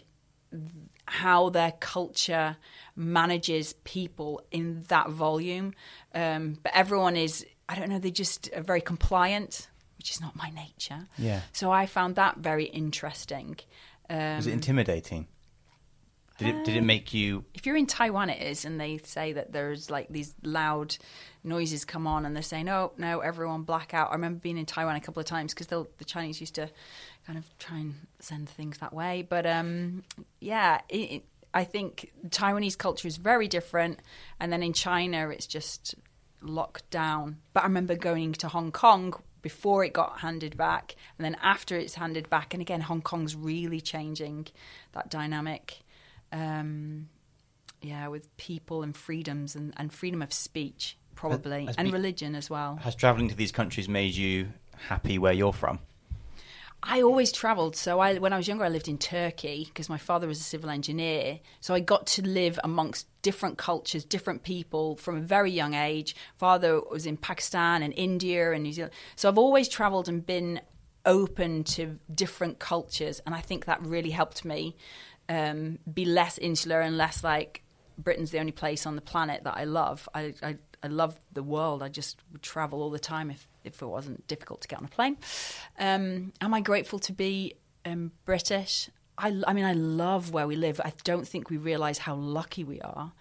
how 1.06 1.50
their 1.50 1.72
culture 1.80 2.58
manages 2.96 3.74
people 3.84 4.42
in 4.52 4.84
that 4.88 5.10
volume. 5.10 5.74
Um, 6.14 6.58
but 6.64 6.72
everyone 6.74 7.16
is, 7.16 7.46
I 7.68 7.76
don't 7.76 7.90
know, 7.90 8.00
they 8.00 8.12
just 8.12 8.50
are 8.56 8.64
very 8.64 8.82
compliant, 8.82 9.68
which 9.98 10.12
is 10.12 10.22
not 10.22 10.36
my 10.36 10.50
nature. 10.52 11.08
Yeah. 11.18 11.42
So 11.52 11.72
I 11.72 11.86
found 11.86 12.16
that 12.16 12.38
very 12.38 12.66
interesting. 12.66 13.58
Um, 14.10 14.38
was 14.38 14.48
it 14.48 14.54
intimidating? 14.54 15.28
Did 16.38 16.48
it 16.50 16.66
did 16.66 16.76
it 16.76 16.84
make 16.84 17.14
you? 17.14 17.46
if 17.54 17.66
you're 17.66 17.78
in 17.78 17.88
Taiwan, 17.88 18.30
it 18.30 18.42
is, 18.42 18.66
and 18.66 18.80
they 18.80 18.98
say 19.00 19.34
that 19.34 19.54
there's 19.54 19.90
like 19.90 20.10
these 20.10 20.36
loud 20.44 20.98
noises 21.44 21.86
come 21.86 22.08
on, 22.08 22.26
and 22.26 22.36
they're 22.36 22.44
saying, 22.44 22.68
"Oh 22.68 22.92
no, 22.98 23.22
everyone 23.22 23.64
black 23.64 23.94
out." 23.94 24.10
I 24.10 24.16
remember 24.16 24.40
being 24.40 24.58
in 24.58 24.66
Taiwan 24.66 24.98
a 24.98 25.00
couple 25.00 25.22
of 25.22 25.26
times 25.26 25.54
because 25.54 25.68
the 25.68 26.06
Chinese 26.06 26.42
used 26.42 26.56
to 26.56 26.70
kind 27.26 27.40
of 27.40 27.58
try 27.58 27.78
and 27.80 27.96
send 28.20 28.50
things 28.50 28.80
that 28.80 28.94
way. 28.94 29.26
But 29.28 29.46
um, 29.46 30.04
yeah, 30.42 30.82
it, 30.90 30.98
it, 30.98 31.26
I 31.54 31.64
think 31.64 32.12
Taiwanese 32.28 32.78
culture 32.78 33.08
is 33.08 33.16
very 33.16 33.48
different, 33.48 34.00
and 34.40 34.52
then 34.52 34.62
in 34.62 34.74
China, 34.74 35.30
it's 35.30 35.48
just 35.48 35.96
locked 36.42 36.90
down. 36.90 37.38
But 37.54 37.62
I 37.62 37.68
remember 37.68 37.96
going 37.96 38.34
to 38.34 38.50
Hong 38.50 38.74
Kong 38.74 39.14
before 39.42 39.86
it 39.86 39.94
got 39.94 40.20
handed 40.20 40.58
back, 40.58 40.96
and 41.18 41.24
then 41.24 41.38
after 41.42 41.78
it's 41.78 41.96
handed 41.96 42.30
back, 42.30 42.54
and 42.54 42.60
again, 42.60 42.82
Hong 42.82 43.02
Kong's 43.02 43.38
really 43.38 43.80
changing 43.80 44.48
that 44.92 45.10
dynamic 45.10 45.80
um, 46.36 47.08
yeah, 47.82 48.08
with 48.10 48.36
people 48.38 48.84
and 48.84 48.96
freedoms 48.96 49.56
and, 49.56 49.74
and 49.78 49.94
freedom 49.94 50.22
of 50.22 50.34
speech, 50.34 50.98
probably, 51.16 51.66
has 51.66 51.76
and 51.78 51.88
be- 51.88 51.94
religion 51.94 52.36
as 52.36 52.50
well. 52.50 52.76
Has 52.78 52.96
traveling 52.96 53.30
to 53.30 53.36
these 53.36 53.52
countries 53.52 53.88
made 53.88 54.14
you 54.14 54.50
happy 54.78 55.18
where 55.18 55.34
you're 55.34 55.54
from? 55.54 55.80
I 56.84 57.02
always 57.02 57.32
travelled. 57.32 57.76
So 57.76 58.00
I, 58.00 58.16
when 58.16 58.34
I 58.34 58.38
was 58.38 58.48
younger, 58.48 58.66
I 58.66 58.70
lived 58.70 58.88
in 58.88 58.98
Turkey 58.98 59.64
because 59.66 59.90
my 59.90 59.98
father 59.98 60.28
was 60.28 60.40
a 60.40 60.44
civil 60.44 60.70
engineer. 60.70 61.40
So 61.62 61.74
I 61.74 61.80
got 61.80 62.06
to 62.08 62.22
live 62.22 62.60
amongst 62.64 63.08
different 63.24 63.58
cultures, 63.58 64.04
different 64.04 64.44
people 64.44 64.96
from 64.98 65.18
a 65.18 65.22
very 65.22 65.52
young 65.52 65.74
age. 65.74 66.16
Father 66.36 66.82
was 66.82 67.08
in 67.08 67.18
Pakistan 67.18 67.82
and 67.82 67.94
India 67.96 68.52
and 68.52 68.64
New 68.64 68.74
Zealand. 68.74 68.94
So 69.16 69.30
I've 69.30 69.38
always 69.38 69.68
travelled 69.68 70.08
and 70.08 70.24
been 70.24 70.62
open 71.06 71.64
to 71.64 72.00
different 72.14 72.60
cultures, 72.60 73.22
and 73.26 73.36
I 73.36 73.40
think 73.42 73.66
that 73.66 73.82
really 73.86 74.10
helped 74.10 74.44
me 74.44 74.76
um, 75.30 75.80
be 75.92 76.06
less 76.06 76.38
insular 76.38 76.82
and 76.82 76.98
less 76.98 77.24
like 77.24 77.64
Britain's 77.98 78.32
the 78.32 78.40
only 78.40 78.52
place 78.52 78.86
on 78.86 78.96
the 78.96 79.02
planet 79.02 79.44
that 79.44 79.56
I 79.56 79.64
love. 79.64 80.08
I, 80.14 80.34
I, 80.44 80.58
I 80.84 80.88
love 80.88 81.20
the 81.34 81.44
world. 81.44 81.82
I 81.82 81.90
just 81.90 82.20
would 82.32 82.42
travel 82.42 82.82
all 82.82 82.90
the 82.90 83.00
time 83.00 83.32
if, 83.32 83.48
if 83.64 83.82
it 83.82 83.86
wasn't 83.86 84.28
difficult 84.28 84.62
to 84.62 84.68
get 84.68 84.80
on 84.80 84.86
a 84.86 84.90
plane. 84.90 85.18
Um, 85.80 86.34
am 86.42 86.54
I 86.54 86.62
grateful 86.62 87.00
to 87.00 87.14
be 87.14 87.56
um, 87.86 88.12
British? 88.26 88.90
I, 89.18 89.42
I 89.48 89.54
mean, 89.54 89.64
I 89.66 89.74
love 89.74 90.32
where 90.32 90.46
we 90.46 90.58
live. 90.58 90.82
I 90.84 90.92
don't 91.06 91.26
think 91.28 91.50
we 91.50 91.58
realise 91.58 91.98
how 91.98 92.16
lucky 92.16 92.64
we 92.66 92.82
are 92.82 93.14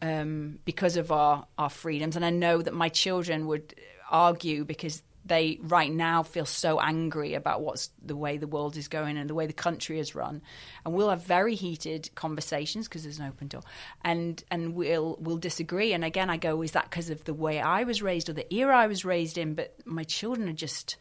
um, 0.00 0.58
because 0.64 0.96
of 0.96 1.12
our, 1.12 1.46
our 1.58 1.68
freedoms. 1.68 2.16
And 2.16 2.24
I 2.24 2.30
know 2.30 2.62
that 2.62 2.72
my 2.72 2.88
children 2.88 3.46
would 3.46 3.74
argue 4.10 4.64
because 4.64 5.02
they 5.24 5.58
right 5.62 5.90
now 5.90 6.22
feel 6.22 6.44
so 6.44 6.78
angry 6.80 7.34
about 7.34 7.62
what's 7.62 7.90
the 8.04 8.16
way 8.16 8.36
the 8.36 8.46
world 8.46 8.76
is 8.76 8.88
going 8.88 9.16
and 9.16 9.28
the 9.28 9.34
way 9.34 9.46
the 9.46 9.52
country 9.52 9.98
is 9.98 10.14
run. 10.14 10.42
And 10.84 10.94
we'll 10.94 11.10
have 11.10 11.24
very 11.24 11.54
heated 11.54 12.10
conversations 12.14 12.88
because 12.88 13.04
there's 13.04 13.18
an 13.18 13.26
open 13.26 13.48
door. 13.48 13.62
And 14.02 14.42
and 14.50 14.74
we'll 14.74 15.16
we'll 15.20 15.38
disagree. 15.38 15.92
And 15.92 16.04
again 16.04 16.28
I 16.28 16.36
go 16.36 16.62
is 16.62 16.72
that 16.72 16.90
because 16.90 17.10
of 17.10 17.24
the 17.24 17.34
way 17.34 17.60
I 17.60 17.84
was 17.84 18.02
raised 18.02 18.28
or 18.28 18.34
the 18.34 18.52
era 18.52 18.76
I 18.76 18.86
was 18.86 19.04
raised 19.04 19.38
in? 19.38 19.54
But 19.54 19.74
my 19.86 20.04
children 20.04 20.48
are 20.48 20.52
just 20.52 20.96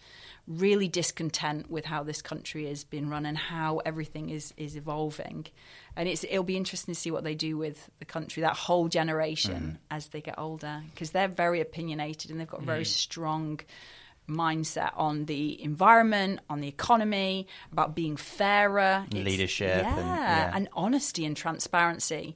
really 0.46 0.90
discontent 0.90 1.72
with 1.72 1.86
how 1.86 2.04
this 2.04 2.22
country 2.22 2.68
has 2.68 2.84
been 2.84 3.10
run 3.10 3.26
and 3.26 3.38
how 3.38 3.78
everything 3.86 4.30
is 4.30 4.54
is 4.56 4.76
evolving. 4.78 5.48
And 5.96 6.08
it's 6.08 6.24
it'll 6.24 6.44
be 6.44 6.58
interesting 6.58 6.94
to 6.94 7.00
see 7.00 7.12
what 7.12 7.26
they 7.26 7.36
do 7.36 7.58
with 7.58 7.90
the 8.00 8.06
country 8.06 8.42
that 8.42 8.56
whole 8.56 8.88
generation 8.88 9.78
mm. 9.78 9.96
as 9.96 10.08
they 10.08 10.22
get 10.22 10.40
older 10.40 10.82
because 10.94 11.12
they're 11.12 11.28
very 11.28 11.60
opinionated 11.60 12.32
and 12.32 12.40
they've 12.40 12.48
got 12.48 12.64
very 12.64 12.84
mm. 12.84 12.88
strong 12.88 13.60
mindset 14.28 14.92
on 14.96 15.26
the 15.26 15.62
environment, 15.62 16.40
on 16.50 16.62
the 16.62 16.68
economy, 16.68 17.48
about 17.72 17.96
being 17.96 18.16
fairer, 18.16 19.06
It's- 19.10 19.26
Leadership 19.26 19.84
yeah, 19.84 19.98
and- 19.98 20.08
yeah. 20.08 20.52
and 20.56 20.70
honesty 20.74 21.26
and 21.26 21.36
transparency. 21.36 22.36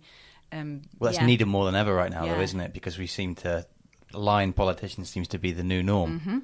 Um, 0.52 0.82
Well, 1.00 1.12
that's 1.12 1.22
yeah. 1.22 1.26
needed 1.26 1.46
more 1.48 1.66
than 1.66 1.76
ever 1.76 1.94
right 1.94 2.12
now, 2.12 2.26
though, 2.26 2.40
isn't 2.40 2.60
it? 2.60 2.74
Because 2.74 2.98
we 2.98 3.08
seem 3.08 3.36
to 3.36 3.66
lying 4.14 4.54
politicians 4.54 5.10
seems 5.10 5.28
to 5.30 5.38
be 5.38 5.52
the 5.52 5.64
new 5.64 5.84
norm. 5.84 6.20
Mm-hmm. 6.20 6.38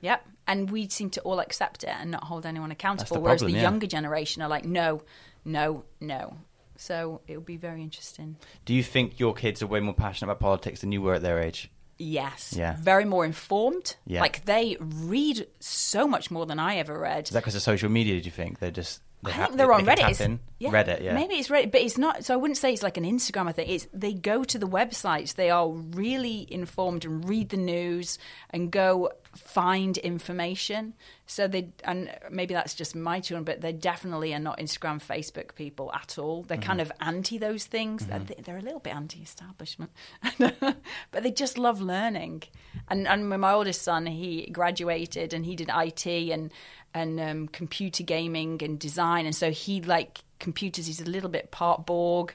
Yep. 0.00 0.26
And 0.48 0.70
we 0.70 0.88
seem 0.88 1.10
to 1.10 1.20
all 1.22 1.40
accept 1.40 1.82
it 1.84 1.90
and 2.00 2.10
not 2.12 2.24
hold 2.24 2.46
anyone 2.46 2.70
accountable. 2.70 3.14
the 3.16 3.20
whereas 3.20 3.40
problem, 3.40 3.52
the 3.52 3.58
yeah. 3.58 3.62
younger 3.62 3.86
generation 3.86 4.42
are 4.42 4.48
like, 4.48 4.64
no, 4.64 5.02
no, 5.44 5.84
no. 6.00 6.36
So 6.76 7.22
it'll 7.26 7.42
be 7.42 7.56
very 7.56 7.82
interesting. 7.82 8.36
Do 8.64 8.74
you 8.74 8.82
think 8.82 9.18
your 9.18 9.32
kids 9.34 9.62
are 9.62 9.66
way 9.66 9.80
more 9.80 9.94
passionate 9.94 10.30
about 10.30 10.40
politics 10.40 10.80
than 10.80 10.92
you 10.92 11.00
were 11.02 11.14
at 11.14 11.22
their 11.22 11.40
age? 11.40 11.70
Yes. 11.98 12.54
Yeah. 12.56 12.76
Very 12.78 13.04
more 13.04 13.24
informed. 13.24 13.96
Yeah. 14.06 14.20
Like 14.20 14.44
they 14.44 14.76
read 14.80 15.46
so 15.60 16.06
much 16.06 16.30
more 16.30 16.44
than 16.46 16.58
I 16.58 16.76
ever 16.76 16.98
read. 16.98 17.24
Is 17.24 17.30
that 17.30 17.40
because 17.40 17.54
of 17.54 17.62
social 17.62 17.88
media? 17.88 18.14
Did 18.14 18.26
you 18.26 18.32
think 18.32 18.58
they're 18.58 18.70
just? 18.70 19.00
They 19.22 19.30
I 19.32 19.34
ha- 19.34 19.46
think 19.46 19.56
they're 19.56 19.66
they- 19.68 19.72
on 19.72 19.84
they 19.86 19.94
Reddit. 19.96 20.38
Yeah, 20.58 20.70
Reddit, 20.70 21.02
yeah. 21.02 21.14
Maybe 21.14 21.34
it's 21.36 21.48
Reddit, 21.48 21.72
but 21.72 21.80
it's 21.80 21.96
not. 21.98 22.24
So 22.24 22.34
I 22.34 22.36
wouldn't 22.36 22.58
say 22.58 22.72
it's 22.72 22.82
like 22.82 22.96
an 22.98 23.04
Instagram. 23.04 23.48
I 23.48 23.52
think 23.52 23.70
it's 23.70 23.86
they 23.94 24.12
go 24.12 24.44
to 24.44 24.58
the 24.58 24.68
websites. 24.68 25.34
They 25.36 25.48
are 25.50 25.68
really 25.70 26.46
informed 26.50 27.04
and 27.06 27.26
read 27.26 27.48
the 27.48 27.56
news 27.56 28.18
and 28.50 28.70
go 28.70 29.10
find 29.36 29.98
information. 29.98 30.94
So 31.26 31.46
they 31.48 31.70
and 31.84 32.10
maybe 32.30 32.54
that's 32.54 32.74
just 32.74 32.94
my 32.96 33.20
children, 33.20 33.44
but 33.44 33.60
they 33.60 33.72
definitely 33.72 34.32
are 34.34 34.38
not 34.40 34.58
Instagram, 34.58 35.02
Facebook 35.02 35.54
people 35.54 35.92
at 35.92 36.18
all. 36.18 36.42
They're 36.42 36.56
kind 36.58 36.80
Mm-hmm. 36.80 36.90
of 36.92 37.08
anti 37.08 37.38
those 37.38 37.64
things. 37.66 38.06
They're, 38.06 38.20
they're 38.20 38.58
a 38.58 38.62
little 38.62 38.80
bit 38.80 38.94
anti-establishment, 38.94 39.90
but 40.38 41.22
they 41.22 41.30
just 41.30 41.58
love 41.58 41.80
learning. 41.80 42.44
And 42.88 43.06
and 43.08 43.28
my 43.28 43.52
oldest 43.52 43.82
son, 43.82 44.06
he 44.06 44.48
graduated 44.52 45.32
and 45.32 45.44
he 45.44 45.56
did 45.56 45.70
IT 45.74 46.06
and 46.06 46.52
and 46.94 47.20
um, 47.20 47.48
computer 47.48 48.02
gaming 48.02 48.62
and 48.62 48.78
design, 48.78 49.26
and 49.26 49.34
so 49.34 49.50
he 49.50 49.80
like 49.82 50.20
computers. 50.38 50.86
He's 50.86 51.00
a 51.00 51.04
little 51.10 51.30
bit 51.30 51.50
part 51.50 51.86
Borg. 51.86 52.34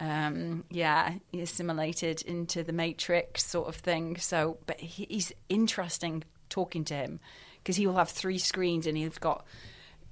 Um, 0.00 0.64
yeah, 0.70 1.14
he 1.30 1.42
assimilated 1.42 2.22
into 2.22 2.62
the 2.62 2.72
Matrix 2.72 3.44
sort 3.44 3.68
of 3.68 3.76
thing. 3.76 4.16
So, 4.16 4.56
but 4.66 4.80
he, 4.80 5.06
he's 5.10 5.30
interesting 5.50 6.24
talking 6.50 6.84
to 6.84 6.94
him 6.94 7.20
because 7.62 7.76
he 7.76 7.86
will 7.86 7.96
have 7.96 8.10
three 8.10 8.38
screens 8.38 8.86
and 8.86 8.96
he's 8.96 9.18
got 9.18 9.44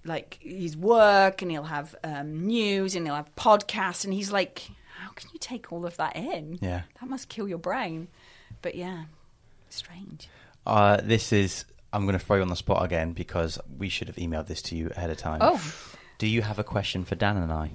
like 0.04 0.38
his 0.40 0.76
work 0.76 1.42
and 1.42 1.50
he'll 1.50 1.64
have 1.64 1.94
um, 2.04 2.46
news 2.46 2.94
and 2.94 3.06
he'll 3.06 3.16
have 3.16 3.34
podcasts 3.36 4.04
and 4.04 4.14
he's 4.14 4.32
like, 4.32 4.70
how 5.00 5.10
can 5.10 5.28
you 5.32 5.38
take 5.38 5.72
all 5.72 5.84
of 5.84 5.96
that 5.98 6.16
in? 6.16 6.58
Yeah. 6.62 6.82
That 7.00 7.08
must 7.08 7.28
kill 7.28 7.48
your 7.48 7.58
brain. 7.58 8.08
But 8.62 8.74
yeah, 8.74 9.04
strange. 9.68 10.28
Uh, 10.66 10.98
this 11.02 11.32
is. 11.32 11.64
I'm 11.92 12.04
going 12.04 12.18
to 12.18 12.24
throw 12.24 12.36
you 12.36 12.42
on 12.42 12.48
the 12.48 12.56
spot 12.56 12.84
again 12.84 13.12
because 13.14 13.58
we 13.78 13.88
should 13.88 14.08
have 14.08 14.16
emailed 14.16 14.46
this 14.46 14.60
to 14.62 14.76
you 14.76 14.90
ahead 14.94 15.08
of 15.08 15.16
time. 15.16 15.38
Oh, 15.40 15.62
Do 16.18 16.26
you 16.26 16.42
have 16.42 16.58
a 16.58 16.64
question 16.64 17.04
for 17.06 17.14
Dan 17.14 17.38
and 17.38 17.50
I? 17.50 17.70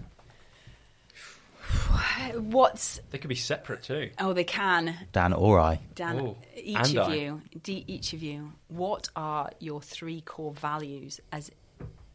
What's 2.39 2.99
They 3.11 3.17
could 3.17 3.27
be 3.29 3.35
separate 3.35 3.83
too. 3.83 4.11
oh 4.19 4.33
they 4.33 4.43
can 4.43 4.95
Dan 5.11 5.33
or 5.33 5.59
I? 5.59 5.79
Dan, 5.95 6.19
Oh, 6.19 6.37
each 6.55 6.77
and 6.77 6.97
of 6.97 7.07
I. 7.09 7.15
you, 7.15 7.41
d- 7.63 7.83
each 7.87 8.13
of 8.13 8.21
you, 8.23 8.53
what 8.67 9.09
are 9.15 9.49
your 9.59 9.81
three 9.81 10.21
core 10.21 10.53
values 10.53 11.19
as 11.31 11.51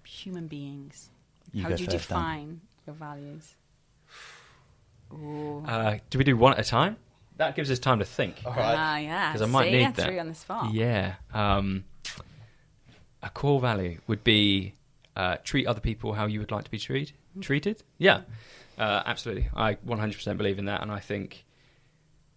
human 0.05 0.47
beings? 0.47 1.11
You 1.53 1.63
How 1.63 1.69
go 1.71 1.77
do 1.77 1.83
you 1.85 1.91
first, 1.91 2.09
Dan. 2.09 2.19
define 2.19 2.61
your 2.87 2.97
values? 2.97 3.55
Ooh. 5.13 5.65
Uh, 5.67 5.99
do 6.11 6.19
we 6.19 6.25
do 6.25 6.37
one 6.37 6.53
at 6.53 6.59
a 6.59 6.65
time? 6.65 6.97
That 7.37 7.55
gives 7.57 7.71
us 7.71 7.79
time 7.79 8.01
to 8.01 8.05
think. 8.05 8.37
Ah, 8.47 8.99
yeah. 8.99 9.33
'Cause 9.33 9.43
I 9.43 9.47
might 9.47 9.65
See, 9.67 9.71
need 9.73 9.81
yeah, 9.81 9.91
that. 9.93 10.07
Three 10.07 10.19
on 10.19 10.29
the 10.29 10.35
spot. 10.35 10.73
Yeah. 10.75 11.15
Um, 11.33 11.85
a 13.23 13.31
core 13.31 13.61
value 13.61 14.01
would 14.07 14.25
be 14.25 14.75
uh, 15.17 15.37
treat 15.45 15.67
other 15.67 15.81
people 15.81 16.13
how 16.15 16.27
you 16.27 16.41
would 16.41 16.51
like 16.51 16.65
to 16.65 16.71
be 16.71 16.79
treated. 16.79 17.13
Treated? 17.41 17.83
Yeah. 17.99 18.23
Uh, 18.79 19.03
absolutely. 19.05 19.49
I 19.55 19.75
100% 19.75 20.37
believe 20.37 20.59
in 20.59 20.67
that, 20.67 20.83
and 20.83 20.91
I 20.93 21.01
think, 21.01 21.45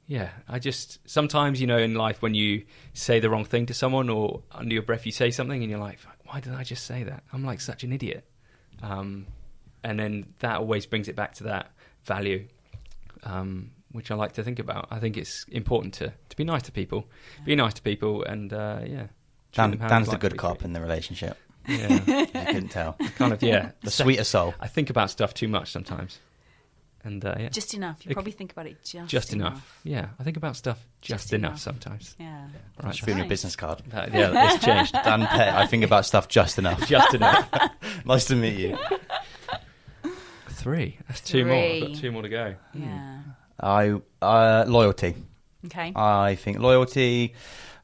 yeah, 0.08 0.30
I 0.48 0.60
just 0.60 1.00
sometimes 1.10 1.62
you 1.62 1.68
know 1.68 1.78
in 1.78 1.96
life 1.96 2.22
when 2.22 2.34
you 2.34 2.66
say 2.94 3.20
the 3.20 3.30
wrong 3.30 3.46
thing 3.46 3.68
to 3.68 3.74
someone 3.74 4.10
or 4.10 4.42
under 4.52 4.74
your 4.74 4.84
breath 4.84 5.06
you 5.06 5.12
say 5.12 5.32
something 5.32 5.62
and 5.62 5.70
you're 5.70 5.80
like, 5.80 6.00
why 6.26 6.40
did 6.40 6.54
I 6.54 6.64
just 6.64 6.86
say 6.86 7.04
that? 7.04 7.24
I'm 7.32 7.46
like 7.46 7.62
such 7.62 7.84
an 7.84 7.94
idiot. 7.94 8.26
Um, 8.82 9.28
and 9.84 10.00
then 10.00 10.34
that 10.40 10.58
always 10.58 10.86
brings 10.86 11.08
it 11.08 11.16
back 11.16 11.36
to 11.36 11.44
that 11.46 11.72
value, 12.04 12.48
um, 13.24 13.72
which 13.92 14.12
I 14.12 14.16
like 14.16 14.34
to 14.34 14.44
think 14.44 14.60
about. 14.60 14.88
I 14.92 15.00
think 15.00 15.18
it's 15.18 15.46
important 15.50 15.94
to, 15.96 16.14
to 16.30 16.36
be 16.36 16.44
nice 16.44 16.64
to 16.64 16.72
people, 16.72 17.08
be 17.46 17.56
nice 17.56 17.74
to 17.76 17.82
people, 17.82 18.24
and 18.24 18.52
uh, 18.54 18.82
yeah. 18.86 19.08
Dan, 19.54 19.72
Dan's 19.78 19.92
you'd 19.92 20.06
the 20.08 20.12
like 20.12 20.20
good 20.22 20.38
cop 20.38 20.64
in 20.64 20.74
the 20.74 20.82
relationship. 20.82 21.38
Yeah, 21.68 21.88
You 22.08 22.26
couldn't 22.26 22.70
tell. 22.70 22.94
kind 23.18 23.34
of. 23.34 23.44
Yeah, 23.44 23.72
The 23.82 23.92
sweeter 23.92 24.24
soul. 24.24 24.54
I 24.60 24.68
think 24.68 24.90
about 24.90 25.10
stuff 25.10 25.34
too 25.34 25.48
much 25.48 25.72
sometimes, 25.72 26.20
and 27.04 27.24
uh, 27.26 27.36
yeah, 27.38 27.46
just, 27.50 27.56
Just 27.56 27.74
enough. 27.74 28.06
You 28.06 28.12
It- 28.12 28.14
probably 28.14 28.32
think 28.32 28.52
about 28.52 28.68
it 28.68 28.78
just, 28.84 29.34
enough. 29.34 29.80
Yeah, 29.84 30.08
I 30.20 30.24
think 30.24 30.38
about 30.38 30.56
stuff 30.56 30.78
just, 31.02 31.24
Just 31.24 31.34
enough, 31.34 31.50
enough. 31.52 31.60
sometimes. 31.62 32.16
Yeah. 32.20 32.48
Right, 32.84 32.96
Should 32.96 33.06
be 33.08 33.12
on 33.14 33.18
your 33.20 33.28
business 33.28 33.56
card. 33.56 33.82
That- 33.90 34.14
yeah, 34.14 34.54
it's 34.54 34.64
changed. 34.64 34.94
Dan 35.04 35.26
Pett, 35.26 35.54
I 35.56 35.66
think 35.68 35.84
about 35.84 36.06
stuff 36.06 36.28
just 36.28 36.60
enough. 36.60 36.88
just 36.88 37.14
enough. 37.14 37.50
nice 38.06 38.26
to 38.26 38.36
meet 38.36 38.58
you. 38.60 38.78
Three. 40.50 40.98
That's 41.08 41.22
two 41.22 41.46
more. 41.46 41.56
I've 41.56 41.82
got 41.88 41.96
two 41.96 42.12
more 42.12 42.22
to 42.22 42.30
go. 42.30 42.56
Yeah. 42.74 43.20
I 43.60 44.00
uh, 44.22 44.66
loyalty. 44.68 45.16
Okay. 45.66 45.92
I 45.96 46.36
think 46.36 46.60
loyalty. 46.60 47.34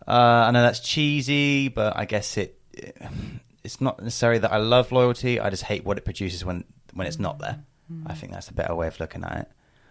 Uh, 0.07 0.11
I 0.47 0.51
know 0.51 0.61
that's 0.61 0.79
cheesy, 0.79 1.69
but 1.69 1.97
I 1.97 2.05
guess 2.05 2.37
it. 2.37 2.59
It's 3.63 3.81
not 3.81 4.01
necessarily 4.01 4.39
that 4.39 4.51
I 4.53 4.57
love 4.57 4.91
loyalty. 4.91 5.39
I 5.39 5.49
just 5.49 5.63
hate 5.63 5.83
what 5.85 5.97
it 5.97 6.05
produces 6.05 6.45
when 6.45 6.63
when 6.93 7.07
it's 7.07 7.19
not 7.19 7.39
there. 7.39 7.63
I 8.05 8.13
think 8.13 8.33
that's 8.33 8.49
a 8.49 8.53
better 8.53 8.75
way 8.75 8.87
of 8.87 8.99
looking 8.99 9.23
at 9.23 9.37
it. 9.41 9.47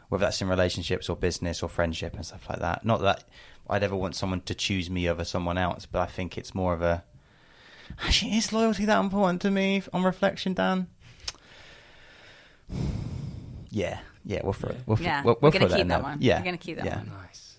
Whether 0.08 0.24
that's 0.26 0.40
in 0.40 0.48
relationships 0.48 1.08
or 1.08 1.16
business 1.16 1.62
or 1.62 1.68
friendship 1.68 2.14
and 2.14 2.24
stuff 2.24 2.48
like 2.48 2.60
that. 2.60 2.84
Not 2.84 3.00
that 3.00 3.24
I'd 3.68 3.82
ever 3.82 3.96
want 3.96 4.14
someone 4.14 4.40
to 4.42 4.54
choose 4.54 4.88
me 4.88 5.08
over 5.08 5.24
someone 5.24 5.58
else, 5.58 5.84
but 5.86 6.00
I 6.00 6.06
think 6.06 6.38
it's 6.38 6.54
more 6.54 6.72
of 6.74 6.82
a. 6.82 7.02
Actually, 8.04 8.36
is 8.36 8.52
loyalty 8.52 8.84
that 8.84 9.00
important 9.00 9.42
to 9.42 9.50
me 9.50 9.82
on 9.92 10.04
reflection, 10.04 10.54
Dan? 10.54 10.86
Yeah, 13.70 13.98
yeah, 14.24 14.40
we'll 14.42 14.52
throw 14.52 14.70
it. 14.70 14.78
We'll, 14.86 14.98
Yeah, 15.00 15.22
we'll, 15.22 15.34
we're 15.34 15.38
we'll 15.42 15.52
gonna 15.52 15.66
throw 15.66 15.68
that 15.70 15.78
keep 15.78 15.88
that 15.88 16.02
one. 16.02 16.18
Yeah, 16.20 16.38
We're 16.38 16.44
gonna 16.44 16.56
keep 16.58 16.76
that 16.76 16.84
yeah. 16.86 16.96
one. 16.98 17.12
Nice, 17.22 17.56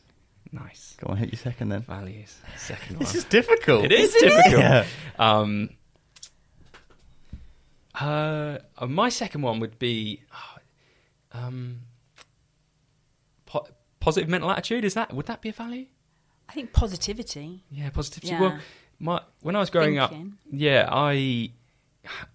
nice. 0.52 0.96
Go 1.00 1.12
on, 1.12 1.18
hit 1.18 1.32
your 1.32 1.40
second 1.40 1.70
then. 1.70 1.82
Values. 1.82 2.38
Second 2.58 3.00
This 3.00 3.10
one. 3.10 3.18
is 3.18 3.24
difficult. 3.26 3.86
It 3.86 3.92
is 3.92 4.16
Isn't 4.16 4.28
it? 4.28 4.32
difficult. 4.32 4.62
Yeah. 4.62 4.86
Um, 5.20 5.70
uh, 8.02 8.58
uh, 8.78 8.86
my 8.88 9.10
second 9.10 9.42
one 9.42 9.60
would 9.60 9.78
be 9.80 10.22
um, 11.34 11.82
po- 13.46 13.68
positive 14.00 14.30
mental 14.30 14.52
attitude. 14.52 14.86
Is 14.86 14.94
that 14.94 15.14
would 15.14 15.26
that 15.28 15.42
be 15.42 15.50
a 15.50 15.54
value? 15.54 15.86
I 16.50 16.54
think 16.54 16.74
positivity. 16.74 17.64
Yeah, 17.70 17.90
positivity. 17.90 18.34
Yeah. 18.34 18.42
Well, 18.42 18.60
my 19.00 19.22
when 19.42 19.56
I 19.56 19.60
was 19.60 19.70
growing 19.70 19.98
up, 19.98 20.14
yeah, 20.52 20.88
I, 20.92 21.52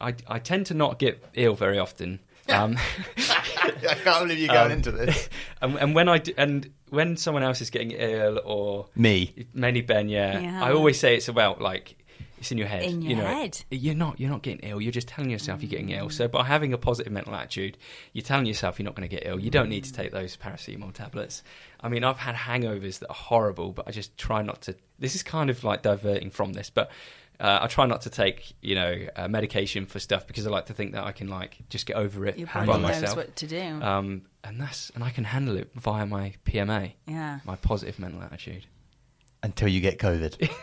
I 0.00 0.14
I 0.28 0.38
tend 0.38 0.66
to 0.66 0.74
not 0.74 0.98
get 0.98 1.22
ill 1.34 1.54
very 1.54 1.78
often. 1.78 2.20
Um, 2.48 2.76
I 3.16 3.94
can't 4.02 4.26
believe 4.26 4.40
you're 4.40 4.58
Um, 4.58 4.72
into 4.72 4.90
this. 4.90 5.28
and, 5.62 5.76
and 5.76 5.94
when 5.94 6.08
I 6.08 6.18
do, 6.18 6.34
and 6.36 6.68
when 6.90 7.16
someone 7.16 7.44
else 7.44 7.60
is 7.60 7.70
getting 7.70 7.92
ill 7.92 8.40
or 8.44 8.88
Me. 8.96 9.46
mainly 9.54 9.80
Ben, 9.80 10.08
yeah, 10.08 10.40
Yeah. 10.40 10.64
I 10.64 10.72
always 10.72 10.98
say 10.98 11.14
it's 11.14 11.28
about 11.28 11.60
like 11.60 12.01
it's 12.42 12.50
in 12.50 12.58
your 12.58 12.66
head. 12.66 12.82
In 12.82 13.02
you 13.02 13.14
know, 13.14 13.24
head. 13.24 13.62
You're 13.70 13.94
not 13.94 14.18
you're 14.18 14.28
not 14.28 14.42
getting 14.42 14.68
ill. 14.68 14.80
You're 14.80 14.90
just 14.90 15.06
telling 15.06 15.30
yourself 15.30 15.62
you're 15.62 15.70
getting 15.70 15.90
ill. 15.90 16.10
So 16.10 16.26
by 16.26 16.42
having 16.42 16.72
a 16.72 16.78
positive 16.78 17.12
mental 17.12 17.36
attitude, 17.36 17.78
you're 18.12 18.24
telling 18.24 18.46
yourself 18.46 18.80
you're 18.80 18.84
not 18.84 18.96
going 18.96 19.08
to 19.08 19.16
get 19.16 19.24
ill. 19.24 19.38
You 19.38 19.48
don't 19.48 19.68
need 19.68 19.84
to 19.84 19.92
take 19.92 20.10
those 20.10 20.36
paracetamol 20.36 20.92
tablets. 20.92 21.44
I 21.80 21.88
mean, 21.88 22.02
I've 22.02 22.16
had 22.18 22.34
hangovers 22.34 22.98
that 22.98 23.08
are 23.10 23.14
horrible, 23.14 23.70
but 23.70 23.86
I 23.86 23.92
just 23.92 24.18
try 24.18 24.42
not 24.42 24.62
to. 24.62 24.74
This 24.98 25.14
is 25.14 25.22
kind 25.22 25.50
of 25.50 25.62
like 25.62 25.82
diverting 25.82 26.30
from 26.30 26.52
this, 26.52 26.68
but. 26.68 26.90
Uh, 27.40 27.60
I 27.62 27.66
try 27.66 27.86
not 27.86 28.02
to 28.02 28.10
take, 28.10 28.52
you 28.60 28.76
know, 28.76 28.94
uh, 29.16 29.26
medication 29.26 29.86
for 29.86 29.98
stuff 29.98 30.28
because 30.28 30.46
I 30.46 30.50
like 30.50 30.66
to 30.66 30.74
think 30.74 30.92
that 30.92 31.02
I 31.02 31.10
can 31.10 31.26
like 31.26 31.58
just 31.70 31.86
get 31.86 31.96
over 31.96 32.24
it 32.26 32.38
Your 32.38 32.46
by 32.46 32.66
body 32.66 32.82
knows 32.82 33.00
myself. 33.00 33.16
what 33.16 33.34
to 33.34 33.46
do. 33.48 33.82
Um, 33.82 34.22
and 34.44 34.60
that's 34.60 34.90
and 34.94 35.02
I 35.02 35.10
can 35.10 35.24
handle 35.24 35.56
it 35.56 35.72
via 35.74 36.06
my 36.06 36.34
PMA, 36.44 36.92
yeah. 37.08 37.40
my 37.44 37.56
positive 37.56 37.98
mental 37.98 38.22
attitude. 38.22 38.66
Until 39.42 39.68
you 39.68 39.80
get 39.80 39.98
COVID. 39.98 40.50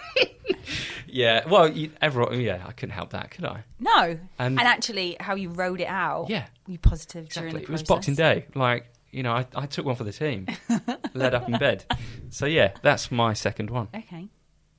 Yeah, 1.11 1.47
well, 1.47 1.67
you, 1.67 1.89
everyone, 2.01 2.39
yeah, 2.39 2.63
I 2.67 2.71
couldn't 2.71 2.93
help 2.93 3.11
that, 3.11 3.31
could 3.31 3.43
I? 3.43 3.63
No. 3.79 3.99
And- 4.03 4.19
And, 4.37 4.59
actually, 4.59 5.17
how 5.19 5.33
you 5.33 5.49
rode 5.49 5.81
it 5.81 5.87
out. 5.87 6.27
Yeah. 6.29 6.45
Were 6.67 6.73
you 6.73 6.77
positive 6.77 7.27
during 7.29 7.47
Exactly. 7.49 7.59
the 7.61 7.63
It 7.63 7.69
was? 7.71 7.81
Boxing 7.83 8.13
Day. 8.13 8.45
Like, 8.53 8.91
you 9.09 9.23
know, 9.23 9.31
I, 9.33 9.47
I 9.55 9.65
took 9.65 9.85
one 9.87 9.95
for 9.95 10.03
the 10.03 10.11
team, 10.13 10.45
led 11.15 11.33
up 11.33 11.49
in 11.49 11.57
bed. 11.57 11.83
So 12.29 12.45
yeah, 12.45 12.73
that's 12.83 13.09
my 13.11 13.33
second 13.33 13.71
one. 13.71 13.87
Okay. 13.95 14.27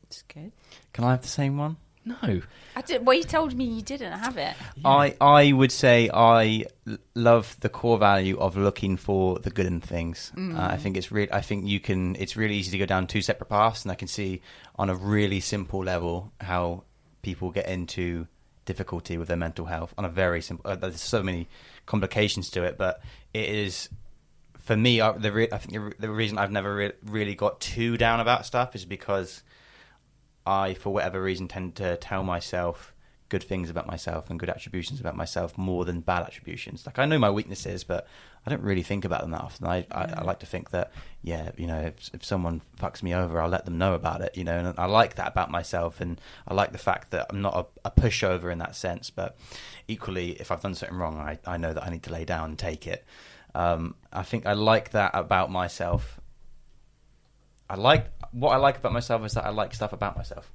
It's 0.05 0.23
good. 0.23 0.53
Can 0.93 1.03
I 1.03 1.11
have 1.11 1.23
the 1.23 1.29
same 1.29 1.59
one? 1.59 1.79
No, 2.05 2.41
I 2.75 2.81
did, 2.81 3.05
well, 3.05 3.17
you 3.17 3.25
told 3.25 3.55
me 3.55 3.65
you 3.65 3.83
didn't 3.83 4.13
have 4.19 4.39
it. 4.39 4.55
I, 4.85 5.15
I 5.21 5.53
would 5.53 5.71
say 5.71 6.09
I 6.13 6.65
l- 6.89 6.97
love 7.15 7.57
the 7.61 7.69
core 7.69 7.99
value 7.99 8.39
of 8.39 8.57
looking 8.57 8.97
for 8.97 9.39
the 9.39 9.51
good 9.51 9.67
in 9.67 9.81
things. 9.83 10.33
Uh, 10.37 10.55
I 10.59 10.77
think 10.79 10.97
it's 10.97 11.13
really, 11.13 11.31
I 11.31 11.43
think 11.43 11.67
you 11.67 11.79
can, 11.79 12.17
it's 12.17 12.37
really 12.37 12.55
easy 12.57 12.71
to 12.71 12.79
go 12.79 12.87
down 12.87 13.07
two 13.07 13.21
separate 13.21 13.49
paths, 13.51 13.85
and 13.85 13.93
I 13.93 13.97
can 13.97 14.09
see 14.09 14.41
on 14.77 14.89
a 14.89 14.95
really 14.95 15.41
simple 15.41 15.85
level 15.85 16.33
how 16.41 16.85
people 17.23 17.51
get 17.51 17.69
into 17.69 18.27
difficulty 18.65 19.19
with 19.19 19.29
their 19.29 19.37
mental 19.37 19.67
health 19.67 19.93
on 19.99 20.07
a 20.07 20.09
very 20.09 20.41
simple. 20.41 20.71
Uh, 20.71 20.77
there's 20.77 21.03
so 21.03 21.23
many 21.23 21.49
complications 21.85 22.49
to 22.51 22.63
it, 22.65 22.79
but 22.79 23.03
it 23.35 23.47
is 23.49 23.91
for 24.59 24.75
me. 24.77 25.03
I, 25.03 25.13
the 25.13 25.33
re- 25.33 25.49
I 25.53 25.59
think 25.59 25.73
the, 25.75 25.81
re- 25.81 25.93
the 25.99 26.11
reason 26.11 26.39
I've 26.39 26.51
never 26.53 26.75
re- 26.75 26.93
really 27.05 27.35
got 27.35 27.61
too 27.61 27.99
down 27.99 28.21
about 28.21 28.47
stuff 28.47 28.75
is 28.75 28.85
because 28.87 29.43
I, 30.47 30.75
for 30.75 30.93
whatever 30.93 31.23
reason, 31.23 31.49
tend 31.49 31.77
to 31.77 31.97
tell 31.97 32.23
myself 32.23 32.95
good 33.31 33.43
things 33.45 33.71
about 33.71 33.87
myself 33.87 34.29
and 34.29 34.41
good 34.41 34.51
attributions 34.51 34.99
about 34.99 35.17
myself 35.17 35.57
more 35.57 35.85
than 35.85 36.01
bad 36.01 36.23
attributions. 36.23 36.85
Like 36.85 36.99
I 36.99 37.07
know 37.07 37.19
my 37.19 37.31
weaknesses, 37.31 37.85
but 37.85 38.09
I 38.45 38.51
don't 38.51 38.63
really 38.63 38.83
think 38.83 39.05
about 39.05 39.21
them 39.21 39.31
that 39.31 39.41
often. 39.41 39.67
I, 39.69 39.87
I, 39.91 40.15
I 40.17 40.23
like 40.23 40.41
to 40.41 40.47
think 40.47 40.71
that, 40.71 40.91
yeah, 41.23 41.51
you 41.57 41.67
know, 41.67 41.81
if, 41.81 42.11
if 42.13 42.25
someone 42.25 42.61
fucks 42.79 43.03
me 43.03 43.15
over, 43.15 43.41
I'll 43.41 43.49
let 43.49 43.67
them 43.67 43.79
know 43.79 43.95
about 43.95 44.21
it. 44.21 44.37
You 44.37 44.45
know, 44.45 44.59
and 44.59 44.79
I 44.79 44.87
like 44.87 45.15
that 45.15 45.29
about 45.29 45.51
myself, 45.51 46.01
and 46.01 46.21
I 46.49 46.55
like 46.55 46.73
the 46.73 46.79
fact 46.79 47.13
that 47.13 47.27
I'm 47.31 47.41
not 47.41 47.55
a, 47.85 47.89
a 47.89 47.91
pushover 47.93 48.51
in 48.51 48.59
that 48.59 48.75
sense. 48.75 49.11
But 49.11 49.39
equally, 49.87 50.33
if 50.33 50.51
I've 50.51 50.63
done 50.63 50.75
something 50.75 50.99
wrong, 50.99 51.19
I, 51.19 51.39
I 51.47 51.57
know 51.57 51.73
that 51.73 51.85
I 51.85 51.91
need 51.91 52.03
to 52.05 52.13
lay 52.13 52.25
down 52.25 52.51
and 52.51 52.59
take 52.59 52.87
it. 52.87 53.05
Um, 53.55 53.95
I 54.13 54.23
think 54.23 54.47
I 54.47 54.53
like 54.53 54.91
that 54.91 55.13
about 55.15 55.51
myself. 55.51 56.20
I 57.71 57.77
like 57.77 58.11
what 58.33 58.51
I 58.51 58.57
like 58.57 58.77
about 58.79 58.93
myself 58.93 59.25
is 59.25 59.35
that 59.35 59.45
I 59.47 59.51
like 59.51 59.73
stuff 59.75 59.93
about 59.93 60.17
myself. 60.17 60.51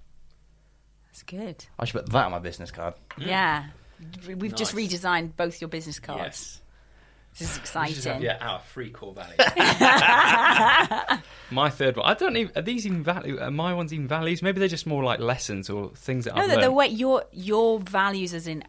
That's 1.07 1.23
good. 1.23 1.65
I 1.79 1.85
should 1.85 2.01
put 2.01 2.11
that 2.11 2.25
on 2.25 2.31
my 2.31 2.39
business 2.39 2.71
card. 2.71 2.93
Yeah. 3.17 3.65
We've 4.27 4.53
just 4.53 4.75
redesigned 4.75 5.37
both 5.37 5.61
your 5.61 5.69
business 5.69 5.99
cards. 5.99 6.19
yes, 6.19 6.61
This 7.39 7.51
is 7.51 7.57
We 7.57 7.61
just 7.63 7.73
have, 7.73 7.87
exciting. 7.89 8.21
yeah, 8.23 8.37
our 8.41 8.59
free 8.59 8.89
core 8.89 9.13
value. 9.13 9.35
my 11.51 11.69
third 11.69 11.95
one. 11.97 12.05
I 12.05 12.13
don't 12.15 12.35
even. 12.35 12.51
Are 12.57 12.61
these 12.61 12.85
even 12.85 13.03
value? 13.03 13.39
Are 13.39 13.49
my 13.51 13.73
ones 13.73 13.93
even 13.93 14.07
values? 14.07 14.41
Maybe 14.41 14.59
they're 14.59 14.67
just 14.67 14.85
more 14.85 15.03
like 15.03 15.19
lessons 15.21 15.69
or 15.69 15.91
things 15.95 16.25
that 16.25 16.35
No, 16.35 16.43
I've 16.43 16.49
the, 16.55 16.61
the 16.61 16.71
way 16.71 16.87
your 16.87 17.23
your 17.31 17.79
values, 17.79 18.33
as 18.33 18.47
in 18.47 18.63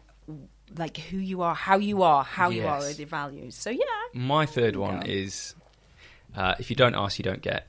like 0.77 0.97
who 0.97 1.17
you 1.17 1.41
are, 1.41 1.55
how 1.55 1.77
you 1.77 2.03
are, 2.03 2.23
how 2.23 2.49
you 2.49 2.65
are, 2.67 2.77
are 2.79 2.93
the 2.93 3.03
values. 3.05 3.55
So 3.55 3.69
yeah, 3.69 3.83
My 4.13 4.45
third 4.45 4.75
one 4.77 5.01
go. 5.01 5.05
is 5.07 5.55
uh, 6.35 6.55
if 6.59 6.69
you 6.69 6.75
don't 6.75 6.95
ask, 6.95 7.19
you 7.19 7.23
don't 7.23 7.41
get. 7.41 7.67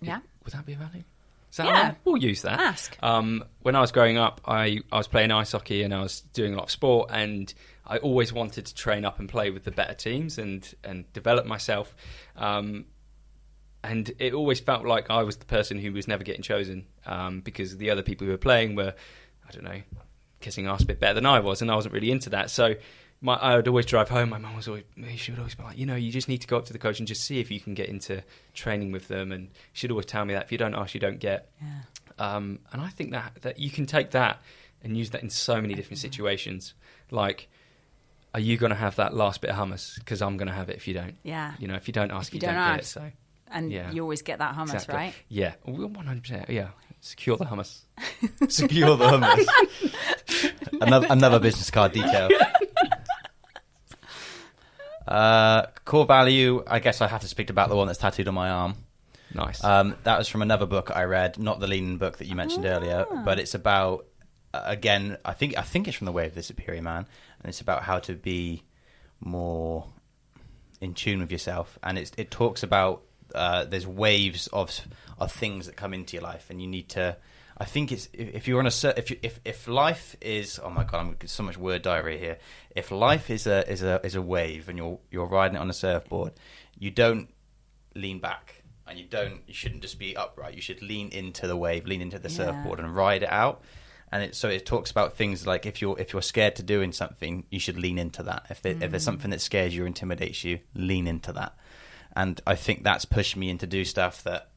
Yeah. 0.00 0.20
Would 0.44 0.52
that 0.54 0.66
be 0.66 0.72
a 0.74 0.76
value? 0.76 1.04
Is 1.50 1.56
that 1.56 1.66
Yeah. 1.66 1.94
We'll 2.04 2.18
use 2.18 2.42
that. 2.42 2.60
Ask. 2.60 2.96
Um, 3.02 3.44
when 3.62 3.74
I 3.76 3.80
was 3.80 3.92
growing 3.92 4.18
up, 4.18 4.40
I, 4.44 4.80
I 4.92 4.98
was 4.98 5.08
playing 5.08 5.30
ice 5.30 5.52
hockey 5.52 5.82
and 5.82 5.94
I 5.94 6.02
was 6.02 6.20
doing 6.32 6.52
a 6.52 6.56
lot 6.56 6.64
of 6.64 6.70
sport, 6.70 7.10
and 7.12 7.52
I 7.86 7.98
always 7.98 8.32
wanted 8.32 8.66
to 8.66 8.74
train 8.74 9.04
up 9.04 9.18
and 9.18 9.28
play 9.28 9.50
with 9.50 9.64
the 9.64 9.70
better 9.70 9.94
teams 9.94 10.38
and, 10.38 10.70
and 10.84 11.10
develop 11.12 11.46
myself. 11.46 11.94
Um, 12.36 12.86
and 13.82 14.10
it 14.18 14.34
always 14.34 14.60
felt 14.60 14.84
like 14.84 15.08
I 15.10 15.22
was 15.22 15.36
the 15.36 15.46
person 15.46 15.78
who 15.78 15.92
was 15.92 16.08
never 16.08 16.24
getting 16.24 16.42
chosen 16.42 16.86
um, 17.06 17.40
because 17.40 17.76
the 17.76 17.90
other 17.90 18.02
people 18.02 18.26
who 18.26 18.32
were 18.32 18.38
playing 18.38 18.74
were, 18.74 18.94
I 19.48 19.52
don't 19.52 19.64
know, 19.64 19.80
kissing 20.40 20.66
ass 20.66 20.82
a 20.82 20.86
bit 20.86 21.00
better 21.00 21.14
than 21.14 21.26
I 21.26 21.40
was, 21.40 21.62
and 21.62 21.70
I 21.70 21.74
wasn't 21.74 21.94
really 21.94 22.10
into 22.10 22.30
that. 22.30 22.50
So 22.50 22.74
my, 23.20 23.34
I 23.34 23.56
would 23.56 23.66
always 23.68 23.86
drive 23.86 24.08
home. 24.08 24.30
My 24.30 24.38
mum 24.38 24.54
was 24.54 24.68
always, 24.68 24.84
she 25.16 25.32
would 25.32 25.38
always 25.38 25.54
be 25.54 25.62
like, 25.64 25.76
you 25.78 25.86
know, 25.86 25.96
you 25.96 26.12
just 26.12 26.28
need 26.28 26.38
to 26.42 26.46
go 26.46 26.56
up 26.56 26.66
to 26.66 26.72
the 26.72 26.78
coach 26.78 26.98
and 27.00 27.08
just 27.08 27.24
see 27.24 27.40
if 27.40 27.50
you 27.50 27.58
can 27.60 27.74
get 27.74 27.88
into 27.88 28.22
training 28.54 28.92
with 28.92 29.08
them. 29.08 29.32
And 29.32 29.48
she'd 29.72 29.90
always 29.90 30.06
tell 30.06 30.24
me 30.24 30.34
that 30.34 30.44
if 30.44 30.52
you 30.52 30.58
don't 30.58 30.74
ask, 30.74 30.94
you 30.94 31.00
don't 31.00 31.18
get. 31.18 31.50
Yeah. 31.60 31.80
Um, 32.18 32.60
and 32.72 32.80
I 32.82 32.88
think 32.88 33.10
that 33.12 33.32
that 33.42 33.58
you 33.58 33.70
can 33.70 33.86
take 33.86 34.10
that 34.12 34.40
and 34.82 34.96
use 34.96 35.10
that 35.10 35.22
in 35.22 35.30
so 35.30 35.60
many 35.60 35.74
different 35.74 35.98
situations. 35.98 36.74
Like, 37.10 37.48
are 38.34 38.40
you 38.40 38.56
going 38.56 38.70
to 38.70 38.76
have 38.76 38.96
that 38.96 39.14
last 39.14 39.40
bit 39.40 39.50
of 39.50 39.56
hummus? 39.56 39.98
Because 39.98 40.20
I'm 40.22 40.36
going 40.36 40.48
to 40.48 40.54
have 40.54 40.68
it 40.70 40.76
if 40.76 40.86
you 40.86 40.94
don't. 40.94 41.16
Yeah. 41.22 41.54
You 41.58 41.66
know, 41.68 41.74
if 41.74 41.88
you 41.88 41.92
don't 41.92 42.10
ask, 42.12 42.28
If 42.28 42.34
you 42.34 42.36
you, 42.38 42.52
don't, 42.52 42.54
don't 42.56 42.72
get 42.74 42.80
it. 42.80 42.86
So 42.86 43.10
And 43.50 43.72
Yeah. 43.72 43.90
you 43.90 44.02
always 44.02 44.22
get 44.22 44.38
that 44.38 44.54
hummus, 44.54 44.74
exactly. 44.74 44.94
right? 44.94 45.14
Yeah, 45.28 45.54
one 45.64 45.94
hundred 46.04 46.22
percent. 46.22 46.50
Yeah, 46.50 46.68
secure 47.00 47.36
the 47.36 47.46
hummus. 47.46 47.80
Secure 48.48 48.96
the 48.96 49.06
hummus. 49.08 49.46
another, 50.80 51.06
another 51.10 51.38
business 51.40 51.70
card 51.70 51.92
detail. 51.92 52.28
Uh, 55.08 55.66
core 55.86 56.04
value. 56.04 56.62
I 56.66 56.80
guess 56.80 57.00
I 57.00 57.08
have 57.08 57.22
to 57.22 57.28
speak 57.28 57.48
about 57.48 57.70
the 57.70 57.76
one 57.76 57.86
that's 57.86 57.98
tattooed 57.98 58.28
on 58.28 58.34
my 58.34 58.50
arm. 58.50 58.74
Nice. 59.34 59.64
Um, 59.64 59.96
that 60.04 60.18
was 60.18 60.28
from 60.28 60.42
another 60.42 60.66
book 60.66 60.90
I 60.94 61.04
read, 61.04 61.38
not 61.38 61.60
the 61.60 61.66
Lean 61.66 61.96
book 61.96 62.18
that 62.18 62.26
you 62.26 62.34
mentioned 62.34 62.66
earlier, 62.66 63.06
but 63.24 63.38
it's 63.38 63.54
about 63.54 64.06
uh, 64.52 64.62
again. 64.64 65.16
I 65.24 65.32
think 65.32 65.56
I 65.56 65.62
think 65.62 65.88
it's 65.88 65.96
from 65.96 66.04
the 66.04 66.12
Way 66.12 66.26
of 66.26 66.34
the 66.34 66.42
Superior 66.42 66.82
Man, 66.82 67.06
and 67.40 67.48
it's 67.48 67.60
about 67.60 67.82
how 67.82 67.98
to 68.00 68.14
be 68.14 68.62
more 69.20 69.86
in 70.80 70.94
tune 70.94 71.20
with 71.20 71.32
yourself. 71.32 71.78
And 71.82 71.98
it's, 71.98 72.12
it 72.16 72.30
talks 72.30 72.62
about 72.62 73.02
uh, 73.34 73.64
there's 73.64 73.86
waves 73.86 74.46
of 74.48 74.78
of 75.18 75.32
things 75.32 75.66
that 75.66 75.76
come 75.76 75.94
into 75.94 76.16
your 76.16 76.22
life, 76.22 76.48
and 76.50 76.60
you 76.60 76.68
need 76.68 76.90
to. 76.90 77.16
I 77.60 77.64
think 77.64 77.90
it's 77.90 78.08
if, 78.12 78.46
you're 78.46 78.60
on 78.60 78.66
a 78.66 78.88
if 78.96 79.10
you, 79.10 79.18
if 79.22 79.40
if 79.44 79.66
life 79.66 80.16
is 80.20 80.60
oh 80.62 80.70
my 80.70 80.84
god 80.84 81.00
I'm 81.00 81.16
so 81.26 81.42
much 81.42 81.58
word 81.58 81.82
diarrhea 81.82 82.18
here. 82.18 82.38
If 82.74 82.90
life 82.90 83.30
is 83.30 83.46
a 83.46 83.68
is 83.68 83.82
a 83.82 84.00
is 84.04 84.14
a 84.14 84.22
wave 84.22 84.68
and 84.68 84.78
you're 84.78 84.98
you're 85.10 85.26
riding 85.26 85.56
it 85.56 85.60
on 85.60 85.68
a 85.68 85.72
surfboard, 85.72 86.34
you 86.78 86.90
don't 86.90 87.28
lean 87.96 88.20
back 88.20 88.62
and 88.86 88.98
you 88.98 89.06
don't 89.06 89.40
you 89.48 89.54
shouldn't 89.54 89.82
just 89.82 89.98
be 89.98 90.16
upright. 90.16 90.54
You 90.54 90.60
should 90.60 90.82
lean 90.82 91.08
into 91.08 91.48
the 91.48 91.56
wave 91.56 91.86
lean 91.86 92.00
into 92.00 92.18
the 92.18 92.28
Yeah. 92.28 92.36
surfboard 92.36 92.78
and 92.78 92.94
ride 92.94 93.24
it 93.24 93.32
out. 93.32 93.62
And 94.10 94.22
it, 94.22 94.34
so 94.34 94.48
it 94.48 94.64
talks 94.64 94.90
about 94.90 95.14
things 95.14 95.46
like 95.46 95.66
if 95.66 95.82
you're 95.82 95.98
if 95.98 96.12
you're 96.12 96.22
scared 96.22 96.54
to 96.56 96.62
doing 96.62 96.92
something 96.92 97.44
you 97.50 97.58
should 97.58 97.76
lean 97.76 97.98
into 97.98 98.22
that. 98.22 98.46
If, 98.50 98.62
there, 98.62 98.72
if 98.72 98.90
there's 98.90 99.02
mm. 99.02 99.06
something 99.06 99.30
that 99.32 99.40
scares 99.40 99.74
you 99.74 99.82
or 99.82 99.86
intimidates 99.86 100.44
you 100.44 100.60
lean 100.74 101.08
into 101.08 101.32
that. 101.32 101.56
And 102.14 102.40
i 102.46 102.54
think 102.54 102.84
that's 102.84 103.04
pushed 103.04 103.36
me 103.36 103.50
into 103.50 103.66
do 103.66 103.84
stuff 103.84 104.22
that 104.22 104.47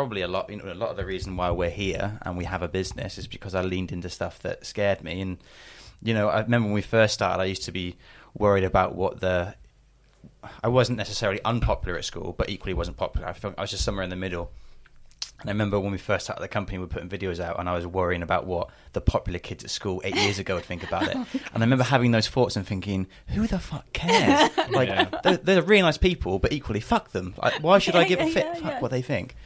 probably 0.00 0.22
a 0.22 0.28
lot 0.28 0.48
you 0.50 0.56
know 0.56 0.72
a 0.72 0.74
lot 0.74 0.88
of 0.90 0.96
the 0.96 1.04
reason 1.04 1.36
why 1.36 1.50
we're 1.50 1.68
here 1.70 2.18
and 2.22 2.36
we 2.36 2.44
have 2.44 2.62
a 2.62 2.68
business 2.68 3.18
is 3.18 3.26
because 3.26 3.54
i 3.54 3.60
leaned 3.60 3.92
into 3.92 4.08
stuff 4.08 4.38
that 4.40 4.64
scared 4.64 5.02
me 5.04 5.20
and 5.20 5.36
you 6.02 6.14
know 6.14 6.28
i 6.28 6.40
remember 6.40 6.66
when 6.66 6.74
we 6.74 6.80
first 6.82 7.12
started 7.14 7.40
i 7.42 7.44
used 7.44 7.64
to 7.64 7.72
be 7.72 7.96
worried 8.34 8.64
about 8.64 8.94
what 8.94 9.20
the 9.20 9.54
I 10.62 10.68
wasn't 10.68 10.96
necessarily 10.96 11.40
unpopular 11.44 11.98
at 11.98 12.04
school, 12.04 12.34
but 12.36 12.48
equally 12.48 12.72
wasn't 12.72 12.96
popular. 12.96 13.26
I 13.28 13.32
felt 13.34 13.54
I 13.58 13.62
was 13.62 13.70
just 13.70 13.84
somewhere 13.84 14.04
in 14.04 14.10
the 14.10 14.16
middle. 14.16 14.50
And 15.40 15.48
I 15.50 15.52
remember 15.52 15.78
when 15.80 15.92
we 15.92 15.98
first 15.98 16.24
started 16.26 16.42
the 16.42 16.48
company, 16.48 16.78
we 16.78 16.84
were 16.84 16.88
putting 16.88 17.08
videos 17.10 17.40
out, 17.40 17.58
and 17.58 17.68
I 17.68 17.74
was 17.74 17.86
worrying 17.86 18.22
about 18.22 18.46
what 18.46 18.68
the 18.92 19.00
popular 19.02 19.38
kids 19.38 19.64
at 19.64 19.70
school 19.70 20.00
eight 20.04 20.14
years 20.16 20.38
ago 20.38 20.54
would 20.56 20.64
think 20.64 20.82
about 20.82 21.08
it. 21.08 21.16
Oh 21.34 21.40
and 21.54 21.62
I 21.62 21.66
remember 21.66 21.84
having 21.84 22.10
those 22.10 22.28
thoughts 22.28 22.56
and 22.56 22.66
thinking, 22.66 23.06
"Who 23.28 23.46
the 23.46 23.58
fuck 23.58 23.90
cares? 23.92 24.50
Like, 24.70 24.88
Yeah. 24.88 25.08
they're, 25.22 25.36
they're 25.38 25.62
really 25.62 25.82
nice 25.82 25.98
people, 25.98 26.38
but 26.38 26.52
equally, 26.52 26.80
fuck 26.80 27.10
them. 27.12 27.34
Like, 27.42 27.62
why 27.62 27.78
should 27.78 27.96
I 27.96 28.00
Yeah, 28.04 28.08
give 28.08 28.20
a 28.20 28.26
yeah, 28.26 28.32
fit? 28.32 28.46
yeah, 28.46 28.54
fuck 28.54 28.72
yeah. 28.72 28.80
what 28.80 28.90
they 28.90 29.02
think." 29.02 29.36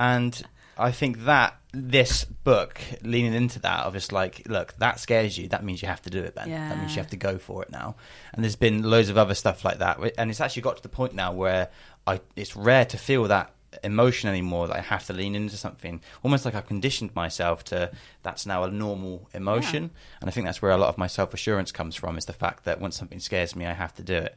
And 0.00 0.42
I 0.78 0.92
think 0.92 1.24
that 1.26 1.56
this 1.72 2.24
book, 2.24 2.80
leaning 3.02 3.34
into 3.34 3.60
that, 3.60 3.84
of 3.84 3.92
just 3.92 4.12
like, 4.12 4.48
look, 4.48 4.72
that 4.78 4.98
scares 4.98 5.36
you. 5.36 5.46
That 5.48 5.62
means 5.62 5.82
you 5.82 5.88
have 5.88 6.02
to 6.02 6.10
do 6.10 6.22
it. 6.22 6.34
Then 6.34 6.48
that 6.50 6.78
means 6.78 6.96
you 6.96 7.02
have 7.02 7.10
to 7.10 7.16
go 7.16 7.38
for 7.38 7.62
it 7.62 7.70
now. 7.70 7.96
And 8.32 8.42
there's 8.42 8.56
been 8.56 8.82
loads 8.82 9.10
of 9.10 9.18
other 9.18 9.34
stuff 9.34 9.64
like 9.64 9.78
that, 9.78 10.00
and 10.18 10.30
it's 10.30 10.40
actually 10.40 10.62
got 10.62 10.78
to 10.78 10.82
the 10.82 10.88
point 10.88 11.14
now 11.14 11.32
where 11.32 11.68
I 12.06 12.20
it's 12.34 12.56
rare 12.56 12.86
to 12.86 12.96
feel 12.96 13.24
that 13.24 13.52
emotion 13.84 14.28
anymore 14.28 14.66
that 14.66 14.76
I 14.76 14.80
have 14.80 15.06
to 15.06 15.12
lean 15.12 15.36
into 15.36 15.56
something. 15.56 16.00
Almost 16.24 16.44
like 16.44 16.54
I've 16.54 16.66
conditioned 16.66 17.14
myself 17.14 17.62
to 17.64 17.92
that's 18.22 18.46
now 18.46 18.64
a 18.64 18.70
normal 18.70 19.28
emotion, 19.34 19.90
and 20.20 20.28
I 20.28 20.32
think 20.32 20.46
that's 20.46 20.62
where 20.62 20.72
a 20.72 20.78
lot 20.78 20.88
of 20.88 20.98
my 20.98 21.06
self 21.08 21.34
assurance 21.34 21.70
comes 21.72 21.94
from. 21.94 22.16
Is 22.16 22.24
the 22.24 22.32
fact 22.32 22.64
that 22.64 22.80
once 22.80 22.96
something 22.96 23.20
scares 23.20 23.54
me, 23.54 23.66
I 23.66 23.74
have 23.74 23.94
to 23.96 24.02
do 24.02 24.14
it. 24.14 24.34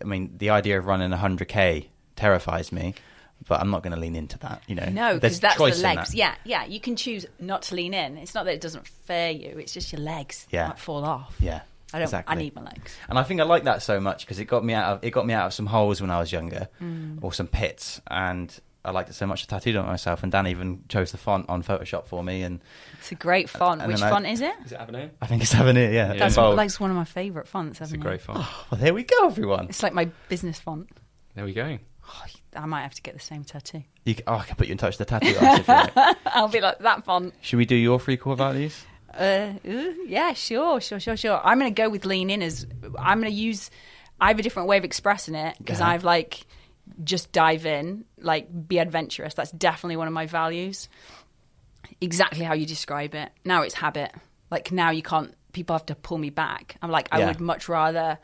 I 0.00 0.04
mean, 0.04 0.34
the 0.38 0.50
idea 0.50 0.78
of 0.78 0.86
running 0.86 1.10
100k 1.10 1.86
terrifies 2.16 2.72
me. 2.72 2.94
But 3.48 3.60
I'm 3.60 3.70
not 3.70 3.82
going 3.82 3.94
to 3.94 3.98
lean 4.00 4.14
into 4.16 4.38
that, 4.40 4.62
you 4.66 4.74
know. 4.74 4.84
No, 4.86 5.18
There's 5.18 5.40
because 5.40 5.40
that's 5.40 5.56
the 5.80 5.82
legs. 5.82 6.10
that. 6.10 6.14
Yeah, 6.14 6.34
yeah. 6.44 6.64
You 6.66 6.78
can 6.78 6.94
choose 6.94 7.26
not 7.38 7.62
to 7.62 7.74
lean 7.74 7.94
in. 7.94 8.16
It's 8.18 8.34
not 8.34 8.44
that 8.44 8.52
it 8.54 8.60
doesn't 8.60 8.86
fare 8.86 9.30
you. 9.30 9.56
It's 9.58 9.72
just 9.72 9.92
your 9.92 10.00
legs 10.02 10.46
Yeah. 10.50 10.68
might 10.68 10.78
fall 10.78 11.04
off. 11.04 11.34
Yeah, 11.40 11.62
I 11.92 11.98
don't. 11.98 12.02
exactly. 12.02 12.36
I 12.36 12.38
need 12.38 12.54
my 12.54 12.62
legs. 12.62 12.94
And 13.08 13.18
I 13.18 13.22
think 13.22 13.40
I 13.40 13.44
like 13.44 13.64
that 13.64 13.82
so 13.82 13.98
much 13.98 14.24
because 14.26 14.38
it 14.38 14.44
got 14.44 14.64
me 14.64 14.74
out 14.74 14.92
of 14.92 15.04
it 15.04 15.10
got 15.10 15.26
me 15.26 15.32
out 15.34 15.46
of 15.46 15.54
some 15.54 15.66
holes 15.66 16.00
when 16.00 16.10
I 16.10 16.18
was 16.20 16.30
younger, 16.30 16.68
Mm. 16.82 17.18
or 17.22 17.32
some 17.32 17.46
pits, 17.46 18.00
and 18.08 18.56
I 18.84 18.90
liked 18.92 19.08
it 19.10 19.14
so 19.14 19.26
much 19.26 19.42
I 19.44 19.46
tattooed 19.46 19.74
it 19.74 19.78
on 19.78 19.86
myself. 19.86 20.22
And 20.22 20.30
Dan 20.30 20.46
even 20.46 20.84
chose 20.88 21.10
the 21.12 21.18
font 21.18 21.48
on 21.48 21.62
Photoshop 21.62 22.06
for 22.06 22.22
me, 22.22 22.42
and 22.42 22.60
It's 22.98 23.10
a 23.12 23.14
great 23.14 23.48
font. 23.48 23.80
and 23.80 23.90
Which 23.90 24.02
I- 24.02 24.10
font 24.10 24.26
is 24.26 24.42
it? 24.42 24.54
Is 24.66 24.72
it 24.72 24.78
Avenir? 24.80 25.10
I 25.20 25.26
think 25.26 25.42
it's 25.42 25.52
having 25.52 25.76
it. 25.78 25.92
Yeah, 25.94 26.12
Yeah. 26.12 26.18
That's 26.18 26.36
Bold. 26.36 26.56
like 26.56 26.66
it's 26.66 26.78
one 26.80 26.90
of 26.90 26.96
my 26.96 27.04
favourite 27.04 27.48
fonts. 27.48 27.80
It's 27.80 27.92
a 27.92 27.96
great 27.96 28.20
font. 28.20 28.38
well, 28.70 28.80
there 28.80 28.92
we 28.94 29.02
go, 29.02 29.26
everyone. 29.26 29.66
It's 29.70 29.82
like 29.82 29.94
my 29.94 30.10
business 30.28 30.60
font. 30.60 30.88
There 31.34 31.44
we 31.44 31.52
go. 31.54 31.78
Oh, 32.12 32.24
I 32.56 32.66
might 32.66 32.82
have 32.82 32.94
to 32.94 33.02
get 33.02 33.14
the 33.14 33.20
same 33.20 33.44
tattoo. 33.44 33.84
You 34.04 34.16
oh, 34.26 34.34
I 34.36 34.44
can 34.44 34.56
put 34.56 34.66
you 34.66 34.72
in 34.72 34.78
touch 34.78 34.98
with 34.98 35.06
the 35.08 35.18
tattoo 35.18 35.36
artist. 35.40 35.68
like. 35.68 36.16
I'll 36.26 36.48
be 36.48 36.60
like 36.60 36.78
that 36.80 37.04
font. 37.04 37.34
Should 37.40 37.58
we 37.58 37.64
do 37.66 37.76
your 37.76 38.00
three 38.00 38.16
core 38.16 38.34
values? 38.36 38.84
Uh, 39.16 39.52
yeah, 40.06 40.32
sure, 40.34 40.80
sure, 40.80 40.98
sure, 41.00 41.16
sure. 41.16 41.40
I'm 41.44 41.58
going 41.58 41.72
to 41.74 41.82
go 41.82 41.88
with 41.88 42.04
lean 42.04 42.30
in 42.30 42.42
as 42.42 42.66
I'm 42.98 43.20
going 43.20 43.32
to 43.32 43.38
use. 43.38 43.70
I 44.20 44.28
have 44.28 44.38
a 44.38 44.42
different 44.42 44.68
way 44.68 44.76
of 44.78 44.84
expressing 44.84 45.34
it 45.34 45.56
because 45.58 45.80
Yeah. 45.80 45.88
I've 45.88 46.04
like 46.04 46.46
just 47.04 47.30
dive 47.32 47.66
in, 47.66 48.04
like 48.18 48.48
be 48.68 48.78
adventurous. 48.78 49.34
That's 49.34 49.50
definitely 49.52 49.96
one 49.96 50.06
of 50.08 50.12
my 50.12 50.26
values. 50.26 50.88
Exactly 52.00 52.44
how 52.44 52.54
you 52.54 52.66
describe 52.66 53.14
it. 53.14 53.30
Now 53.44 53.62
it's 53.62 53.74
habit. 53.74 54.12
Like 54.50 54.72
now 54.72 54.90
you 54.90 55.02
can't. 55.02 55.34
People 55.52 55.74
have 55.74 55.86
to 55.86 55.94
pull 55.96 56.16
me 56.18 56.30
back. 56.30 56.76
I'm 56.80 56.90
like 56.90 57.08
I 57.12 57.18
Yeah. 57.20 57.26
would 57.28 57.40
much 57.40 57.68
rather 57.68 58.18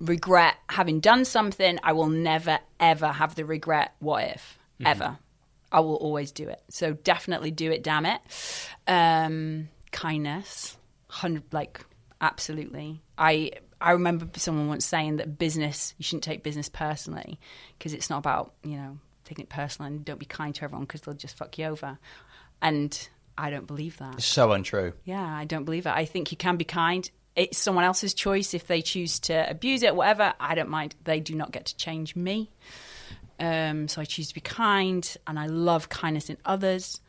regret 0.00 0.56
having 0.68 1.00
done 1.00 1.24
something. 1.24 1.78
I 1.82 1.92
will 1.92 2.08
never 2.08 2.58
ever 2.80 3.08
have 3.08 3.34
the 3.34 3.44
regret. 3.44 3.94
What 3.98 4.24
if 4.24 4.58
ever? 4.84 5.18
I 5.70 5.80
will 5.80 5.96
always 5.96 6.32
do 6.32 6.48
it. 6.48 6.62
So 6.70 6.94
definitely 6.94 7.50
do 7.50 7.70
it. 7.70 7.82
Damn 7.82 8.06
it. 8.06 8.20
Um, 8.86 9.68
kindness, 9.92 10.76
hundred 11.08 11.44
like 11.52 11.84
absolutely. 12.20 13.02
I 13.16 13.52
I 13.80 13.92
remember 13.92 14.28
someone 14.36 14.68
once 14.68 14.84
saying 14.84 15.16
that 15.16 15.38
business 15.38 15.94
you 15.98 16.04
shouldn't 16.04 16.24
take 16.24 16.42
business 16.42 16.68
personally 16.68 17.38
because 17.76 17.94
it's 17.94 18.10
not 18.10 18.18
about 18.18 18.54
you 18.62 18.76
know 18.76 18.98
taking 19.24 19.42
it 19.42 19.48
personally 19.48 19.92
and 19.92 20.04
don't 20.04 20.18
be 20.18 20.26
kind 20.26 20.54
to 20.54 20.64
everyone 20.64 20.84
because 20.84 21.02
they'll 21.02 21.14
just 21.14 21.36
fuck 21.36 21.58
you 21.58 21.66
over. 21.66 21.98
And 22.62 23.08
I 23.36 23.50
don't 23.50 23.66
believe 23.66 23.98
that. 23.98 24.14
It's 24.14 24.24
so 24.24 24.52
untrue. 24.52 24.94
Yeah, 25.04 25.22
I 25.22 25.44
don't 25.44 25.64
believe 25.64 25.86
it. 25.86 25.90
I 25.90 26.06
think 26.06 26.32
you 26.32 26.36
can 26.36 26.56
be 26.56 26.64
kind. 26.64 27.08
It's 27.38 27.56
someone 27.56 27.84
else's 27.84 28.14
choice 28.14 28.52
if 28.52 28.66
they 28.66 28.82
choose 28.82 29.20
to 29.20 29.48
abuse 29.48 29.84
it, 29.84 29.94
whatever. 29.94 30.34
I 30.40 30.56
don't 30.56 30.70
mind. 30.70 30.96
They 31.04 31.20
do 31.20 31.36
not 31.36 31.52
get 31.52 31.66
to 31.66 31.76
change 31.76 32.16
me. 32.16 32.50
Um, 33.38 33.86
so 33.86 34.00
I 34.00 34.06
choose 34.06 34.28
to 34.28 34.34
be 34.34 34.40
kind, 34.40 35.16
and 35.24 35.38
I 35.38 35.46
love 35.46 35.88
kindness 35.88 36.30
in 36.30 36.36
others. 36.44 37.00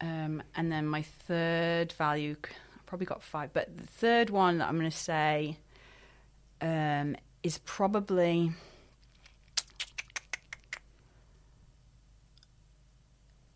Um, 0.00 0.42
and 0.56 0.72
then 0.72 0.84
my 0.86 1.02
third 1.02 1.92
value, 1.92 2.34
I 2.44 2.80
probably 2.86 3.06
got 3.06 3.22
five, 3.22 3.52
but 3.52 3.76
the 3.76 3.86
third 3.86 4.30
one 4.30 4.58
that 4.58 4.68
I'm 4.68 4.76
going 4.76 4.90
to 4.90 4.96
say 4.96 5.58
um, 6.60 7.14
is 7.44 7.58
probably 7.58 8.50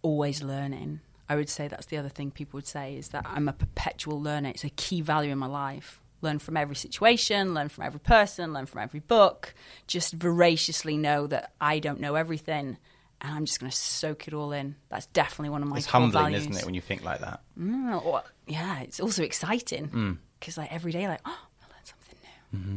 always 0.02 0.40
learning. 0.40 1.00
I 1.28 1.36
would 1.36 1.48
say 1.48 1.66
that's 1.66 1.86
the 1.86 1.96
other 1.96 2.08
thing 2.08 2.30
people 2.30 2.58
would 2.58 2.66
say 2.66 2.96
is 2.96 3.08
that 3.08 3.26
I'm 3.26 3.48
a 3.48 3.52
perpetual 3.52 4.20
learner. 4.20 4.50
It's 4.50 4.64
a 4.64 4.70
key 4.70 5.00
value 5.00 5.32
in 5.32 5.38
my 5.38 5.46
life. 5.46 6.01
Learn 6.22 6.38
from 6.38 6.56
every 6.56 6.76
situation, 6.76 7.52
learn 7.52 7.68
from 7.68 7.84
every 7.84 8.00
person, 8.00 8.52
learn 8.52 8.66
from 8.66 8.80
every 8.80 9.00
book. 9.00 9.54
Just 9.86 10.14
voraciously 10.14 10.96
know 10.96 11.26
that 11.26 11.52
I 11.60 11.78
don't 11.80 12.00
know 12.00 12.14
everything, 12.14 12.78
and 13.20 13.34
I'm 13.36 13.44
just 13.44 13.60
going 13.60 13.70
to 13.70 13.76
soak 13.76 14.28
it 14.28 14.32
all 14.34 14.52
in. 14.52 14.76
That's 14.88 15.06
definitely 15.06 15.50
one 15.50 15.62
of 15.62 15.68
my 15.68 15.74
things. 15.74 15.84
It's 15.86 15.92
core 15.92 16.00
humbling, 16.02 16.24
values. 16.24 16.40
isn't 16.42 16.56
it, 16.58 16.64
when 16.64 16.74
you 16.74 16.80
think 16.80 17.04
like 17.04 17.20
that? 17.20 17.40
Mm, 17.60 18.04
or- 18.04 18.22
yeah, 18.46 18.80
it's 18.80 19.00
also 19.00 19.22
exciting 19.22 19.88
Mm. 19.88 20.18
because 20.40 20.56
like 20.56 20.72
every 20.72 20.92
day, 20.92 21.06
like 21.08 21.20
oh, 21.26 21.30
I 21.60 21.74
learned 21.74 21.84
something 21.86 22.18
new. 22.52 22.58
Mm-hmm. 22.58 22.76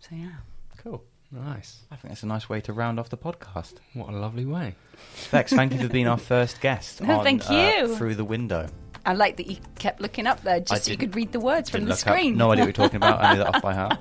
So 0.00 0.08
yeah, 0.16 0.36
Cool. 0.82 1.04
Nice. 1.32 1.82
I 1.90 1.96
think 1.96 2.10
that's 2.12 2.22
a 2.22 2.26
nice 2.26 2.48
way 2.48 2.60
to 2.60 2.72
round 2.72 3.00
off 3.00 3.08
the 3.08 3.16
podcast. 3.16 3.74
What 3.94 4.08
a 4.10 4.12
lovely 4.16 4.44
way. 4.46 4.76
Bex, 5.32 5.52
thank 5.52 5.72
you 5.72 5.80
for 5.80 5.88
being 5.92 6.06
our 6.06 6.16
first 6.18 6.60
guest. 6.60 7.00
No, 7.02 7.18
on, 7.18 7.24
thank 7.24 7.50
uh, 7.50 7.54
you. 7.78 7.96
through 7.96 8.14
the 8.14 8.24
window. 8.24 8.68
I 9.06 9.12
like 9.12 9.36
that 9.36 9.46
you 9.46 9.56
kept 9.78 10.00
looking 10.00 10.26
up 10.26 10.42
there 10.42 10.60
just 10.60 10.84
so 10.84 10.90
you 10.90 10.96
could 10.96 11.14
read 11.14 11.32
the 11.32 11.40
words 11.40 11.68
from 11.70 11.82
the 11.82 11.90
look 11.90 11.94
up. 11.94 11.98
screen. 11.98 12.36
No 12.36 12.52
idea 12.52 12.64
what 12.64 12.66
you're 12.68 12.86
talking 12.86 12.96
about. 12.96 13.22
I 13.22 13.32
knew 13.32 13.38
that 13.38 13.54
off 13.56 13.62
by 13.62 13.74
heart. 13.74 13.98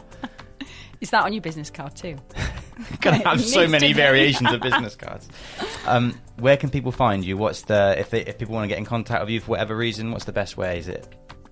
Is 1.02 1.10
that 1.10 1.24
on 1.24 1.34
your 1.34 1.42
business 1.42 1.70
card 1.70 1.96
too? 1.96 2.16
Gonna 3.02 3.18
have 3.28 3.42
so 3.42 3.68
many 3.68 3.92
variations 3.92 4.52
of 4.52 4.62
business 4.62 4.96
cards. 4.96 5.28
Um, 5.86 6.18
where 6.38 6.56
can 6.56 6.70
people 6.70 6.94
find 6.94 7.26
you? 7.26 7.36
What's 7.36 7.64
the 7.64 7.96
if 7.98 8.10
they, 8.10 8.22
if 8.22 8.38
people 8.38 8.56
want 8.56 8.64
to 8.64 8.70
get 8.70 8.78
in 8.78 8.86
contact 8.86 9.22
with 9.22 9.30
you 9.30 9.42
for 9.42 9.52
whatever 9.52 9.76
reason? 9.76 10.12
What's 10.12 10.26
the 10.26 10.32
best 10.32 10.56
way? 10.56 10.80
Is 10.80 10.88
it 10.88 11.06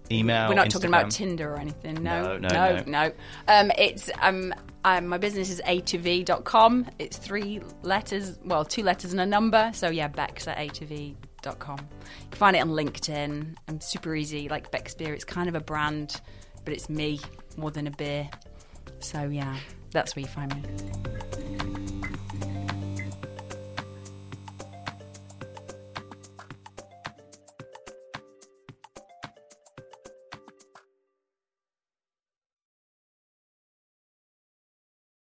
email? 0.10 0.48
We're 0.48 0.56
not 0.56 0.69
talking 0.69 0.88
about 0.88 1.11
Tinder 1.11 1.52
or 1.53 1.57
anything. 1.57 2.02
No, 2.02 2.38
No, 2.38 2.48
no, 2.48 2.76
no, 2.78 2.84
no. 2.88 3.11
Um, 3.49 3.72
it's 3.78 4.10
um, 4.22 4.53
um, 4.86 5.07
my 5.07 5.18
business 5.18 5.49
is 5.49 5.61
a2v.com. 5.65 6.88
It's 6.99 7.18
three 7.18 7.61
letters, 7.84 8.40
well, 8.44 8.65
two 8.65 8.84
letters 8.84 9.11
and 9.11 9.22
a 9.22 9.26
number. 9.26 9.72
So 9.73 9.90
yeah, 9.90 10.07
Bex 10.07 10.48
at 10.48 10.57
a2v.com. 11.41 11.80
You 11.80 12.27
can 12.30 12.38
find 12.38 12.55
it 12.55 12.59
on 12.59 12.69
LinkedIn. 12.69 13.55
I'm 13.68 13.81
super 13.81 14.15
easy, 14.15 14.49
like 14.49 14.72
Bex 14.72 14.93
Beer. 14.93 15.13
It's 15.13 15.26
kind 15.26 15.49
of 15.49 15.55
a 15.55 15.61
brand, 15.61 16.22
but 16.65 16.73
it's 16.73 16.89
me 16.89 17.19
more 17.57 17.72
than 17.72 17.88
a 17.88 17.91
beer. 17.91 18.30
So 18.99 19.23
yeah, 19.23 19.57
that's 19.91 20.15
where 20.15 20.22
you 20.22 20.30
find 20.30 20.55
me. 20.55 20.63